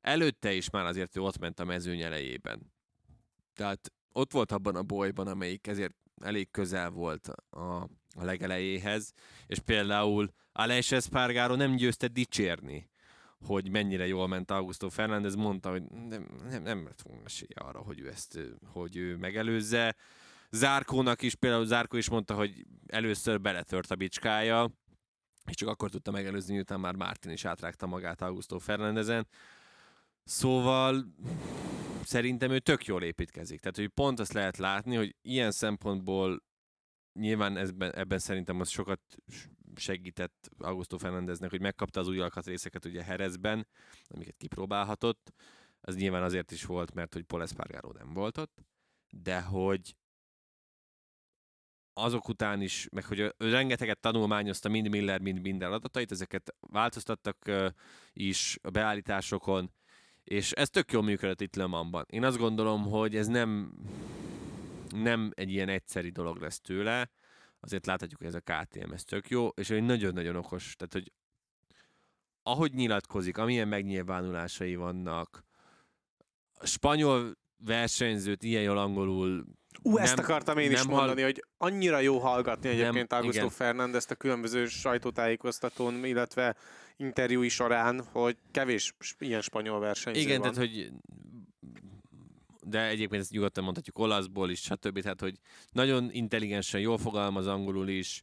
előtte 0.00 0.52
is 0.52 0.70
már 0.70 0.84
azért 0.84 1.16
ő 1.16 1.20
ott 1.20 1.38
ment 1.38 1.60
a 1.60 1.64
mezőny 1.64 2.00
elejében. 2.00 2.72
Tehát 3.54 3.92
ott 4.12 4.32
volt 4.32 4.52
abban 4.52 4.76
a 4.76 4.82
bolyban, 4.82 5.26
amelyik 5.26 5.66
ezért 5.66 5.94
elég 6.22 6.50
közel 6.50 6.90
volt 6.90 7.28
a, 7.50 7.82
a 8.14 8.24
legelejéhez, 8.24 9.12
és 9.46 9.58
például 9.58 10.32
Aleix 10.52 10.92
Espargaro 10.92 11.54
nem 11.54 11.76
győzte 11.76 12.08
dicsérni, 12.08 12.90
hogy 13.44 13.70
mennyire 13.70 14.06
jól 14.06 14.28
ment 14.28 14.50
Augusto 14.50 14.88
Fernández, 14.88 15.34
mondta, 15.34 15.70
hogy 15.70 15.82
nem, 15.82 16.26
nem, 16.50 16.62
nem 16.62 16.84
lett 16.84 17.02
volna 17.02 17.22
esélye 17.24 17.54
arra, 17.54 17.78
hogy 17.78 18.00
ő 18.00 18.08
ezt 18.08 18.38
hogy 18.72 18.96
ő 18.96 19.16
megelőzze. 19.16 19.96
Zárkónak 20.50 21.22
is, 21.22 21.34
például 21.34 21.64
Zárkó 21.64 21.96
is 21.96 22.08
mondta, 22.08 22.34
hogy 22.34 22.66
először 22.86 23.40
beletört 23.40 23.90
a 23.90 23.94
bicskája, 23.94 24.70
és 25.48 25.54
csak 25.54 25.68
akkor 25.68 25.90
tudta 25.90 26.10
megelőzni, 26.10 26.54
miután 26.54 26.80
már 26.80 26.94
Martin 26.94 27.30
is 27.30 27.44
átrágta 27.44 27.86
magát 27.86 28.22
Augusto 28.22 28.58
Fernandezen. 28.58 29.26
Szóval 30.24 31.14
szerintem 32.04 32.50
ő 32.50 32.58
tök 32.58 32.84
jól 32.84 33.02
építkezik. 33.02 33.60
Tehát, 33.60 33.76
hogy 33.76 33.88
pont 33.88 34.20
azt 34.20 34.32
lehet 34.32 34.56
látni, 34.56 34.96
hogy 34.96 35.16
ilyen 35.22 35.50
szempontból 35.50 36.42
nyilván 37.12 37.56
ezben, 37.56 37.94
ebben 37.94 38.18
szerintem 38.18 38.60
az 38.60 38.68
sokat 38.68 39.00
segített 39.76 40.50
Augusto 40.58 40.98
Fernandeznek, 40.98 41.50
hogy 41.50 41.60
megkapta 41.60 42.00
az 42.00 42.08
új 42.08 42.20
alkatrészeket 42.20 42.84
ugye 42.84 43.02
Herezben, 43.02 43.66
amiket 44.08 44.36
kipróbálhatott. 44.36 45.32
Az 45.80 45.96
nyilván 45.96 46.22
azért 46.22 46.50
is 46.50 46.64
volt, 46.64 46.94
mert 46.94 47.12
hogy 47.12 47.22
Paul 47.22 47.42
Espargaro 47.42 47.92
nem 47.92 48.12
volt 48.12 48.38
ott, 48.38 48.64
de 49.10 49.40
hogy 49.40 49.96
azok 51.92 52.28
után 52.28 52.62
is, 52.62 52.88
meg 52.92 53.04
hogy 53.04 53.34
rengeteget 53.38 54.00
tanulmányozta 54.00 54.68
mind 54.68 54.88
Miller, 54.88 55.20
mind 55.20 55.40
minden 55.40 55.72
adatait, 55.72 56.10
ezeket 56.10 56.54
változtattak 56.60 57.50
is 58.12 58.58
a 58.62 58.70
beállításokon, 58.70 59.72
és 60.24 60.52
ez 60.52 60.70
tök 60.70 60.92
jól 60.92 61.02
működött 61.02 61.40
itt 61.40 61.54
Le 61.54 61.66
Mansban. 61.66 62.04
Én 62.08 62.24
azt 62.24 62.38
gondolom, 62.38 62.82
hogy 62.82 63.16
ez 63.16 63.26
nem, 63.26 63.74
nem 64.92 65.30
egy 65.34 65.50
ilyen 65.50 65.68
egyszeri 65.68 66.10
dolog 66.10 66.36
lesz 66.36 66.60
tőle, 66.60 67.10
azért 67.60 67.86
láthatjuk, 67.86 68.18
hogy 68.18 68.28
ez 68.28 68.34
a 68.34 68.40
KTM, 68.40 68.92
ez 68.92 69.04
tök 69.04 69.28
jó, 69.28 69.48
és 69.48 69.70
egy 69.70 69.82
nagyon-nagyon 69.82 70.36
okos, 70.36 70.76
tehát 70.76 70.92
hogy 70.92 71.12
ahogy 72.42 72.72
nyilatkozik, 72.72 73.38
amilyen 73.38 73.68
megnyilvánulásai 73.68 74.74
vannak, 74.74 75.44
a 76.58 76.66
spanyol 76.66 77.36
versenyzőt 77.56 78.42
ilyen 78.42 78.62
jól 78.62 78.78
angolul 78.78 79.44
Ú, 79.82 79.98
ezt 79.98 80.16
nem- 80.16 80.24
akartam 80.24 80.58
én 80.58 80.70
is 80.70 80.82
mondani, 80.82 81.22
hogy 81.22 81.44
annyira 81.56 81.98
jó 81.98 82.18
hallgatni 82.18 82.68
egyébként 82.68 83.10
Nem, 83.10 83.20
Augusto. 83.20 83.48
Fernandezt 83.48 84.10
a 84.10 84.14
különböző 84.14 84.66
sajtótájékoztatón, 84.66 86.04
illetve 86.04 86.56
interjúi 86.96 87.48
során, 87.48 88.04
hogy 88.12 88.36
kevés 88.50 88.94
ilyen 89.18 89.40
spanyol 89.40 89.80
versenyző 89.80 90.20
Igen, 90.20 90.40
van. 90.40 90.52
tehát 90.52 90.68
hogy 90.68 90.90
de 92.66 92.86
egyébként 92.86 93.22
ezt 93.22 93.30
nyugodtan 93.30 93.64
mondhatjuk 93.64 93.98
olaszból 93.98 94.50
is, 94.50 94.60
stb. 94.60 95.00
Tehát, 95.00 95.20
hogy 95.20 95.38
nagyon 95.70 96.10
intelligensen, 96.12 96.80
jól 96.80 96.98
fogalmaz 96.98 97.46
angolul 97.46 97.88
is. 97.88 98.22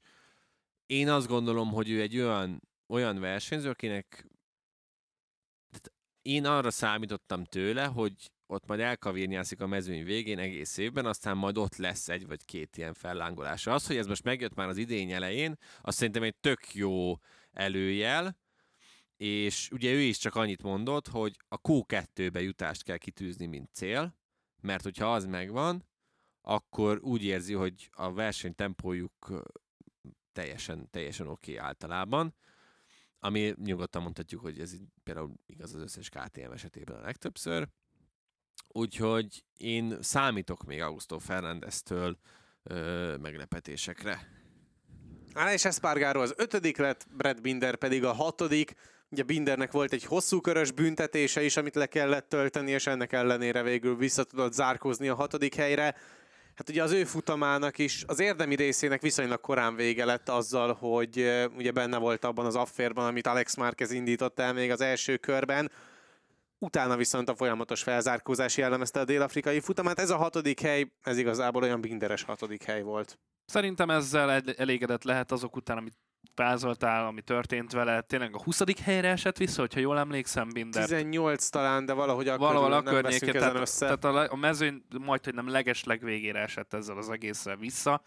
Én 0.86 1.10
azt 1.10 1.28
gondolom, 1.28 1.70
hogy 1.70 1.90
ő 1.90 2.02
egy 2.02 2.18
olyan, 2.18 2.62
olyan 2.88 3.20
versenyző, 3.20 3.70
akinek 3.70 4.28
én 6.22 6.46
arra 6.46 6.72
számítottam 6.72 7.44
tőle, 7.44 7.86
hogy 7.86 8.14
ott 8.48 8.66
majd 8.66 8.80
elkavérnyászik 8.80 9.62
a 9.62 9.68
mezőny 9.68 10.04
végén 10.04 10.40
egész 10.40 10.78
évben, 10.78 11.06
aztán 11.06 11.38
majd 11.38 11.58
ott 11.58 11.76
lesz 11.76 12.10
egy 12.10 12.28
vagy 12.28 12.46
két 12.46 12.78
ilyen 12.78 12.94
fellángolása. 12.94 13.74
Az, 13.74 13.88
hogy 13.88 13.98
ez 13.98 14.08
most 14.08 14.24
megjött 14.24 14.54
már 14.54 14.68
az 14.68 14.78
idény 14.78 15.12
elején, 15.12 15.58
az 15.82 15.96
szerintem 15.96 16.24
egy 16.24 16.36
tök 16.36 16.74
jó 16.74 17.14
előjel, 17.52 18.38
és 19.18 19.70
ugye 19.72 19.92
ő 19.92 20.00
is 20.00 20.18
csak 20.18 20.36
annyit 20.36 20.64
mondott, 20.64 21.08
hogy 21.08 21.36
a 21.48 21.62
Q2-be 21.62 22.42
jutást 22.42 22.84
kell 22.84 22.98
kitűzni, 22.98 23.46
mint 23.46 23.70
cél, 23.74 24.16
mert 24.62 24.84
hogyha 24.84 25.14
az 25.14 25.26
megvan, 25.26 25.86
akkor 26.42 27.00
úgy 27.02 27.24
érzi, 27.24 27.54
hogy 27.54 27.90
a 27.92 28.14
verseny 28.14 28.56
tempójuk 28.56 29.44
teljesen, 30.34 30.90
teljesen 30.90 31.28
oké 31.28 31.54
okay 31.54 31.66
általában, 31.66 32.36
ami 33.20 33.54
nyugodtan 33.64 34.02
mondhatjuk, 34.02 34.42
hogy 34.42 34.60
ez 34.60 34.76
például 35.04 35.34
igaz 35.46 35.74
az 35.74 35.82
összes 35.82 36.10
KTM 36.10 36.52
esetében 36.52 36.96
a 36.96 37.02
legtöbbször. 37.02 37.68
Úgyhogy 38.68 39.44
én 39.58 40.02
számítok 40.02 40.64
még 40.64 40.82
Augusto 40.82 41.20
Fernandeztől 41.20 42.18
ö, 42.64 43.16
meglepetésekre. 43.18 44.36
Alex 45.34 45.66
Espargaro 45.66 46.22
az 46.22 46.34
ötödik 46.38 46.78
lett, 46.78 47.06
Brad 47.12 47.42
Binder 47.42 47.76
pedig 47.76 48.04
a 48.04 48.14
hatodik. 48.14 48.74
Ugye 49.10 49.24
Bindernek 49.24 49.72
volt 49.72 49.94
egy 49.94 50.04
hosszú 50.04 50.42
körös 50.42 50.72
büntetése 50.72 51.44
is, 51.44 51.58
amit 51.58 51.76
le 51.76 51.86
kellett 51.86 52.30
tölteni, 52.30 52.72
és 52.72 52.88
ennek 52.88 53.14
ellenére 53.14 53.64
végül 53.64 53.98
vissza 53.98 54.24
tudott 54.24 54.54
zárkózni 54.54 55.08
a 55.08 55.16
hatodik 55.16 55.56
helyre. 55.56 55.96
Hát 56.56 56.70
ugye 56.70 56.84
az 56.84 56.92
ő 56.92 57.04
futamának 57.04 57.78
is, 57.78 58.04
az 58.08 58.20
érdemi 58.20 58.56
részének 58.56 59.02
viszonylag 59.02 59.42
korán 59.42 59.76
vége 59.76 60.06
lett 60.06 60.30
azzal, 60.30 60.74
hogy 60.74 61.48
ugye 61.58 61.72
benne 61.72 61.98
volt 61.98 62.26
abban 62.26 62.46
az 62.46 62.56
afférban, 62.56 63.06
amit 63.06 63.28
Alex 63.28 63.56
Márquez 63.56 63.92
indított 63.92 64.40
el 64.40 64.54
még 64.54 64.72
az 64.72 64.82
első 64.82 65.18
körben. 65.18 65.72
Utána 66.60 66.96
viszont 66.96 67.30
a 67.30 67.36
folyamatos 67.36 67.84
felzárkózás 67.84 68.58
jellemezte 68.58 69.00
a 69.00 69.06
dél-afrikai 69.06 69.60
futamát. 69.60 70.00
Ez 70.00 70.10
a 70.10 70.18
hatodik 70.18 70.60
hely, 70.60 70.92
ez 71.02 71.18
igazából 71.18 71.64
olyan 71.64 71.82
binderes 71.82 72.24
hatodik 72.24 72.64
hely 72.64 72.82
volt. 72.82 73.20
Szerintem 73.46 73.90
ezzel 73.90 74.32
el- 74.32 74.56
elégedett 74.58 75.04
lehet 75.04 75.32
azok 75.32 75.56
után, 75.56 75.78
amit 75.78 75.94
vázoltál, 76.36 77.06
ami 77.06 77.22
történt 77.22 77.72
vele. 77.72 78.02
Tényleg 78.02 78.36
a 78.36 78.42
20. 78.44 78.62
helyre 78.82 79.10
esett 79.10 79.38
vissza, 79.38 79.60
hogyha 79.60 79.80
jól 79.80 80.00
emlékszem, 80.00 80.50
Binder. 80.54 80.84
18 80.84 81.50
talán, 81.50 81.86
de 81.86 81.94
valahogy 81.94 82.28
akkor 82.28 82.48
Valahol 82.48 82.72
a 82.72 82.82
nem 82.82 82.84
veszünk 82.84 83.02
környékén, 83.02 83.30
ezen 83.30 83.42
tehát, 83.42 83.62
össze. 83.62 83.96
tehát 83.96 84.30
a, 84.30 84.34
a 84.34 84.36
mezőny 84.36 84.84
majd, 85.00 85.24
hogy 85.24 85.34
nem 85.34 85.50
leges 85.50 85.84
legvégére 85.84 86.40
esett 86.40 86.74
ezzel 86.74 86.98
az 86.98 87.10
egésszel 87.10 87.56
vissza, 87.56 88.02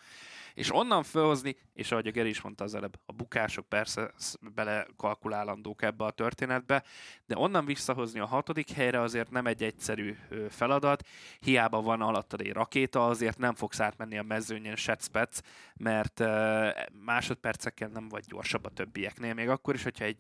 és 0.54 0.74
onnan 0.74 1.02
felhozni, 1.02 1.56
és 1.72 1.92
ahogy 1.92 2.06
a 2.06 2.10
Geri 2.10 2.28
is 2.28 2.40
mondta 2.40 2.64
az 2.64 2.74
előbb, 2.74 2.98
a 3.06 3.12
bukások 3.12 3.68
persze 3.68 4.10
sz- 4.18 4.52
belekalkulálandók 4.54 5.82
ebbe 5.82 6.04
a 6.04 6.10
történetbe, 6.10 6.84
de 7.26 7.38
onnan 7.38 7.64
visszahozni 7.64 8.20
a 8.20 8.26
hatodik 8.26 8.70
helyre 8.70 9.00
azért 9.00 9.30
nem 9.30 9.46
egy 9.46 9.62
egyszerű 9.62 10.16
feladat, 10.48 11.06
hiába 11.38 11.82
van 11.82 12.00
alattad 12.00 12.40
egy 12.40 12.52
rakéta, 12.52 13.06
azért 13.06 13.38
nem 13.38 13.54
fogsz 13.54 13.80
átmenni 13.80 14.18
a 14.18 14.22
mezőnyen 14.22 14.76
secpec, 14.76 15.40
mert 15.76 16.20
ö, 16.20 16.68
másodpercekkel 17.04 17.88
nem 17.88 18.08
vagy 18.08 18.24
gyorsabb 18.26 18.64
a 18.64 18.68
többieknél, 18.70 19.34
még 19.34 19.48
akkor 19.48 19.74
is, 19.74 19.82
hogyha 19.82 20.04
egy 20.04 20.18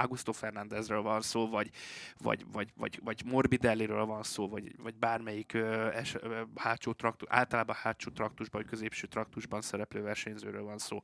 Augusto 0.00 0.32
Fernándezről 0.32 1.02
van 1.02 1.20
szó, 1.20 1.48
vagy, 1.48 1.70
vagy, 2.18 2.44
vagy, 2.52 2.72
vagy, 2.76 3.00
vagy 3.04 3.22
Morbidelliről 3.24 4.04
van 4.04 4.22
szó, 4.22 4.48
vagy, 4.48 4.74
vagy 4.82 4.94
bármelyik 4.94 5.52
ö, 5.52 5.90
es, 5.92 6.14
ö, 6.14 6.40
hátsó 6.56 6.92
traktus, 6.92 7.28
általában 7.30 7.76
hátsó 7.76 8.10
traktusban, 8.10 8.60
vagy 8.60 8.70
középső 8.70 9.06
traktusban 9.06 9.60
szereplő 9.60 10.02
versenyzőről 10.02 10.62
van 10.62 10.78
szó. 10.78 11.02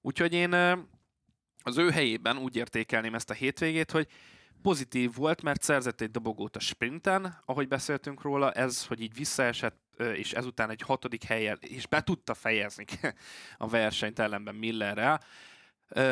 Úgyhogy 0.00 0.32
én 0.32 0.52
ö, 0.52 0.78
az 1.62 1.78
ő 1.78 1.90
helyében 1.90 2.38
úgy 2.38 2.56
értékelném 2.56 3.14
ezt 3.14 3.30
a 3.30 3.34
hétvégét, 3.34 3.90
hogy 3.90 4.08
pozitív 4.62 5.14
volt, 5.14 5.42
mert 5.42 5.62
szerzett 5.62 6.00
egy 6.00 6.10
dobogót 6.10 6.56
a 6.56 6.60
sprinten, 6.60 7.38
ahogy 7.44 7.68
beszéltünk 7.68 8.22
róla, 8.22 8.52
ez, 8.52 8.86
hogy 8.86 9.00
így 9.00 9.14
visszaesett, 9.14 9.80
és 10.14 10.32
ezután 10.32 10.70
egy 10.70 10.80
hatodik 10.80 11.24
helyen, 11.24 11.58
és 11.60 11.86
be 11.86 12.02
tudta 12.02 12.34
fejezni 12.34 12.84
a 13.56 13.68
versenyt 13.68 14.18
ellenben 14.18 14.54
Millerrel, 14.54 15.20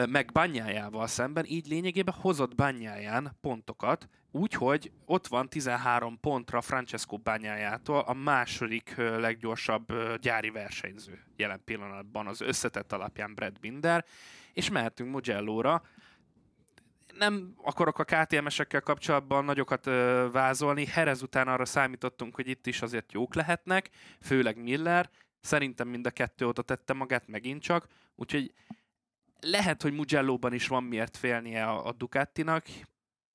meg 0.09 0.31
Banyájával 0.33 1.07
szemben, 1.07 1.45
így 1.45 1.67
lényegében 1.67 2.15
hozott 2.15 2.55
Banyáján 2.55 3.37
pontokat, 3.41 4.09
úgyhogy 4.31 4.93
ott 5.05 5.27
van 5.27 5.49
13 5.49 6.21
pontra 6.21 6.61
Francesco 6.61 7.17
Banyájától 7.17 7.99
a 7.99 8.13
második 8.13 8.95
leggyorsabb 8.97 9.93
gyári 10.21 10.51
versenyző 10.51 11.25
jelen 11.37 11.61
pillanatban 11.65 12.27
az 12.27 12.41
összetett 12.41 12.93
alapján 12.93 13.35
Brad 13.35 13.59
Binder, 13.61 14.05
és 14.53 14.71
mehetünk 14.71 15.11
Mugello-ra. 15.11 15.83
Nem 17.19 17.55
akarok 17.63 17.99
a 17.99 18.05
KTM-esekkel 18.05 18.81
kapcsolatban 18.81 19.45
nagyokat 19.45 19.85
vázolni, 20.33 20.87
Herez 20.87 21.23
után 21.23 21.49
arra 21.49 21.65
számítottunk, 21.65 22.35
hogy 22.35 22.49
itt 22.49 22.67
is 22.67 22.83
azért 22.83 23.13
jók 23.13 23.35
lehetnek, 23.35 23.91
főleg 24.21 24.63
Miller, 24.63 25.11
szerintem 25.41 25.89
mind 25.89 26.07
a 26.07 26.11
kettő 26.11 26.47
oda 26.47 26.63
tette 26.63 26.93
magát 26.93 27.29
megint 27.29 27.63
csak, 27.63 27.87
úgyhogy 28.15 28.53
lehet, 29.41 29.83
hogy 29.83 29.93
Mugello-ban 29.93 30.53
is 30.53 30.67
van 30.67 30.85
miért 30.85 31.17
félnie 31.17 31.65
a, 31.65 31.87
a 31.87 31.93
Ducatinak, 31.93 32.67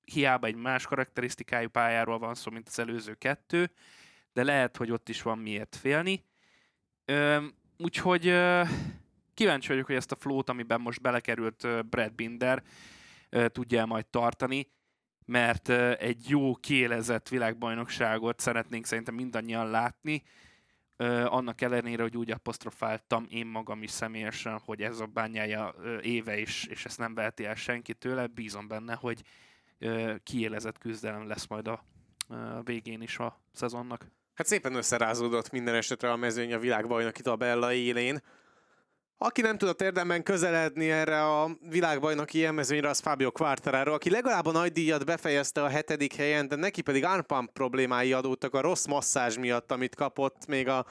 hiába 0.04 0.46
egy 0.46 0.54
más 0.54 0.86
karakterisztikájú 0.86 1.68
pályáról 1.68 2.18
van 2.18 2.34
szó, 2.34 2.50
mint 2.50 2.68
az 2.68 2.78
előző 2.78 3.14
kettő, 3.14 3.70
de 4.32 4.44
lehet, 4.44 4.76
hogy 4.76 4.90
ott 4.90 5.08
is 5.08 5.22
van 5.22 5.38
miért 5.38 5.76
félni. 5.76 6.24
Ö, 7.04 7.44
úgyhogy 7.78 8.26
ö, 8.26 8.62
kíváncsi 9.34 9.68
vagyok, 9.68 9.86
hogy 9.86 9.94
ezt 9.94 10.12
a 10.12 10.16
flót, 10.16 10.48
amiben 10.48 10.80
most 10.80 11.00
belekerült 11.00 11.64
ö, 11.64 11.80
Brad 11.82 12.12
Binder, 12.12 12.62
ö, 13.28 13.48
tudja 13.48 13.86
majd 13.86 14.06
tartani. 14.06 14.74
mert 15.24 15.68
ö, 15.68 15.92
egy 15.98 16.28
jó 16.28 16.54
kiélezett 16.54 17.28
világbajnokságot 17.28 18.40
szeretnénk 18.40 18.86
szerintem 18.86 19.14
mindannyian 19.14 19.70
látni, 19.70 20.22
ö, 20.96 21.24
annak 21.24 21.60
ellenére, 21.60 22.02
hogy 22.02 22.16
úgy 22.16 22.30
apostrofáltam 22.30 23.26
én 23.30 23.46
magam 23.46 23.82
is 23.82 23.90
személyesen, 23.90 24.60
hogy 24.64 24.82
ez 24.82 25.00
a 25.00 25.06
bányája 25.06 25.74
ö, 25.78 25.98
éve 26.00 26.38
is, 26.38 26.64
és 26.64 26.84
ezt 26.84 26.98
nem 26.98 27.14
veheti 27.14 27.44
el 27.44 27.54
senki 27.54 27.94
tőle, 27.94 28.26
bízom 28.26 28.68
benne, 28.68 28.94
hogy 28.94 29.22
ö, 29.78 30.14
kiélezett 30.22 30.78
küzdelem 30.78 31.26
lesz 31.26 31.46
majd 31.46 31.68
a 31.68 31.84
ö, 32.28 32.58
végén 32.64 33.02
is 33.02 33.18
a 33.18 33.40
szezonnak. 33.52 34.06
Hát 34.34 34.46
szépen 34.46 34.74
összerázódott 34.74 35.50
minden 35.50 35.74
esetre 35.74 36.10
a 36.10 36.16
mezőny 36.16 36.52
a 36.52 36.58
világbajnoki 36.58 37.22
tabella 37.22 37.72
élén. 37.72 38.20
Aki 39.18 39.40
nem 39.40 39.58
tudott 39.58 39.82
érdemben 39.82 40.22
közeledni 40.22 40.90
erre 40.90 41.24
a 41.24 41.56
világbajnoki 41.68 42.38
élmezőnyre, 42.38 42.88
az 42.88 43.00
Fabio 43.00 43.30
Quartararo, 43.30 43.92
aki 43.92 44.10
legalább 44.10 44.46
a 44.46 44.52
nagy 44.52 44.72
díjat 44.72 45.04
befejezte 45.04 45.62
a 45.62 45.68
hetedik 45.68 46.14
helyen, 46.14 46.48
de 46.48 46.56
neki 46.56 46.82
pedig 46.82 47.04
armpump 47.04 47.52
problémái 47.52 48.12
adódtak 48.12 48.54
a 48.54 48.60
rossz 48.60 48.86
masszázs 48.86 49.36
miatt, 49.36 49.72
amit 49.72 49.94
kapott 49.94 50.46
még 50.46 50.68
a 50.68 50.86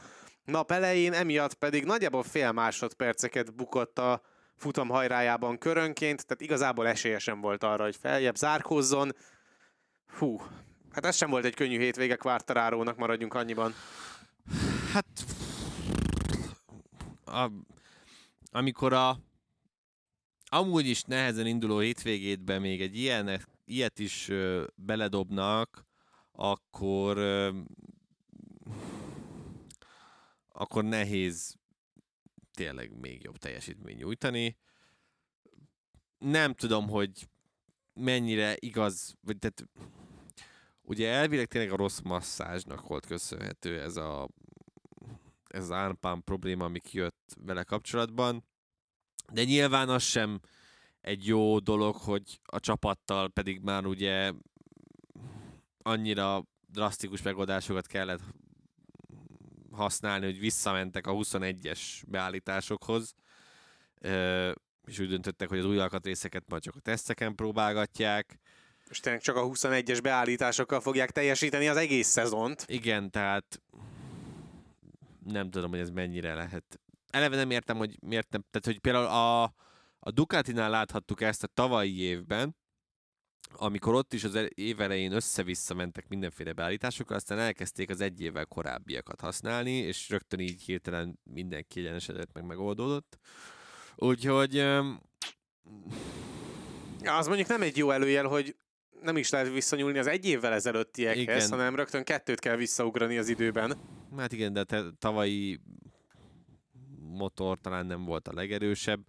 nap 0.45 0.71
elején, 0.71 1.13
emiatt 1.13 1.53
pedig 1.53 1.85
nagyjából 1.85 2.23
fél 2.23 2.51
másodperceket 2.51 3.55
bukott 3.55 3.99
a 3.99 4.21
futam 4.55 4.89
hajrájában 4.89 5.57
körönként, 5.57 6.25
tehát 6.25 6.41
igazából 6.41 6.87
esélyesen 6.87 7.41
volt 7.41 7.63
arra, 7.63 7.83
hogy 7.83 7.95
feljebb 8.01 8.35
zárkózzon. 8.35 9.15
Hú, 10.17 10.41
hát 10.91 11.05
ez 11.05 11.15
sem 11.15 11.29
volt 11.29 11.45
egy 11.45 11.55
könnyű 11.55 11.79
hétvége 11.79 12.15
Quartararónak, 12.15 12.97
maradjunk 12.97 13.33
annyiban. 13.33 13.73
Hát... 14.93 15.05
A, 17.25 17.51
amikor 18.55 18.93
a 18.93 19.19
amúgy 20.45 20.85
is 20.85 21.03
nehezen 21.03 21.45
induló 21.45 21.79
hétvégétbe 21.79 22.59
még 22.59 22.81
egy 22.81 22.97
ilyen, 22.97 23.45
ilyet 23.65 23.99
is 23.99 24.29
ö, 24.29 24.65
beledobnak, 24.75 25.85
akkor 26.31 27.17
ö, 27.17 27.59
akkor 30.47 30.83
nehéz 30.83 31.55
tényleg 32.53 32.99
még 32.99 33.23
jobb 33.23 33.37
teljesítmény 33.37 33.95
nyújtani. 33.95 34.57
Nem 36.17 36.53
tudom, 36.53 36.89
hogy 36.89 37.27
mennyire 37.93 38.55
igaz, 38.59 39.15
vagy 39.21 39.39
tehát 39.39 39.65
ugye 40.81 41.09
elvileg 41.09 41.45
tényleg 41.45 41.71
a 41.71 41.75
rossz 41.75 41.99
masszázsnak 41.99 42.87
volt 42.87 43.05
köszönhető 43.05 43.81
ez 43.81 43.97
a 43.97 44.29
ez 45.55 45.63
az 45.63 45.69
armpán 45.69 46.23
probléma, 46.23 46.65
ami 46.65 46.79
kijött 46.79 47.35
vele 47.45 47.63
kapcsolatban. 47.63 48.45
De 49.33 49.43
nyilván 49.43 49.89
az 49.89 50.03
sem 50.03 50.39
egy 51.01 51.25
jó 51.25 51.59
dolog, 51.59 51.95
hogy 51.95 52.39
a 52.45 52.59
csapattal 52.59 53.29
pedig 53.29 53.59
már 53.59 53.85
ugye 53.85 54.31
annyira 55.77 56.43
drasztikus 56.67 57.21
megoldásokat 57.21 57.87
kellett 57.87 58.21
használni, 59.71 60.25
hogy 60.25 60.39
visszamentek 60.39 61.07
a 61.07 61.11
21-es 61.11 61.79
beállításokhoz, 62.07 63.13
és 64.85 64.99
úgy 64.99 65.07
döntöttek, 65.07 65.49
hogy 65.49 65.59
az 65.59 65.65
új 65.65 65.79
alkatrészeket 65.79 66.43
majd 66.47 66.61
csak 66.61 66.75
a 66.75 66.79
teszteken 66.79 67.35
próbálgatják. 67.35 68.39
És 68.89 68.99
tényleg 68.99 69.21
csak 69.21 69.35
a 69.35 69.47
21-es 69.47 69.99
beállításokkal 70.03 70.81
fogják 70.81 71.11
teljesíteni 71.11 71.67
az 71.67 71.77
egész 71.77 72.07
szezont. 72.07 72.65
Igen, 72.67 73.11
tehát 73.11 73.61
nem 75.25 75.49
tudom, 75.49 75.69
hogy 75.69 75.79
ez 75.79 75.89
mennyire 75.89 76.33
lehet. 76.33 76.79
Eleve 77.09 77.35
nem 77.35 77.51
értem, 77.51 77.77
hogy 77.77 77.97
miért 78.01 78.31
nem. 78.31 78.45
Tehát, 78.51 78.65
hogy 78.65 78.79
például 78.79 79.05
a, 79.05 79.43
a 79.99 80.11
Ducatinál 80.11 80.69
láthattuk 80.69 81.21
ezt 81.21 81.43
a 81.43 81.47
tavalyi 81.47 81.99
évben, 81.99 82.55
amikor 83.53 83.93
ott 83.93 84.13
is 84.13 84.23
az 84.23 84.39
év 84.53 84.81
elején 84.81 85.11
össze-vissza 85.11 85.73
mentek 85.73 86.07
mindenféle 86.07 86.53
beállításokkal, 86.53 87.15
aztán 87.15 87.39
elkezdték 87.39 87.89
az 87.89 88.01
egy 88.01 88.21
évvel 88.21 88.45
korábbiakat 88.45 89.21
használni, 89.21 89.71
és 89.71 90.09
rögtön 90.09 90.39
így 90.39 90.61
hirtelen 90.61 91.19
mindenki 91.23 91.79
egyenesedett, 91.79 92.33
meg 92.33 92.45
megoldódott. 92.45 93.17
Úgyhogy 93.95 94.59
az 97.03 97.27
mondjuk 97.27 97.47
nem 97.47 97.61
egy 97.61 97.77
jó 97.77 97.91
előjel, 97.91 98.25
hogy 98.25 98.55
nem 99.01 99.17
is 99.17 99.29
lehet 99.29 99.51
visszanyúlni 99.51 99.97
az 99.97 100.07
egy 100.07 100.25
évvel 100.25 100.53
ezelőttiekhez, 100.53 101.45
Igen. 101.45 101.49
hanem 101.49 101.75
rögtön 101.75 102.03
kettőt 102.03 102.39
kell 102.39 102.55
visszaugrani 102.55 103.17
az 103.17 103.27
időben. 103.27 103.77
Hát 104.17 104.31
igen, 104.31 104.53
de 104.53 104.63
te, 104.63 104.83
tavalyi 104.97 105.59
motor 106.99 107.59
talán 107.59 107.85
nem 107.85 108.05
volt 108.05 108.27
a 108.27 108.33
legerősebb. 108.33 109.05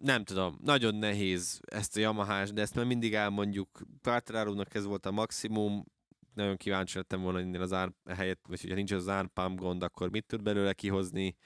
Nem 0.00 0.24
tudom, 0.24 0.58
nagyon 0.62 0.94
nehéz 0.94 1.60
ezt 1.64 1.96
a 1.96 2.00
yamaha 2.00 2.44
de 2.44 2.60
ezt 2.60 2.74
már 2.74 2.84
mindig 2.84 3.14
elmondjuk. 3.14 3.82
Quartararo-nak 4.02 4.74
ez 4.74 4.84
volt 4.84 5.06
a 5.06 5.10
maximum, 5.10 5.84
nagyon 6.34 6.56
kíváncsi 6.56 6.96
lettem 6.96 7.20
volna 7.20 7.38
ennél 7.38 7.62
az 7.62 7.72
ár 7.72 7.92
helyett, 8.06 8.44
vagy 8.48 8.60
hogyha 8.60 8.76
nincs 8.76 8.92
az 8.92 9.08
árpám 9.08 9.56
gond, 9.56 9.82
akkor 9.82 10.10
mit 10.10 10.26
tud 10.26 10.42
belőle 10.42 10.72
kihozni. 10.72 11.36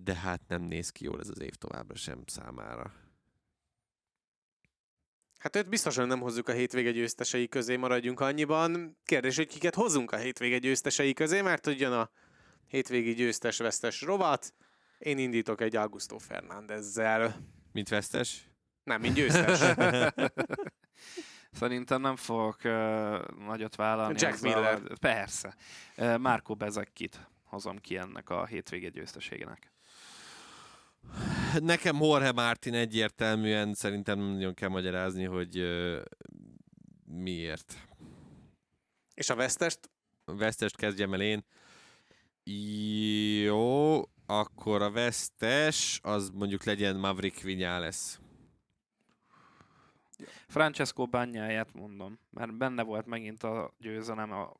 De 0.00 0.14
hát 0.14 0.40
nem 0.48 0.62
néz 0.62 0.90
ki 0.90 1.04
jól 1.04 1.20
ez 1.20 1.28
az 1.28 1.40
év 1.40 1.54
továbbra 1.54 1.96
sem 1.96 2.22
számára. 2.26 3.03
Hát 5.44 5.56
őt 5.56 5.68
biztosan 5.68 6.06
nem 6.06 6.20
hozzuk 6.20 6.48
a 6.48 6.52
hétvége 6.52 6.90
győztesei 6.90 7.48
közé, 7.48 7.76
maradjunk 7.76 8.20
annyiban. 8.20 8.98
Kérdés, 9.04 9.36
hogy 9.36 9.46
kiket 9.46 9.74
hozunk 9.74 10.12
a 10.12 10.16
hétvége 10.16 10.58
győztesei 10.58 11.12
közé, 11.12 11.40
mert 11.40 11.66
jön 11.66 11.92
a 11.92 12.10
hétvégi 12.66 13.14
győztes-vesztes 13.14 14.00
rovat. 14.00 14.54
Én 14.98 15.18
indítok 15.18 15.60
egy 15.60 15.76
Augusto 15.76 16.18
Fernándezzel. 16.18 17.36
Mint 17.72 17.88
vesztes? 17.88 18.48
Nem, 18.82 19.00
mint 19.00 19.14
győztes. 19.14 19.58
Szerintem 21.60 22.00
nem 22.00 22.16
fogok 22.16 22.58
uh, 22.64 22.70
nagyot 23.46 23.76
vállalni. 23.76 24.14
Jack. 24.18 24.40
Miller. 24.40 24.80
Persze. 25.00 25.56
Uh, 25.96 26.18
Márko 26.18 26.54
Bezekkit 26.54 27.28
hozom 27.44 27.78
ki 27.78 27.96
ennek 27.96 28.30
a 28.30 28.46
hétvége 28.46 28.88
győzteségének. 28.88 29.73
Nekem 31.60 31.96
Jorge 31.96 32.32
Martin 32.32 32.74
egyértelműen 32.74 33.74
szerintem 33.74 34.18
nem 34.18 34.32
nagyon 34.32 34.54
kell 34.54 34.68
magyarázni, 34.68 35.24
hogy 35.24 35.58
ö, 35.58 36.00
miért. 37.04 37.88
És 39.14 39.30
a 39.30 39.34
vesztest? 39.34 39.90
A 40.24 40.36
vesztest 40.36 40.76
kezdjem 40.76 41.14
el 41.14 41.20
én. 41.20 41.44
Jó, 43.44 44.02
akkor 44.26 44.82
a 44.82 44.90
vesztes 44.90 46.00
az 46.02 46.30
mondjuk 46.30 46.64
legyen 46.64 46.96
Maverick 46.96 47.42
Viñales. 47.42 48.18
Francesco 50.48 51.06
bányáját 51.06 51.74
mondom, 51.74 52.18
mert 52.30 52.56
benne 52.56 52.82
volt 52.82 53.06
megint 53.06 53.42
a 53.42 53.74
győzelem 53.78 54.32
a 54.32 54.52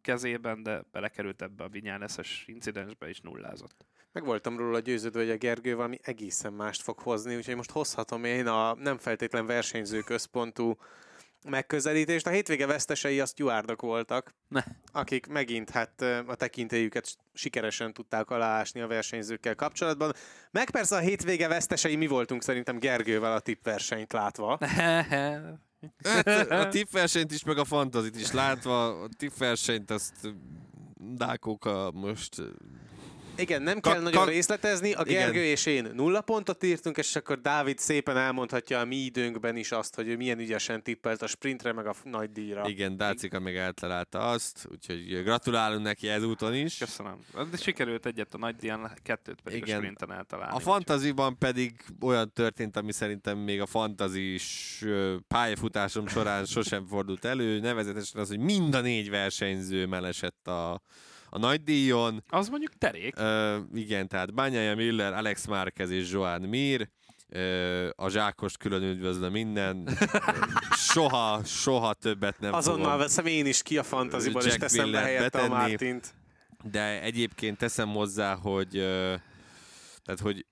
kezében, 0.00 0.62
de 0.62 0.84
belekerült 0.92 1.42
ebbe 1.42 1.64
a 1.64 1.68
Vinyáneszes 1.68 2.44
incidensbe 2.46 3.08
és 3.08 3.20
nullázott. 3.20 3.86
Meg 4.12 4.24
voltam 4.24 4.56
róla 4.56 4.78
győződve, 4.78 5.20
hogy 5.20 5.30
a 5.30 5.36
Gergő 5.36 5.74
valami 5.74 5.98
egészen 6.02 6.52
mást 6.52 6.82
fog 6.82 6.98
hozni, 6.98 7.36
úgyhogy 7.36 7.56
most 7.56 7.70
hozhatom 7.70 8.24
én 8.24 8.46
a 8.46 8.74
nem 8.74 8.98
feltétlen 8.98 9.46
versenyző 9.46 10.00
központú 10.00 10.76
megközelítést. 11.48 12.26
A 12.26 12.30
hétvége 12.30 12.66
vesztesei 12.66 13.20
a 13.20 13.26
Stewardok 13.26 13.80
voltak, 13.80 14.34
Ne. 14.48 14.62
akik 14.92 15.26
megint 15.26 15.70
hát 15.70 16.00
a 16.26 16.34
tekintélyüket 16.34 17.16
sikeresen 17.32 17.92
tudták 17.92 18.30
aláásni 18.30 18.80
a 18.80 18.86
versenyzőkkel 18.86 19.54
kapcsolatban. 19.54 20.12
Meg 20.50 20.70
persze 20.70 20.96
a 20.96 21.00
hétvége 21.00 21.48
vesztesei 21.48 21.96
mi 21.96 22.06
voltunk 22.06 22.42
szerintem 22.42 22.78
Gergővel 22.78 23.32
a 23.32 23.40
tippversenyt 23.40 24.12
látva. 24.12 24.58
Hát 26.04 26.50
a 26.50 26.68
tippversenyt 26.68 27.32
is, 27.32 27.44
meg 27.44 27.58
a 27.58 27.64
fantazit 27.64 28.16
is 28.16 28.32
látva, 28.32 29.02
a 29.02 29.08
tippversenyt 29.16 29.90
azt 29.90 30.34
Dákóka 30.94 31.90
most 31.94 32.42
Igen, 33.42 33.62
nem 33.62 33.80
Ka- 33.80 33.92
kell 33.92 34.02
nagyon 34.02 34.24
ka- 34.24 34.32
részletezni. 34.32 34.92
A 34.92 35.02
Igen. 35.06 35.22
Gergő 35.22 35.44
és 35.44 35.66
én 35.66 35.90
nulla 35.94 36.20
pontot 36.20 36.62
írtunk, 36.64 36.96
és 36.96 37.16
akkor 37.16 37.40
Dávid 37.40 37.78
szépen 37.78 38.16
elmondhatja 38.16 38.78
a 38.80 38.84
mi 38.84 38.96
időnkben 38.96 39.56
is 39.56 39.72
azt, 39.72 39.94
hogy 39.94 40.08
ő 40.08 40.16
milyen 40.16 40.38
ügyesen 40.38 40.82
tippelt 40.82 41.22
a 41.22 41.26
sprintre, 41.26 41.72
meg 41.72 41.86
a 41.86 41.94
nagy 42.04 42.30
díjra. 42.32 42.68
igen, 42.68 42.96
Dácika 42.96 43.40
meg 43.40 43.56
eltalálta 43.56 44.18
azt, 44.28 44.66
úgyhogy 44.70 45.22
gratulálunk 45.22 45.82
neki 45.84 46.08
ezúton 46.08 46.54
is. 46.54 46.78
Köszönöm. 46.78 47.18
De 47.50 47.56
sikerült 47.56 48.06
egyet 48.06 48.34
a 48.34 48.38
nagy 48.38 48.56
díjan, 48.56 48.92
kettőt 49.02 49.40
pedig 49.40 49.62
Igen. 49.62 49.76
a 49.76 49.80
sprinten 49.80 50.12
eltalálni. 50.12 50.56
A 50.56 50.58
fantaziban 50.58 51.38
pedig 51.38 51.84
olyan 52.00 52.32
történt, 52.32 52.76
ami 52.76 52.92
szerintem 52.92 53.38
még 53.38 53.60
a 53.60 53.66
fantazis 53.66 54.78
pályafutásom 55.28 56.06
során 56.06 56.44
sosem 56.44 56.86
fordult 56.86 57.24
elő, 57.24 57.60
nevezetesen 57.60 58.20
az, 58.20 58.28
hogy 58.28 58.38
mind 58.38 58.74
a 58.74 58.80
négy 58.80 59.10
versenyző 59.10 59.86
melesett 59.86 60.48
a, 60.48 60.82
a 61.34 61.38
nagy 61.38 61.62
díjon. 61.62 62.24
Az 62.28 62.48
mondjuk 62.48 62.72
terék. 62.78 63.14
Ö, 63.16 63.58
igen, 63.74 64.08
tehát 64.08 64.34
Bányája 64.34 64.74
Miller, 64.74 65.12
Alex 65.12 65.46
Márquez 65.46 65.90
és 65.90 66.10
Joan 66.10 66.42
Mir. 66.42 66.88
Ö, 67.28 67.88
a 67.96 68.08
zsákost 68.08 68.56
külön 68.56 68.82
üdvözlöm 68.82 69.32
minden. 69.32 69.88
Soha, 70.92 71.44
soha 71.44 71.94
többet 71.94 72.38
nem 72.40 72.54
Azonnal 72.54 72.84
fogom. 72.84 72.98
veszem 72.98 73.26
én 73.26 73.46
is 73.46 73.62
ki 73.62 73.78
a 73.78 73.82
fantaziból, 73.82 74.42
és 74.42 74.54
teszem 74.54 74.78
be 74.78 74.84
Millert 74.84 75.04
helyette 75.04 75.24
a 75.24 75.30
betenni. 75.30 75.48
Mártint. 75.54 76.14
De 76.70 77.02
egyébként 77.02 77.58
teszem 77.58 77.88
hozzá, 77.88 78.34
hogy 78.34 78.76
ö, 78.76 79.14
tehát, 80.04 80.20
hogy 80.20 80.46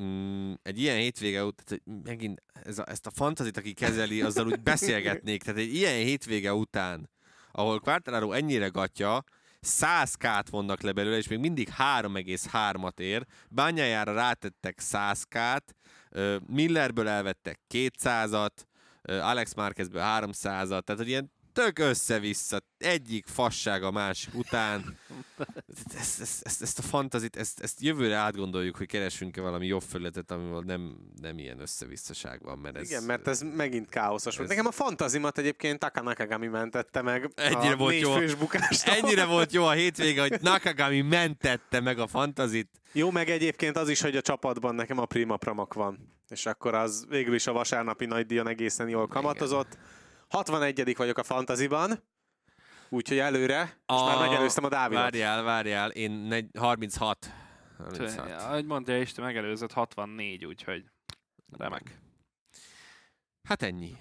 mm, 0.00 0.52
egy 0.62 0.80
ilyen 0.80 0.96
hétvége 0.96 1.44
után, 1.44 1.64
tehát 1.64 1.82
hogy 1.84 2.02
megint 2.04 2.42
ez 2.52 2.78
a, 2.78 2.84
ezt 2.88 3.06
a 3.06 3.10
fantazit, 3.14 3.56
aki 3.56 3.72
kezeli, 3.72 4.22
azzal 4.22 4.46
úgy 4.46 4.60
beszélgetnék. 4.62 5.42
Tehát 5.42 5.60
egy 5.60 5.74
ilyen 5.74 5.94
hétvége 6.04 6.54
után, 6.54 7.10
ahol 7.52 7.80
Quartararo 7.80 8.32
ennyire 8.32 8.66
gatja, 8.68 9.24
100 9.60 10.14
kát 10.14 10.48
vonnak 10.48 10.80
le 10.80 10.92
belőle, 10.92 11.16
és 11.16 11.28
még 11.28 11.38
mindig 11.38 11.68
3,3-at 11.78 13.00
ér. 13.00 13.26
Bányájára 13.48 14.12
rátettek 14.12 14.80
100 14.80 15.24
kát, 15.24 15.74
ö, 16.10 16.36
Millerből 16.46 17.08
elvettek 17.08 17.60
200-at, 17.74 18.66
ö, 19.02 19.18
Alex 19.18 19.54
Márquezből 19.54 20.02
300-at, 20.04 20.84
tehát 20.84 21.00
hogy 21.00 21.08
ilyen 21.08 21.32
tök 21.52 21.78
össze-vissza, 21.78 22.58
egyik 22.78 23.26
fasság 23.26 23.82
a 23.82 23.90
másik 23.90 24.34
után. 24.34 24.98
Ezt, 25.98 26.20
ezt, 26.20 26.42
ezt, 26.46 26.62
ezt 26.62 26.78
a 26.78 26.82
fantazit, 26.82 27.36
ezt, 27.36 27.60
ezt 27.60 27.80
jövőre 27.80 28.14
átgondoljuk, 28.14 28.76
hogy 28.76 28.86
keresünk-e 28.86 29.40
valami 29.40 29.66
jobb 29.66 29.82
felületet, 29.82 30.30
amivel 30.30 30.60
nem, 30.60 30.96
nem 31.20 31.38
ilyen 31.38 31.60
összevisszaság 31.60 32.42
van. 32.42 32.58
Mert 32.58 32.76
ez, 32.76 32.90
Igen, 32.90 33.02
mert 33.02 33.28
ez 33.28 33.40
megint 33.56 33.88
káoszos 33.88 34.36
volt. 34.36 34.50
ez- 34.50 34.56
Nekem 34.56 34.70
a 34.70 34.74
fantazimat 34.74 35.38
egyébként 35.38 35.78
Taka 35.78 36.02
Nakagami 36.02 36.46
mentette 36.46 37.02
meg 37.02 37.30
Ennyire 37.34 37.72
a 37.72 37.76
volt 37.76 37.92
négy 37.92 38.00
jó. 38.02 38.12
fős 38.12 38.34
bukástól. 38.34 38.94
Ennyire 38.94 39.24
volt 39.34 39.52
jó 39.52 39.64
a 39.64 39.70
hétvége, 39.72 40.20
hogy 40.20 40.38
Nakagami 40.40 41.00
mentette 41.00 41.80
meg 41.80 41.98
a 41.98 42.06
fantazit. 42.06 42.68
Jó, 42.92 43.10
meg 43.10 43.30
egyébként 43.30 43.76
az 43.76 43.88
is, 43.88 44.00
hogy 44.00 44.16
a 44.16 44.20
csapatban 44.20 44.74
nekem 44.74 44.98
a 44.98 45.04
Prima 45.06 45.36
Pramak 45.36 45.74
van. 45.74 46.14
És 46.28 46.46
akkor 46.46 46.74
az 46.74 47.04
végül 47.08 47.34
is 47.34 47.46
a 47.46 47.52
vasárnapi 47.52 48.04
nagydíjon 48.06 48.48
egészen 48.48 48.88
jól 48.88 49.06
kamatozott. 49.08 49.78
61 50.30 50.96
vagyok 50.96 51.18
a 51.18 51.22
fantaziban, 51.22 52.02
úgyhogy 52.88 53.18
előre, 53.18 53.78
most 53.86 54.04
már 54.04 54.28
megelőztem 54.28 54.64
a 54.64 54.68
Dávidot. 54.68 55.02
Várjál, 55.02 55.42
várjál, 55.42 55.90
én 55.90 56.10
negy- 56.10 56.56
36. 56.58 57.32
36. 57.78 58.30
Ahogy 58.30 58.64
mondja, 58.64 58.98
és 58.98 59.12
te 59.12 59.22
megelőzött 59.22 59.72
64, 59.72 60.44
úgyhogy 60.44 60.84
remek. 61.58 61.98
Hát 63.48 63.62
ennyi. 63.62 63.96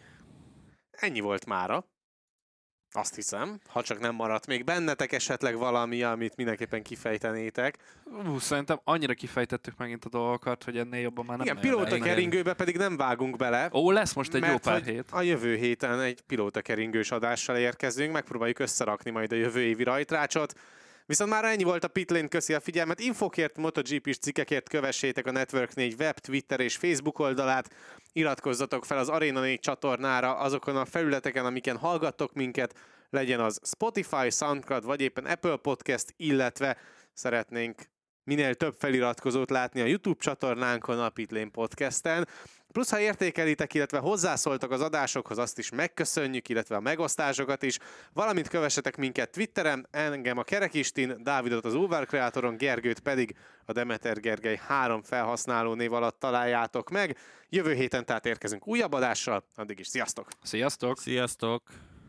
Ennyi 0.92 1.20
volt 1.20 1.46
mára. 1.46 1.86
Azt 2.92 3.16
hiszem, 3.16 3.60
ha 3.68 3.84
csak 3.84 4.00
nem 4.00 4.16
maradt 4.16 4.48
még 4.48 4.64
bennetek 4.64 5.12
esetleg 5.12 5.58
valami, 5.58 6.04
amit 6.04 6.36
mindenképpen 6.36 6.84
kifejtenétek. 6.84 7.78
Ú, 8.28 8.40
szerintem 8.40 8.80
annyira 8.84 9.14
kifejtettük 9.14 9.78
megint 9.78 10.06
a 10.06 10.10
dolgokat, 10.10 10.64
hogy 10.64 10.78
ennél 10.78 11.02
jobban 11.02 11.26
már 11.26 11.38
nem 11.38 11.46
Igen, 11.46 11.60
pilóta 11.60 11.98
keringőbe 11.98 12.54
pedig 12.54 12.78
nem 12.78 12.98
vágunk 12.98 13.36
bele. 13.38 13.70
Ó, 13.74 13.92
lesz 13.92 14.14
most 14.14 14.34
egy 14.34 14.42
jó 14.42 14.48
mert 14.48 14.64
pár 14.64 14.74
hogy 14.74 14.94
hét. 14.94 15.06
A 15.12 15.22
jövő 15.22 15.56
héten 15.56 16.00
egy 16.00 16.22
pilóta 16.22 16.62
keringős 16.62 17.12
adással 17.12 17.58
érkezünk, 17.58 18.12
megpróbáljuk 18.12 18.60
összerakni 18.60 19.12
majd 19.12 19.32
a 19.32 19.36
jövő 19.36 19.62
évi 19.62 19.84
rajtrácsot. 19.84 20.54
Viszont 21.10 21.30
már 21.30 21.46
ennyi 21.46 21.64
volt 21.64 21.84
a 21.84 21.88
Pitlane, 21.88 22.28
köszi 22.28 22.54
a 22.54 22.60
figyelmet. 22.60 23.00
Infokért, 23.00 23.58
MotoGP-s 23.58 24.18
cikkekért 24.18 24.70
kövessétek 24.70 25.28
a 25.28 25.32
Network 25.32 25.74
4 25.74 25.96
web, 26.00 26.20
Twitter 26.20 26.60
és 26.60 26.76
Facebook 26.76 27.20
oldalát. 27.20 27.74
Iratkozzatok 28.12 28.86
fel 28.86 28.98
az 28.98 29.10
Arena 29.10 29.40
4 29.40 29.60
csatornára 29.60 30.38
azokon 30.38 30.78
a 30.78 30.86
felületeken, 30.86 31.46
amiken 31.46 31.78
hallgattok 31.78 32.34
minket, 32.34 32.76
legyen 33.10 33.40
az 33.40 33.60
Spotify, 33.64 34.30
SoundCloud 34.30 34.86
vagy 34.86 35.02
éppen 35.02 35.26
Apple 35.26 35.56
Podcast, 35.56 36.14
illetve 36.18 36.78
szeretnénk 37.14 37.82
minél 38.24 38.56
több 38.56 38.76
feliratkozót 38.80 39.50
látni 39.50 39.82
a 39.82 39.86
YouTube 39.86 40.20
csatornánkon, 40.20 41.00
a 41.00 41.10
Pitlane 41.10 41.50
Podcasten. 41.50 42.28
Plusz, 42.80 42.92
ha 42.92 43.00
értékelitek, 43.00 43.74
illetve 43.74 43.98
hozzászóltak 43.98 44.72
az 44.72 44.82
adásokhoz, 44.82 45.38
azt 45.38 45.58
is 45.58 45.70
megköszönjük, 45.70 46.50
illetve 46.50 46.76
a 46.76 46.80
megosztásokat 46.80 47.64
is. 47.64 47.78
Valamint 48.14 48.48
kövessetek 48.48 48.98
minket 48.98 49.32
Twitteren, 49.32 49.88
engem 49.92 50.38
a 50.38 50.44
Kerekistin, 50.44 51.18
Dávidot 51.24 51.66
az 51.66 51.76
Overcreatoron, 51.76 52.58
Gergőt 52.58 53.00
pedig 53.00 53.36
a 53.66 53.72
Demeter 53.72 54.20
Gergely 54.20 54.60
három 54.68 55.02
felhasználó 55.02 55.74
név 55.74 55.94
alatt 55.94 56.20
találjátok 56.20 56.90
meg. 56.90 57.18
Jövő 57.50 57.74
héten 57.74 58.06
tehát 58.06 58.26
érkezünk 58.26 58.68
újabb 58.68 58.94
adással, 58.94 59.44
addig 59.56 59.80
is 59.80 59.88
sziasztok! 59.88 60.28
Sziasztok! 60.44 61.00
Sziasztok! 61.00 61.62